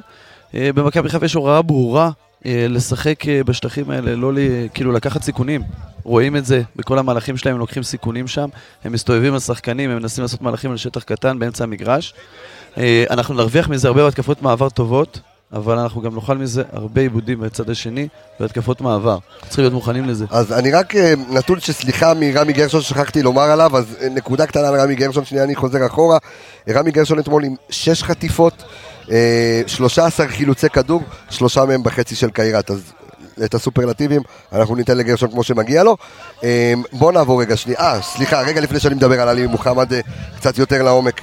אה, 0.56 0.70
במכבי 0.76 1.10
חיפה 1.10 1.26
יש 1.26 1.34
הוראה 1.34 1.62
ברורה 1.62 2.10
לשחק 2.46 3.28
אה, 3.28 3.44
בשטחים 3.44 3.90
האלה, 3.90 4.16
לא 4.16 4.34
ל... 4.34 4.38
כאילו 4.74 4.92
לקחת 4.92 5.24
סיכונים. 5.24 5.62
רואים 6.04 6.36
את 6.36 6.46
זה 6.46 6.62
בכל 6.76 7.00
המהלכים 7.00 7.38
שלהם, 7.38 7.56
הם 7.56 7.60
לוקחים 7.60 7.84
סיכונים 7.84 8.28
שם, 8.28 8.50
הם 8.84 8.92
מסתובבים 8.92 9.34
על 9.34 9.40
שחקנים, 9.40 9.90
הם 9.90 9.98
מנסים 9.98 10.22
לעשות 10.22 10.42
מהלכים 10.42 10.72
על 10.72 10.78
שטח 10.78 11.04
קטן 11.04 11.40
באמצע 11.40 11.64
המגרש. 11.64 12.14
אה, 12.78 13.06
אנחנו 13.10 13.34
נרוויח 13.34 13.70
מזה 13.70 13.88
הרבה 13.88 14.08
התקפות 14.08 14.42
מעבר 14.42 14.70
טובות. 14.70 15.20
אבל 15.54 15.80
אנחנו 15.80 16.02
גם 16.02 16.16
נאכל 16.16 16.38
מזה 16.38 16.64
הרבה 16.72 17.02
עיבודים 17.02 17.40
בצד 17.40 17.70
השני 17.70 18.08
והתקפות 18.40 18.82
מעבר. 18.82 19.18
צריכים 19.42 19.64
להיות 19.64 19.74
מוכנים 19.74 20.06
לזה. 20.06 20.26
אז 20.30 20.54
אני 20.54 20.72
רק 20.72 20.96
אה, 20.96 21.14
נתון 21.30 21.60
שסליחה 21.60 22.14
מרמי 22.14 22.54
גרשון 22.54 22.82
ששכחתי 22.82 23.24
לומר 23.24 23.42
עליו, 23.42 23.78
אז 23.78 23.86
אה, 24.02 24.10
נקודה 24.10 24.46
קטנה 24.46 24.72
לרמי 24.72 24.96
גרשון, 24.96 25.26
שנייה 25.26 25.44
אני 25.44 25.56
חוזר 25.56 25.86
אחורה. 25.86 26.18
אה, 26.68 26.74
רמי 26.74 26.92
גרשון 26.92 27.20
אתמול 27.20 27.44
עם 27.44 27.56
6 27.70 28.04
חטיפות, 28.04 28.54
אה, 28.62 28.68
13 29.68 30.28
חילוצי 30.28 30.70
כדור, 30.70 31.02
שלושה 31.30 31.66
מהם 31.66 31.84
בחצי 31.84 32.16
של 32.16 32.30
קיירת, 32.30 32.72
אז 32.72 32.94
את 33.46 33.54
הסופרלטיבים 33.54 34.22
אנחנו 34.54 34.76
ניתן 34.76 34.98
לגרשון 34.98 35.32
כמו 35.32 35.44
שמגיע 35.44 35.84
לו. 35.84 35.98
אה, 36.44 36.74
בוא 36.92 37.12
נעבור 37.12 37.42
רגע 37.42 37.58
שנייה, 37.58 37.80
אה 37.80 38.02
סליחה, 38.02 38.42
רגע 38.42 38.62
לפני 38.62 38.80
שאני 38.80 38.96
מדבר 38.96 39.22
על 39.22 39.28
עלי 39.30 39.48
מוחמד 39.48 39.94
אה, 39.94 40.00
קצת 40.38 40.58
יותר 40.58 40.84
לעומק. 40.84 41.22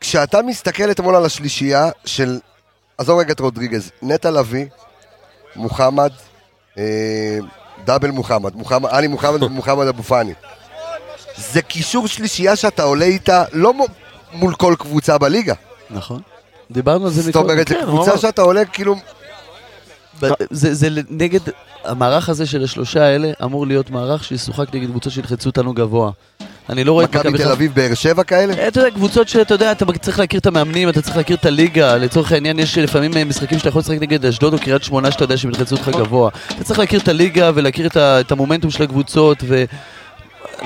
כשאתה 0.00 0.42
מסתכל 0.42 0.90
אתמול 0.90 1.16
על 1.16 1.24
השלישייה 1.24 1.90
של, 2.04 2.38
עזוב 2.98 3.18
רגע 3.20 3.32
את 3.32 3.40
רודריגז, 3.40 3.90
נטע 4.02 4.30
לביא, 4.30 4.66
מוחמד, 5.56 6.10
אה, 6.78 7.38
דאבל 7.84 8.10
מוחמד, 8.10 8.54
מוחמד, 8.56 8.90
עלי 8.92 9.06
מוחמד 9.06 9.42
ומוחמד 9.46 9.86
אבו 9.86 10.02
פאני. 10.02 10.32
זה 11.36 11.62
קישור 11.62 12.08
שלישייה 12.08 12.56
שאתה 12.56 12.82
עולה 12.82 13.04
איתה 13.04 13.44
לא 13.52 13.74
מו- 13.74 13.86
מול 14.32 14.54
כל 14.54 14.74
קבוצה 14.78 15.18
בליגה. 15.18 15.54
נכון. 15.94 16.20
דיברנו 16.70 17.06
על 17.06 17.12
זה 17.12 17.22
זאת 17.22 17.36
אומרת, 17.36 17.68
זו 17.68 17.74
כן, 17.74 17.84
קבוצה. 17.86 18.18
שאתה 18.18 18.42
עולה 18.42 18.64
כאילו... 18.64 18.94
ב- 20.22 20.28
זה, 20.50 20.88
נגד, 21.10 21.40
המערך 21.84 22.28
הזה 22.28 22.46
של 22.46 22.64
השלושה 22.64 23.02
האלה 23.04 23.32
אמור 23.44 23.66
להיות 23.66 23.90
מערך 23.90 24.24
שישוחק 24.24 24.74
נגד 24.74 24.88
קבוצות 24.90 25.12
שילחצו 25.12 25.48
אותנו 25.48 25.72
גבוה. 25.72 26.10
אני 26.68 26.84
לא 26.84 26.92
רואה 26.92 27.04
את 27.04 27.16
מכבי 27.16 27.38
תל 27.38 27.48
אביב, 27.52 27.74
באר 27.74 27.94
שבע 27.94 28.22
כאלה? 28.22 28.68
אתה 28.68 28.80
יודע, 28.80 28.90
קבוצות 28.90 29.28
שאתה 29.28 29.54
יודע, 29.54 29.72
אתה 29.72 29.84
צריך 30.00 30.18
להכיר 30.18 30.40
את 30.40 30.46
המאמנים, 30.46 30.88
אתה 30.88 31.02
צריך 31.02 31.16
להכיר 31.16 31.36
את 31.36 31.46
הליגה. 31.46 31.96
לצורך 31.96 32.32
העניין, 32.32 32.58
יש 32.58 32.78
לפעמים 32.78 33.16
אה, 33.16 33.24
משחקים 33.24 33.58
שאתה 33.58 33.68
יכול 33.68 33.80
לשחק 33.80 33.96
נגד 34.00 34.26
אשדוד 34.26 34.54
או 34.54 34.58
קריית 34.58 34.82
שמונה, 34.84 35.10
שאתה 35.10 35.24
יודע 35.24 35.36
שהם 35.36 35.50
ילחצו 35.50 35.76
אותך 35.76 35.88
גבוה. 35.88 36.30
אתה 36.56 36.64
צריך 36.64 36.78
להכיר 36.78 37.00
את 37.00 37.08
הליגה 37.08 37.50
ולהכיר 37.54 37.88
את 37.96 38.32
המומנטום 38.32 38.70
של 38.70 38.82
הקבוצות 38.82 39.38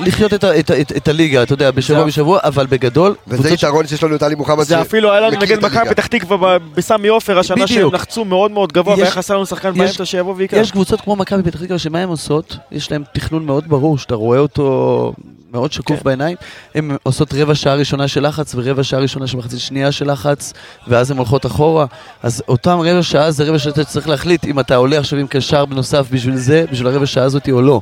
ולחיות 0.01 0.34
את, 0.34 0.45
ה, 0.45 0.59
את, 0.59 0.70
את, 0.70 0.93
את 0.97 1.09
הליגה, 1.09 1.43
אתה 1.43 1.53
יודע, 1.53 1.70
בשבוע 1.70 2.05
בשבוע, 2.05 2.41
אבל 2.45 2.66
בגדול, 2.66 3.14
וזה 3.26 3.55
יתרון 3.55 3.86
שיש 3.86 4.03
לנו 4.03 4.16
את 4.16 4.22
עלי 4.22 4.34
מוחמד 4.34 4.64
זה 4.64 4.80
אפילו 4.80 5.12
היה 5.12 5.20
לנו 5.20 5.41
נגד. 5.41 5.64
מכבי 5.64 5.89
פתח 5.89 6.07
תקווה 6.07 6.59
בסמי 6.59 7.09
עופר 7.09 7.39
השנה 7.39 7.66
שהם. 7.66 7.95
לחצו 7.95 8.24
מאוד 8.24 8.51
מאוד 8.51 8.72
גבוה 8.72 8.95
והיה 8.95 9.11
חסר 9.11 9.34
לנו 9.34 9.47
שחקן 9.47 9.74
באמצע 9.74 10.05
שיבוא 10.05 10.34
ויקח. 10.36 10.57
יש 10.57 10.70
קבוצות 10.70 11.01
כמו 11.01 11.16
מכבי 11.16 11.43
פתח 11.43 11.62
תקווה, 11.62 11.78
שמה 11.78 11.99
הן 11.99 12.09
עושות? 12.09 12.57
יש 12.72 12.91
להן 12.91 13.03
תכנון 13.14 13.47
מאוד 13.47 13.68
ברור, 13.68 13.99
שאתה 13.99 14.14
רואה 14.14 14.39
אותו 14.39 15.12
מאוד 15.53 15.72
שקוף 15.72 15.99
כן. 15.99 16.05
בעיניים. 16.05 16.36
הן 16.74 16.97
עושות 17.03 17.34
רבע 17.34 17.55
שעה 17.55 17.74
ראשונה 17.74 18.09
של 18.09 18.26
לחץ 18.26 18.55
ורבע 18.55 18.82
שעה 18.82 19.01
ראשונה 19.01 19.26
של 19.26 19.36
מחצית 19.36 19.61
שנייה 19.61 19.93
של 19.93 20.12
לחץ, 20.12 20.53
ואז 20.89 21.11
הן 21.11 21.16
הולכות 21.16 21.47
אחורה. 21.47 21.86
אז 22.22 22.43
אותם 22.49 22.78
רבע 22.80 23.03
שעה 23.03 23.30
זה 23.30 23.45
רבע 23.45 23.59
שעה 23.59 23.72
שאתה 23.72 23.84
צריך 23.84 24.09
להחליט 24.09 24.45
אם 24.45 24.61
אתה 24.61 24.76
עולה 24.76 24.99
עכשיו 24.99 25.18
עם 25.18 25.26
קשר 25.26 25.64
בנוסף 25.64 26.07
בשביל 26.12 26.36
זה, 26.36 26.64
בשביל 26.72 26.89
הרבע 26.89 27.07
שעה 27.07 27.24
הזאת 27.24 27.49
או 27.49 27.62
לא. 27.62 27.80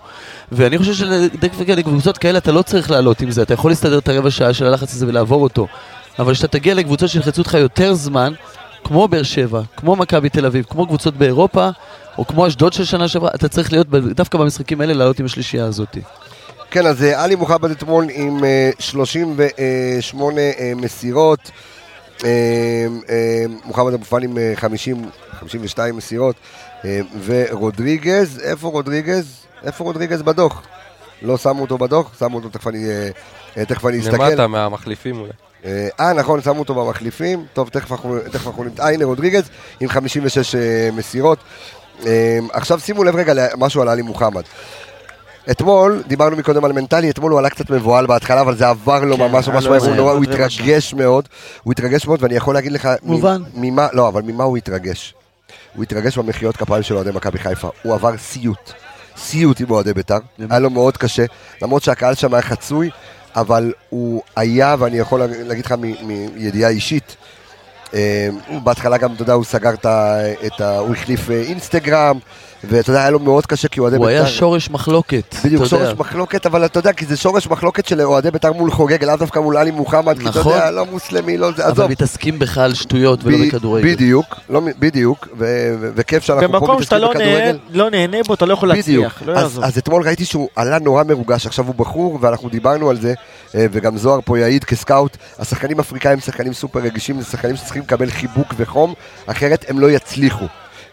ואני 0.52 0.78
חושב 0.78 0.94
שלקבוצות 1.96 2.18
כאלה 2.18 2.38
אתה 2.38 2.52
לא 2.52 2.62
צריך 2.62 2.90
לעלות 2.90 3.20
עם 3.20 3.30
זה, 3.30 3.42
אתה 3.42 3.54
יכול 3.54 3.70
להסתדר 3.70 3.98
את 3.98 4.08
הרבע 4.08 4.30
שעה 4.30 4.54
של 4.54 4.66
הלחץ 4.66 4.94
הזה 4.94 5.06
ולעבור 5.08 5.42
אותו. 5.42 5.66
אבל 6.18 6.34
כשאתה 6.34 6.48
תגיע 6.48 6.74
לקבוצות 6.74 7.10
שילחצו 7.10 7.42
אותך 7.42 7.54
יותר 7.54 7.94
זמן, 7.94 8.32
כמו 8.84 9.08
באר 9.08 9.22
שבע, 9.22 9.62
כמו 9.76 9.96
מכבי 9.96 10.28
תל 10.28 10.46
אביב, 10.46 10.64
כמו 10.70 10.86
קבוצות 10.86 11.16
באירופה, 11.16 11.68
או 12.18 12.26
כמו 12.26 12.46
אשדוד 12.46 12.72
של 12.72 12.84
שנה 12.84 13.08
שעברה, 13.08 13.30
אתה 13.34 13.48
צריך 13.48 13.72
להיות 13.72 13.86
דווקא 13.90 14.38
במשחקים 14.38 14.80
האלה 14.80 14.94
לעלות 14.94 15.20
עם 15.20 15.26
השלישייה 15.26 15.64
הזאת. 15.64 15.96
כן, 16.70 16.86
אז 16.86 17.02
אה, 17.02 17.24
עלי 17.24 17.34
מוחמד 17.34 17.70
אתמול 17.70 18.06
עם 18.12 18.44
אה, 18.44 18.70
38 18.78 20.40
אה, 20.40 20.72
מסירות, 20.76 21.50
אה, 22.24 22.30
אה, 23.10 23.44
מוחמד 23.64 23.92
אבו 23.92 24.04
פאני 24.04 24.26
עם 24.26 24.38
אה, 24.38 24.52
50, 24.56 25.10
52 25.40 25.96
מסירות, 25.96 26.36
ורודריגז, 27.24 28.40
איפה 28.44 28.68
רודריגז? 28.68 29.46
איפה 29.64 29.84
רודריגז 29.84 30.22
בדוח? 30.22 30.62
לא 31.22 31.38
שמו 31.38 31.62
אותו 31.62 31.78
בדוח, 31.78 32.18
שמו 32.18 32.36
אותו, 32.36 32.48
תכף 32.48 32.66
אני, 32.66 32.88
אה, 32.90 33.08
אה, 33.56 33.64
תכף 33.64 33.86
אני 33.86 34.00
אסתכל. 34.00 34.28
למטה 34.28 34.46
מהמחליפים 34.46 35.20
אולי. 35.20 35.32
אה, 35.64 35.88
אה, 36.00 36.12
נכון, 36.12 36.42
שמו 36.42 36.58
אותו 36.58 36.74
במחליפים. 36.74 37.44
טוב, 37.52 37.68
תכף 37.68 37.92
אנחנו, 37.92 38.64
נמצא. 38.64 38.82
אה, 38.82 38.92
הנה 38.92 39.04
רודריגז 39.04 39.44
עם 39.80 39.88
56 39.88 40.54
אה, 40.54 40.88
מסירות. 40.96 41.38
עכשיו 42.52 42.80
שימו 42.80 43.04
לב 43.04 43.16
רגע 43.16 43.32
למשהו 43.34 43.82
על 43.82 43.88
עלי 43.88 44.02
מוחמד. 44.02 44.42
אתמול, 45.50 46.02
דיברנו 46.06 46.36
מקודם 46.36 46.64
על 46.64 46.72
מנטלי, 46.72 47.10
אתמול 47.10 47.32
הוא 47.32 47.38
עלה 47.38 47.50
קצת 47.50 47.70
מבוהל 47.70 48.06
בהתחלה, 48.06 48.40
אבל 48.40 48.56
זה 48.56 48.68
עבר 48.68 49.04
לו 49.04 49.16
כן, 49.16 49.22
ממש 49.22 49.48
ממש 49.48 49.66
מהר, 49.66 49.80
הוא 49.80 49.94
נורא, 49.94 50.12
הוא 50.12 50.24
התרגש 50.24 50.94
מאוד, 50.94 51.28
הוא 51.62 51.72
התרגש 51.72 52.06
מאוד, 52.06 52.22
ואני 52.22 52.34
יכול 52.34 52.54
להגיד 52.54 52.72
לך... 52.72 52.88
מובן. 53.02 53.42
ממה, 53.54 53.88
לא, 53.92 54.08
אבל 54.08 54.22
ממה 54.22 54.44
הוא 54.44 54.56
התרגש? 54.56 55.14
הוא 55.74 55.82
התרגש 55.82 56.18
במחיאות 56.18 56.56
כפיים 56.56 56.82
של 56.82 56.94
אוהדי 56.94 57.10
מכבי 57.10 57.38
חיפה, 57.38 57.68
הוא 57.82 57.94
עבר 57.94 58.16
סיוט, 58.18 58.72
סיוט 59.16 59.60
עם 59.60 59.70
אוהדי 59.70 59.94
בית"ר, 59.94 60.18
היה 60.50 60.58
לו 60.58 60.70
מאוד 60.70 60.96
קשה, 60.96 61.24
למרות 61.62 61.82
שהקהל 61.82 62.14
שם 62.14 62.34
היה 62.34 62.42
חצוי, 62.42 62.90
אבל 63.36 63.72
הוא 63.88 64.22
היה, 64.36 64.76
ואני 64.78 64.98
יכול 64.98 65.20
להגיד 65.20 65.64
לך 65.64 65.74
מידיעה 66.34 66.70
אישית, 66.70 67.16
אה, 67.94 68.28
בהתחלה 68.64 68.98
גם, 68.98 69.14
אתה 69.14 69.22
יודע, 69.22 69.32
הוא 69.32 69.44
סגר 69.44 69.74
את 69.74 69.86
ה... 69.86 70.18
את 70.46 70.60
ה 70.60 70.78
הוא 70.78 70.94
החליף 70.94 71.30
אה, 71.30 71.42
אינסטגרם, 71.42 72.18
ואתה 72.64 72.90
יודע, 72.90 73.00
היה 73.00 73.10
לו 73.10 73.18
מאוד 73.18 73.46
קשה, 73.46 73.68
כי 73.68 73.80
אוהדי 73.80 73.96
הוא 73.96 74.06
בית"ר... 74.06 74.18
היה 74.18 74.26
שורש 74.26 74.70
מחלוקת. 74.70 75.34
בדיוק. 75.44 75.64
שורש 75.64 75.94
מחלוקת, 75.98 76.46
אבל 76.46 76.64
אתה 76.64 76.78
יודע, 76.78 76.92
כי 76.92 77.06
זה 77.06 77.16
שורש 77.16 77.46
מחלוקת 77.46 77.86
של 77.86 78.00
אוהדי 78.00 78.30
בית"ר 78.30 78.52
מול 78.52 78.70
חוגג, 78.70 79.04
לאו 79.04 79.16
דווקא 79.16 79.38
מול 79.38 79.56
עלי 79.56 79.70
מוחמד, 79.70 80.18
כי 80.18 80.28
אתה 80.28 80.38
נכון. 80.40 80.52
יודע, 80.52 80.70
לא 80.70 80.86
מוסלמי, 80.86 81.38
לא 81.38 81.52
זה, 81.56 81.64
אבל 81.64 81.72
עזוב. 81.72 81.90
מתעסקים 81.90 82.38
בך 82.38 82.58
על 82.58 82.74
שטויות 82.74 83.24
ולא 83.24 83.36
בכדורגל. 83.46 83.92
בדיוק, 83.92 84.26
לא, 84.50 84.60
בדיוק, 84.78 85.28
ו- 85.38 85.76
ו- 85.80 85.90
וכיף 85.94 86.24
שאנחנו 86.24 86.52
פה 86.52 86.60
במקום 86.60 86.82
שאתה 86.82 86.96
מתעסקים 86.96 87.20
לא 87.20 87.26
בכדורגל. 87.26 87.58
לא 87.70 87.90
נהנה 87.90 88.16
בו, 88.26 88.34
אתה 88.34 88.46
לא 88.46 88.52
יכול 88.52 88.72
בדיוק, 88.72 89.04
להצליח, 89.04 89.22
לא 89.26 89.32
אז, 89.32 89.42
יעזור. 89.42 89.64
אז 89.64 89.78
אתמול 89.78 90.02
ראיתי 90.02 90.24
שהוא 90.24 90.48
עלה 90.56 90.78
נורא 90.78 91.04
מרוגש, 91.04 91.46
עכשיו 91.46 91.66
הוא 91.66 91.74
בחור, 91.74 92.18
ואנחנו 92.20 92.48
דיברנו 92.48 92.90
על 92.90 93.00
זה, 93.00 93.14
אה, 93.54 93.66
וגם 93.72 93.96
זוהר 93.98 94.20
פה 94.24 94.38
יעיד 94.38 94.64
כסקאוט, 94.64 95.16
השחקנים 95.38 95.78
האפריקאים 95.78 96.12
הם 96.12 96.20
שחקנים 96.20 96.52
סופר 96.52 96.80
רגישים, 96.80 97.20
זה 97.20 97.26
שחקנים 97.30 97.56
שצריכים 97.56 97.82
לקבל 97.82 98.10
חיבוק 98.10 98.54
וחום, 98.56 98.94
אחרת 99.26 99.64
הם 99.68 99.78
לא 99.78 99.90
יצליחו. 99.90 100.44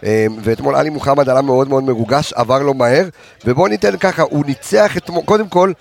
אה, 0.03 0.25
ואתמול 0.43 0.75
עלי 0.75 0.89
מוחמד 0.89 1.29
עלה 1.29 1.41
מאוד 1.41 1.69
מאוד 1.69 1.83
מרוגש, 1.83 2.33
עבר 2.33 2.59
לו 2.59 2.73
מהר, 2.73 3.05
ובואו 3.45 3.67
ניתן 3.67 3.97
ככה, 3.97 4.21
הוא 4.21 4.45
ניצח 4.45 4.97
אתמול, 4.97 5.23
קודם 5.25 5.47
כל, 5.47 5.71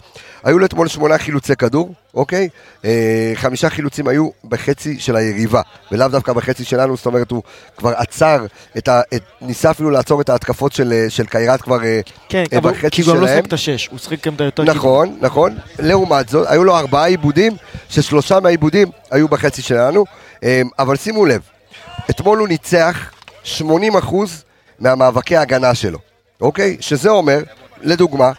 היו 0.44 0.58
לו 0.58 0.66
אתמול 0.66 0.88
שמונה 0.88 1.18
חילוצי 1.18 1.56
כדור, 1.56 1.94
אוקיי? 2.14 2.48
אה, 2.84 3.32
חמישה 3.34 3.70
חילוצים 3.70 4.08
היו 4.08 4.28
בחצי 4.44 5.00
של 5.00 5.16
היריבה, 5.16 5.60
ולאו 5.92 6.08
דווקא 6.08 6.32
בחצי 6.32 6.64
שלנו, 6.64 6.96
זאת 6.96 7.06
אומרת, 7.06 7.30
הוא 7.30 7.42
כבר 7.76 7.92
עצר, 7.96 8.46
את 8.78 8.88
ה, 8.88 9.00
את, 9.14 9.22
ניסה 9.40 9.70
אפילו 9.70 9.90
לעצור 9.90 10.20
את 10.20 10.28
ההתקפות 10.28 10.72
של, 10.72 10.92
אה, 10.92 11.10
של 11.10 11.26
קיירת 11.26 11.62
כבר 11.62 11.84
אה, 11.84 12.00
כן, 12.28 12.44
אה, 12.52 12.58
אבל 12.58 12.70
בחצי 12.70 12.90
כי 12.90 13.02
הוא 13.02 13.14
גם 13.14 13.20
לא 13.20 13.26
שלהם. 13.26 13.36
שיחק 13.36 13.48
את 13.48 13.52
השש, 13.52 13.88
הוא 13.88 13.98
שיחק 13.98 14.26
גם 14.26 14.34
את 14.34 14.40
היותר... 14.40 14.64
נכון, 14.64 15.18
נכון. 15.20 15.58
לעומת 15.78 16.28
זאת, 16.28 16.46
היו 16.50 16.64
לו 16.64 16.76
ארבעה 16.76 17.06
עיבודים, 17.06 17.52
ששלושה 17.88 18.40
מהעיבודים 18.40 18.88
היו 19.10 19.28
בחצי 19.28 19.62
שלנו. 19.62 20.04
אמ, 20.42 20.68
אבל 20.78 20.96
שימו 20.96 21.26
לב, 21.26 21.40
אתמול 22.10 22.38
הוא 22.38 22.48
ניצח 22.48 23.10
80% 23.44 23.60
מהמאבקי 24.78 25.36
ההגנה 25.36 25.74
שלו, 25.74 25.98
אוקיי? 26.40 26.76
שזה 26.80 27.10
אומר, 27.10 27.38
לדוגמה, 27.80 28.32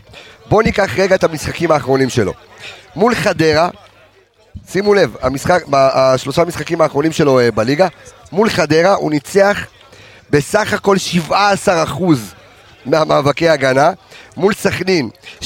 בואו 0.49 0.61
ניקח 0.61 0.99
רגע 0.99 1.15
את 1.15 1.23
המשחקים 1.23 1.71
האחרונים 1.71 2.09
שלו. 2.09 2.33
מול 2.95 3.15
חדרה, 3.15 3.69
שימו 4.69 4.93
לב, 4.93 5.15
המשחק, 5.21 5.63
השלושה 5.73 6.43
משחקים 6.43 6.81
האחרונים 6.81 7.11
שלו 7.11 7.39
אה, 7.39 7.51
בליגה, 7.51 7.87
מול 8.31 8.49
חדרה 8.49 8.93
הוא 8.93 9.11
ניצח 9.11 9.57
בסך 10.29 10.73
הכל 10.73 10.97
17% 11.29 11.69
מהמאבקי 12.85 13.49
הגנה, 13.49 13.91
מול 14.37 14.53
סכנין 14.53 15.09
75%, 15.41 15.45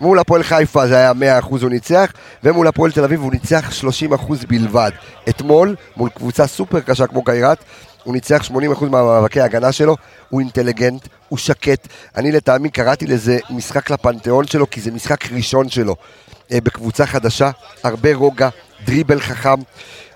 מול 0.00 0.18
הפועל 0.18 0.42
חיפה 0.42 0.86
זה 0.86 0.96
היה 0.96 1.40
100% 1.40 1.46
הוא 1.48 1.70
ניצח, 1.70 2.12
ומול 2.44 2.66
הפועל 2.66 2.92
תל 2.92 3.04
אביב 3.04 3.20
הוא 3.20 3.32
ניצח 3.32 3.70
30% 4.12 4.46
בלבד. 4.48 4.90
אתמול, 5.28 5.76
מול 5.96 6.10
קבוצה 6.10 6.46
סופר 6.46 6.80
קשה 6.80 7.06
כמו 7.06 7.24
קיירת, 7.24 7.58
הוא 8.06 8.14
ניצח 8.14 8.48
80% 8.50 8.84
מהמאבקי 8.84 9.40
ההגנה 9.40 9.72
שלו, 9.72 9.96
הוא 10.28 10.40
אינטליגנט, 10.40 11.08
הוא 11.28 11.38
שקט. 11.38 11.88
אני 12.16 12.32
לטעמי 12.32 12.70
קראתי 12.70 13.06
לזה 13.06 13.38
משחק 13.50 13.90
לפנתיאון 13.90 14.46
שלו, 14.46 14.70
כי 14.70 14.80
זה 14.80 14.90
משחק 14.90 15.32
ראשון 15.32 15.68
שלו 15.68 15.96
אה, 16.52 16.60
בקבוצה 16.60 17.06
חדשה, 17.06 17.50
הרבה 17.84 18.14
רוגע, 18.14 18.48
דריבל 18.84 19.20
חכם. 19.20 19.60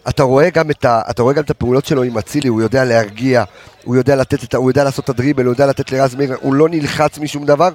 אתה 0.08 0.22
רואה 0.22 0.50
גם 0.50 0.70
את, 0.70 0.84
ה, 0.84 1.02
אתה 1.10 1.22
רואה 1.22 1.34
גם 1.34 1.42
את 1.42 1.50
הפעולות 1.50 1.84
שלו 1.84 2.02
עם 2.02 2.18
אצילי, 2.18 2.48
הוא 2.48 2.62
יודע 2.62 2.84
להרגיע, 2.84 3.44
הוא 3.84 3.96
יודע, 3.96 4.16
לתת 4.16 4.44
את, 4.44 4.54
הוא 4.54 4.70
יודע 4.70 4.84
לעשות 4.84 5.04
את 5.04 5.08
הדריבל, 5.08 5.44
הוא 5.44 5.52
יודע 5.52 5.66
לתת 5.66 5.92
לרז 5.92 6.14
מאיר, 6.14 6.36
הוא 6.40 6.54
לא 6.54 6.68
נלחץ 6.68 7.18
משום 7.18 7.46
דבר. 7.46 7.70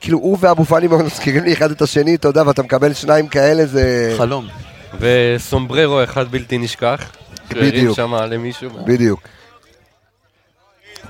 כאילו, 0.00 0.18
הוא 0.18 0.38
ואבו 0.40 0.64
פאני 0.64 0.86
מזכירים 0.88 1.44
לי 1.44 1.52
אחד 1.52 1.70
את 1.70 1.82
השני, 1.82 2.14
אתה 2.14 2.28
יודע, 2.28 2.42
ואתה 2.46 2.62
מקבל 2.62 2.92
שניים 2.92 3.28
כאלה, 3.28 3.66
זה... 3.66 4.14
חלום. 4.18 4.46
וסומבררו 5.00 6.04
אחד 6.04 6.30
בלתי 6.30 6.58
נשכח. 6.58 7.21
בדיוק. 7.56 7.96
שם 7.96 8.14
למישהו. 8.14 8.70
בדיוק. 8.86 9.20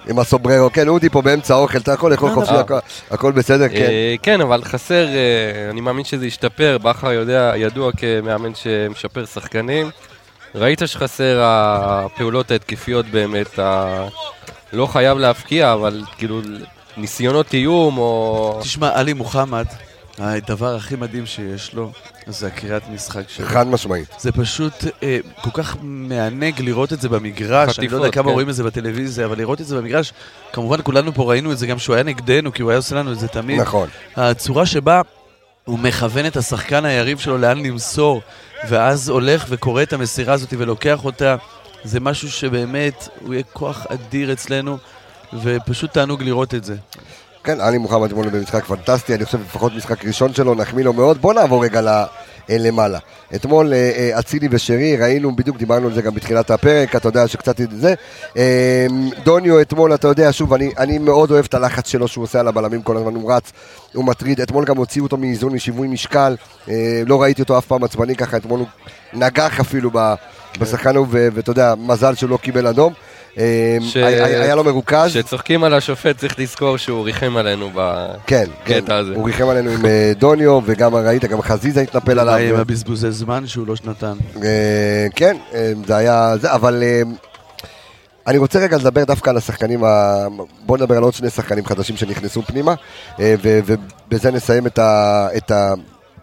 עם 0.08 0.18
הסובררו, 0.18 0.70
כן, 0.72 0.88
אודי 0.88 1.08
פה 1.08 1.22
באמצע 1.22 1.54
האוכל, 1.54 1.78
אתה 1.78 1.92
יכול 1.92 2.10
לאכול 2.10 2.30
חופשי, 2.34 2.52
אה. 2.52 2.78
הכל- 3.10 3.32
בסדר, 3.32 3.68
כן. 3.68 3.74
אה, 3.74 4.14
כן, 4.22 4.40
אבל 4.40 4.64
חסר, 4.64 5.06
אה, 5.06 5.70
אני 5.70 5.80
מאמין 5.80 6.04
שזה 6.04 6.26
ישתפר, 6.26 6.78
בכר 6.82 7.12
יודע, 7.12 7.52
ידוע 7.56 7.92
כמאמן 7.92 8.54
שמשפר 8.54 9.24
שחקנים. 9.26 9.90
ראית 10.54 10.82
שחסר 10.86 11.40
הפעולות 11.42 12.50
ההתקפיות 12.50 13.06
באמת. 13.06 13.58
לא 14.72 14.86
חייב 14.86 15.18
להפקיע, 15.18 15.72
אבל 15.72 16.02
כאילו 16.18 16.40
ניסיונות 16.96 17.54
איום 17.54 17.98
או... 17.98 18.58
תשמע, 18.62 18.90
עלי 18.94 19.12
מוחמד, 19.12 19.66
הדבר 20.18 20.76
הכי 20.76 20.96
מדהים 20.96 21.26
שיש 21.26 21.74
לו, 21.74 21.92
זה 22.26 22.46
הקריאת 22.46 22.82
משחק 22.88 23.28
שלו. 23.28 23.46
חד 23.46 23.66
משמעית. 23.66 24.08
זה 24.18 24.32
פשוט 24.32 24.72
אה, 25.02 25.18
כל 25.42 25.50
כך 25.62 25.76
מענג 25.82 26.60
לראות 26.60 26.92
את 26.92 27.00
זה 27.00 27.08
במגרש, 27.08 27.78
אני 27.78 27.88
לא 27.88 27.96
יודע 27.96 28.06
חטיפות, 28.06 28.14
כמה 28.14 28.24
כן. 28.24 28.30
רואים 28.30 28.48
את 28.48 28.54
זה 28.54 28.64
בטלוויזיה, 28.64 29.26
אבל 29.26 29.38
לראות 29.38 29.60
את 29.60 29.66
זה 29.66 29.76
במגרש, 29.76 30.12
כמובן 30.52 30.78
כולנו 30.82 31.12
פה 31.12 31.30
ראינו 31.30 31.52
את 31.52 31.58
זה 31.58 31.66
גם 31.66 31.78
שהוא 31.78 31.94
היה 31.94 32.02
נגדנו, 32.02 32.52
כי 32.52 32.62
הוא 32.62 32.70
היה 32.70 32.78
עושה 32.78 32.96
לנו 32.96 33.12
את 33.12 33.18
זה 33.18 33.28
תמיד. 33.28 33.60
נכון. 33.60 33.88
הצורה 34.16 34.66
שבה 34.66 35.00
הוא 35.64 35.78
מכוון 35.78 36.26
את 36.26 36.36
השחקן 36.36 36.84
היריב 36.84 37.18
שלו 37.18 37.38
לאן 37.38 37.58
למסור, 37.58 38.22
ואז 38.68 39.08
הולך 39.08 39.44
וקורא 39.48 39.82
את 39.82 39.92
המסירה 39.92 40.34
הזאת 40.34 40.54
ולוקח 40.58 41.04
אותה, 41.04 41.36
זה 41.84 42.00
משהו 42.00 42.30
שבאמת, 42.30 43.08
הוא 43.20 43.34
יהיה 43.34 43.44
כוח 43.52 43.86
אדיר 43.88 44.32
אצלנו, 44.32 44.78
ופשוט 45.42 45.92
תענוג 45.92 46.22
לראות 46.22 46.54
את 46.54 46.64
זה. 46.64 46.76
כן, 47.44 47.60
עלי 47.60 47.78
מוחמד 47.78 48.08
אתמול 48.08 48.28
במשחק 48.28 48.64
פנטסטי, 48.64 49.14
אני 49.14 49.24
חושב 49.24 49.40
לפחות 49.40 49.72
משחק 49.76 50.04
ראשון 50.04 50.34
שלו, 50.34 50.54
נחמיא 50.54 50.84
לו 50.84 50.92
מאוד. 50.92 51.20
בוא 51.20 51.34
נעבור 51.34 51.64
רגע 51.64 51.80
ל... 51.80 51.88
אה, 52.50 52.58
למעלה. 52.58 52.98
אתמול 53.34 53.72
אה, 53.72 53.90
אה, 53.96 54.18
אצילי 54.18 54.48
ושרי, 54.50 54.96
ראינו, 54.96 55.36
בדיוק 55.36 55.56
דיברנו 55.56 55.86
על 55.86 55.94
זה 55.94 56.02
גם 56.02 56.14
בתחילת 56.14 56.50
הפרק, 56.50 56.96
אתה 56.96 57.08
יודע 57.08 57.28
שקצת 57.28 57.56
זה. 57.70 57.94
אה, 58.36 58.86
דוניו 59.24 59.60
אתמול, 59.60 59.94
אתה 59.94 60.08
יודע, 60.08 60.32
שוב, 60.32 60.54
אני, 60.54 60.70
אני 60.78 60.98
מאוד 60.98 61.30
אוהב 61.30 61.44
את 61.44 61.54
הלחץ 61.54 61.88
שלו 61.88 62.08
שהוא 62.08 62.24
עושה 62.24 62.40
על 62.40 62.48
הבלמים, 62.48 62.82
כל 62.82 62.96
הזמן 62.96 63.14
הוא 63.14 63.32
רץ, 63.32 63.52
הוא 63.94 64.04
מטריד. 64.04 64.40
אתמול 64.40 64.64
גם 64.64 64.76
הוציאו 64.76 65.04
אותו 65.04 65.16
מאיזון 65.16 65.52
משיווי 65.52 65.88
משקל, 65.88 66.36
לא 67.06 67.22
ראיתי 67.22 67.42
אותו 67.42 67.58
אף 67.58 67.66
פעם 67.66 67.84
עצבני 67.84 68.16
ככה, 68.16 68.36
אתמול 68.36 68.60
הוא 68.60 68.68
נגח 69.12 69.60
אפילו 69.60 69.90
בשחקן 70.58 70.96
ההוא, 70.96 71.06
ואתה 71.10 71.50
יודע, 71.50 71.74
מזל 71.78 72.14
שהוא 72.14 72.30
לא 72.30 72.36
קיבל 72.36 72.66
אדום. 72.66 72.92
אה, 73.38 73.78
ש- 73.80 73.96
היה, 73.96 74.54
לו 74.54 74.64
מרוכז. 74.64 75.06
כשצוחקים 75.10 75.64
על 75.64 75.74
השופט 75.74 76.16
צריך 76.16 76.38
לזכור 76.38 76.76
שהוא 76.76 77.04
ריחם 77.04 77.36
עלינו 77.36 77.70
בקטע 77.74 78.16
כן, 78.26 78.46
כן, 78.64 78.92
הזה. 78.92 79.14
הוא 79.14 79.26
ריחם 79.26 79.48
עלינו 79.48 79.70
עם 79.70 79.86
אה, 79.86 80.12
דוניו, 80.18 80.60
וגם 80.64 80.94
ראית, 80.94 81.24
גם 81.24 81.42
חזיזה 81.42 81.80
התנפל 81.80 82.18
עליו. 82.18 82.34
עם 82.34 82.60
הבזבוזי 82.60 83.10
זמן 83.10 83.46
שהוא 83.46 83.66
לא 83.66 83.74
נתן. 83.84 84.12
אה, 84.44 85.06
כן, 85.14 85.36
אה, 85.54 85.72
זה 85.86 85.96
היה 85.96 86.34
זה, 86.40 86.52
אבל 86.54 86.82
אני 88.26 88.38
רוצה 88.38 88.58
רגע 88.58 88.76
לדבר 88.76 89.04
דווקא 89.04 89.30
על 89.30 89.36
השחקנים, 89.36 89.84
ה... 89.84 90.14
בואו 90.66 90.78
נדבר 90.78 90.96
על 90.96 91.02
עוד 91.02 91.14
שני 91.14 91.30
שחקנים 91.30 91.66
חדשים 91.66 91.96
שנכנסו 91.96 92.42
פנימה, 92.42 92.74
ובזה 93.18 94.30
נסיים 94.30 94.66
את, 94.66 94.78
ה... 94.78 95.28
את, 95.36 95.50
ה... 95.50 95.72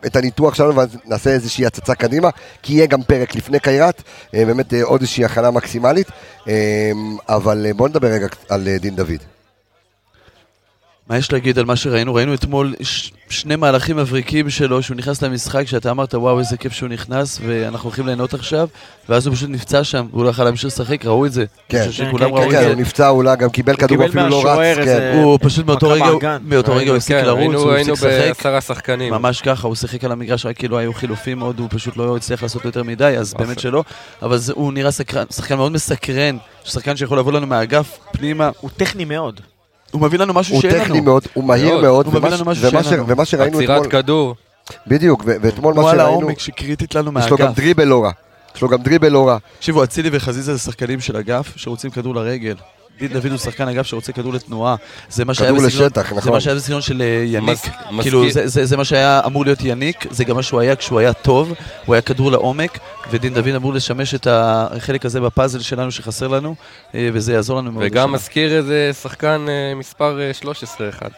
את 0.06 0.16
הניתוח 0.16 0.56
שלנו 0.56 0.76
ואז 0.76 0.90
נעשה 1.06 1.30
איזושהי 1.30 1.66
הצצה 1.66 1.96
קדימה, 1.96 2.30
כי 2.62 2.74
יהיה 2.74 2.86
גם 2.86 3.04
פרק 3.04 3.36
לפני 3.36 3.60
קיירת, 3.60 4.04
אה, 4.36 4.46
באמת 4.46 4.74
אה, 4.74 4.84
עוד 4.84 5.02
איזושהי 5.02 5.26
הכנה 5.26 5.52
מקסימלית, 5.52 6.08
אה, 6.48 6.92
אבל 7.30 7.68
בואו 7.76 7.88
נדבר 7.88 8.08
רגע 8.08 8.28
על 8.50 8.68
דין 8.80 8.96
דוד. 8.96 9.39
מה 11.10 11.18
יש 11.18 11.32
להגיד 11.32 11.60
על 11.60 11.66
מה 11.66 11.76
שראינו? 11.76 12.14
ראינו 12.16 12.34
אתמול 12.34 12.74
ש- 12.82 13.12
שני 13.30 13.56
מהלכים 13.56 13.98
מבריקים 13.98 14.50
שלו, 14.50 14.84
שהוא 14.84 14.98
נכנס 14.98 15.22
למשחק, 15.22 15.68
שאתה 15.68 15.92
אמרת, 15.92 16.16
וואו, 16.16 16.40
איזה 16.40 16.58
כיף 16.58 16.74
שהוא 16.74 16.90
נכנס, 16.90 17.40
ואנחנו 17.48 17.88
הולכים 17.90 18.06
ליהנות 18.06 18.34
עכשיו, 18.34 18.68
ואז 19.10 19.28
הוא 19.28 19.36
פשוט 19.36 19.50
נפצע 19.50 19.84
שם, 19.84 20.06
והוא 20.12 20.24
לא 20.24 20.30
יכול 20.30 20.46
להמשיך 20.46 20.66
לשחק, 20.66 21.06
ראו 21.06 21.26
את 21.26 21.32
זה. 21.32 21.46
כן, 21.70 21.86
כן, 21.98 22.18
כן, 22.18 22.28
כן, 22.52 22.52
זה. 22.52 22.68
הוא 22.68 22.76
נפצע, 22.76 23.10
אולי 23.10 23.36
גם 23.36 23.50
קיבל 23.50 23.76
כדור 23.76 24.06
אפילו 24.06 24.30
לא 24.30 24.44
רץ, 24.50 24.78
כן. 24.86 25.20
הוא 25.24 25.40
פשוט 25.42 25.66
מאותו 25.66 25.90
רגע, 25.90 26.06
הוא-. 26.06 26.22
מאותו 26.44 26.76
רגע 26.76 26.90
הוא 26.90 26.98
הפסיק 26.98 27.16
כן, 27.16 27.26
לרוץ, 27.26 27.40
היינו- 27.40 27.60
הוא 27.60 27.72
היינו 27.72 27.94
הפסיק 27.94 28.08
לשחק. 28.10 28.28
בעשרה 28.38 28.62
שחקנים. 28.62 29.14
ממש 29.14 29.42
ככה, 29.42 29.68
הוא 29.68 29.76
שיחק 29.76 30.04
על 30.04 30.12
המגרש 30.12 30.46
רק 30.46 30.58
כאילו 30.58 30.78
היו 30.78 30.94
חילופים 30.94 31.40
מאוד, 31.40 31.60
הוא 31.60 31.68
פשוט 31.72 31.98
לא 31.98 32.18
הצליח 32.18 32.44
לעשות 32.44 32.66
יותר 32.66 32.84
מדי, 32.84 33.16
אז 33.20 33.34
באמת 33.34 33.60
שלא. 33.60 33.84
אבל 34.22 34.38
הוא 34.54 34.74
נראה 34.74 34.92
שחקן 34.92 35.56
מאוד 35.56 35.72
מסקרן, 35.72 36.38
שחקן 36.66 36.96
שיכול 36.98 37.20
לבוא 37.20 37.32
לנו 37.32 37.48
מהאגף 37.48 37.98
פנימה, 38.12 38.50
הוא 38.60 38.70
טכני 38.78 39.06
מאוד. 39.06 39.42
הוא 39.92 40.02
מביא 40.02 40.20
לנו 40.20 40.34
משהו 40.34 40.54
הוא 40.56 40.62
שאין 40.62 40.74
טכני 40.84 40.94
לנו. 40.96 41.04
מאוד, 41.04 41.24
הוא 41.34 41.44
מהיר 41.44 41.70
מאוד. 41.72 41.82
מאוד, 41.82 42.06
הוא 42.06 42.14
מביא 42.14 42.28
ומה 42.28 42.36
לנו 42.36 42.46
ש- 42.46 42.48
משהו 42.48 42.64
ומה 42.72 42.84
שאין 42.84 42.94
ש- 42.94 42.98
לנו. 42.98 43.08
ומה 43.08 43.26
שראינו 43.26 43.58
עצירת 43.58 43.78
אתמול, 43.82 43.92
כדור. 43.92 44.36
בדיוק, 44.88 45.24
ואתמול 45.26 45.74
מה 45.74 45.82
הוא 45.82 45.90
על 45.90 45.96
שראינו, 45.98 46.12
העומק 46.12 46.40
שקריטית 46.40 46.96
לנו 46.96 47.20
יש 47.20 47.30
לו 47.30 47.38
גם 47.38 47.46
מהאגף. 47.46 47.58
דריבל 47.60 47.84
לא 47.88 48.04
רע, 48.04 48.12
יש 48.56 48.62
לו 48.62 48.70
גם 48.70 48.78
דריבל 48.82 49.10
לא 49.10 49.28
רע, 49.28 49.38
תקשיבו, 49.58 49.84
אצילי 49.84 50.10
וחזיזה 50.14 50.54
זה 50.56 50.60
שחקנים 50.60 51.00
של 51.00 51.18
אגף 51.18 51.54
שרוצים 51.56 51.92
כדור 51.92 52.16
לרגל. 52.16 52.56
דין 53.00 53.14
דוד 53.14 53.26
הוא 53.26 53.38
שחקן 53.38 53.68
אגף 53.68 53.86
שרוצה 53.88 54.12
כדור 54.14 54.34
לתנועה. 54.34 54.76
זה 55.10 55.26
מה 55.26 55.34
שהיה 55.34 55.54
בסגנון- 55.54 55.68
לשטח, 55.86 56.10
זה 56.10 56.16
נכון. 56.18 56.32
מה 56.34 56.40
שהיה 56.42 56.56
בסגנון 56.56 56.82
של 56.82 57.02
אה, 57.02 57.24
יניק. 57.26 57.60
מז- 57.92 58.02
כאילו, 58.02 58.30
זה- 58.32 58.48
זה 58.48 58.66
זה 58.66 58.78
מה 58.78 58.86
שהיה 58.86 59.22
אמור 59.26 59.46
להיות 59.46 59.60
יניק, 59.64 60.06
זה 60.12 60.24
גם 60.24 60.36
מה 60.36 60.44
שהוא 60.44 60.60
היה 60.60 60.76
כשהוא 60.76 61.00
היה 61.00 61.14
טוב. 61.14 61.54
הוא 61.86 61.96
היה 61.96 62.02
כדור 62.02 62.32
לעומק, 62.32 62.78
ודין 63.12 63.34
דוד 63.34 63.56
אמור 63.56 63.74
לשמש 63.74 64.16
את 64.16 64.28
החלק 64.32 65.06
הזה 65.06 65.22
בפאזל 65.22 65.60
שלנו 65.60 65.92
שחסר 65.92 66.28
לנו, 66.28 66.56
אה, 66.96 67.10
וזה 67.14 67.34
יעזור 67.34 67.58
לנו 67.58 67.72
מאוד. 67.72 67.84
וגם. 67.88 68.12
מזכיר 68.12 68.58
איזה 68.58 68.92
שחקן 69.02 69.46
אה, 69.50 69.76
מספר 69.76 70.20
אה, 70.22 70.34
13 70.34 70.90
אחד. 70.90 71.10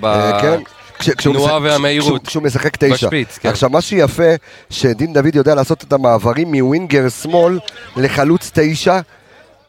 ב- 0.00 0.30
כן. 0.42 0.60
כש- 0.98 1.10
כשהוא 1.10 1.34
תנועה 1.34 1.58
משחק- 1.58 1.70
והמהירות. 1.72 2.26
כשהוא 2.26 2.42
משחק 2.42 2.76
תשע. 2.76 2.94
בשפיץ, 2.94 3.38
כן. 3.38 3.48
עכשיו, 3.48 3.70
מה 3.70 3.80
שיפה, 3.80 4.22
שדין 4.70 5.12
דוד 5.12 5.34
יודע 5.34 5.54
לעשות 5.54 5.84
את 5.84 5.92
המעברים 5.92 6.54
מווינגר 6.54 7.08
שמאל 7.08 7.58
לחלוץ 7.96 8.50
תשע, 8.54 9.00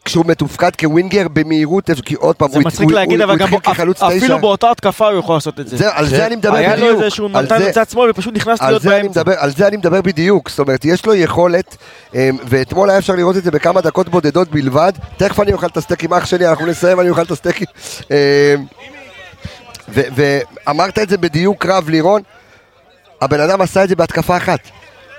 כשהוא 0.04 0.24
מתופקד 0.26 0.70
כווינגר 0.80 1.26
במהירות, 1.32 1.90
כי 2.04 2.14
עוד 2.14 2.36
פעם, 2.36 2.48
זה 2.50 2.58
הוא 2.58 2.68
התחיל 2.68 2.86
כחלוץ 3.62 4.02
אפילו 4.02 4.20
תשע. 4.26 4.36
באותה 4.36 4.70
התקפה 4.70 5.08
הוא 5.08 5.18
יכול 5.18 5.36
לעשות 5.36 5.60
את 5.60 5.68
זה. 5.68 5.76
זה- 5.76 5.94
על 5.96 6.06
זה 6.08 6.26
אני 6.26 6.36
מדבר 6.36 6.54
היה 6.56 6.76
לו 6.76 6.82
בדיוק. 6.86 6.98
איזה 7.02 7.10
שהוא 7.10 7.30
נתן 7.30 7.58
זה- 7.58 7.68
מצד 7.68 7.88
שמאל 7.90 8.10
ופשוט 8.10 8.34
נכנס 8.36 8.62
להיות 8.62 8.82
זה, 8.82 8.94
אני 8.96 9.02
באמצע. 9.02 9.20
מדבר, 9.20 9.34
על 9.38 9.50
זה 9.50 9.66
אני 9.68 9.76
מדבר 9.76 10.02
בדיוק, 10.02 10.50
זאת 10.50 10.58
אומרת, 10.58 10.84
יש 10.84 11.06
לו 11.06 11.14
יכולת, 11.14 11.76
אמ, 12.14 12.18
ואתמול 12.44 12.90
היה 12.90 12.98
אפשר 12.98 13.14
לראות 13.14 13.36
את 13.36 13.44
זה 13.44 13.50
בכמה 13.50 13.80
דקות 13.80 14.08
בודדות 14.08 14.48
בלבד, 14.48 14.92
תכף 15.16 15.40
אני 15.40 15.52
אוכל 15.52 15.66
את 15.66 15.76
הסטייק 15.76 16.04
עם 16.04 16.14
אח 16.14 16.26
שלי, 16.26 16.48
אנחנו 16.48 16.66
נסיים, 16.66 17.00
אני 17.00 17.10
אוכל 17.10 17.22
את 17.22 17.30
הסטייק. 17.30 17.56
אמ, 18.10 18.16
ו- 19.88 20.00
ואמרת 20.66 20.98
את 20.98 21.08
זה 21.08 21.18
בדיוק 21.18 21.66
רב, 21.66 21.88
לירון, 21.88 22.22
הבן 23.20 23.40
אדם 23.40 23.60
עשה 23.60 23.84
את 23.84 23.88
זה 23.88 23.96
בהתקפה 23.96 24.36
אחת. 24.36 24.60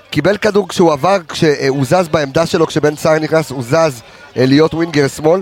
קיבל 0.10 0.38
כדור 0.38 0.68
כשהוא 0.70 0.94
עבר, 0.94 1.18
כשהוא 1.28 1.86
זז 1.86 2.08
בעמדה 2.12 2.46
שלו, 2.46 2.68
כשבן 2.68 2.96
סער 2.96 3.20
נכנס, 3.20 3.50
הוא 3.52 3.64
זז 3.64 4.02
להיות 4.36 4.74
ווינגר 4.74 5.08
שמאל. 5.08 5.42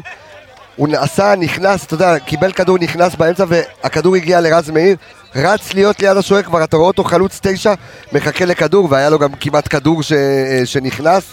הוא 0.75 0.87
עשה, 0.97 1.33
נכנס, 1.39 1.85
אתה 1.85 1.93
יודע, 1.93 2.19
קיבל 2.19 2.51
כדור, 2.51 2.77
נכנס 2.77 3.15
באמצע, 3.15 3.45
והכדור 3.47 4.15
הגיע 4.15 4.41
לרז 4.41 4.69
מאיר, 4.69 4.95
רץ 5.35 5.73
להיות 5.73 5.99
ליד 5.99 6.17
השוער, 6.17 6.43
כבר 6.43 6.63
אתה 6.63 6.77
רואה 6.77 6.87
אותו 6.87 7.03
חלוץ 7.03 7.39
תשע, 7.43 7.73
מחכה 8.11 8.45
לכדור, 8.45 8.87
והיה 8.91 9.09
לו 9.09 9.19
גם 9.19 9.29
כמעט 9.39 9.67
כדור 9.75 10.03
ש, 10.03 10.11
אה, 10.11 10.61
שנכנס. 10.65 11.23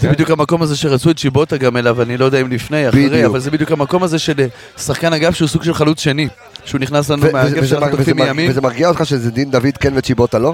זה 0.00 0.08
בדיוק 0.08 0.30
המקום 0.30 0.62
הזה 0.62 0.76
שרצו 0.76 1.10
את 1.10 1.18
שיבוטה 1.18 1.56
גם 1.56 1.76
אליו, 1.76 2.02
אני 2.02 2.16
לא 2.16 2.24
יודע 2.24 2.40
אם 2.40 2.50
לפני, 2.52 2.88
אחרי, 2.88 3.08
בדיוק. 3.08 3.24
אבל 3.24 3.40
זה 3.40 3.50
בדיוק 3.50 3.70
המקום 3.72 4.02
הזה 4.02 4.18
של 4.18 4.34
אה, 4.40 4.46
שחקן 4.82 5.12
אגף 5.12 5.34
שהוא 5.34 5.48
סוג 5.48 5.62
של 5.62 5.74
חלוץ 5.74 6.00
שני. 6.00 6.28
שהוא 6.64 6.80
נכנס 6.80 7.10
לנו 7.10 7.22
ו- 7.22 7.32
מהאגף 7.32 7.58
וזה- 7.58 7.66
שאנחנו 7.68 7.90
תוקפים 7.96 8.16
מימין. 8.16 8.50
וזה 8.50 8.60
מרגיע 8.60 8.88
אותך 8.88 9.06
שזה 9.06 9.30
דין 9.30 9.50
דוד 9.50 9.76
כן 9.80 9.92
וצ'יבוטה 9.96 10.38
לא? 10.38 10.52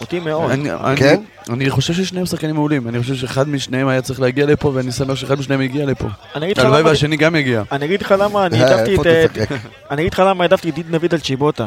אותי 0.00 0.20
מאוד. 0.20 0.50
אני- 0.50 0.72
אני- 0.72 0.96
כן? 0.96 1.20
אני 1.52 1.70
חושב 1.70 1.94
ששניהם 1.94 2.26
שחקנים 2.26 2.54
מעולים, 2.54 2.88
אני 2.88 3.00
חושב 3.00 3.14
שאחד 3.14 3.48
משניהם 3.48 3.88
היה 3.88 4.02
צריך 4.02 4.20
להגיע 4.20 4.46
לפה, 4.46 4.70
ואני 4.74 4.92
שמח 4.92 5.14
שאחד 5.14 5.38
משניהם 5.38 5.60
הגיע 5.60 5.86
לפה. 5.86 6.08
הלוואי 6.34 6.82
והשני 6.82 7.16
גם 7.16 7.36
יגיע. 7.36 7.62
אני 7.72 7.84
אגיד 7.84 8.02
לך 8.02 8.14
למה 8.18 8.46
אני 8.46 8.62
אה, 8.64 8.68
העדפתי 8.70 8.94
את... 8.94 9.52
אני 9.90 10.02
אגיד 10.02 10.12
לך 10.12 10.22
למה 10.26 10.44
העדפתי 10.44 10.70
את 10.70 10.74
דין 10.74 10.84
דוד 10.90 11.14
על 11.14 11.20
צ'יבוטה. 11.20 11.66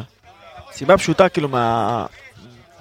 סיבה 0.73 0.97
פשוטה, 0.97 1.29
כאילו, 1.29 1.49
מה... 1.49 2.05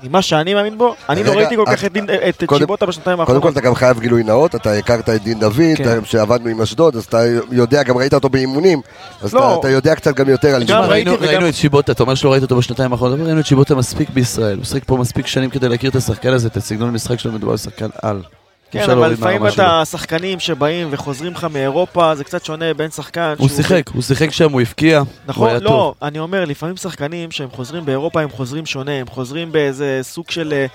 ממה 0.03 0.23
שאני 0.23 0.55
מאמין 0.55 0.79
בו, 0.79 0.95
אני 1.09 1.25
לא 1.25 1.33
ראיתי 1.33 1.57
כל 1.57 1.65
כך 1.67 1.85
את 2.29 2.45
צ'יבוטה 2.59 2.87
בשנתיים 2.87 3.17
קודם 3.17 3.27
כל 3.27 3.33
האחרונות. 3.33 3.53
אתה 3.53 3.61
גם 3.61 3.75
חייב 3.75 4.01
גילוי 4.01 4.23
נאות, 4.23 4.55
אתה 4.55 4.73
הכרת 4.73 5.09
את 5.09 5.23
דין 5.23 5.41
דוד, 5.41 5.57
כן. 5.77 6.05
שעבדנו 6.05 6.49
עם 6.49 6.61
אשדוד, 6.61 6.97
אז 6.97 7.05
אתה 7.05 7.23
יודע, 7.51 7.83
גם 7.83 7.97
ראית 7.97 8.15
אותו 8.15 8.29
באימונים, 8.29 8.81
אז 9.23 9.35
לא. 9.35 9.59
אתה- 9.61 9.69
יודע 9.71 9.95
קצת 9.95 10.15
גם 10.15 10.29
יותר 10.29 10.55
על 10.55 10.65
דין. 10.65 10.77
ראיתי 10.77 11.11
ראינו 11.11 11.49
את 11.49 11.55
שיבוטה, 11.55 11.93
אתה 11.93 12.03
אומר 12.03 12.15
שלא 12.15 12.33
ראית 12.33 12.43
אותו 12.43 12.57
בשנתיים 12.57 12.93
האחרונות, 12.93 13.19
אבל 13.19 13.27
ראינו 13.27 13.41
את 13.41 13.47
שיבוטה 13.47 13.75
מספיק 13.75 14.11
בישראל. 14.11 14.57
הוא 14.57 14.65
שיחק 14.65 14.83
פה 14.87 14.97
מספיק 14.97 15.27
שנים 15.27 15.51
כדי 15.51 15.69
להכיר 15.69 15.91
את 15.91 15.97
השחקן 15.97 16.33
הזה, 16.33 16.49
את 16.49 16.57
הסגנון 16.57 16.89
המשחק 16.89 17.19
שלו, 17.19 17.33
מדובר 17.33 17.53
על 17.53 17.59
שחקן 17.59 17.89
על. 18.03 18.23
כן, 18.71 18.91
אבל 18.91 19.09
לפעמים. 19.09 19.47
אתה 19.47 19.83
שחקנים 19.85 20.41
שבאים 20.41 20.89
וחוזרים 20.91 21.33
לך 21.33 21.47
מאירופה, 21.53 22.15
זה 22.15 22.25
קצת 22.25 22.45
שונה 22.45 22.75
בין 22.75 22.91
שחקן 22.91 23.35
הוא 23.39 23.49
שיחק, 23.49 23.91
הוא 23.95 24.03
שיחק 24.03 24.31
שם, 24.31 24.53
הוא 24.53 24.61
הבקיע, 24.61 24.99
הוא 24.99 25.07
נכון, 25.27 25.49
היה 25.49 25.59
לא, 25.59 25.69
טוב. 25.69 25.95
אני 26.03 26.19
אומר, 26.19 26.45
לפעמים 26.45 26.77
שחקנים 26.77 27.31
שהם 27.31 27.51
חוזרים 27.51 27.85
באירופה, 27.85 28.21
הם 28.21 28.31
חוזרים 28.31 28.67
שונה, 28.67 28.93
הם 28.93 29.07
חוזרים 29.07 29.53
באיזה 29.53 29.99
סוג 30.03 30.31
של 30.31 30.53
אה, 30.53 30.67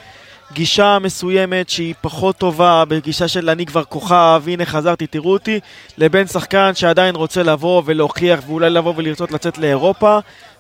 גישה 0.54 0.98
מסוימת 1.00 1.70
שהיא 1.70 1.94
פחות 2.02 2.38
טובה, 2.38 2.84
בגישה 2.86 3.28
של 3.28 3.50
אני 3.50 3.66
כבר 3.66 3.84
כוכב, 3.84 4.44
הנה 4.48 4.66
חזרתי, 4.66 5.08
תראו 5.08 5.34
אותי, 5.34 5.60
לבין 5.98 6.28
שחקן 6.28 6.72
שעדיין 6.76 7.16
רוצה 7.16 7.44
לבוא 7.44 7.82
ולהוכיח 7.86 8.40
ואולי 8.48 8.70
לבוא 8.70 8.94
ולרצות 8.98 9.32
לצאת 9.32 9.58
לאירופה, 9.58 10.20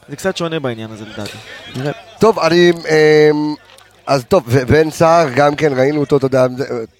זה 0.10 0.16
קצת 0.16 0.38
שונה 0.38 0.60
בעניין 0.60 0.92
הזה 0.92 1.06
לדעתי. 1.06 1.38
טוב, 2.20 2.40
אני... 2.40 2.72
אז 4.08 4.24
טוב, 4.26 4.43
ו- 4.47 4.66
בן 4.68 4.89
סער, 4.91 5.28
גם 5.36 5.56
כן 5.56 5.74
ראינו 5.76 5.99
אותו, 5.99 6.18
אתה 6.18 6.26
יודע, 6.26 6.47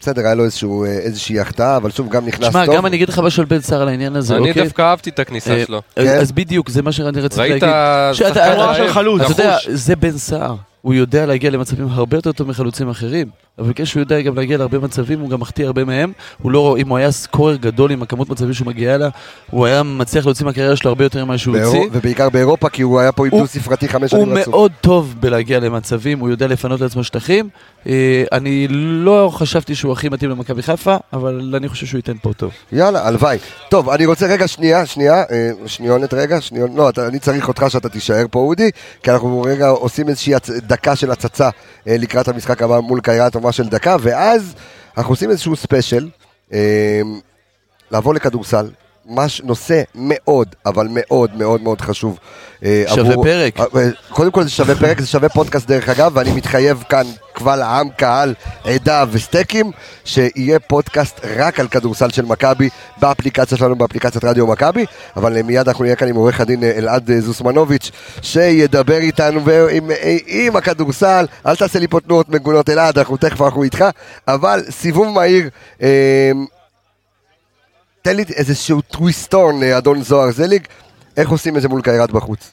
בסדר, 0.02 0.26
היה 0.26 0.36
לו 0.36 0.44
איזשהו, 0.44 0.86
אה, 0.86 0.90
איזושהי 0.92 1.40
החטאה, 1.40 1.78
אבל 1.78 1.92
שוב, 1.92 2.10
גם 2.10 2.26
נכנס 2.26 2.52
שמע, 2.52 2.66
טוב. 2.66 2.76
גם 2.76 2.86
אני 2.86 2.96
אגיד 2.96 3.10
לך 3.10 3.20
משהו 3.20 3.42
על 3.42 3.48
בן 3.48 3.62
סער 3.62 3.82
על 3.82 3.88
העניין 3.88 4.16
הזה, 4.16 4.36
אני 4.36 4.50
אוקיי? 4.50 4.64
דווקא 4.64 4.82
אהבתי 4.82 5.10
את 5.10 5.20
הכניסה 5.20 5.52
אה, 5.54 5.64
שלו. 5.66 5.82
אז- 5.96 6.06
כן. 6.08 6.18
אז 6.20 6.32
בדיוק, 6.32 6.70
זה 6.70 6.82
מה 6.82 6.92
שאני 6.92 7.22
רציתי 7.22 7.42
ראית 7.42 7.52
להגיד. 7.52 7.64
שאתה- 7.68 8.12
שחקן 8.14 8.34
של 8.34 8.60
רעב, 8.60 8.88
חלוץ. 8.92 9.22
אתה 9.22 9.32
יודע, 9.32 9.52
נחוש. 9.56 9.68
זה 9.70 9.96
בן 9.96 10.18
סער. 10.18 10.56
הוא 10.82 10.94
יודע 10.94 11.26
להגיע 11.26 11.50
למצבים 11.50 11.88
הרבה 11.92 12.18
יותר 12.18 12.32
טוב 12.32 12.48
מחלוצים 12.48 12.90
אחרים. 12.90 13.28
אבל 13.60 13.70
בגלל 13.70 13.86
שהוא 13.86 14.00
יודע 14.02 14.22
גם 14.22 14.36
להגיע 14.36 14.58
להרבה 14.58 14.80
מצבים, 14.80 15.20
הוא 15.20 15.30
גם 15.30 15.40
מחטיא 15.40 15.66
הרבה 15.66 15.86
מהם. 15.86 16.12
הוא 16.42 16.52
לא, 16.52 16.76
אם 16.80 16.90
הוא 16.90 16.98
היה 16.98 17.12
סקורר 17.12 17.56
גדול 17.56 17.92
עם 17.92 18.02
הכמות 18.02 18.30
מצבים 18.30 18.54
שהוא 18.54 18.68
מגיע 18.68 18.96
אליה, 18.96 19.10
הוא 19.52 19.66
היה 19.66 19.84
מצליח 19.84 20.26
להוציא 20.26 20.46
מהקריירה 20.46 20.76
שלו 20.76 20.90
הרבה 20.90 21.04
יותר 21.04 21.26
ממה 21.26 21.38
שהוא 21.38 21.58
הוציא. 21.58 21.80
ובעיקר 21.92 22.30
באירופה, 22.30 22.70
כי 22.70 22.82
הוא 22.82 23.00
היה 23.00 23.12
פה 23.12 23.26
עם 23.26 23.32
הוא- 23.32 23.42
דו 23.42 23.48
ספרתי 23.48 23.88
חמש 23.90 24.12
הוא 24.14 24.24
שנים 24.26 24.38
רצוף. 24.38 24.48
מאוד 24.54 24.72
טוב 24.82 25.16
בלהגיע 25.20 25.60
למצבים, 25.60 26.20
הוא 26.20 26.30
יודע 26.30 26.48
לפנות 26.48 26.82
לעצמו 26.82 27.04
שטחים. 27.04 27.50
אה, 27.88 28.24
אני 28.32 28.68
לא 28.70 29.30
חשבתי 29.34 29.76
שהוא 29.76 29.92
הכי 29.94 30.10
מתאים 30.10 30.30
למכבי 30.32 30.62
חיפה, 30.62 30.96
אבל 31.14 31.54
אני 31.58 31.70
חושב 31.70 31.86
שהוא 31.86 32.00
ייתן 32.00 32.18
פה 32.22 32.34
טוב. 32.34 32.52
יאללה, 32.72 33.08
הלוואי. 33.08 33.38
טוב, 33.70 33.90
אני 33.90 34.06
רוצה 34.06 34.26
רגע, 34.28 34.48
שנייה, 34.48 34.86
שנייה, 34.86 35.24
אה, 35.32 35.50
שניונת 35.66 36.14
רגע, 36.14 36.42
שניון, 36.42 36.76
לא, 36.76 36.90
אתה, 36.90 37.08
אני 37.08 37.20
צריך 37.20 37.48
אותך 37.48 37.66
שאתה 37.70 37.90
תישאר 37.90 38.26
פה, 38.32 38.40
אודי, 38.40 38.70
כי 39.04 39.12
אנחנו 39.12 39.42
רגע 39.42 39.68
עושים 39.68 40.10
איזושהי. 40.10 40.34
דקה 40.68 40.96
של 40.96 41.12
הצצה 41.12 41.50
אה, 41.88 41.96
לקראת 42.00 42.28
המשחק 42.28 42.62
הבא 42.62 42.80
מול 42.80 43.00
קיירת, 43.00 43.36
ממש 43.46 43.58
של 43.58 43.70
דקה, 43.70 43.96
ואז 44.02 44.56
אנחנו 44.98 45.12
עושים 45.12 45.30
איזשהו 45.30 45.56
ספיישל, 45.56 46.10
אה, 46.54 47.02
לעבור 47.92 48.14
לכדורסל. 48.14 48.70
מש, 49.08 49.42
נושא 49.42 49.82
מאוד, 49.96 50.56
אבל 50.66 50.88
מאוד 50.90 51.36
מאוד 51.36 51.62
מאוד 51.62 51.82
חשוב. 51.82 52.20
אה, 52.64 52.84
שווה 52.96 53.16
פרק. 53.24 53.60
אה, 53.60 53.66
אה, 53.76 53.90
קודם 54.10 54.32
כל 54.32 54.44
זה 54.44 54.50
שווה 54.50 54.76
פרק, 54.76 55.02
זה 55.02 55.08
שווה 55.08 55.30
פודקאסט 55.30 55.68
דרך 55.68 55.90
אגב, 55.90 56.12
ואני 56.16 56.32
מתחייב 56.32 56.84
כאן 56.90 57.04
קבל 57.34 57.62
עם, 57.62 57.90
קהל, 57.90 58.34
עדה 58.64 59.06
וסטייקים, 59.12 59.72
שיהיה 60.06 60.60
פודקאסט 60.60 61.20
רק 61.38 61.60
על 61.60 61.68
כדורסל 61.68 62.10
של 62.10 62.26
מכבי 62.26 62.70
באפליקציה 62.98 63.58
שלנו, 63.58 63.76
באפליקציית 63.76 64.24
רדיו 64.24 64.48
מכבי, 64.48 64.86
אבל 65.18 65.42
מיד 65.42 65.68
אנחנו 65.68 65.84
נהיה 65.84 65.96
כאן 65.96 66.08
עם 66.08 66.16
עורך 66.16 66.42
הדין 66.42 66.64
אלעד 66.64 67.12
זוסמנוביץ', 67.20 67.92
שידבר 68.22 68.98
איתנו 68.98 69.46
ועם, 69.46 69.92
עם 70.28 70.56
הכדורסל, 70.56 71.26
אל 71.46 71.56
תעשה 71.56 71.80
לי 71.80 71.88
פה 71.88 72.00
תנועות 72.00 72.30
מגונות 72.30 72.70
אלעד, 72.70 73.00
אנחנו 73.00 73.18
תכף 73.18 73.42
אנחנו 73.42 73.64
איתך, 73.64 73.86
אבל 74.28 74.64
סיבוב 74.70 75.08
מהיר, 75.08 75.50
תן 78.06 78.16
לי 78.16 78.24
איזשהו 78.36 78.82
טוויסטון, 78.82 79.64
אה, 79.64 79.78
אדון 79.78 80.02
זוהר 80.02 80.32
זליג, 80.32 80.68
איך 81.18 81.30
עושים 81.30 81.58
את 81.58 81.62
זה 81.62 81.68
מול 81.70 81.82
קיירת 81.82 82.12
בחוץ? 82.12 82.52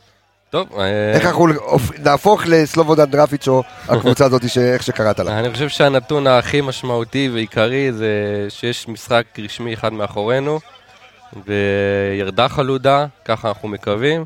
טוב, 0.51 0.69
אה, 0.79 1.13
איך 1.15 1.27
אנחנו 1.27 1.47
נהפוך 2.05 2.43
לסלובודן 2.47 3.05
דרפיץ' 3.05 3.49
או 3.49 3.63
הקבוצה 3.89 4.25
הזאת, 4.25 4.43
איך 4.59 4.83
שקראת 4.83 5.19
לה. 5.19 5.39
אני 5.39 5.53
חושב 5.53 5.69
שהנתון 5.69 6.27
הכי 6.27 6.61
משמעותי 6.61 7.31
ועיקרי 7.35 7.93
זה 7.93 8.07
שיש 8.49 8.89
משחק 8.89 9.25
רשמי 9.39 9.75
אחד 9.75 9.93
מאחורינו, 9.93 10.61
וירדה 11.47 12.49
חלודה, 12.49 13.07
ככה 13.25 13.49
אנחנו 13.49 13.69
מקווים. 13.69 14.25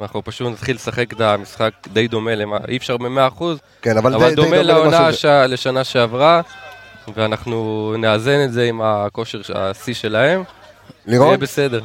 אנחנו 0.00 0.24
פשוט 0.24 0.52
נתחיל 0.52 0.76
לשחק 0.76 1.12
את 1.12 1.20
המשחק 1.20 1.70
די 1.92 2.08
דומה 2.08 2.34
למה, 2.34 2.56
אי 2.68 2.76
אפשר 2.76 2.96
ב-100%, 2.96 3.42
כן, 3.82 3.96
אבל, 3.96 4.14
אבל 4.14 4.24
די- 4.28 4.34
די 4.34 4.42
דומה 4.42 4.62
לעונה 4.62 5.00
למשהו- 5.08 5.20
ש... 5.20 5.24
לשנה 5.24 5.84
שעברה, 5.84 6.40
ואנחנו 7.16 7.94
נאזן 7.98 8.44
את 8.44 8.52
זה 8.52 8.64
עם 8.64 8.80
הכושר 8.82 9.40
השיא 9.54 9.94
שלהם, 9.94 10.42
לירון? 11.06 11.26
יהיה 11.26 11.38
בסדר. 11.38 11.80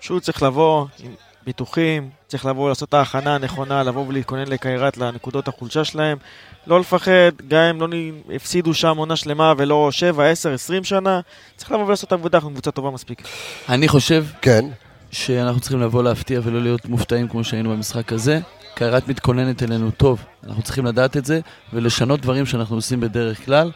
פשוט 0.00 0.22
צריך 0.22 0.42
לבוא 0.42 0.86
עם 0.98 1.12
ביטוחים, 1.46 2.10
צריך 2.28 2.46
לבוא 2.46 2.68
לעשות 2.68 2.88
את 2.88 2.94
ההכנה 2.94 3.34
הנכונה, 3.34 3.82
לבוא 3.82 4.06
ולהתכונן 4.08 4.48
לקיירת 4.48 4.96
לנקודות 4.96 5.48
החולשה 5.48 5.84
שלהם. 5.84 6.18
לא 6.66 6.80
לפחד, 6.80 7.32
גם 7.48 7.60
אם 7.60 7.80
לא 7.80 7.88
הפסידו 8.34 8.74
שם 8.74 8.96
עונה 8.96 9.16
שלמה 9.16 9.52
ולא 9.58 9.88
7, 9.92 10.26
10, 10.26 10.52
20 10.54 10.84
שנה, 10.84 11.20
צריך 11.56 11.72
לבוא 11.72 11.84
ולעשות 11.84 12.06
את 12.06 12.12
העבודה, 12.12 12.38
אנחנו 12.38 12.50
קבוצה 12.50 12.70
טובה 12.70 12.90
מספיק. 12.90 13.22
אני 13.68 13.88
חושב 13.88 14.24
כן, 14.42 14.64
שאנחנו 15.10 15.60
צריכים 15.60 15.80
לבוא 15.80 16.02
להפתיע 16.02 16.40
ולא 16.44 16.60
להיות 16.60 16.86
מופתעים 16.86 17.28
כמו 17.28 17.44
שהיינו 17.44 17.70
במשחק 17.70 18.12
הזה. 18.12 18.40
קיירת 18.74 19.08
מתכוננת 19.08 19.62
אלינו 19.62 19.90
טוב, 19.90 20.24
אנחנו 20.46 20.62
צריכים 20.62 20.86
לדעת 20.86 21.16
את 21.16 21.24
זה 21.24 21.40
ולשנות 21.72 22.20
דברים 22.20 22.46
שאנחנו 22.46 22.76
עושים 22.76 23.00
בדרך 23.00 23.44
כלל. 23.44 23.70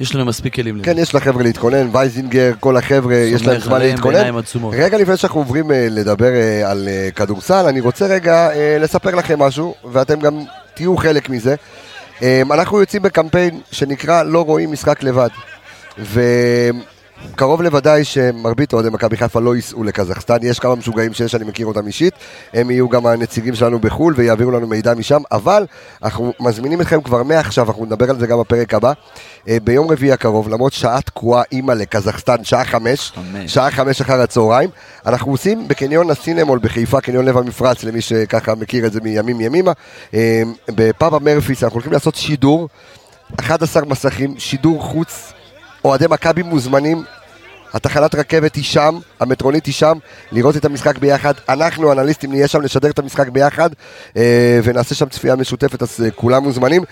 יש 0.00 0.14
לנו 0.14 0.24
מספיק 0.24 0.54
כלים 0.54 0.76
לזה. 0.76 0.84
כן, 0.84 0.98
יש 0.98 1.14
לחבר'ה 1.14 1.42
להתכונן, 1.42 1.88
וייזינגר, 1.92 2.52
כל 2.60 2.76
החבר'ה, 2.76 3.14
יש 3.14 3.46
להם 3.46 3.60
זמן 3.60 3.80
להתכונן. 3.80 4.30
רגע 4.72 4.98
לפני 4.98 5.16
שאנחנו 5.16 5.40
עוברים 5.40 5.72
אה, 5.72 5.86
לדבר 5.90 6.32
אה, 6.34 6.70
על 6.70 6.88
אה, 6.88 7.08
כדורסל, 7.16 7.66
אני 7.68 7.80
רוצה 7.80 8.06
רגע 8.06 8.48
לספר 8.80 9.14
לכם 9.14 9.38
משהו, 9.38 9.74
ואתם 9.92 10.20
גם 10.20 10.40
תהיו 10.74 10.96
חלק 10.96 11.28
מזה. 11.28 11.54
אנחנו 12.50 12.80
יוצאים 12.80 13.02
בקמפיין 13.02 13.60
שנקרא 13.72 14.22
לא 14.22 14.44
רואים 14.44 14.72
משחק 14.72 15.02
לבד. 15.02 15.28
וקרוב 17.28 17.62
לוודאי 17.62 18.04
שמרבית 18.04 18.72
אוהדי 18.72 18.90
מכבי 18.90 19.16
חיפה 19.16 19.40
לא 19.40 19.56
ייסעו 19.56 19.84
לקזחסטן, 19.84 20.36
יש 20.42 20.58
כמה 20.58 20.74
משוגעים 20.74 21.12
שיש, 21.12 21.34
אני 21.34 21.44
מכיר 21.44 21.66
אותם 21.66 21.86
אישית, 21.86 22.14
הם 22.54 22.70
יהיו 22.70 22.88
גם 22.88 23.06
הנציגים 23.06 23.54
שלנו 23.54 23.78
בחו"ל 23.78 24.14
ויעבירו 24.16 24.50
לנו 24.50 24.66
מידע 24.66 24.94
משם, 24.94 25.20
אבל 25.32 25.66
אנחנו 26.02 26.32
מזמינים 26.40 26.80
אתכם 26.80 27.00
כבר 27.00 27.22
מעכשיו, 27.22 27.68
אנחנו 27.68 27.86
נדבר 27.86 28.10
על 28.10 28.18
זה 28.18 28.26
גם 28.26 28.40
בפרק 28.40 28.74
הבא, 28.74 28.92
אה, 29.48 29.56
ביום 29.64 29.90
רביעי 29.90 30.12
הקרוב, 30.12 30.48
למרות 30.48 30.72
שעה 30.72 31.02
תקועה 31.02 31.42
אימא 31.52 31.72
לקזחסטן, 31.72 32.44
שעה 32.44 32.64
חמש, 32.64 33.12
חמש. 33.14 33.54
שעה 33.54 33.70
חמש 33.70 34.00
אחר 34.00 34.20
הצהריים, 34.20 34.70
אנחנו 35.06 35.30
עושים 35.30 35.68
בקניון 35.68 36.10
הסינמול 36.10 36.58
בחיפה, 36.58 37.00
קניון 37.00 37.24
לב 37.24 37.36
המפרץ, 37.36 37.84
למי 37.84 38.00
שככה 38.00 38.54
מכיר 38.54 38.86
את 38.86 38.92
זה 38.92 39.00
מימים 39.00 39.40
ימימה, 39.40 39.72
אה, 40.14 40.42
בפאבה 40.68 41.18
מרפיס, 41.18 41.64
אנחנו 41.64 41.74
הולכים 41.74 41.92
לעשות 41.92 42.14
שידור, 42.14 42.68
11 43.40 43.84
מסכים, 43.84 44.34
שידור 44.38 44.82
חוץ, 44.82 45.32
אוהדי 45.84 46.04
מכבי 46.10 46.42
מוזמנים, 46.42 47.04
התחנת 47.74 48.14
רכבת 48.14 48.54
היא 48.54 48.64
שם, 48.64 48.98
המטרונית 49.20 49.66
היא 49.66 49.74
שם, 49.74 49.98
לראות 50.32 50.56
את 50.56 50.64
המשחק 50.64 50.98
ביחד. 50.98 51.34
אנחנו, 51.48 51.92
אנליסטים, 51.92 52.30
נהיה 52.30 52.48
שם 52.48 52.60
לשדר 52.60 52.90
את 52.90 52.98
המשחק 52.98 53.28
ביחד, 53.28 53.70
אה, 54.16 54.60
ונעשה 54.64 54.94
שם 54.94 55.08
צפייה 55.08 55.36
משותפת, 55.36 55.82
אז 55.82 56.04
אה, 56.04 56.10
כולם 56.10 56.42
מוזמנים. 56.42 56.82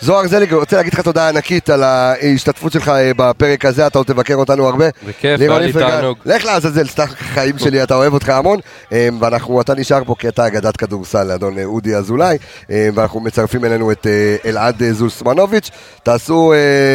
זוהר 0.00 0.28
זליג, 0.28 0.54
רוצה 0.54 0.76
להגיד 0.76 0.92
לך 0.92 1.00
תודה 1.00 1.28
ענקית 1.28 1.70
על 1.70 1.82
ההשתתפות 1.82 2.72
שלך 2.72 2.88
אה, 2.88 3.10
בפרק 3.16 3.64
הזה, 3.64 3.86
אתה 3.86 3.98
עוד 3.98 4.06
תבקר 4.06 4.34
אותנו 4.34 4.66
הרבה. 4.66 4.88
בכיף, 5.06 5.40
היה 5.40 5.58
לי 5.58 5.72
תענוג. 5.72 6.18
לך 6.26 6.44
לעזאזל, 6.44 6.86
סתם 6.86 7.06
חיים 7.06 7.58
שלי, 7.64 7.82
אתה 7.82 7.94
אוהב 7.94 8.14
אותך 8.14 8.28
המון, 8.28 8.58
אה, 8.92 9.08
ואנחנו, 9.20 9.60
אתה 9.60 9.74
נשאר 9.74 10.04
פה 10.04 10.14
כי 10.18 10.28
אתה 10.28 10.46
אגדת 10.46 10.76
כדורסל, 10.76 11.30
אדון 11.30 11.58
אה, 11.58 11.64
אודי 11.64 11.94
אזולאי, 11.94 12.38
ואנחנו 12.68 13.20
מצרפים 13.20 13.64
אלינו 13.64 13.92
את 13.92 14.06
אלעד 14.44 14.82
זוסמנוביץ', 14.92 15.70
תעשו 16.02 16.52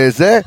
זה, 0.10 0.40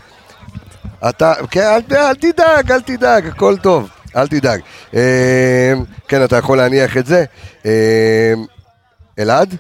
אתה, 1.09 1.32
כן, 1.50 1.61
אל, 1.90 1.96
אל 1.96 2.14
תדאג, 2.14 2.72
אל 2.72 2.80
תדאג, 2.80 3.26
הכל 3.26 3.57
טוב, 3.57 3.88
אל 4.16 4.26
תדאג. 4.28 4.61
אה, 4.94 5.72
כן, 6.09 6.24
אתה 6.24 6.36
יכול 6.36 6.59
להניח 6.59 6.96
את 6.96 7.07
זה. 7.07 7.24
אה, 7.66 8.32
אלעד? 9.18 9.54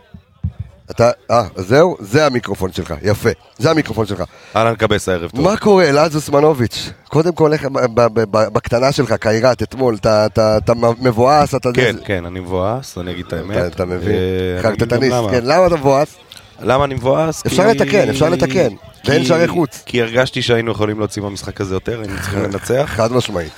אתה, 0.90 1.10
אה, 1.30 1.42
זהו, 1.56 1.96
זה 2.00 2.26
המיקרופון 2.26 2.72
שלך, 2.72 2.94
יפה, 3.02 3.28
זה 3.58 3.70
המיקרופון 3.70 4.06
שלך. 4.06 4.22
אהלן 4.56 4.74
קבס, 4.74 5.08
הערב 5.08 5.30
טוב. 5.30 5.40
מה 5.44 5.56
קורה, 5.56 5.88
אלעד 5.88 6.10
זוסמנוביץ'? 6.12 6.90
קודם 7.08 7.32
כל, 7.32 7.52
איך, 7.52 7.64
ב- 7.64 8.00
ב- 8.00 8.24
ב- 8.30 8.48
בקטנה 8.52 8.92
שלך, 8.92 9.12
קיירת, 9.12 9.62
אתמול, 9.62 9.94
אתה- 9.94 10.26
אתה 10.26 10.58
אתה 10.58 10.72
מבואס, 11.00 11.54
אתה... 11.54 11.68
כן, 11.74 11.92
זה- 11.98 12.04
כן, 12.04 12.24
אני 12.26 12.40
מבואס, 12.40 12.98
אני 12.98 13.10
אגיד 13.10 13.26
את 13.26 13.32
האמת. 13.32 13.56
אתה- 13.56 13.66
אתה 13.66 13.84
מבין, 13.84 14.14
אה, 14.16 14.62
חרטטניסט, 14.62 15.12
למה. 15.14 15.30
כן, 15.30 15.40
למה 15.42 15.66
אתה 15.66 15.76
מבואס? 15.76 16.16
למה 16.60 16.84
אני 16.84 16.94
מבואס? 16.94 17.46
אפשר 17.46 17.66
לתקן, 17.68 18.08
אפשר 18.08 18.28
לתקן. 18.28 18.68
ואין 19.04 19.24
שערי 19.24 19.48
חוץ. 19.48 19.82
כי 19.86 20.02
הרגשתי 20.02 20.42
שהיינו 20.42 20.70
יכולים 20.72 20.98
להוציא 20.98 21.22
מהמשחק 21.22 21.60
הזה 21.60 21.74
יותר, 21.74 22.00
היינו 22.00 22.16
צריכים 22.16 22.42
לנצח. 22.42 22.84
חד 22.86 23.12
משמעית. 23.12 23.52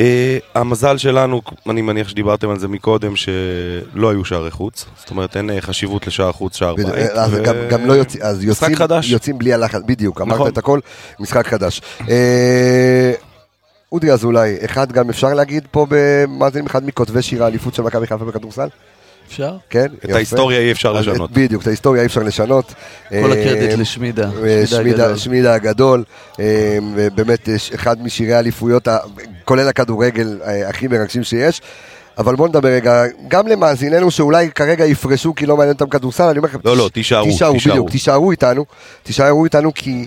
אה, 0.00 0.38
המזל 0.54 0.98
שלנו, 0.98 1.42
אני 1.68 1.82
מניח 1.82 2.08
שדיברתם 2.08 2.50
על 2.50 2.58
זה 2.58 2.68
מקודם, 2.68 3.16
שלא 3.16 4.10
היו 4.10 4.24
שערי 4.24 4.50
חוץ. 4.50 4.84
זאת 4.98 5.10
אומרת, 5.10 5.36
אין 5.36 5.50
אה, 5.50 5.60
חשיבות 5.60 6.06
לשער 6.06 6.32
חוץ, 6.32 6.56
שער 6.56 6.74
בית. 6.74 6.86
אז 6.86 7.34
ו- 7.34 7.42
גם, 7.44 7.54
גם 7.70 7.86
לא 7.86 7.92
יוצאים, 7.92 8.22
אז 8.22 8.44
יוצאים. 8.44 8.76
יוצאים 9.02 9.38
בלי 9.38 9.52
הלחץ, 9.52 9.82
בדיוק, 9.86 10.20
אמרת 10.20 10.34
נכון. 10.34 10.48
את 10.48 10.58
הכל, 10.58 10.80
משחק 11.20 11.46
חדש. 11.46 11.80
אה, 12.08 13.12
אודי 13.92 14.10
אזולאי, 14.10 14.56
אחד 14.64 14.92
גם 14.92 15.10
אפשר 15.10 15.34
להגיד 15.34 15.64
פה 15.70 15.86
במאזינים, 15.88 16.66
אחד 16.66 16.86
מכותבי 16.86 17.22
שיר 17.22 17.44
האליפות 17.44 17.74
של 17.74 17.82
מכבי 17.82 18.06
חיפה 18.06 18.24
בכדורסל? 18.24 18.68
אפשר? 19.32 19.56
כן, 19.70 19.86
את 20.04 20.10
ההיסטוריה 20.10 20.60
אי 20.60 20.72
אפשר 20.72 20.92
לשנות. 20.92 21.30
בדיוק, 21.30 21.62
את 21.62 21.66
ההיסטוריה 21.66 22.02
אי 22.02 22.06
אפשר 22.06 22.22
לשנות. 22.22 22.74
כל 23.08 23.32
אה, 23.32 23.42
הקרדיט 23.42 23.78
לשמידה. 23.78 24.30
אה, 24.44 24.66
שמידה, 24.66 25.04
הגדול. 25.04 25.16
שמידה 25.16 25.54
הגדול, 25.54 26.04
אה, 26.40 26.78
ובאמת 26.96 27.48
אה, 27.48 27.54
אחד 27.74 28.02
משירי 28.02 28.34
האליפויות, 28.34 28.88
כולל 29.44 29.68
הכדורגל, 29.68 30.38
הכי 30.68 30.86
מרגשים 30.86 31.24
שיש. 31.24 31.60
אבל 32.18 32.36
בואו 32.36 32.48
נדבר 32.48 32.68
רגע, 32.68 33.04
גם 33.28 33.48
למאזיננו 33.48 34.10
שאולי 34.10 34.50
כרגע 34.50 34.84
יפרשו 34.84 35.34
כי 35.34 35.46
לא 35.46 35.56
מעניין 35.56 35.74
אותם 35.74 35.88
כדורסל, 35.88 36.24
אני 36.24 36.38
אומר 36.38 36.48
לכם, 36.48 36.58
לא, 36.64 36.76
לא, 36.76 36.90
תישארו, 36.92 37.24
תישארו, 37.24 37.52
תישארו. 37.52 37.74
בדיוק, 37.74 37.90
תישארו 37.90 38.30
איתנו, 38.30 38.64
תישארו 39.02 39.44
איתנו 39.44 39.74
כי 39.74 40.06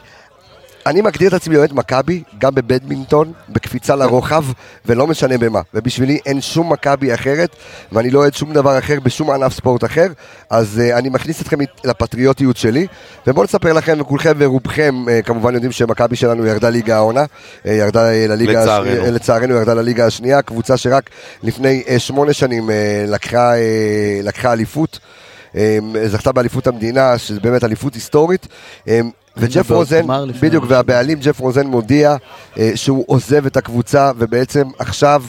אני 0.86 1.02
מגדיר 1.02 1.28
את 1.28 1.34
עצמי 1.34 1.58
אוהד 1.58 1.74
מכבי, 1.74 2.24
גם 2.40 2.56
בבדמינטון, 2.56 3.32
בקפיצה 3.50 3.96
לרוחב, 3.96 4.44
ולא 4.86 5.08
משנה 5.08 5.38
במה. 5.38 5.62
ובשבילי 5.74 6.20
אין 6.26 6.42
שום 6.42 6.72
מכבי 6.74 7.14
אחרת, 7.14 7.50
ואני 7.92 8.10
לא 8.10 8.20
אוהד 8.20 8.34
שום 8.34 8.54
דבר 8.54 8.80
אחר 8.80 9.00
בשום 9.04 9.32
ענף 9.32 9.54
ספורט 9.54 9.84
אחר, 9.84 10.08
אז 10.50 10.82
uh, 10.94 10.98
אני 10.98 11.10
מכניס 11.10 11.42
אתכם 11.42 11.58
לפטריוטיות 11.84 12.58
שלי, 12.58 12.88
ובואו 13.28 13.44
נספר 13.44 13.74
לכם, 13.74 13.98
וכולכם 14.02 14.34
ורובכם 14.38 14.96
uh, 15.08 15.26
כמובן 15.26 15.54
יודעים 15.54 15.72
שמכבי 15.72 16.16
שלנו 16.16 16.46
ירדה 16.46 16.70
ליגה 16.70 16.96
העונה, 16.96 17.24
uh, 17.24 17.70
ירדה 17.70 18.10
uh, 18.10 18.30
לליגה, 18.30 18.60
הש- 18.60 18.66
לצערנו. 18.68 19.06
uh, 19.06 19.10
לצערנו 19.12 19.54
ירדה 19.54 19.74
לליגה 19.74 20.06
השנייה, 20.06 20.42
קבוצה 20.42 20.78
שרק 20.78 21.10
לפני 21.44 21.84
uh, 21.86 22.00
שמונה 22.00 22.34
שנים 22.34 22.70
uh, 22.70 22.74
לקחה, 23.08 23.54
uh, 23.54 23.58
לקחה 24.24 24.54
אליפות. 24.54 25.00
זכתה 26.06 26.32
באליפות 26.32 26.68
המדינה, 26.68 27.18
שזה 27.18 27.40
באמת 27.40 27.64
אליפות 27.64 27.94
היסטורית. 27.94 28.48
וג'ף 29.38 29.72
רוזן, 29.72 30.06
בדיוק. 30.42 30.66
והבעלים 30.68 31.20
ג'ף 31.20 31.40
רוזן 31.40 31.68
מודיע 31.68 32.16
אה, 32.60 32.72
שהוא 32.76 33.04
עוזב 33.08 33.46
את 33.46 33.58
הקבוצה, 33.58 34.12
ובעצם 34.18 34.68
עכשיו, 34.80 35.24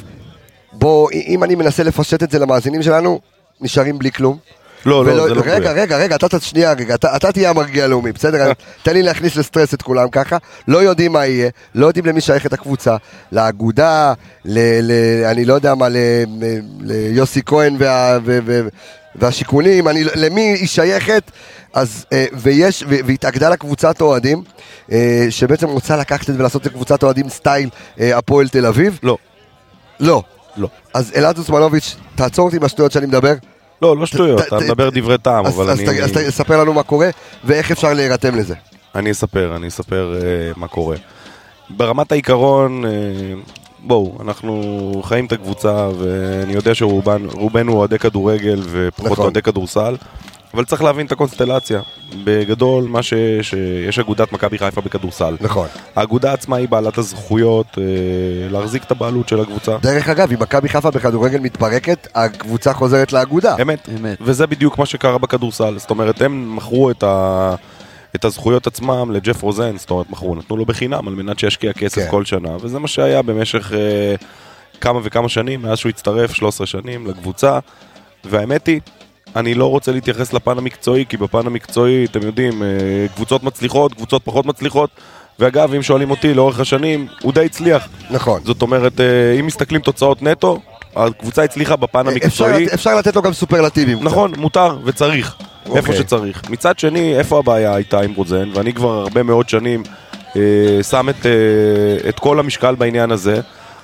בוא, 0.72 1.10
אם 1.12 1.44
אני 1.44 1.54
מנסה 1.54 1.82
לפשט 1.82 2.22
את 2.22 2.30
זה 2.30 2.38
למאזינים 2.38 2.82
שלנו, 2.82 3.20
נשארים 3.60 3.98
בלי 3.98 4.12
כלום. 4.12 4.38
לא, 4.86 5.04
לא, 5.04 5.10
ולא- 5.12 5.28
זה 5.28 5.34
לא 5.34 5.40
רגע, 5.40 5.58
מדויק. 5.58 5.76
רגע, 5.76 5.96
רגע, 5.96 6.16
אתה, 6.16 6.40
שנייה, 6.40 6.72
רגע, 6.72 6.94
אתה, 6.94 7.16
אתה 7.16 7.32
תהיה 7.32 7.50
המרגיע 7.50 7.84
הלאומי, 7.84 8.12
בסדר? 8.12 8.52
תן 8.82 8.92
לי 8.92 9.02
להכניס 9.02 9.36
לסטרס 9.36 9.74
את 9.74 9.82
כולם 9.82 10.08
ככה, 10.08 10.36
לא 10.68 10.78
יודעים 10.78 11.12
מה 11.12 11.26
יהיה, 11.26 11.50
לא 11.74 11.86
יודעים 11.86 12.06
למי 12.06 12.20
שייכת 12.20 12.52
הקבוצה, 12.52 12.96
לאגודה, 13.32 14.12
ל, 14.44 14.58
ל, 14.82 14.92
אני 15.24 15.44
לא 15.44 15.54
יודע 15.54 15.74
מה, 15.74 15.88
ל, 15.88 15.96
ל, 16.40 16.58
ליוסי 16.80 17.40
כהן 17.46 17.76
וה, 17.78 18.18
ו, 18.24 18.38
ו, 18.46 18.68
והשיכונים, 19.16 19.88
אני, 19.88 20.04
למי 20.14 20.40
היא 20.40 20.68
שייכת, 20.68 21.22
אז, 21.74 22.04
אה, 22.12 22.24
ויש, 22.32 22.84
והתאגדה 22.88 23.48
לה 23.48 23.56
קבוצת 23.56 24.00
אוהדים, 24.00 24.42
אה, 24.92 25.26
שבעצם 25.30 25.68
רוצה 25.68 25.96
לקחת 25.96 26.20
את 26.20 26.34
זה 26.34 26.40
ולעשות 26.40 26.66
את 26.66 26.72
קבוצת 26.72 27.02
אוהדים 27.02 27.28
סטייל 27.28 27.68
אה, 28.00 28.18
הפועל 28.18 28.48
תל 28.48 28.66
אביב. 28.66 28.98
לא, 29.02 29.16
לא. 30.00 30.22
לא. 30.56 30.68
אז 30.94 31.12
אלעד 31.16 31.38
אוסמנוביץ', 31.38 31.96
תעצור 32.14 32.44
אותי 32.46 32.56
עם 32.56 32.64
השטויות 32.64 32.92
שאני 32.92 33.06
מדבר. 33.06 33.32
לא, 33.82 33.96
לא 33.96 34.06
שטויות, 34.06 34.40
אתה 34.40 34.58
מדבר 34.58 34.90
דברי 34.90 35.18
טעם, 35.18 35.46
אבל 35.46 35.70
אני... 35.70 36.02
אז 36.02 36.12
תספר 36.12 36.60
לנו 36.60 36.72
מה 36.72 36.82
קורה 36.82 37.08
ואיך 37.44 37.70
אפשר 37.70 37.92
להירתם 37.94 38.34
לזה. 38.34 38.54
אני 38.94 39.10
אספר, 39.10 39.56
אני 39.56 39.68
אספר 39.68 40.14
אה, 40.14 40.52
מה 40.56 40.68
קורה. 40.68 40.96
ברמת 41.70 42.12
העיקרון, 42.12 42.84
אה, 42.84 42.90
בואו, 43.78 44.18
אנחנו 44.20 45.02
חיים 45.04 45.26
את 45.26 45.32
הקבוצה, 45.32 45.88
ואני 45.98 46.52
יודע 46.52 46.74
שרובנו 46.74 47.72
אוהדי 47.72 47.98
כדורגל 47.98 48.62
ופחות 48.70 49.12
נכון. 49.12 49.24
אוהדי 49.24 49.42
כדורסל, 49.42 49.96
אבל 50.54 50.64
צריך 50.64 50.82
להבין 50.82 51.06
את 51.06 51.12
הקונסטלציה. 51.12 51.80
בגדול, 52.24 52.84
מה 52.84 53.02
ש... 53.02 53.14
שיש 53.42 53.98
אגודת 53.98 54.32
מכבי 54.32 54.58
חיפה 54.58 54.80
בכדורסל. 54.80 55.36
נכון. 55.40 55.68
האגודה 55.96 56.32
עצמה 56.32 56.56
היא 56.56 56.68
בעלת 56.68 56.98
הזכויות 56.98 57.66
אה, 57.78 57.84
להחזיק 58.50 58.84
את 58.84 58.90
הבעלות 58.90 59.28
של 59.28 59.40
הקבוצה. 59.40 59.76
דרך 59.82 60.08
אגב, 60.08 60.32
אם 60.32 60.38
מכבי 60.40 60.68
חיפה 60.68 60.90
בכדורגל 60.90 61.38
מתפרקת, 61.38 62.08
הקבוצה 62.14 62.72
חוזרת 62.72 63.12
לאגודה. 63.12 63.56
אמת. 63.62 63.88
אמת. 64.00 64.18
וזה 64.20 64.46
בדיוק 64.46 64.78
מה 64.78 64.86
שקרה 64.86 65.18
בכדורסל. 65.18 65.78
זאת 65.78 65.90
אומרת, 65.90 66.22
הם 66.22 66.56
מכרו 66.56 66.90
את, 66.90 67.02
ה... 67.02 67.54
את 68.14 68.24
הזכויות 68.24 68.66
עצמם 68.66 69.10
לג'ף 69.12 69.42
רוזן, 69.42 69.76
זאת 69.76 69.90
אומרת, 69.90 70.10
מכרו, 70.10 70.34
נתנו 70.34 70.56
לו 70.56 70.64
בחינם 70.64 71.08
על 71.08 71.14
מנת 71.14 71.38
שישקיע 71.38 71.72
כסף 71.72 72.02
כן. 72.02 72.10
כל 72.10 72.24
שנה, 72.24 72.56
וזה 72.60 72.78
מה 72.78 72.88
שהיה 72.88 73.22
במשך 73.22 73.72
אה, 73.72 74.14
כמה 74.80 75.00
וכמה 75.02 75.28
שנים, 75.28 75.62
מאז 75.62 75.78
שהוא 75.78 75.90
הצטרף, 75.90 76.32
13 76.34 76.66
שנים, 76.66 77.06
לקבוצה. 77.06 77.58
והאמת 78.24 78.66
היא, 78.66 78.80
אני 79.36 79.54
לא 79.54 79.66
רוצה 79.66 79.92
להתייחס 79.92 80.32
לפן 80.32 80.58
המקצועי, 80.58 81.04
כי 81.08 81.16
בפן 81.16 81.46
המקצועי, 81.46 82.04
אתם 82.04 82.22
יודעים, 82.22 82.62
אה, 82.62 82.68
קבוצות 83.14 83.42
מצליחות, 83.42 83.94
קבוצות 83.94 84.22
פחות 84.24 84.46
מצליחות. 84.46 84.90
ואגב, 85.38 85.74
אם 85.74 85.82
שואלים 85.82 86.10
אותי, 86.10 86.34
לאורך 86.34 86.60
השנים, 86.60 87.06
הוא 87.22 87.32
די 87.32 87.44
הצליח. 87.44 87.88
נכון. 88.10 88.40
זאת 88.44 88.62
אומרת, 88.62 89.00
אה, 89.00 89.36
אם 89.40 89.46
מסתכלים 89.46 89.80
תוצאות 89.80 90.22
נטו, 90.22 90.60
הקבוצה 90.96 91.42
הצליחה 91.42 91.76
בפן 91.76 92.08
אפשר, 92.08 92.10
המקצועי. 92.44 92.74
אפשר 92.74 92.94
לתת 92.94 93.16
לו 93.16 93.22
גם 93.22 93.32
סופרלטיבים. 93.32 93.98
נכון, 94.02 94.32
מותר 94.36 94.78
וצריך, 94.84 95.36
אוקיי. 95.66 95.76
איפה 95.76 95.92
שצריך. 95.92 96.50
מצד 96.50 96.78
שני, 96.78 97.18
איפה 97.18 97.38
הבעיה 97.38 97.74
הייתה 97.74 98.00
עם 98.00 98.14
רוזן, 98.14 98.50
ואני 98.54 98.72
כבר 98.72 98.90
הרבה 99.00 99.22
מאוד 99.22 99.48
שנים 99.48 99.82
אה, 100.36 100.82
שם 100.82 101.08
את, 101.08 101.26
אה, 101.26 102.08
את 102.08 102.18
כל 102.18 102.40
המשקל 102.40 102.74
בעניין 102.74 103.10
הזה, 103.10 103.40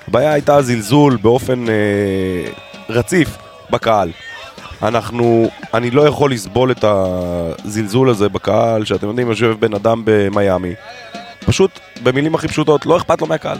הבעיה 0.07 0.33
הייתה 0.33 0.61
זלזול 0.61 1.17
באופן 1.21 1.69
אה, 1.69 1.73
רציף 2.89 3.37
בקהל. 3.69 4.11
אנחנו, 4.83 5.49
אני 5.73 5.91
לא 5.91 6.07
יכול 6.07 6.31
לסבול 6.31 6.71
את 6.71 6.85
הזלזול 6.87 8.09
הזה 8.09 8.29
בקהל, 8.29 8.85
שאתם 8.85 9.07
יודעים, 9.07 9.29
יושב 9.29 9.55
בן 9.59 9.73
אדם 9.73 10.01
במיאמי. 10.05 10.73
פשוט, 11.45 11.79
במילים 12.03 12.35
הכי 12.35 12.47
פשוטות, 12.47 12.85
לא 12.85 12.97
אכפת 12.97 13.21
לו 13.21 13.27
מהקהל. 13.27 13.57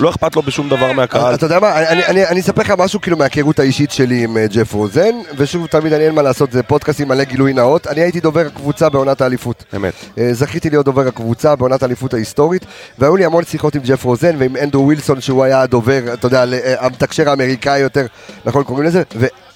לא 0.00 0.10
אכפת 0.10 0.36
לו 0.36 0.42
בשום 0.42 0.68
דבר 0.68 0.92
מהקהל. 0.92 1.34
אתה 1.34 1.46
יודע 1.46 1.60
מה, 1.60 1.88
אני, 1.88 2.06
אני, 2.06 2.26
אני 2.26 2.40
אספר 2.40 2.62
לך 2.62 2.74
משהו 2.78 3.00
כאילו 3.00 3.16
מההיכרות 3.16 3.58
האישית 3.58 3.90
שלי 3.90 4.24
עם 4.24 4.36
אה, 4.36 4.46
ג'ף 4.46 4.72
רוזן, 4.72 5.14
ושוב, 5.36 5.66
תמיד 5.66 5.92
אני 5.92 6.06
אין 6.06 6.14
מה 6.14 6.22
לעשות, 6.22 6.52
זה 6.52 6.62
פודקאסט 6.62 7.00
עם 7.00 7.08
מלא 7.08 7.24
גילוי 7.24 7.52
נאות. 7.52 7.86
אני 7.86 8.00
הייתי 8.00 8.20
דובר 8.20 8.46
הקבוצה 8.46 8.88
בעונת 8.88 9.20
האליפות. 9.20 9.64
אמת. 9.76 9.94
אה, 10.18 10.32
זכיתי 10.32 10.70
להיות 10.70 10.84
דובר 10.84 11.08
הקבוצה 11.08 11.56
בעונת 11.56 11.82
האליפות 11.82 12.14
ההיסטורית, 12.14 12.66
והיו 12.98 13.16
לי 13.16 13.24
המון 13.24 13.44
שיחות 13.44 13.74
עם 13.74 13.82
ג'ף 13.84 14.04
רוזן 14.04 14.36
ועם 14.38 14.56
אנדרו 14.56 14.84
ווילסון, 14.84 15.20
שהוא 15.20 15.44
היה 15.44 15.62
הדובר, 15.62 16.00
אתה 16.12 16.26
יודע, 16.26 16.44
אה, 16.52 16.86
המתקשר 16.86 17.30
האמריקאי 17.30 17.78
יותר, 17.78 18.06
נכון 18.44 18.64
קוראים 18.64 18.86
לזה? 18.86 19.02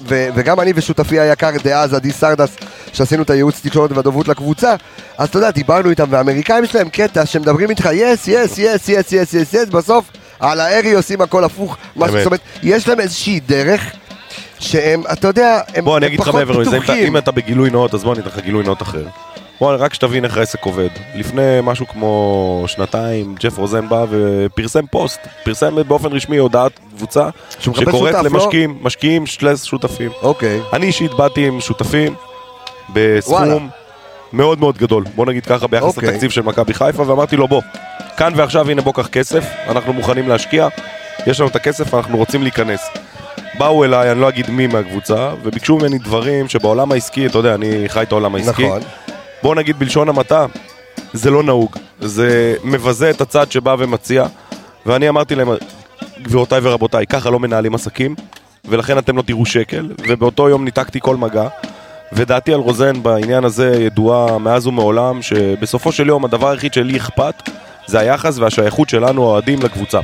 ו, 0.08 0.28
וגם 0.34 0.60
אני 0.60 0.72
ושותפי 0.74 1.20
היקר 1.20 1.50
דאז, 1.64 1.94
עדי 1.94 2.12
סרדס, 2.12 2.56
שעשינו 2.92 3.22
את 3.22 3.30
הייעוץ 3.30 3.60
תקשורת 3.62 3.92
והדוברות 3.92 4.28
לקבוצה, 4.28 4.74
אז 5.18 5.28
אתה 5.28 5.38
יודע, 5.38 5.50
דיברנו 5.50 5.90
איתם, 5.90 6.04
והאמריקאים 6.10 6.64
יש 6.64 6.74
להם 6.74 6.88
קטע 6.88 7.26
שמדברים 7.26 7.70
איתך, 7.70 7.88
yes, 7.92 8.28
yes, 8.28 8.58
yes, 8.58 8.88
yes, 8.88 9.12
yes, 9.12 9.34
yes, 9.34 9.54
yes, 9.54 9.68
בסוף, 9.68 10.04
על 10.40 10.60
הארי 10.60 10.92
עושים 10.92 11.20
הכל 11.20 11.44
הפוך, 11.44 11.76
משהו. 11.96 12.16
זאת 12.18 12.26
אומרת, 12.26 12.40
יש 12.62 12.88
להם 12.88 13.00
איזושהי 13.00 13.40
דרך. 13.40 13.92
שהם, 14.60 15.02
אתה 15.12 15.28
יודע, 15.28 15.60
הם, 15.74 15.84
בוא, 15.84 15.96
אני 15.96 16.06
הם 16.06 16.08
אגיד 16.08 16.20
לך 16.20 16.28
פחות 16.28 16.38
מעבר 16.40 16.58
לזה. 16.58 16.78
אם 16.94 17.16
אתה 17.16 17.30
בגילוי 17.30 17.70
נאות, 17.70 17.94
אז 17.94 18.04
בוא 18.04 18.12
אני 18.12 18.20
אתן 18.20 18.28
לך 18.28 18.38
גילוי 18.38 18.64
נאות 18.64 18.82
אחר. 18.82 19.04
בוא, 19.60 19.74
רק 19.78 19.94
שתבין 19.94 20.24
איך 20.24 20.36
העסק 20.36 20.64
עובד. 20.64 20.88
לפני 21.14 21.58
משהו 21.62 21.86
כמו 21.86 22.64
שנתיים, 22.66 23.34
ג'ף 23.40 23.58
רוזן 23.58 23.88
בא 23.88 24.04
ופרסם 24.10 24.86
פוסט, 24.86 25.20
פרסם 25.44 25.74
באופן 25.88 26.12
רשמי 26.12 26.36
הודעת 26.36 26.72
קבוצה, 26.96 27.28
שקוראת 27.58 28.14
לא? 28.14 28.22
למשקיעים, 28.22 28.78
משקיעים 28.82 29.26
שלס 29.26 29.64
שותפים. 29.64 30.10
אוקיי. 30.22 30.60
אני 30.72 30.86
אישית 30.86 31.12
באתי 31.14 31.46
עם 31.46 31.60
שותפים 31.60 32.14
וואלה. 32.94 33.18
בסכום 33.18 33.68
מאוד 34.32 34.60
מאוד 34.60 34.78
גדול, 34.78 35.04
בוא 35.14 35.26
נגיד 35.26 35.46
ככה, 35.46 35.66
ביחס 35.66 35.96
אוקיי. 35.96 36.08
לתקציב 36.08 36.30
של 36.30 36.42
מכבי 36.42 36.74
חיפה, 36.74 37.08
ואמרתי 37.08 37.36
לו 37.36 37.48
בוא, 37.48 37.62
כאן 38.16 38.32
ועכשיו 38.36 38.70
הנה 38.70 38.82
בוא 38.82 38.92
קח 38.92 39.06
כסף, 39.06 39.44
אנחנו 39.68 39.92
מוכנים 39.92 40.28
להשקיע, 40.28 40.68
יש 41.26 41.40
לנו 41.40 41.48
את 41.48 41.56
הכסף, 41.56 41.94
אנחנו 41.94 42.18
רוצים 42.18 42.42
להיכנס. 42.42 42.80
באו 43.58 43.84
אליי, 43.84 44.12
אני 44.12 44.20
לא 44.20 44.28
אגיד 44.28 44.50
מי 44.50 44.66
מהקבוצה, 44.66 45.30
וביקשו 45.42 45.78
ממני 45.78 45.98
דברים 45.98 46.48
שבעולם 46.48 46.92
העסקי, 46.92 47.26
אתה 47.26 47.38
יודע, 47.38 47.54
אני 47.54 47.88
חי 47.88 48.02
את 48.02 48.12
העולם 48.12 48.34
העסקי. 48.34 48.66
נכון. 48.66 48.80
בוא 49.42 49.54
נגיד 49.54 49.78
בלשון 49.78 50.08
המעטה, 50.08 50.46
זה 51.12 51.30
לא 51.30 51.42
נהוג. 51.42 51.76
זה 52.00 52.54
מבזה 52.64 53.10
את 53.10 53.20
הצד 53.20 53.52
שבא 53.52 53.76
ומציע, 53.78 54.26
ואני 54.86 55.08
אמרתי 55.08 55.34
להם, 55.34 55.48
גבירותיי 56.22 56.60
ורבותיי, 56.62 57.06
ככה 57.06 57.30
לא 57.30 57.40
מנהלים 57.40 57.74
עסקים, 57.74 58.14
ולכן 58.64 58.98
אתם 58.98 59.16
לא 59.16 59.22
תראו 59.22 59.46
שקל, 59.46 59.90
ובאותו 60.08 60.48
יום 60.48 60.64
ניתקתי 60.64 61.00
כל 61.02 61.16
מגע. 61.16 61.48
ודעתי 62.12 62.54
על 62.54 62.60
רוזן 62.60 63.02
בעניין 63.02 63.44
הזה 63.44 63.76
ידועה 63.80 64.38
מאז 64.38 64.66
ומעולם, 64.66 65.22
שבסופו 65.22 65.92
של 65.92 66.08
יום 66.08 66.24
הדבר 66.24 66.48
היחיד 66.48 66.74
שלי 66.74 66.96
אכפת 66.96 67.50
זה 67.86 67.98
היחס 67.98 68.38
והשייכות 68.38 68.88
שלנו 68.88 69.22
האוהדים 69.22 69.58
לקבוצה. 69.62 70.00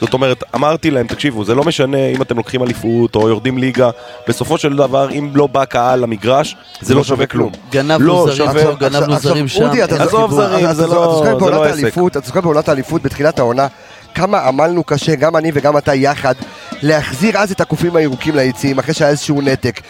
זאת 0.00 0.12
אומרת, 0.14 0.44
אמרתי 0.54 0.90
להם, 0.90 1.06
תקשיבו, 1.06 1.44
זה 1.44 1.54
לא 1.54 1.64
משנה 1.64 2.06
אם 2.06 2.22
אתם 2.22 2.36
לוקחים 2.36 2.62
אליפות 2.62 3.16
או 3.16 3.28
יורדים 3.28 3.58
ליגה, 3.58 3.90
בסופו 4.28 4.58
של 4.58 4.76
דבר, 4.76 5.10
אם 5.10 5.30
לא 5.34 5.46
בא 5.46 5.64
קהל 5.64 6.00
למגרש, 6.00 6.56
זה 6.80 6.94
לא 6.94 7.04
שווה 7.04 7.26
כלום. 7.26 7.52
גנבנו 7.70 8.06
לא 8.06 8.26
זרים 8.26 8.36
שווה- 8.50 8.64
פה, 8.64 8.74
גנבנו 8.74 9.14
עכשיו, 9.14 9.18
זרים 9.32 9.48
שם. 9.48 9.62
אודי, 9.62 9.84
אתה 9.84 10.04
זוכר- 10.06 10.16
לא- 10.26 10.58
אתה 10.58 10.74
זוכר 10.74 11.24
זה 11.24 11.34
בעונת 11.40 11.54
לא 11.54 11.64
עסק. 11.64 11.78
האליפות, 11.78 12.16
אתה 12.16 12.26
זוכר 12.26 12.40
בעונת 12.40 12.68
האליפות 12.68 13.02
בתחילת 13.02 13.38
העונה, 13.38 13.66
כמה 14.14 14.38
עמלנו 14.40 14.84
קשה, 14.84 15.14
גם 15.14 15.36
אני 15.36 15.50
וגם 15.54 15.78
אתה 15.78 15.94
יחד, 15.94 16.34
להחזיר 16.82 17.38
אז 17.38 17.50
את 17.52 17.60
הקופים 17.60 17.96
הירוקים 17.96 18.36
ליציעים, 18.36 18.78
אחרי 18.78 18.94
שהיה 18.94 19.10
איזשהו 19.10 19.40
נתק. 19.40 19.80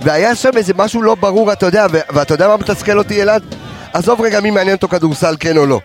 והיה 0.00 0.34
שם 0.34 0.50
איזה 0.56 0.72
משהו 0.76 1.02
לא 1.02 1.14
ברור, 1.14 1.52
אתה 1.52 1.66
יודע, 1.66 1.86
ואתה 1.92 2.34
יודע 2.34 2.48
מה 2.48 2.56
מתסכל 2.56 2.98
אותי, 2.98 3.22
אלעד? 3.22 3.42
עזוב 3.92 4.20
רגע 4.20 4.40
מי 4.40 4.50
מעניין 4.50 4.76
אותו 4.76 4.88
כדורסל, 4.88 5.34
כן 5.40 5.56
או 5.56 5.66
לא. 5.66 5.80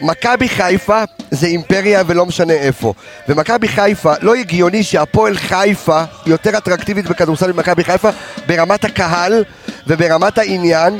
מכבי 0.00 0.48
חיפה 0.48 1.02
זה 1.30 1.46
אימפריה 1.46 2.02
ולא 2.06 2.26
משנה 2.26 2.52
איפה. 2.52 2.94
ומכבי 3.28 3.68
חיפה, 3.68 4.12
לא 4.22 4.34
הגיוני 4.34 4.82
שהפועל 4.82 5.36
חיפה 5.38 6.02
יותר 6.26 6.58
אטרקטיבית 6.58 7.06
בכדורסל 7.06 7.52
ממכבי 7.52 7.84
חיפה 7.84 8.08
ברמת 8.46 8.84
הקהל 8.84 9.44
וברמת 9.86 10.38
העניין. 10.38 10.96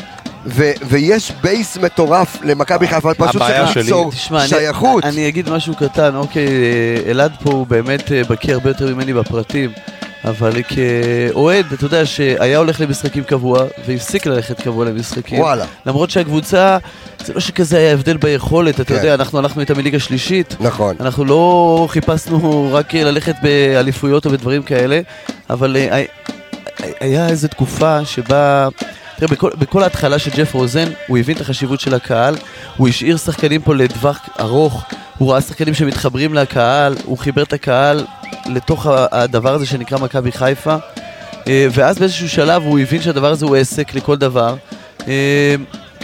ו- 0.47 0.71
ויש 0.89 1.33
בייס 1.43 1.77
מטורף 1.77 2.37
למכבי 2.43 2.89
חיפה, 2.89 3.15
פשוט 3.15 3.43
צריך 3.43 3.73
שלי- 3.73 3.83
ליצור 3.83 4.11
תשמע, 4.13 4.47
שייכות. 4.49 5.05
אני, 5.05 5.13
אני 5.13 5.29
אגיד 5.29 5.51
משהו 5.51 5.75
קטן, 5.75 6.17
אוקיי, 6.17 6.47
אה, 6.47 7.11
אלעד 7.11 7.33
פה 7.43 7.51
הוא 7.51 7.67
באמת 7.67 8.13
אה, 8.13 8.23
בקיא 8.29 8.55
הרבה 8.55 8.71
יותר 8.71 8.95
ממני 8.95 9.13
בפרטים, 9.13 9.71
אבל 10.25 10.53
כאוהד, 10.69 11.67
אתה 11.73 11.85
יודע 11.85 12.07
שהיה 12.07 12.59
הולך 12.59 12.81
למשחקים 12.81 13.25
קבוע, 13.25 13.65
והפסיק 13.87 14.27
ללכת 14.27 14.61
קבוע 14.61 14.85
למשחקים. 14.85 15.39
וואלה. 15.41 15.65
למרות 15.87 16.11
שהקבוצה, 16.11 16.79
זה 17.25 17.33
לא 17.35 17.41
שכזה 17.41 17.79
היה 17.79 17.93
הבדל 17.93 18.17
ביכולת, 18.17 18.75
אתה 18.75 18.85
כן. 18.85 18.95
יודע, 18.95 19.15
אנחנו 19.15 19.39
הלכנו 19.39 19.61
איתה 19.61 19.75
מליגה 19.75 19.99
שלישית. 19.99 20.57
נכון. 20.61 20.97
אנחנו 21.01 21.25
לא 21.25 21.87
חיפשנו 21.91 22.69
רק 22.73 22.95
ללכת 22.95 23.35
באליפויות 23.43 24.27
או 24.27 24.31
בדברים 24.31 24.63
כאלה, 24.63 25.01
אבל 25.51 25.77
אה, 25.77 25.95
היה- 25.95 26.07
היה 27.01 27.29
איזו 27.29 27.49
תקופה 27.49 28.05
שבה... 28.05 28.69
תראה, 29.17 29.31
בכל, 29.33 29.51
בכל 29.59 29.83
ההתחלה 29.83 30.19
של 30.19 30.31
ג'ף 30.37 30.55
רוזן, 30.55 30.89
הוא 31.07 31.19
הבין 31.19 31.37
את 31.37 31.41
החשיבות 31.41 31.81
של 31.81 31.95
הקהל, 31.95 32.37
הוא 32.77 32.89
השאיר 32.89 33.17
שחקנים 33.17 33.63
פה 33.63 33.75
לטווח 33.75 34.19
ארוך, 34.41 34.85
הוא 35.19 35.33
ראה 35.33 35.41
שחקנים 35.41 35.75
שמתחברים 35.75 36.35
לקהל, 36.35 36.97
הוא 37.05 37.19
חיבר 37.19 37.43
את 37.43 37.53
הקהל 37.53 38.05
לתוך 38.51 38.87
הדבר 39.13 39.55
הזה 39.55 39.67
שנקרא 39.67 39.99
מכבי 39.99 40.33
חיפה, 40.33 40.77
אה, 41.49 41.67
ואז 41.71 41.99
באיזשהו 41.99 42.29
שלב 42.29 42.63
הוא 42.63 42.79
הבין 42.79 43.03
שהדבר 43.03 43.31
הזה 43.31 43.47
הוא 43.47 43.57
עסק 43.57 43.95
לכל 43.95 44.17
דבר. 44.17 44.55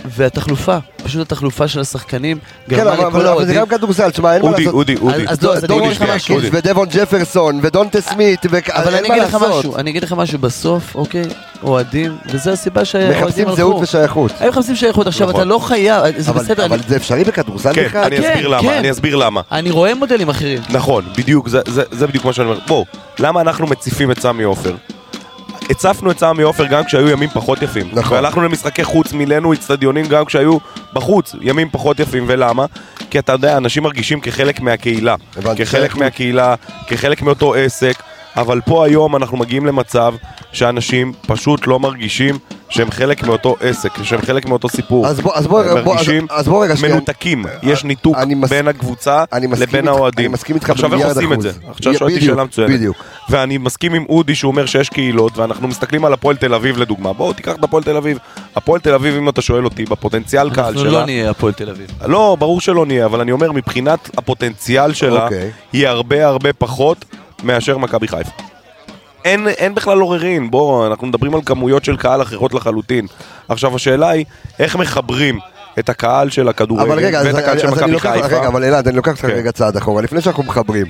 אה, 0.07 0.11
והתחלופה, 0.17 0.77
פשוט 1.05 1.21
התחלופה 1.21 1.69
של 1.69 1.81
השחקנים, 1.81 2.39
כן, 2.69 2.77
גרמה 2.77 2.93
אבל- 2.93 3.01
אבל 3.01 3.09
לכל 3.09 3.17
אבל 3.17 3.23
זה 3.25 3.31
האוהדים. 3.31 3.57
גם 3.57 3.67
כדורסל, 3.69 4.11
תשמע, 4.11 4.35
אין 4.35 4.43
מה 4.43 4.49
אודי, 4.49 4.63
לעשות. 4.65 4.75
אודי, 4.75 4.97
אודי. 5.01 5.25
אז 5.29 5.43
לא, 5.43 5.53
אז 5.55 5.59
אני 5.65 5.69
דורון. 5.69 5.95
שקיס 5.95 6.29
ודבון 6.53 6.89
ג'פרסון 6.91 7.61
ודונטה 7.63 8.01
סמית, 8.01 8.41
וכ- 8.51 8.71
אבל 8.71 8.95
אני 8.95 9.09
מה 9.09 9.15
אגיד 9.15 9.27
לך. 9.29 9.35
משהו, 9.59 9.77
אני 9.77 9.91
אגיד 9.91 10.03
לך 10.05 10.13
משהו, 10.13 10.39
בסוף, 10.39 10.95
אוקיי, 10.95 11.23
אוהדים, 11.63 12.17
וזו 12.31 12.51
הסיבה 12.51 12.85
שהאוהדים 12.85 13.23
מחפשים 13.25 13.45
הלכו. 13.49 13.57
זהות 13.57 13.83
ושייכות. 13.83 14.33
הם 14.41 14.49
מחפשים 14.49 14.77
שייכות, 14.77 15.07
עכשיו 15.07 15.29
נכון. 15.29 15.41
אתה 15.41 15.49
לא 15.49 15.59
חייב, 15.59 16.03
זה 16.19 16.31
אבל- 16.31 16.41
בסדר, 16.45 16.65
אבל 16.67 16.77
אני- 16.77 16.89
זה 16.89 16.97
אפשרי 16.97 17.25
בכדורסל 17.25 17.73
כן, 17.75 17.85
בכלל? 17.85 18.05
אני 18.05 18.17
כן, 18.17 18.31
אסביר 18.33 18.49
למה, 18.49 18.63
כן. 18.63 18.79
אני 18.79 18.91
אסביר 18.91 19.17
למה. 19.17 19.41
אני 19.53 19.71
רואה 19.71 19.95
מודלים 19.95 20.29
אחרים. 20.29 20.61
נכון, 20.71 21.05
בדיוק, 21.17 21.49
זה, 21.49 21.61
זה, 21.67 21.83
זה 21.91 22.07
בדיוק 22.07 22.25
מה 22.25 22.33
שאני 22.33 22.49
אומר. 22.49 22.59
בואו, 22.67 22.85
למה 23.19 23.41
אנחנו 23.41 23.67
מציפים 23.67 24.11
את 24.11 24.21
סמי 24.21 24.43
עופר? 24.43 24.75
הצפנו 25.71 26.11
את 26.11 26.19
סמי 26.19 26.43
עופר 26.43 26.67
גם 26.67 26.85
כשהיו 26.85 27.09
ימים 27.09 27.29
פחות 27.29 27.63
יפים. 27.63 27.91
נכון. 27.93 28.15
והלכנו 28.15 28.43
למשחקי 28.43 28.85
חוץ, 28.85 29.13
מילאנו 29.13 29.53
אצטדיונים 29.53 30.07
גם 30.07 30.25
כשהיו 30.25 30.59
בחוץ 30.93 31.35
ימים 31.41 31.69
פחות 31.71 32.01
יפים. 32.01 32.25
ולמה? 32.27 32.67
כי 33.11 33.19
אתה 33.19 33.33
יודע, 33.33 33.57
אנשים 33.57 33.83
מרגישים 33.83 34.21
כחלק 34.21 34.61
מהקהילה. 34.61 35.15
הבנתי, 35.37 35.65
כחלק 35.65 35.81
שייכות. 35.81 36.01
מהקהילה, 36.01 36.55
כחלק 36.87 37.23
מאותו 37.23 37.55
עסק. 37.55 38.03
אבל 38.37 38.61
פה 38.61 38.87
היום 38.87 39.17
אנחנו 39.17 39.37
מגיעים 39.37 39.67
למצב 39.67 40.15
שאנשים 40.53 41.13
פשוט 41.27 41.67
לא 41.67 41.81
מרגישים 41.81 42.39
שהם 42.69 42.91
חלק 42.91 43.23
מאותו 43.23 43.57
עסק, 43.61 44.03
שהם 44.03 44.21
חלק 44.23 44.47
מאותו 44.47 44.69
סיפור. 44.69 45.07
אז 45.07 45.21
בוא- 45.21 45.35
אז 45.35 45.47
בוא- 45.47 45.63
הם 45.65 45.85
בוא- 45.85 45.95
מרגישים 45.95 46.27
אז- 46.31 46.41
אז 46.41 46.49
בוא 46.49 46.65
רגע. 46.65 46.75
מנותקים. 46.83 47.45
יש 47.63 47.85
ניתוק 47.85 48.17
אני 48.17 48.35
מס- 48.35 48.51
בין 48.51 48.69
הקבוצה 48.69 49.25
אני 49.33 49.47
מסכים 49.47 49.69
לבין 49.69 49.89
האוהדים. 49.89 50.25
אני 50.27 50.33
מסכים 50.35 50.57
איתך 50.57 50.71
עכשיו 50.71 50.95
איך 50.95 51.07
עושים 51.07 51.33
את. 51.33 51.41
זה? 51.41 51.51
עכשיו 51.71 51.95
שאלתי 51.95 52.15
בדיוק, 52.15 52.33
שאלה 52.35 52.45
מצוינת. 52.45 52.71
בדיוק. 52.73 52.97
ואני 53.31 53.59
מסכים 53.59 53.95
עם 53.95 54.05
אודי 54.09 54.35
שהוא 54.35 54.51
אומר 54.51 54.67
שיש 54.67 54.89
קהילות, 54.89 55.39
ואנחנו 55.39 55.69
מסתכלים 55.69 56.05
על 56.05 56.13
הפועל 56.13 56.37
תל 56.37 56.55
אביב 56.55 56.79
לדוגמה. 56.79 57.13
בואו 57.13 57.33
תיקח 57.33 57.53
את 57.55 57.65
הפועל 57.65 57.83
תל 57.83 57.97
אביב. 57.97 58.19
הפועל 58.57 58.81
תל 58.81 58.95
אביב, 58.95 59.17
אם 59.17 59.29
אתה 59.29 59.43
שואל 59.43 59.65
אותי, 59.65 59.85
בפוטנציאל 59.85 60.51
קהל 60.51 60.65
אנחנו 60.65 60.81
שלה... 60.81 60.91
לא 60.91 61.05
נהיה 61.05 61.31
הפועל 61.31 61.53
תל 61.53 61.71
אביב. 61.71 61.87
לא, 62.07 62.37
ברור 62.39 62.61
שלא 62.61 62.87
נהיה, 62.87 63.05
אבל 63.07 63.21
אני 63.21 63.33
אומר, 63.33 63.53
מבחינת 63.53 64.11
הפוטנציאל 64.19 64.93
שלה, 64.93 65.25
אוקיי. 65.25 65.51
היא 65.73 65.89
הרבה 65.89 66.27
הרבה 66.27 66.53
פחות 66.53 67.05
מאשר 67.45 67.79
מכבי 67.79 68.09
חיפה. 68.09 68.31
אין, 69.27 69.49
אין 69.49 69.75
בכלל 69.75 70.01
עוררין, 70.01 70.51
בוא, 70.51 70.87
אנחנו 70.87 71.07
מדברים 71.07 71.35
על 71.35 71.41
כמויות 71.47 71.85
של 71.85 71.97
קהל 71.97 72.23
אחרות 72.23 72.55
לחלוטין. 72.55 73.07
עכשיו, 73.49 73.77
השאלה 73.77 74.09
היא, 74.09 74.25
איך 74.59 74.77
מחברים 74.77 75.39
את 75.79 75.89
הקהל 75.89 76.31
של 76.31 76.49
הכדורגל 76.49 77.17
ואת 77.25 77.35
הקהל 77.35 77.59
של 77.59 77.71
מכבי 77.71 77.99
חיפה? 77.99 78.27
רגע, 78.27 78.49
אבל 78.49 78.65
אלעד, 78.65 78.89
אני 78.89 78.97
לוקח 78.97 79.11
אותך 79.11 79.23
כן. 79.23 79.29
רגע 79.29 79.53
צעד 79.53 79.77
אחורה, 79.77 80.03
לפני 80.03 80.21
שאנחנו 80.21 80.43
מחברים. 80.43 80.87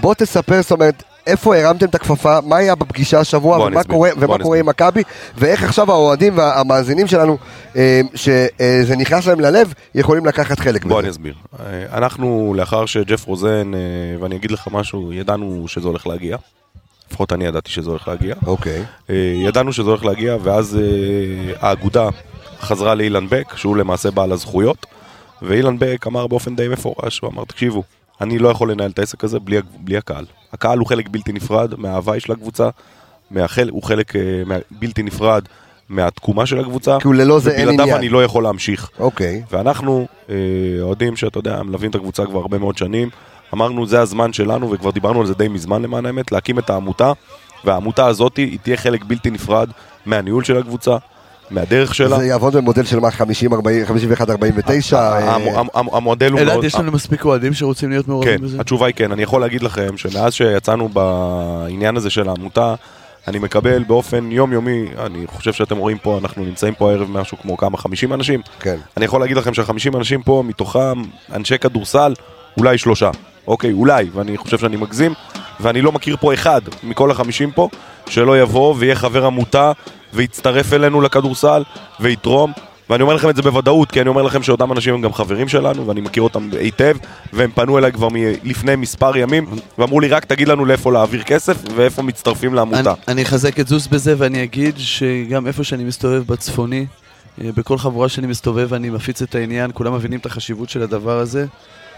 בוא 0.00 0.14
תספר, 0.14 0.62
זאת 0.62 0.70
אומרת, 0.70 1.02
איפה 1.26 1.56
הרמתם 1.56 1.86
את 1.86 1.94
הכפפה, 1.94 2.38
מה 2.44 2.56
היה 2.56 2.74
בפגישה 2.74 3.20
השבוע, 3.20 3.58
בוא 3.58 3.66
ומה 3.66 3.80
אסביר, 3.80 3.96
קורה, 3.96 4.10
בוא 4.14 4.24
ומה 4.24 4.38
קורה 4.38 4.58
עם 4.58 4.66
מכבי, 4.66 5.02
ואיך 5.36 5.64
עכשיו 5.64 5.90
האוהדים 5.90 6.38
והמאזינים 6.38 7.06
שלנו, 7.06 7.38
אה, 7.76 8.00
שזה 8.14 8.96
נכנס 8.96 9.26
להם 9.26 9.40
ללב, 9.40 9.72
יכולים 9.94 10.26
לקחת 10.26 10.60
חלק 10.60 10.84
בוא 10.84 10.90
בזה. 10.90 11.00
אני 11.00 11.10
אסביר. 11.10 11.34
אה, 11.60 11.98
אנחנו, 11.98 12.54
לאחר 12.56 12.86
שג'ף 12.86 13.26
רוזן, 13.26 13.74
אה, 13.74 13.80
ואני 14.20 14.36
אגיד 14.36 14.50
לך 14.50 14.68
משהו, 14.72 15.12
ידענו 15.12 15.64
שזה 15.68 15.88
הולך 15.88 16.06
להגיע. 16.06 16.36
לפחות 17.10 17.32
אני 17.32 17.44
ידעתי 17.44 17.70
שזה 17.70 17.90
הולך 17.90 18.08
להגיע. 18.08 18.34
אוקיי. 18.46 18.84
אה, 19.10 19.14
ידענו 19.36 19.72
שזה 19.72 19.90
הולך 19.90 20.04
להגיע, 20.04 20.36
ואז 20.42 20.78
אה, 20.80 21.68
האגודה 21.68 22.08
חזרה 22.60 22.94
לאילן 22.94 23.26
בק, 23.28 23.56
שהוא 23.56 23.76
למעשה 23.76 24.10
בעל 24.10 24.32
הזכויות, 24.32 24.86
ואילן 25.42 25.76
בק 25.78 26.06
אמר 26.06 26.26
באופן 26.26 26.56
די 26.56 26.68
מפורש, 26.68 27.18
הוא 27.20 27.30
אמר, 27.30 27.44
תקשיבו, 27.44 27.82
אני 28.20 28.38
לא 28.38 28.48
יכול 28.48 28.72
לנהל 28.72 28.90
את 28.90 28.98
העסק 28.98 29.24
הזה 29.24 29.38
בלי, 29.38 29.58
בלי 29.80 29.96
הקהל. 29.96 30.24
הקהל 30.52 30.78
הוא 30.78 30.86
חלק 30.86 31.08
בלתי 31.08 31.32
נפרד 31.32 31.74
מההוואי 31.78 32.20
של 32.20 32.32
הקבוצה, 32.32 32.68
מהחל, 33.30 33.68
הוא 33.68 33.82
חלק 33.82 34.16
אה, 34.16 34.42
מה, 34.46 34.54
בלתי 34.70 35.02
נפרד 35.02 35.42
מהתקומה 35.88 36.46
של 36.46 36.60
הקבוצה, 36.60 36.98
כי 37.00 37.08
הוא 37.08 37.14
ללא 37.14 37.38
זה 37.38 37.50
אין 37.50 37.68
ובלעדיו 37.68 37.82
עניין. 37.82 37.96
אני 37.96 38.08
לא 38.08 38.24
יכול 38.24 38.42
להמשיך. 38.42 38.90
אוקיי. 38.98 39.42
ואנחנו, 39.52 40.06
אה, 40.30 40.34
אוהדים 40.80 41.16
שאתה 41.16 41.38
יודע, 41.38 41.62
מלווים 41.62 41.90
את 41.90 41.94
הקבוצה 41.94 42.26
כבר 42.26 42.38
הרבה 42.38 42.58
מאוד 42.58 42.78
שנים, 42.78 43.10
אמרנו 43.54 43.86
זה 43.86 44.00
הזמן 44.00 44.32
שלנו, 44.32 44.70
וכבר 44.70 44.90
דיברנו 44.90 45.20
על 45.20 45.26
זה 45.26 45.34
די 45.34 45.48
מזמן 45.48 45.82
למען 45.82 46.06
האמת, 46.06 46.32
להקים 46.32 46.58
את 46.58 46.70
העמותה, 46.70 47.12
והעמותה 47.64 48.06
הזאת 48.06 48.36
היא 48.36 48.58
תהיה 48.62 48.76
חלק 48.76 49.04
בלתי 49.04 49.30
נפרד 49.30 49.70
מהניהול 50.06 50.44
של 50.44 50.56
הקבוצה, 50.58 50.96
מהדרך 51.50 51.94
שלה. 51.94 52.18
זה 52.18 52.26
יעבוד 52.26 52.56
במודל 52.56 52.84
של 52.84 53.00
מה, 53.00 53.10
50, 53.10 53.52
40, 53.52 53.86
51, 53.86 54.30
49? 54.30 54.96
אה, 54.98 55.34
המ- 55.34 55.42
המ- 55.58 55.66
המ- 55.74 55.94
המודל 55.94 56.32
הוא 56.32 56.40
אלעד, 56.40 56.52
מאוד... 56.52 56.64
יש 56.64 56.74
לנו 56.74 56.92
מספיק 56.92 57.24
אוהדים 57.24 57.54
שרוצים 57.54 57.90
להיות 57.90 58.08
מעורבים 58.08 58.38
כן, 58.38 58.44
בזה? 58.44 58.60
התשובה 58.60 58.86
היא 58.86 58.94
כן. 58.94 59.12
אני 59.12 59.22
יכול 59.22 59.40
להגיד 59.40 59.62
לכם 59.62 59.96
שמאז 59.96 60.32
שיצאנו 60.32 60.88
בעניין 60.88 61.96
הזה 61.96 62.10
של 62.10 62.28
העמותה, 62.28 62.74
אני 63.28 63.38
מקבל 63.38 63.84
באופן 63.84 64.32
יומיומי, 64.32 64.84
אני 64.98 65.26
חושב 65.26 65.52
שאתם 65.52 65.76
רואים 65.76 65.98
פה, 65.98 66.18
אנחנו 66.22 66.44
נמצאים 66.44 66.74
פה 66.74 66.90
הערב 66.90 67.10
משהו 67.10 67.36
כמו 67.42 67.56
כמה, 67.56 67.78
50 67.78 68.12
אנשים. 68.12 68.40
כן. 68.60 68.76
אני 68.96 69.04
יכול 69.04 69.20
להגיד 69.20 69.36
לכם 69.36 69.54
שהחמישים 69.54 69.96
אנשים 69.96 70.22
פה, 70.22 70.42
מתוכם 70.46 71.02
אנשי 71.34 71.58
כדורסל, 71.58 72.14
אולי 72.56 72.78
שלושה. 72.78 73.10
אוקיי, 73.48 73.72
אולי, 73.72 74.06
ואני 74.14 74.36
חושב 74.36 74.58
שאני 74.58 74.76
מגזים, 74.76 75.14
ואני 75.60 75.82
לא 75.82 75.92
מכיר 75.92 76.16
פה 76.20 76.34
אחד 76.34 76.60
מכל 76.82 77.10
החמישים 77.10 77.50
פה, 77.50 77.68
שלא 78.08 78.40
יבוא 78.40 78.74
ויהיה 78.78 78.94
חבר 78.94 79.26
עמותה 79.26 79.72
ויצטרף 80.14 80.72
אלינו 80.72 81.00
לכדורסל 81.00 81.62
ויתרום. 82.00 82.52
ואני 82.90 83.02
אומר 83.02 83.14
לכם 83.14 83.30
את 83.30 83.36
זה 83.36 83.42
בוודאות, 83.42 83.90
כי 83.90 84.00
אני 84.00 84.08
אומר 84.08 84.22
לכם 84.22 84.42
שאותם 84.42 84.72
אנשים 84.72 84.94
הם 84.94 85.00
גם 85.00 85.12
חברים 85.12 85.48
שלנו, 85.48 85.86
ואני 85.86 86.00
מכיר 86.00 86.22
אותם 86.22 86.50
היטב, 86.60 86.96
והם 87.32 87.50
פנו 87.54 87.78
אליי 87.78 87.92
כבר 87.92 88.08
לפני 88.44 88.76
מספר 88.76 89.16
ימים, 89.16 89.46
ואמרו 89.78 90.00
לי 90.00 90.08
רק 90.08 90.24
תגיד 90.24 90.48
לנו 90.48 90.64
לאיפה 90.64 90.92
להעביר 90.92 91.22
כסף 91.22 91.56
ואיפה 91.76 92.02
מצטרפים 92.02 92.54
לעמותה. 92.54 92.94
אני 93.08 93.22
אחזק 93.22 93.60
את 93.60 93.68
זוס 93.68 93.86
בזה 93.86 94.14
ואני 94.18 94.42
אגיד 94.42 94.74
שגם 94.78 95.46
איפה 95.46 95.64
שאני 95.64 95.84
מסתובב 95.84 96.22
בצפוני, 96.26 96.86
אה, 97.44 97.50
בכל 97.56 97.78
חבורה 97.78 98.08
שאני 98.08 98.26
מסתובב 98.26 98.74
אני 98.74 98.90
מפיץ 98.90 99.22
את 99.22 99.34
העניין, 99.34 99.70
כולם 99.74 99.94
מבינים 99.94 100.18
את 100.18 100.26
החשיבות 100.26 100.68
של 100.70 100.82
הדבר 100.82 101.18
הזה, 101.18 101.46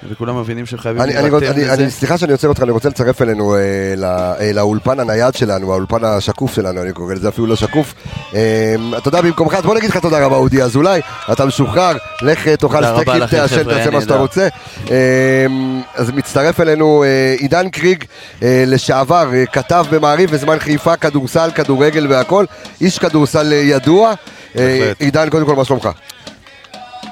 וכולם 0.09 0.41
מבינים 0.41 0.67
שחייבים 0.67 1.03
להירתם 1.03 1.37
לזה. 1.37 1.75
אני, 1.75 1.91
סליחה 1.91 2.19
שאני 2.19 2.33
עוצר 2.33 2.49
אותך, 2.49 2.63
אני 2.63 2.71
רוצה 2.71 2.89
לצרף 2.89 3.23
אלינו 3.23 3.57
אה, 3.57 3.61
לא, 3.97 4.07
אה, 4.07 4.53
לאולפן 4.53 5.01
הנייד 5.01 5.35
שלנו, 5.35 5.73
האולפן 5.73 6.05
השקוף 6.05 6.55
שלנו, 6.55 6.83
אני 6.83 6.93
קורא 6.93 7.15
לזה 7.15 7.29
אפילו 7.29 7.47
לא 7.47 7.57
שקוף. 7.57 7.95
אה, 8.35 8.75
אתה 8.99 9.09
יודע, 9.09 9.21
במקומך, 9.21 9.55
אז 9.55 9.65
בוא 9.65 9.75
נגיד 9.75 9.91
לך 9.91 9.97
תודה 9.97 10.27
רבה, 10.27 10.37
אודי 10.37 10.63
אזולאי, 10.63 11.01
אתה 11.33 11.45
משוחרר, 11.47 11.97
לך 12.23 12.49
אה, 12.49 12.57
תאכל 12.57 12.77
תודה 12.77 13.01
סטייקים, 13.03 13.27
תעשן, 13.27 13.65
תעשה 13.65 13.91
מה 13.91 14.01
שאתה. 14.01 14.17
רוצה. 14.17 14.49
אה, 14.91 15.47
אז 15.95 16.11
מצטרף 16.11 16.61
אלינו 16.61 17.05
אה, 17.05 17.35
עידן 17.39 17.69
קריג, 17.69 18.05
אה, 18.43 18.65
לשעבר, 18.67 19.31
אה, 19.35 19.47
כתב 19.47 19.85
במעריב 19.91 20.31
בזמן 20.31 20.59
חיפה, 20.59 20.97
כדורסל, 20.97 21.51
כדורגל 21.55 22.07
והכל, 22.11 22.45
איש 22.81 22.99
כדורסל 22.99 23.53
אה, 23.53 23.57
ידוע. 23.59 24.13
אה. 24.59 24.93
עידן, 24.99 25.31
קודם 25.31 25.47
כל, 25.47 25.57
מה 25.57 25.65
שלומך? 25.65 25.89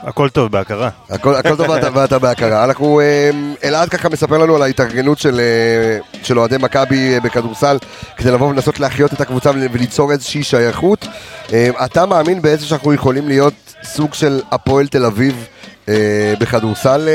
הכל 0.03 0.29
טוב, 0.29 0.53
בהכרה. 0.53 0.89
הכל, 1.11 1.35
הכל 1.35 1.57
טוב 1.57 1.69
ואתה, 1.69 1.89
ואתה 1.95 2.19
בהכרה. 2.19 2.65
אנחנו, 2.65 3.01
אה, 3.01 3.31
אלעד 3.65 3.89
ככה 3.89 4.09
מספר 4.09 4.39
לנו 4.39 4.57
על 4.57 4.63
ההתארגנות 4.63 5.19
של, 5.19 5.41
אה, 5.41 6.23
של 6.23 6.39
אוהדי 6.39 6.57
מכבי 6.61 7.15
אה, 7.15 7.21
בכדורסל 7.21 7.79
כדי 8.17 8.31
לבוא 8.31 8.49
ולנסות 8.49 8.81
להחיות 8.81 9.13
את 9.13 9.21
הקבוצה 9.21 9.51
ול- 9.51 9.67
וליצור 9.73 10.13
איזושהי 10.13 10.43
שייכות. 10.43 11.07
אה, 11.53 11.69
אתה 11.85 12.07
מאמין 12.07 12.43
בעצם 12.43 12.65
שאנחנו 12.65 12.93
יכולים 12.95 13.29
להיות 13.29 13.55
סוג 13.85 14.15
של 14.15 14.41
הפועל 14.53 14.87
תל 14.87 15.05
אביב 15.05 15.47
אה, 15.89 15.95
בכדורסל 16.41 17.09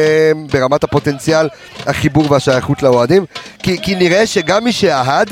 ברמת 0.52 0.84
הפוטנציאל, 0.84 1.48
החיבור 1.86 2.32
והשייכות 2.32 2.84
לאוהדים? 2.84 3.26
כי, 3.60 3.78
כי 3.82 3.96
נראה 3.96 4.26
שגם 4.28 4.64
מי 4.64 4.72
שאהד, 4.72 5.30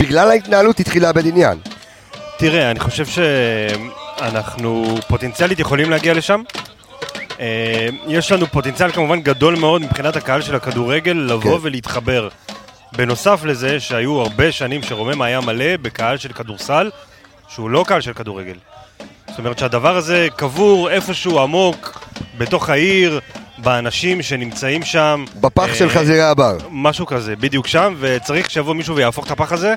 בגלל 0.00 0.30
ההתנהלות 0.30 0.80
התחיל 0.80 1.02
לאבד 1.02 1.26
עניין. 1.26 1.58
תראה, 2.38 2.70
אני 2.70 2.80
חושב 2.80 3.04
שאנחנו 4.18 4.98
פוטנציאלית 5.08 5.58
יכולים 5.58 5.90
להגיע 5.90 6.14
לשם. 6.14 6.42
אה, 7.40 7.88
יש 8.08 8.32
לנו 8.32 8.46
פוטנציאל 8.46 8.92
כמובן 8.92 9.20
גדול 9.20 9.56
מאוד 9.56 9.82
מבחינת 9.82 10.16
הקהל 10.16 10.42
של 10.42 10.54
הכדורגל 10.54 11.12
לבוא 11.12 11.58
כן. 11.58 11.66
ולהתחבר. 11.66 12.28
בנוסף 12.96 13.44
לזה 13.44 13.80
שהיו 13.80 14.20
הרבה 14.20 14.52
שנים 14.52 14.82
שרומם 14.82 15.22
היה 15.22 15.40
מלא 15.40 15.76
בקהל 15.82 16.16
של 16.16 16.32
כדורסל 16.32 16.90
שהוא 17.48 17.70
לא 17.70 17.84
קהל 17.88 18.00
של 18.00 18.12
כדורגל. 18.12 18.56
זאת 19.28 19.38
אומרת 19.38 19.58
שהדבר 19.58 19.96
הזה 19.96 20.28
קבור 20.36 20.90
איפשהו 20.90 21.40
עמוק 21.40 22.00
בתוך 22.38 22.70
העיר, 22.70 23.20
באנשים 23.58 24.22
שנמצאים 24.22 24.82
שם. 24.82 25.24
בפח 25.40 25.68
אה, 25.68 25.74
של 25.74 25.88
חזירי 25.88 26.22
הבר. 26.22 26.56
משהו 26.70 27.06
כזה, 27.06 27.36
בדיוק 27.36 27.66
שם, 27.66 27.94
וצריך 28.00 28.50
שיבוא 28.50 28.74
מישהו 28.74 28.96
ויהפוך 28.96 29.26
את 29.26 29.30
הפח 29.30 29.52
הזה, 29.52 29.74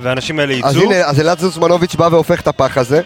והאנשים 0.00 0.38
האלה 0.38 0.54
יצאו. 0.54 0.68
אז 0.68 0.76
הנה, 0.76 0.94
אז 0.94 1.20
אלעד 1.20 1.38
זוסמנוביץ' 1.38 1.94
בא 1.94 2.08
והופך 2.12 2.40
את 2.40 2.48
הפח 2.48 2.78
הזה, 2.78 3.02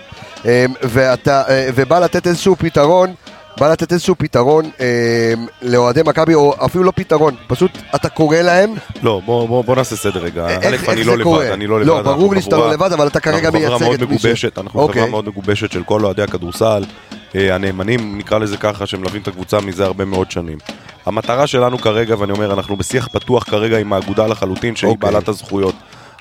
ואתה, 0.82 1.42
אה, 1.48 1.68
ובא 1.74 1.98
לתת 1.98 2.26
איזשהו 2.26 2.56
פתרון, 2.56 3.14
בא 3.60 3.72
לתת 3.72 3.92
איזשהו 3.92 4.14
פתרון 4.18 4.70
אה, 4.80 5.34
לאוהדי 5.62 6.00
מכבי, 6.04 6.34
או 6.34 6.54
אפילו 6.64 6.84
לא 6.84 6.92
פתרון, 6.94 7.34
פשוט 7.46 7.70
אתה 7.94 8.08
קורא 8.08 8.36
להם, 8.36 8.74
לא, 9.02 9.20
בוא, 9.24 9.48
בוא, 9.48 9.64
בוא 9.64 9.76
נעשה 9.76 9.96
סדר 9.96 10.20
רגע. 10.20 10.48
איך, 10.48 10.64
א', 10.64 10.72
איך 10.72 10.88
אני 10.88 11.04
לא 11.04 11.18
לבד? 11.18 11.50
אני 11.52 11.66
לא 11.66 11.80
לבד. 11.80 11.88
לא, 11.88 11.98
אנחנו 11.98 12.14
ברור 12.14 12.34
לי 12.34 12.42
שאתה 12.42 12.56
לא 12.56 12.72
לבד, 12.72 12.92
אבל 12.92 13.06
אתה 13.06 13.20
כרגע 13.20 13.48
אנחנו 13.48 13.58
חברה 13.58 13.68
מייצג 13.68 13.84
מאוד 13.84 14.02
את 14.02 14.08
מי 14.08 14.18
ש... 14.18 14.24
מגובשת, 14.24 14.58
אנחנו 14.58 14.80
אוקיי. 14.80 14.94
חברה 15.00 15.10
מאוד 15.10 15.28
מגובשת 15.28 15.72
של 15.72 15.82
כל 15.82 16.04
אוהדי 16.04 16.22
הכדורסל, 16.22 16.84
אה, 17.34 17.54
הנאמנים, 17.54 18.18
נקרא 18.18 18.38
לזה 18.38 18.56
ככה, 18.56 18.86
שמלווים 18.86 19.22
את 19.22 19.28
הקבוצה 19.28 19.60
מזה 19.60 19.84
הרבה 19.84 20.04
מאוד 20.04 20.30
שנים. 20.30 20.58
המטרה 21.06 21.46
שלנו 21.46 21.78
כרגע, 21.78 22.18
ואני 22.18 22.32
אומר, 22.32 22.52
אנחנו 22.52 22.76
בשיח 22.76 23.08
פתוח 23.12 23.44
כרגע 23.44 23.78
עם 23.78 23.92
האגודה 23.92 24.26
לחלוטין, 24.26 24.76
שהיא 24.76 24.90
אוקיי. 24.90 25.10
בעלת 25.10 25.28
הזכויות. 25.28 25.74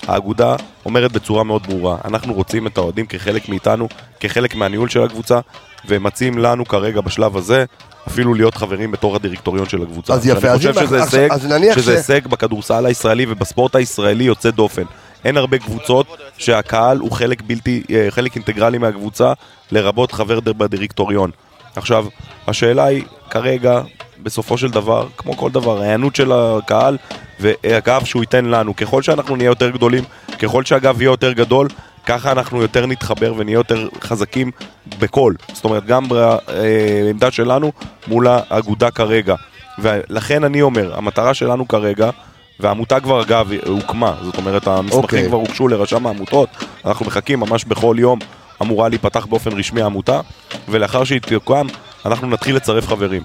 האגודה 0.08 0.56
אומרת 0.86 1.12
בצורה 1.12 1.44
מאוד 1.44 1.68
ברורה, 1.68 1.98
אנחנו 2.06 2.34
רוצים 2.34 2.68
את 2.68 2.78
האוהדים 2.78 3.06
כחלק 3.06 3.50
מאיתנו, 3.50 3.88
כחלק 4.20 4.56
מהניהול 4.56 4.90
של 4.90 5.04
הקבוצה, 5.04 5.40
ומציעים 5.88 6.38
לנו 6.38 6.66
כרגע 6.66 7.02
בשלב 7.02 7.38
הזה 7.38 7.66
אפילו 8.08 8.34
להיות 8.34 8.56
חברים 8.56 8.92
בתור 8.92 9.16
הדירקטוריון 9.16 9.70
של 9.70 9.82
הקבוצה. 9.82 10.14
אז 10.14 10.28
יפה, 10.28 10.48
אז 10.48 10.58
חושב 10.58 10.78
אם- 10.80 10.86
שזה 10.88 11.02
הישג, 11.04 11.30
שזה 11.76 11.94
ש- 11.94 11.96
הישג 11.96 12.28
בכדורסל 12.28 12.86
הישראלי 12.86 13.26
ובספורט 13.30 13.76
הישראלי 13.76 14.24
יוצא 14.24 14.52
דופן. 14.52 14.84
אין 15.26 15.38
הרבה 15.38 15.58
קבוצות 15.58 16.08
שהקהל 16.38 16.98
הוא 17.00 17.12
חלק 17.12 17.42
בלתי, 17.48 17.84
אה, 17.92 18.08
חלק 18.10 18.36
אינטגרלי 18.36 18.78
מהקבוצה, 18.78 19.34
לרבות 19.72 20.12
חבר 20.12 20.40
בדירקטוריון. 20.40 21.32
עכשיו, 21.76 22.06
השאלה 22.48 22.86
היא, 22.86 23.04
כרגע, 23.30 23.82
בסופו 24.24 24.58
של 24.58 24.68
דבר, 24.72 25.08
כמו 25.18 25.38
כל 25.38 25.52
דבר, 25.52 25.82
ההיענות 25.82 26.16
של 26.16 26.32
הקהל 26.32 26.98
והגב 27.40 28.06
שהוא 28.06 28.24
ייתן 28.24 28.46
לנו. 28.46 28.76
ככל 28.76 29.02
שאנחנו 29.02 29.36
נהיה 29.36 29.48
יותר 29.48 29.70
גדולים, 29.70 30.04
ככל 30.40 30.66
שהגב 30.66 31.02
יהיה 31.02 31.10
יותר 31.10 31.34
גדול, 31.34 31.68
ככה 32.06 32.32
אנחנו 32.32 32.62
יותר 32.62 32.86
נתחבר 32.86 33.34
ונהיה 33.38 33.56
יותר 33.56 33.88
חזקים 34.02 34.52
בכל. 35.00 35.34
זאת 35.54 35.66
אומרת, 35.66 35.86
גם 35.86 36.08
בעמדה 36.10 37.32
שלנו 37.32 37.72
מול 38.08 38.28
האגודה 38.28 38.92
כרגע. 38.92 39.36
ולכן 39.80 40.44
אני 40.44 40.62
אומר, 40.62 40.98
המטרה 40.98 41.34
שלנו 41.34 41.68
כרגע, 41.68 42.10
והעמותה 42.60 43.00
כבר 43.00 43.22
אגב 43.22 43.52
הוקמה, 43.66 44.14
זאת 44.24 44.38
אומרת 44.38 44.68
המסמכים 44.68 45.04
אוקיי. 45.04 45.28
כבר 45.28 45.38
הוגשו 45.38 45.68
לרשם 45.68 46.08
העמותות, 46.08 46.50
אנחנו 46.86 47.06
מחכים 47.06 47.40
ממש 47.40 47.66
בכל 47.66 47.96
יום 48.00 48.20
אמורה 48.62 48.90
להיפתח 48.90 49.26
באופן 49.26 49.52
רשמי 49.52 49.82
העמותה, 49.82 50.22
ולאחר 50.70 51.04
שהיא 51.04 51.22
תוקם, 51.22 51.68
אנחנו 52.06 52.28
נתחיל 52.28 52.56
לצרף 52.56 52.88
חברים. 52.88 53.22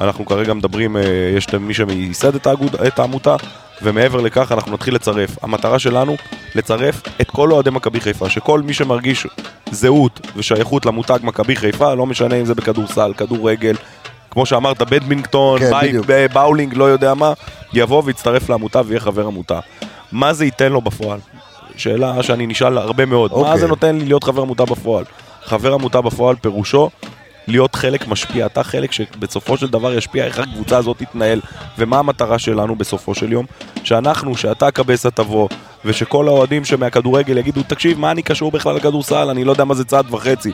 אנחנו 0.00 0.26
כרגע 0.26 0.54
מדברים, 0.54 0.96
אה, 0.96 1.02
יש 1.36 1.54
מי 1.54 1.74
שייסד 1.74 2.34
את, 2.34 2.46
האגוד, 2.46 2.74
את 2.74 2.98
העמותה, 2.98 3.36
ומעבר 3.82 4.20
לכך 4.20 4.52
אנחנו 4.52 4.72
נתחיל 4.72 4.94
לצרף. 4.94 5.44
המטרה 5.44 5.78
שלנו, 5.78 6.16
לצרף 6.54 7.02
את 7.20 7.30
כל 7.30 7.52
אוהדי 7.52 7.70
מכבי 7.70 8.00
חיפה, 8.00 8.30
שכל 8.30 8.60
מי 8.60 8.74
שמרגיש 8.74 9.26
זהות 9.70 10.20
ושייכות 10.36 10.86
למותג 10.86 11.18
מכבי 11.22 11.56
חיפה, 11.56 11.94
לא 11.94 12.06
משנה 12.06 12.34
אם 12.34 12.44
זה 12.44 12.54
בכדורסל, 12.54 13.12
כדורגל, 13.16 13.74
כמו 14.30 14.46
שאמרת, 14.46 14.82
בדמינגטון, 14.82 15.58
כן, 15.60 15.70
בי- 15.80 15.88
בדיוק. 15.88 16.06
ב- 16.08 16.26
באולינג, 16.32 16.74
לא 16.74 16.84
יודע 16.84 17.14
מה, 17.14 17.32
יבוא 17.72 18.02
ויצטרף 18.04 18.48
לעמותה 18.48 18.80
ויהיה 18.86 19.00
חבר 19.00 19.26
עמותה. 19.26 19.60
מה 20.12 20.32
זה 20.32 20.44
ייתן 20.44 20.72
לו 20.72 20.80
בפועל? 20.80 21.18
שאלה 21.76 22.22
שאני 22.22 22.46
נשאל 22.46 22.78
הרבה 22.78 23.06
מאוד. 23.06 23.30
מה 23.30 23.36
אוקיי. 23.38 23.58
זה 23.58 23.66
נותן 23.66 23.98
לי 23.98 24.04
להיות 24.04 24.24
חבר 24.24 24.42
עמותה 24.42 24.64
בפועל? 24.64 25.04
חבר 25.44 25.74
עמותה 25.74 26.00
בפועל 26.00 26.36
פירושו 26.36 26.90
להיות 27.48 27.74
חלק 27.74 28.08
משפיע. 28.08 28.46
אתה 28.46 28.62
חלק 28.62 28.92
שבסופו 28.92 29.56
של 29.56 29.66
דבר 29.66 29.94
ישפיע 29.94 30.24
איך 30.24 30.38
הקבוצה 30.38 30.76
הזאת 30.76 30.98
תתנהל. 30.98 31.40
ומה 31.78 31.98
המטרה 31.98 32.38
שלנו 32.38 32.76
בסופו 32.76 33.14
של 33.14 33.32
יום? 33.32 33.46
שאנחנו, 33.84 34.36
שאתה 34.36 34.70
קבסה 34.70 35.10
תבוא, 35.10 35.48
ושכל 35.84 36.28
האוהדים 36.28 36.64
שמהכדורגל 36.64 37.38
יגידו, 37.38 37.62
תקשיב, 37.62 37.98
מה 37.98 38.10
אני 38.10 38.22
קשור 38.22 38.50
בכלל 38.52 38.74
לכדורסל? 38.76 39.30
אני 39.30 39.44
לא 39.44 39.52
יודע 39.52 39.64
מה 39.64 39.74
זה 39.74 39.84
צעד 39.84 40.14
וחצי. 40.14 40.52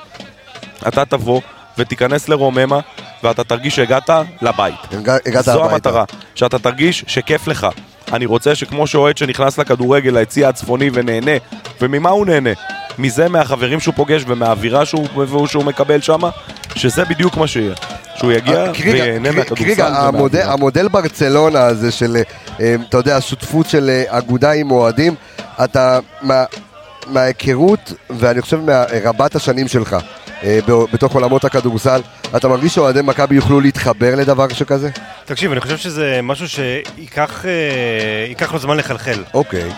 אתה 0.88 1.05
תבוא 1.05 1.40
ותיכנס 1.78 2.28
לרוממה, 2.28 2.80
ואתה 3.24 3.45
תרגיש 3.45 3.76
שהגעת 3.76 4.11
לבית. 4.43 4.74
הגע- 4.93 5.16
הגעת 5.26 5.45
זו 5.45 5.51
הביתה. 5.64 5.72
המטרה, 5.74 6.05
שאתה 6.34 6.59
תרגיש 6.59 7.05
שכיף 7.07 7.47
לך. 7.49 7.66
אני 8.12 8.26
רוצה 8.26 8.55
שכמו 8.55 8.86
שאוהד 8.86 9.16
שנכנס 9.18 9.59
לכדורגל 9.59 10.11
ליציע 10.18 10.49
הצפוני 10.49 10.90
ונהנה, 10.93 11.30
וממה 11.80 12.11
הוא 12.11 12.26
נהנה? 12.26 12.51
מזה 12.99 13.28
מהחברים 13.28 13.80
שהוא 13.80 13.95
פוגש 13.95 14.24
ומהאווירה 14.26 14.84
שהוא, 14.86 15.47
שהוא 15.47 15.64
מקבל 15.64 16.01
שמה, 16.01 16.30
שזה 16.74 17.05
בדיוק 17.05 17.36
מה 17.36 17.47
שיהיה. 17.47 17.74
שהוא 18.16 18.32
יגיע 18.32 18.66
אה, 18.66 18.74
קריגה, 18.74 19.18
מהכדורסל. 19.18 19.55
קריגה, 19.55 19.88
המודל. 19.88 20.43
המודל 20.43 20.88
ברצלונה 20.88 21.61
הזה 21.62 21.90
של, 21.90 22.16
אה, 22.61 22.74
אתה 22.88 22.97
יודע, 22.97 23.16
השותפות 23.16 23.66
של 23.68 23.90
אה, 23.90 24.18
אגודה 24.18 24.53
עם 24.53 24.70
אוהדים, 24.70 25.14
אתה, 25.64 25.99
מה, 26.22 26.45
מההיכרות, 27.07 27.93
ואני 28.11 28.43
חושב 28.43 28.61
מרבת 28.61 29.36
השנים 29.36 29.68
שלך, 29.68 29.97
ב- 30.45 30.84
בתוך 30.93 31.14
עולמות 31.14 31.45
הכדורסל, 31.45 32.01
אתה 32.36 32.49
מרגיש 32.49 32.74
שאוהדי 32.74 33.01
מכבי 33.03 33.34
יוכלו 33.34 33.61
להתחבר 33.61 34.14
לדבר 34.14 34.49
שכזה? 34.49 34.90
תקשיב, 35.24 35.53
אני 35.53 35.61
חושב 35.61 35.76
שזה 35.76 36.20
משהו 36.22 36.49
שייקח 36.49 37.45
ייקח 38.28 38.53
לו 38.53 38.59
זמן 38.59 38.76
לחלחל. 38.76 39.22
אוקיי. 39.34 39.70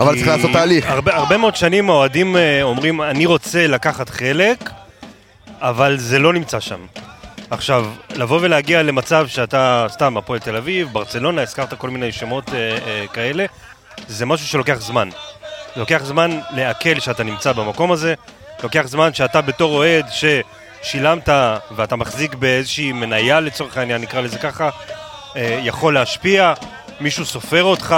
אבל 0.00 0.14
צריך 0.14 0.28
לעשות 0.28 0.50
תהליך. 0.52 0.86
הרבה, 0.90 1.16
הרבה 1.16 1.36
מאוד 1.36 1.56
שנים 1.56 1.90
האוהדים 1.90 2.36
אה, 2.36 2.62
אומרים, 2.62 3.02
אני 3.02 3.26
רוצה 3.26 3.66
לקחת 3.66 4.08
חלק, 4.08 4.70
אבל 5.60 5.96
זה 5.98 6.18
לא 6.18 6.32
נמצא 6.32 6.60
שם. 6.60 6.80
עכשיו, 7.50 7.86
לבוא 8.14 8.38
ולהגיע 8.42 8.82
למצב 8.82 9.26
שאתה, 9.28 9.86
סתם, 9.88 10.16
הפועל 10.16 10.38
תל 10.38 10.56
אביב, 10.56 10.88
ברצלונה, 10.92 11.42
הזכרת 11.42 11.74
כל 11.74 11.90
מיני 11.90 12.12
שמות 12.12 12.54
אה, 12.54 12.78
אה, 12.86 13.04
כאלה, 13.12 13.44
זה 14.08 14.26
משהו 14.26 14.46
שלוקח 14.46 14.80
זמן. 14.80 15.08
לוקח 15.76 16.00
זמן 16.04 16.40
לעכל 16.50 17.00
שאתה 17.00 17.24
נמצא 17.24 17.52
במקום 17.52 17.92
הזה, 17.92 18.14
לוקח 18.62 18.82
זמן 18.86 19.14
שאתה 19.14 19.40
בתור 19.40 19.76
אוהד 19.76 20.06
ששילמת 20.82 21.28
ואתה 21.76 21.96
מחזיק 21.96 22.34
באיזושהי 22.34 22.92
מניה 22.92 23.40
לצורך 23.40 23.76
העניין, 23.76 24.00
נקרא 24.02 24.20
לזה 24.20 24.38
ככה, 24.38 24.70
אה, 25.36 25.60
יכול 25.62 25.94
להשפיע, 25.94 26.54
מישהו 27.00 27.24
סופר 27.24 27.64
אותך, 27.64 27.96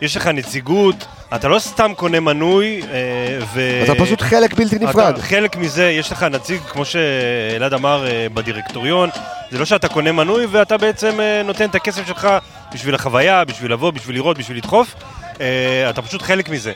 יש 0.00 0.16
לך 0.16 0.26
נציגות, 0.26 1.06
אתה 1.34 1.48
לא 1.48 1.58
סתם 1.58 1.92
קונה 1.96 2.20
מנוי, 2.20 2.82
אה, 2.82 3.38
ו... 3.54 3.80
אתה 3.84 3.94
פשוט 3.94 4.22
חלק 4.22 4.54
בלתי 4.54 4.78
נפרד. 4.78 5.14
אתה 5.14 5.22
חלק 5.22 5.56
מזה, 5.56 5.90
יש 5.90 6.12
לך 6.12 6.22
נציג, 6.22 6.60
כמו 6.60 6.84
שאלעד 6.84 7.74
אמר, 7.74 8.06
אה, 8.06 8.26
בדירקטוריון, 8.34 9.10
זה 9.50 9.58
לא 9.58 9.64
שאתה 9.64 9.88
קונה 9.88 10.12
מנוי 10.12 10.46
ואתה 10.46 10.76
בעצם 10.76 11.20
אה, 11.20 11.42
נותן 11.42 11.64
את 11.64 11.74
הכסף 11.74 12.06
שלך 12.06 12.28
בשביל 12.74 12.94
החוויה, 12.94 13.44
בשביל 13.44 13.72
לבוא, 13.72 13.90
בשביל 13.90 14.16
לראות, 14.16 14.38
בשביל 14.38 14.56
לדחוף, 14.56 14.94
אתה 15.90 16.02
פשוט 16.02 16.22
חלק 16.22 16.48
מזה. 16.48 16.72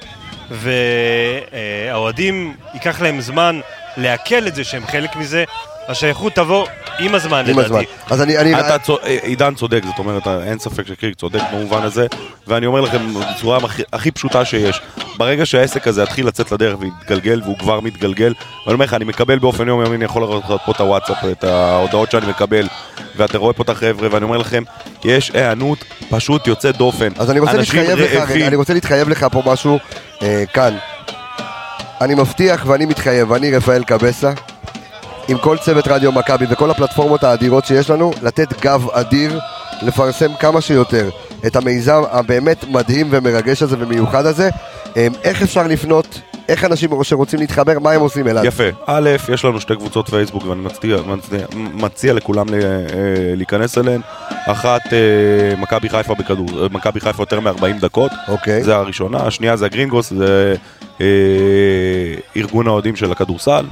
והאוהדים, 0.50 2.54
ייקח 2.74 3.00
להם 3.00 3.20
זמן 3.20 3.60
לעכל 3.96 4.46
את 4.46 4.54
זה 4.54 4.64
שהם 4.64 4.86
חלק 4.86 5.16
מזה, 5.16 5.44
השייכות 5.88 6.34
תבוא 6.34 6.66
עם 6.98 7.14
הזמן 7.14 7.44
עם 7.48 7.58
הזמן. 7.58 7.78
לדעתי. 7.78 7.92
אז 8.10 8.22
אני... 8.22 8.38
אני 8.38 8.60
אתה 8.60 8.78
צו- 8.78 8.98
עידן 9.22 9.54
צודק, 9.54 9.80
זאת 9.86 9.98
אומרת, 9.98 10.26
אין 10.26 10.58
ספק 10.58 10.86
שקריק 10.86 11.14
צודק 11.16 11.40
במובן 11.52 11.82
הזה, 11.82 12.06
ואני 12.46 12.66
אומר 12.66 12.80
לכם 12.80 12.98
בצורה 13.14 13.58
הכי- 13.64 13.82
הכי 13.92 14.10
פשוטה 14.10 14.44
שיש, 14.44 14.80
ברגע 15.16 15.46
שהעסק 15.46 15.88
הזה 15.88 16.02
יתחיל 16.02 16.26
לצאת 16.26 16.52
לדרך 16.52 16.76
ויתגלגל, 16.80 17.40
והוא 17.44 17.58
כבר 17.58 17.80
מתגלגל, 17.80 18.32
ואני 18.66 18.74
אומר 18.74 18.84
לך, 18.84 18.94
אני 18.94 19.04
מקבל 19.04 19.38
באופן 19.38 19.68
יומיומי, 19.68 19.96
אני 19.96 20.04
יכול 20.04 20.22
לראות 20.22 20.44
פה 20.64 20.72
את 20.72 20.80
הוואטסאפ, 20.80 21.16
את 21.32 21.44
ההודעות 21.44 22.10
שאני 22.10 22.26
מקבל, 22.26 22.68
ואתה 23.16 23.38
רואה 23.38 23.52
פה 23.52 23.62
את 23.62 23.68
החבר'ה, 23.68 24.08
ואני 24.10 24.24
אומר 24.24 24.36
לכם, 24.38 24.62
יש 25.04 25.30
היענות 25.34 25.78
פשוט 26.10 26.46
יוצאת 26.46 26.76
דופן. 26.76 27.08
אז 27.18 27.30
אני 27.30 27.40
רוצה 27.40 27.52
להתחייב 27.52 27.98
לך, 27.98 28.12
רעבים. 28.12 28.36
רגע, 28.36 28.46
אני 28.46 28.56
רוצה 28.56 28.74
להתחייב 28.74 29.08
לך 29.08 29.26
פה 29.32 29.42
משהו 29.46 29.78
אה, 30.22 30.44
כאן. 30.52 30.76
אני 32.00 32.14
מבטיח 32.14 32.64
ואני 32.66 32.86
מתחייב, 32.86 33.32
אני 33.32 33.56
רפאל 33.56 33.84
קבסה, 33.84 34.32
עם 35.28 35.38
כל 35.38 35.56
צוות 35.58 35.88
רדיו 35.88 36.12
מכבי 36.12 36.46
וכל 36.50 36.70
הפלטפורמות 36.70 37.24
האדירות 37.24 37.64
שיש 37.64 37.90
לנו, 37.90 38.12
לתת 38.22 38.60
גב 38.60 38.86
אדיר, 38.92 39.40
לפרסם 39.82 40.34
כמה 40.40 40.60
שיותר 40.60 41.10
את 41.46 41.56
המיזם 41.56 42.02
הבאמת 42.10 42.64
מדהים 42.68 43.06
ומרגש 43.10 43.62
הזה 43.62 43.76
ומיוחד 43.78 44.26
הזה. 44.26 44.50
אה, 44.96 45.06
איך 45.24 45.42
אפשר 45.42 45.66
לפנות, 45.66 46.20
איך 46.48 46.64
אנשים 46.64 46.90
שרוצים 47.02 47.38
להתחבר, 47.40 47.78
מה 47.78 47.92
הם 47.92 48.00
עושים 48.00 48.28
אלעד? 48.28 48.44
יפה. 48.44 48.64
א', 48.86 49.10
יש 49.32 49.44
לנו 49.44 49.60
שתי 49.60 49.76
קבוצות 49.76 50.08
פייסבוק 50.08 50.46
ואני 50.46 50.60
מציע, 50.60 50.96
מציע, 51.06 51.46
מציע 51.54 52.12
לכולם 52.14 52.46
אה, 52.54 52.60
להיכנס 53.36 53.78
אליהן. 53.78 54.00
אחת, 54.46 54.92
אה, 54.92 55.56
מכבי 55.56 55.88
חיפה 55.88 56.14
בכדור, 56.14 56.46
אה, 56.62 56.66
מכבי 56.70 57.00
חיפה 57.00 57.22
יותר 57.22 57.40
מ-40 57.40 57.80
דקות. 57.80 58.12
אוקיי. 58.28 58.62
זה 58.64 58.76
הראשונה. 58.76 59.18
השנייה 59.18 59.56
זה 59.56 59.66
הגרינגוס, 59.66 60.12
זה 60.12 60.54
אה, 61.00 61.06
ארגון 62.36 62.66
האוהדים 62.66 62.96
של 62.96 63.12
הכדורסל, 63.12 63.66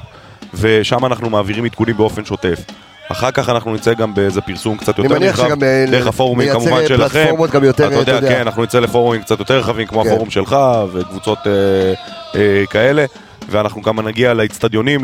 ושם 0.55 1.05
אנחנו 1.05 1.31
מעבירים 1.31 1.65
עדכונים 1.65 1.97
באופן 1.97 2.25
שוטף. 2.25 2.59
אחר 3.09 3.31
כך 3.31 3.49
אנחנו 3.49 3.75
נצא 3.75 3.95
גם 3.95 4.15
באיזה 4.15 4.41
פרסום 4.41 4.77
קצת 4.77 4.99
יותר 4.99 5.37
שגם, 5.37 5.63
אה, 5.63 5.85
דרך 5.91 6.07
הפורומים 6.07 6.53
כמובן 6.53 6.87
שלכם. 6.89 7.19
פלטפורמות 7.19 7.51
גם 7.51 7.65
יותר, 7.65 7.87
אתה 7.87 7.95
יודע, 7.95 8.03
אתה 8.03 8.27
יודע. 8.27 8.35
כן, 8.35 8.41
אנחנו 8.41 8.63
נצא 8.63 8.81
לפורומים 8.81 9.23
קצת 9.23 9.39
יותר 9.39 9.59
רחבים, 9.59 9.87
כמו 9.87 10.03
כן. 10.03 10.09
הפורום 10.09 10.31
שלך, 10.31 10.57
וקבוצות 10.93 11.39
אה, 11.47 11.53
אה, 12.35 12.67
כאלה, 12.71 13.05
ואנחנו 13.49 13.83
גם 13.83 14.01
נגיע 14.01 14.35
לאצטדיונים, 14.35 15.01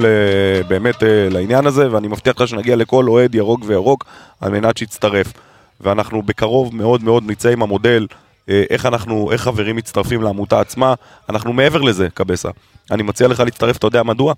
באמת 0.69 1.03
אה, 1.03 1.29
לעניין 1.31 1.67
הזה, 1.67 1.93
ואני 1.93 2.09
מבטיח 2.09 2.41
לך 2.41 2.49
שנגיע 2.49 2.77
לכל 2.77 3.09
אוהד 3.09 3.35
ירוק 3.35 3.61
וירוק, 3.67 4.05
על 4.41 4.51
מנת 4.51 4.77
שיצטרף. 4.77 5.33
ואנחנו 5.81 6.23
בקרוב 6.23 6.77
מאוד 6.77 7.05
מאוד 7.05 7.23
נצא 7.27 7.49
עם 7.49 7.63
המודל, 7.63 8.07
אה, 8.49 8.65
איך 8.71 8.87
אנחנו, 8.87 9.33
איך 9.33 9.43
חברים 9.43 9.77
מצטרפים 9.77 10.23
לעמותה 10.23 10.61
עצמה, 10.61 10.95
אנחנו 11.29 11.53
מעבר 11.53 11.81
לזה, 11.81 12.09
קבסה. 12.15 12.49
אני 12.91 13.03
מציע 13.03 13.29
לך 13.29 13.41
להצטרף, 13.41 13.77
אתה 13.77 13.87
יודע 13.87 14.03
מדוע? 14.03 14.35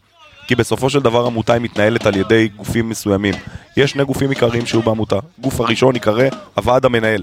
כי 0.46 0.54
בסופו 0.54 0.90
של 0.90 1.00
דבר 1.00 1.26
עמותה 1.26 1.52
היא 1.52 1.62
מתנהלת 1.62 2.06
על 2.06 2.16
ידי 2.16 2.48
גופים 2.48 2.88
מסוימים. 2.88 3.34
יש 3.76 3.90
שני 3.90 4.04
גופים 4.04 4.30
עיקריים 4.30 4.66
שיהיו 4.66 4.82
בעמותה. 4.82 5.16
גוף 5.40 5.60
הראשון 5.60 5.94
ייקרא 5.94 6.24
הוועד 6.54 6.84
המנהל. 6.84 7.22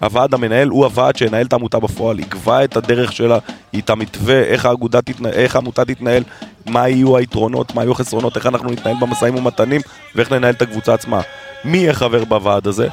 הוועד 0.00 0.34
המנהל 0.34 0.68
הוא 0.68 0.84
הוועד 0.84 1.16
שינהל 1.16 1.46
את 1.46 1.52
העמותה 1.52 1.78
בפועל, 1.78 2.20
יקבע 2.20 2.64
את 2.64 2.76
הדרך 2.76 3.12
שלה, 3.12 3.38
את 3.78 3.90
המתווה, 3.90 4.40
איך 4.42 4.66
האגודה 4.66 5.02
תתנהל, 5.02 5.32
איך 5.32 5.56
העמותה 5.56 5.84
תתנהל, 5.84 6.22
מה 6.66 6.88
יהיו 6.88 7.16
היתרונות, 7.16 7.74
מה 7.74 7.82
יהיו 7.82 7.92
החסרונות, 7.92 8.36
איך 8.36 8.46
אנחנו 8.46 8.70
נתנהל 8.70 8.96
במשאים 9.00 9.34
ומתנים 9.34 9.80
ואיך 10.14 10.32
ננהל 10.32 10.54
את 10.54 10.62
הקבוצה 10.62 10.94
עצמה. 10.94 11.20
מי 11.64 11.78
יהיה 11.78 11.92
חבר 11.92 12.24
בוועד 12.24 12.66
הזה? 12.66 12.88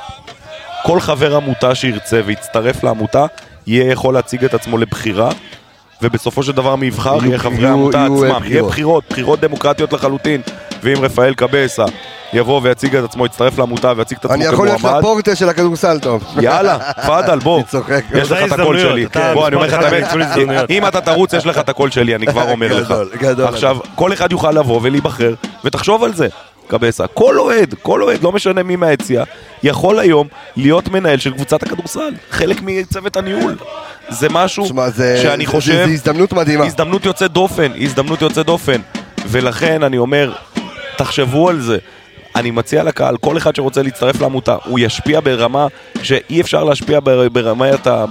כל 0.84 1.00
חבר 1.00 1.36
עמותה 1.36 1.76
שירצה 1.76 2.22
ויצטרף 2.26 2.84
לעמותה, 2.84 3.26
יהיה 3.68 3.92
יכול 3.92 4.14
להציג 4.14 4.44
את 4.44 4.54
עצמו 4.54 4.78
לבחירה 4.78 5.30
ובסופו 6.02 6.44
של 6.44 6.52
דבר 6.52 6.76
מי 6.76 6.86
יבחר 6.86 7.26
יהיה 7.26 7.38
חברי 7.38 7.68
העמותה 7.68 8.06
עצמם. 8.06 8.42
יהיה 8.46 8.64
בחירות. 8.64 9.04
בחירות, 9.10 9.40
דמוקרטיות 9.40 9.94
לחלוטין. 9.94 10.42
ואם 10.84 10.98
רפאל 11.02 11.34
קבסה 11.34 11.86
יבוא 12.34 12.62
ויציג 12.64 12.96
את 12.96 13.04
עצמו, 13.04 13.26
יצטרף 13.26 13.60
לעמותה 13.60 13.94
ויציג 13.98 14.18
את 14.18 14.26
עצמו 14.26 14.36
אני 14.36 14.46
יכול 14.46 14.68
להיות 14.68 14.80
כמועמד, 14.80 15.00
לפורטה 15.00 15.36
של 15.36 15.50
הכדורסל, 15.50 16.00
טוב. 16.00 16.24
יאללה, 16.42 16.78
תפאדל, 17.02 17.40
בוא. 17.40 17.58
אני 17.60 17.66
צוחק. 17.66 18.04
יש 18.14 18.32
לך 18.32 18.54
את 18.54 18.60
הקול 18.60 18.80
שלי. 18.80 19.06
בוא, 19.34 19.48
אני 19.48 19.56
אומר 19.56 19.68
לך 19.68 19.74
את 19.74 19.84
האמת. 19.84 20.70
אם 20.70 20.88
אתה 20.88 21.02
תרוץ, 21.02 21.34
יש 21.34 21.46
לך 21.46 21.58
את 21.58 21.70
הקול 21.70 21.92
שלי, 21.92 22.16
אני 22.16 22.28
כבר 22.28 22.52
אומר 22.52 22.74
לך. 22.74 22.86
גדול, 22.88 23.10
גדול. 23.18 23.46
עכשיו, 23.48 23.78
כל 23.96 24.14
אחד 24.14 24.32
יוכל 24.32 24.52
לבוא 24.52 24.80
ולהיבחר, 24.84 25.34
ותחשוב 25.66 26.04
על 26.04 26.14
זה. 26.14 26.28
קבסה, 26.68 27.08
כל 27.08 27.40
אוהד, 27.40 27.76
כל 27.82 28.04
אוהד, 28.04 28.24
לא 28.24 28.32
משנה 28.32 28.64
מי 28.64 28.76
מהיציע, 28.76 29.24
יכול 29.66 30.00
היום 30.00 30.28
להיות 30.58 30.88
מנהל 30.88 31.20
של 31.20 31.34
קבוצת 31.34 31.64
הכדורסל, 31.64 32.14
חלק 32.32 32.58
מצוות 32.62 33.18
הניהול. 33.18 33.56
זה 34.10 34.28
משהו 34.30 34.66
תשמע, 34.66 34.90
זה- 34.90 35.20
שאני 35.22 35.46
זה- 35.46 35.52
חושב, 35.52 35.72
זה 35.88 35.92
הזדמנות 35.94 36.34
מדהימה. 36.34 36.66
הזדמנות 36.66 37.06
יוצאת 37.06 37.32
דופן, 37.32 37.72
הזדמנות 37.82 38.22
יוצאת 38.22 38.46
דופן. 38.46 38.82
ולכן 39.28 39.84
אני 39.84 39.98
אומר, 39.98 40.34
תחשבו 40.98 41.50
על 41.50 41.60
זה. 41.62 41.78
אני 42.36 42.52
מציע 42.52 42.84
לקהל, 42.84 43.18
כל 43.18 43.38
אחד 43.38 43.56
שרוצה 43.56 43.82
להצטרף 43.82 44.22
לעמותה, 44.22 44.56
הוא 44.66 44.80
ישפיע 44.80 45.20
ברמה 45.20 45.68
שאי 46.04 46.42
אפשר 46.42 46.64
להשפיע 46.64 47.00
בר- 47.00 47.30
ברמת 47.30 47.88
ה- 47.88 48.06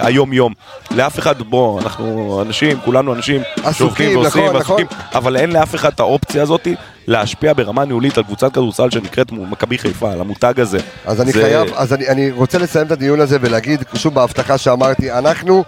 היום-יום. 0.00 0.52
לאף 0.90 1.18
אחד, 1.18 1.42
בוא, 1.42 1.80
אנחנו 1.80 2.38
אנשים, 2.46 2.78
כולנו 2.84 3.14
אנשים 3.14 3.42
עסוקים, 3.64 3.74
שעובדים 4.12 4.16
ועושים, 4.18 4.44
נכון, 4.44 4.60
עסוקים, 4.60 4.86
אבל 5.14 5.36
אין 5.36 5.50
לאף 5.52 5.74
אחד 5.74 5.88
את 5.92 6.00
האופציה 6.00 6.42
הזאת 6.42 6.68
להשפיע 7.08 7.52
ברמה 7.52 7.84
ניהולית 7.84 8.18
על 8.18 8.24
קבוצת 8.24 8.52
כדורסל 8.52 8.90
שנקראת 8.90 9.32
מכבי 9.32 9.78
חיפה, 9.78 10.12
על 10.12 10.20
המותג 10.20 10.54
הזה. 10.60 10.78
אז 11.06 11.20
אני 11.20 11.32
זה- 11.32 11.42
חייב, 11.42 11.68
אז 11.76 11.92
אני, 11.92 12.08
אני 12.08 12.30
רוצה 12.30 12.58
לסיים 12.58 12.86
את 12.86 12.92
הדיון 12.92 13.20
הזה 13.20 13.38
ולהגיד, 13.40 13.84
שוב 13.94 14.14
בהבטחה 14.14 14.58
שאמרתי, 14.58 15.12
אנחנו 15.12 15.64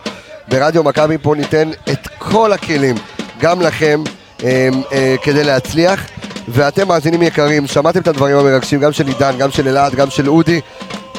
ברדיו 0.48 0.84
מכבי 0.84 1.18
פה 1.18 1.34
ניתן 1.36 1.70
את 1.92 2.08
כל 2.18 2.52
הכלים, 2.52 2.96
גם 3.40 3.60
לכם, 3.60 4.02
אה, 4.44 4.68
אה, 4.92 5.14
כדי 5.22 5.44
להצליח. 5.44 6.06
ואתם 6.48 6.88
מאזינים 6.88 7.22
יקרים, 7.22 7.66
שמעתם 7.66 8.00
את 8.00 8.08
הדברים 8.08 8.36
המרגשים, 8.36 8.80
גם 8.80 8.92
של 8.92 9.06
עידן, 9.06 9.34
גם 9.38 9.50
של 9.50 9.68
אלעד, 9.68 9.94
גם 9.94 10.10
של 10.10 10.28
אודי. 10.28 10.60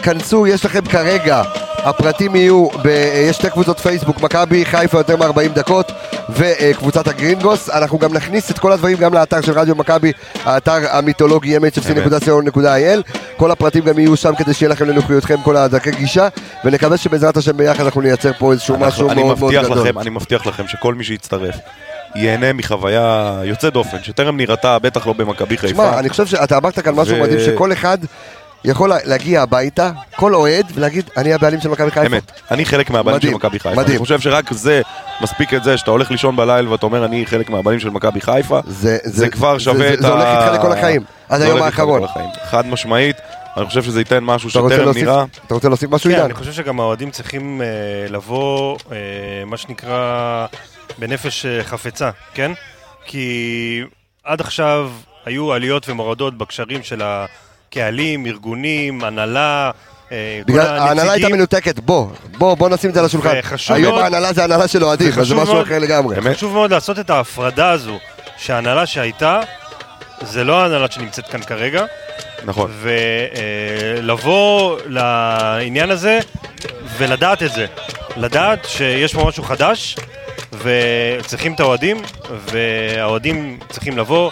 כנסו, 0.03 0.47
יש 0.47 0.65
לכם 0.65 0.81
כרגע, 0.85 1.41
הפרטים 1.77 2.35
יהיו, 2.35 2.67
ב, 2.83 2.87
אה, 2.87 3.25
יש 3.29 3.35
שתי 3.35 3.49
קבוצות 3.49 3.79
פייסבוק, 3.79 4.21
מכבי 4.21 4.65
חיפה 4.65 4.97
יותר 4.97 5.15
מ-40 5.17 5.47
דקות 5.53 5.91
וקבוצת 6.29 7.07
הגרינגוס. 7.07 7.69
אנחנו 7.69 7.99
גם 7.99 8.13
נכניס 8.13 8.51
את 8.51 8.59
כל 8.59 8.71
הדברים 8.71 8.97
גם 8.97 9.13
לאתר 9.13 9.41
של 9.41 9.51
רדיו 9.59 9.75
מכבי, 9.75 10.11
האתר 10.45 10.77
המיתולוגי 10.91 11.57
mhfc.co.il. 11.57 13.01
כל 13.37 13.51
הפרטים 13.51 13.83
גם 13.83 13.99
יהיו 13.99 14.17
שם 14.17 14.35
כדי 14.35 14.53
שיהיה 14.53 14.69
לכם 14.69 14.85
לנוחיותכם 14.89 15.35
כל 15.43 15.57
הדרכי 15.57 15.91
גישה, 15.91 16.27
ונקווה 16.65 16.97
שבעזרת 16.97 17.37
השם 17.37 17.57
ביחד 17.57 17.83
אנחנו 17.83 18.01
נייצר 18.01 18.31
פה 18.39 18.51
איזשהו 18.51 18.75
אנחנו- 18.75 18.87
משהו 18.87 19.05
מאוד 19.07 19.17
מאוד 19.17 19.43
מבטיח 19.43 19.65
גדול. 19.65 19.77
לכם, 19.87 19.99
אני 19.99 20.09
מבטיח 20.09 20.47
לכם 20.47 20.67
שכל 20.67 20.93
מי 20.95 21.03
שיצטרף 21.03 21.55
ייהנה 22.15 22.53
מחוויה 22.53 23.39
יוצאת 23.43 23.73
דופן, 23.73 23.97
שטרם 24.03 24.37
נראתה, 24.37 24.79
בטח 24.79 25.07
לא 25.07 25.13
במכבי 25.13 25.57
חיפה. 25.57 25.73
תשמע, 25.73 25.99
אני 25.99 26.09
חושב 26.09 26.25
שאתה 26.25 26.57
אמרת 26.57 26.79
כאן 26.79 26.95
משהו 26.95 27.15
ו- 27.17 27.21
מדהים, 27.21 27.39
שכל 27.39 27.71
אחד 27.73 27.97
יכול 28.65 28.89
לה- 28.89 28.97
להגיע 29.05 29.41
הביתה, 29.41 29.91
כל 30.15 30.35
אוהד, 30.35 30.65
ולהגיד, 30.73 31.09
אני 31.17 31.33
הבעלים 31.33 31.61
של 31.61 31.69
מכבי 31.69 31.91
חיפה. 31.91 32.05
אמת, 32.15 32.31
אני 32.51 32.65
חלק 32.65 32.89
מהבעלים 32.89 33.21
של 33.21 33.29
מכבי 33.33 33.59
חיפה. 33.59 33.75
מדהים. 33.75 33.89
אני 33.97 33.99
חושב 33.99 34.19
שרק 34.19 34.53
זה, 34.53 34.81
מספיק 35.21 35.53
את 35.53 35.63
זה, 35.63 35.77
שאתה 35.77 35.91
הולך 35.91 36.11
לישון 36.11 36.35
בלילה 36.35 36.71
ואתה 36.71 36.85
אומר, 36.85 37.05
אני 37.05 37.25
חלק 37.25 37.49
מהבעלים 37.49 37.79
של 37.79 37.89
מכבי 37.89 38.21
חיפה, 38.21 38.59
זה, 38.67 38.97
זה 39.03 39.29
כבר 39.29 39.57
שווה 39.57 39.77
זה, 39.87 39.93
את 39.93 39.99
ה... 39.99 40.01
זה 40.01 40.07
הולך 40.07 40.25
איתך 40.25 40.53
לכל 40.59 40.71
החיים, 40.71 41.01
עד 41.29 41.39
זה 41.39 41.45
היום 41.45 41.61
האחרון. 41.61 42.03
לכל 42.03 42.11
החיים. 42.11 42.29
חד 42.49 42.65
משמעית, 42.65 43.15
אני 43.57 43.65
חושב 43.65 43.83
שזה 43.83 43.99
ייתן 44.01 44.23
משהו 44.23 44.49
שטרם 44.49 44.69
להוסיף- 44.69 45.03
נראה. 45.03 45.25
אתה 45.47 45.53
רוצה 45.53 45.67
להוסיף 45.67 45.89
משהו, 45.89 46.09
כן, 46.09 46.15
עידן? 46.15 46.25
אני 46.25 46.33
חושב 46.33 46.51
שגם 46.51 46.79
האוהדים 46.79 47.11
צריכים 47.11 47.61
אה, 47.61 47.67
לבוא, 48.09 48.77
אה, 48.91 48.97
מה 49.45 49.57
שנקרא, 49.57 50.45
בנפש 50.97 51.45
אה, 51.45 51.63
חפצה, 51.63 52.09
כן? 52.33 52.51
כי 53.05 53.83
עד 54.23 54.41
עכשיו 54.41 54.91
היו 55.25 55.53
עליות 55.53 55.89
ומורדות 55.89 56.37
בקשרים 56.37 56.83
של 56.83 57.01
הקהלים, 57.75 58.25
ארגונים, 58.25 59.03
הנהלה, 59.03 59.71
אה, 60.11 60.41
בגלל, 60.47 60.67
ההנהלה 60.67 61.11
הייתה. 61.11 61.29
מנותקת, 61.29 61.79
בוא, 61.79 62.07
בוא, 62.37 62.55
בוא 62.55 62.69
נשים 62.69 62.89
את 62.89 62.93
זה 62.95 62.99
על 62.99 63.05
השולחן. 63.05 63.29
היום 63.69 63.93
מאוד- 63.93 64.03
ההנהלה 64.03 64.33
זה 64.33 64.43
הנהלה 64.43 64.67
של 64.67 64.83
אוהדים, 64.83 65.07
אז 65.07 65.27
זה 65.27 65.35
משהו 65.35 65.53
מאוד- 65.53 65.65
אחר 65.65 65.79
לגמרי. 65.79 66.33
חשוב 66.35 66.53
מאוד 66.53 66.71
לעשות 66.71 66.99
את 66.99 67.09
ההפרדה 67.09 67.69
הזו, 67.69 67.99
שההנהלה 68.37 68.85
שהייתה, 68.85 69.39
זה 70.21 70.43
לא 70.43 70.61
ההנהלה 70.61 70.91
שנמצאת 70.91 71.27
כאן 71.27 71.41
כרגע, 71.41 71.85
נכון. 72.45 72.71
ולבוא 74.01 74.77
לעניין 74.85 75.91
הזה 75.91 76.19
ולדעת 76.97 77.43
את 77.43 77.51
זה. 77.53 77.65
לדעת 78.17 78.65
שיש 78.65 79.13
פה 79.13 79.25
משהו 79.27 79.43
חדש, 79.43 79.95
וצריכים 80.63 81.53
את 81.53 81.59
האוהדים, 81.59 81.97
והאוהדים 82.51 83.59
צריכים 83.69 83.97
לבוא. 83.97 84.31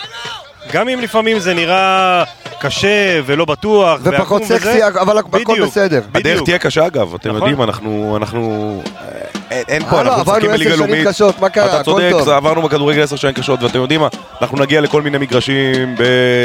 גם 0.74 0.90
אם 0.90 1.00
לפעמים 1.00 1.40
זה 1.40 1.54
נראה 1.54 2.24
קשה 2.60 2.88
ולא 3.26 3.46
בטוח, 3.46 4.00
ופחות 4.04 4.44
סקסי, 4.44 4.88
אבל 5.02 5.18
הכל 5.18 5.30
בדיוק. 5.40 5.68
בסדר. 5.70 5.86
הדרך 5.98 6.08
בדיוק. 6.12 6.46
תהיה 6.46 6.58
קשה 6.60 6.88
אגב, 6.88 7.14
אתם 7.14 7.30
נכון. 7.30 7.42
יודעים, 7.50 7.62
אנחנו, 7.62 8.14
אנחנו, 8.18 8.82
אה, 8.86 9.08
אין- 9.52 9.64
אין 9.68 9.84
פה, 9.86 10.00
הלו, 10.00 10.10
אנחנו 10.10 10.22
עברנו 10.22 10.38
משחקים 10.38 10.50
עשר 10.52 10.58
בליגה 10.64 10.76
שנים 10.78 10.90
לאומית. 10.90 11.08
קשות, 11.08 11.40
מה 11.40 11.50
קרה? 11.50 11.66
אתה 11.76 11.84
צודק, 11.84 12.12
עברנו 12.36 12.62
בכדורגל 12.62 13.02
עשר 13.04 13.16
שנים 13.16 13.34
קשות, 13.34 13.64
ואתם 13.64 13.80
יודעים 13.80 14.02
מה, 14.02 14.08
אנחנו 14.42 14.58
נגיע 14.58 14.82
לכל 14.82 15.02
מיני 15.02 15.18
מגרשים 15.18 15.96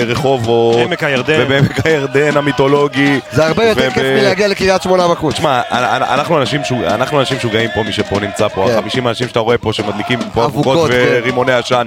ברחובות, 0.06 0.76
עמק 0.86 1.02
הירדן. 1.04 1.40
ובעמק 1.46 1.86
הירדן 1.86 2.36
המיתולוגי. 2.36 3.20
זה 3.32 3.46
הרבה 3.46 3.64
יותר 3.64 3.90
כיף 3.90 4.02
מלהגיע 4.02 4.48
לקריית 4.48 4.82
שמונה 4.82 5.08
בחוץ. 5.08 5.34
תשמע, 5.34 5.60
אנחנו 5.70 6.38
אנשים 6.38 6.60
אנחנו 6.86 7.20
משוגעים 7.36 7.70
פה, 7.74 7.82
מי 7.82 7.92
שפה 7.92 8.20
נמצא 8.20 8.48
פה, 8.48 8.66
כן. 8.68 8.74
ה-50 9.00 9.08
אנשים 9.08 9.28
שאתה 9.28 9.40
רואה 9.40 9.58
פה 9.58 9.72
שמדליקים 9.72 10.18
פה 10.34 10.44
אבוקות, 10.44 10.66
אבוקות 10.76 10.90
כן. 10.90 11.04
ורימוני 11.10 11.52
עשן. 11.52 11.86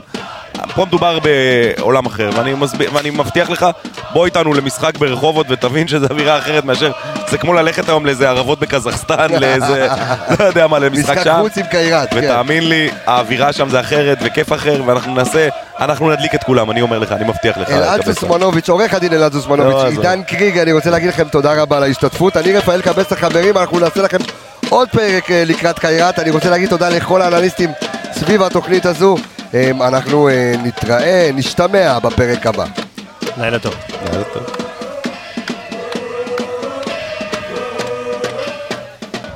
פה 0.76 0.86
מדובר 0.86 1.20
בעולם 1.20 2.06
אחר, 2.06 2.30
ואני, 2.36 2.54
מסביר, 2.54 2.90
ואני 2.94 3.10
מבטיח 3.10 3.50
לך, 3.50 3.66
בוא 4.14 4.26
איתנו 4.26 4.54
למשחק 4.54 4.98
ברחובות 4.98 5.46
ותבין 5.50 5.88
שזו 5.88 6.08
אווירה 6.12 6.38
אחרת 6.38 6.66
מאשר, 6.66 6.92
זה 7.30 7.38
כמו 7.38 7.54
ללכת 7.54 7.90
היום 7.90 8.06
לאיזה 8.06 8.30
ערבות 8.30 8.60
בקזחסטן, 8.60 9.28
לאיזה, 9.42 9.88
לא 10.40 10.46
יודע 10.46 10.68
מה, 10.68 10.80
למשחק 10.80 11.18
משחק 11.18 11.24
שם. 11.24 11.40
חוץ 11.42 11.58
עם 11.58 11.66
קיירת, 11.66 12.10
כן. 12.10 12.18
ותאמין 12.18 12.70
לי, 12.70 12.90
האווירה 13.06 13.54
שם 13.54 13.70
זה 13.70 13.80
אחרת 13.80 14.18
וכיף 14.22 14.54
אחר, 14.54 14.82
ואנחנו 14.86 15.14
נעשה, 15.16 15.48
אנחנו 15.80 16.12
נדליק 16.12 16.36
את 16.36 16.44
כולם, 16.44 16.72
אני 16.72 16.82
אומר 16.82 17.00
לך, 17.00 17.12
אני 17.12 17.24
מבטיח 17.24 17.58
לך. 17.58 17.70
אלעד. 17.70 18.06
זוסמנוביץ', 18.06 18.70
עורך 18.70 18.94
הדין 18.94 19.14
אלעד 19.14 19.34
זוסמנוביץ'. 19.34 19.98
עידן 19.98 20.24
קריג, 20.24 20.58
אני 20.58 20.72
רוצה 20.72 20.90
להגיד 20.90 21.10
לכם 21.10 21.28
תודה 21.28 21.62
רבה 21.62 21.78
על 21.78 21.84
ההשתתפות. 21.84 22.38
אני 22.38 22.58
רפאל 22.58 22.82
קבס 22.82 23.12
החברים, 23.12 23.58
אנחנו 23.58 23.80
נעשה 23.80 24.02
לכם 24.02 24.18
עוד 24.70 24.90
פרק 24.90 25.32
אה, 25.32 25.44
לקראת 25.46 25.80
קיירת. 25.80 26.20
אני 26.20 26.30
רוצה 26.30 26.50
להגיד 26.50 26.70
תודה 26.70 26.90
לכל 26.90 27.22
האנליסטים 27.22 27.72
סביב 28.14 28.44
התוכנית 28.44 28.86
הזו. 28.86 29.18
אה, 29.54 29.72
אנחנו 29.88 30.30
אה, 30.30 30.54
נתראה, 30.64 31.30
נשתמע 31.34 32.00
בפרק 32.00 32.48
הבא. 32.48 32.66
לילה 33.38 33.60
טוב. 33.60 33.74
לילה 34.12 34.24
טוב. 34.34 34.67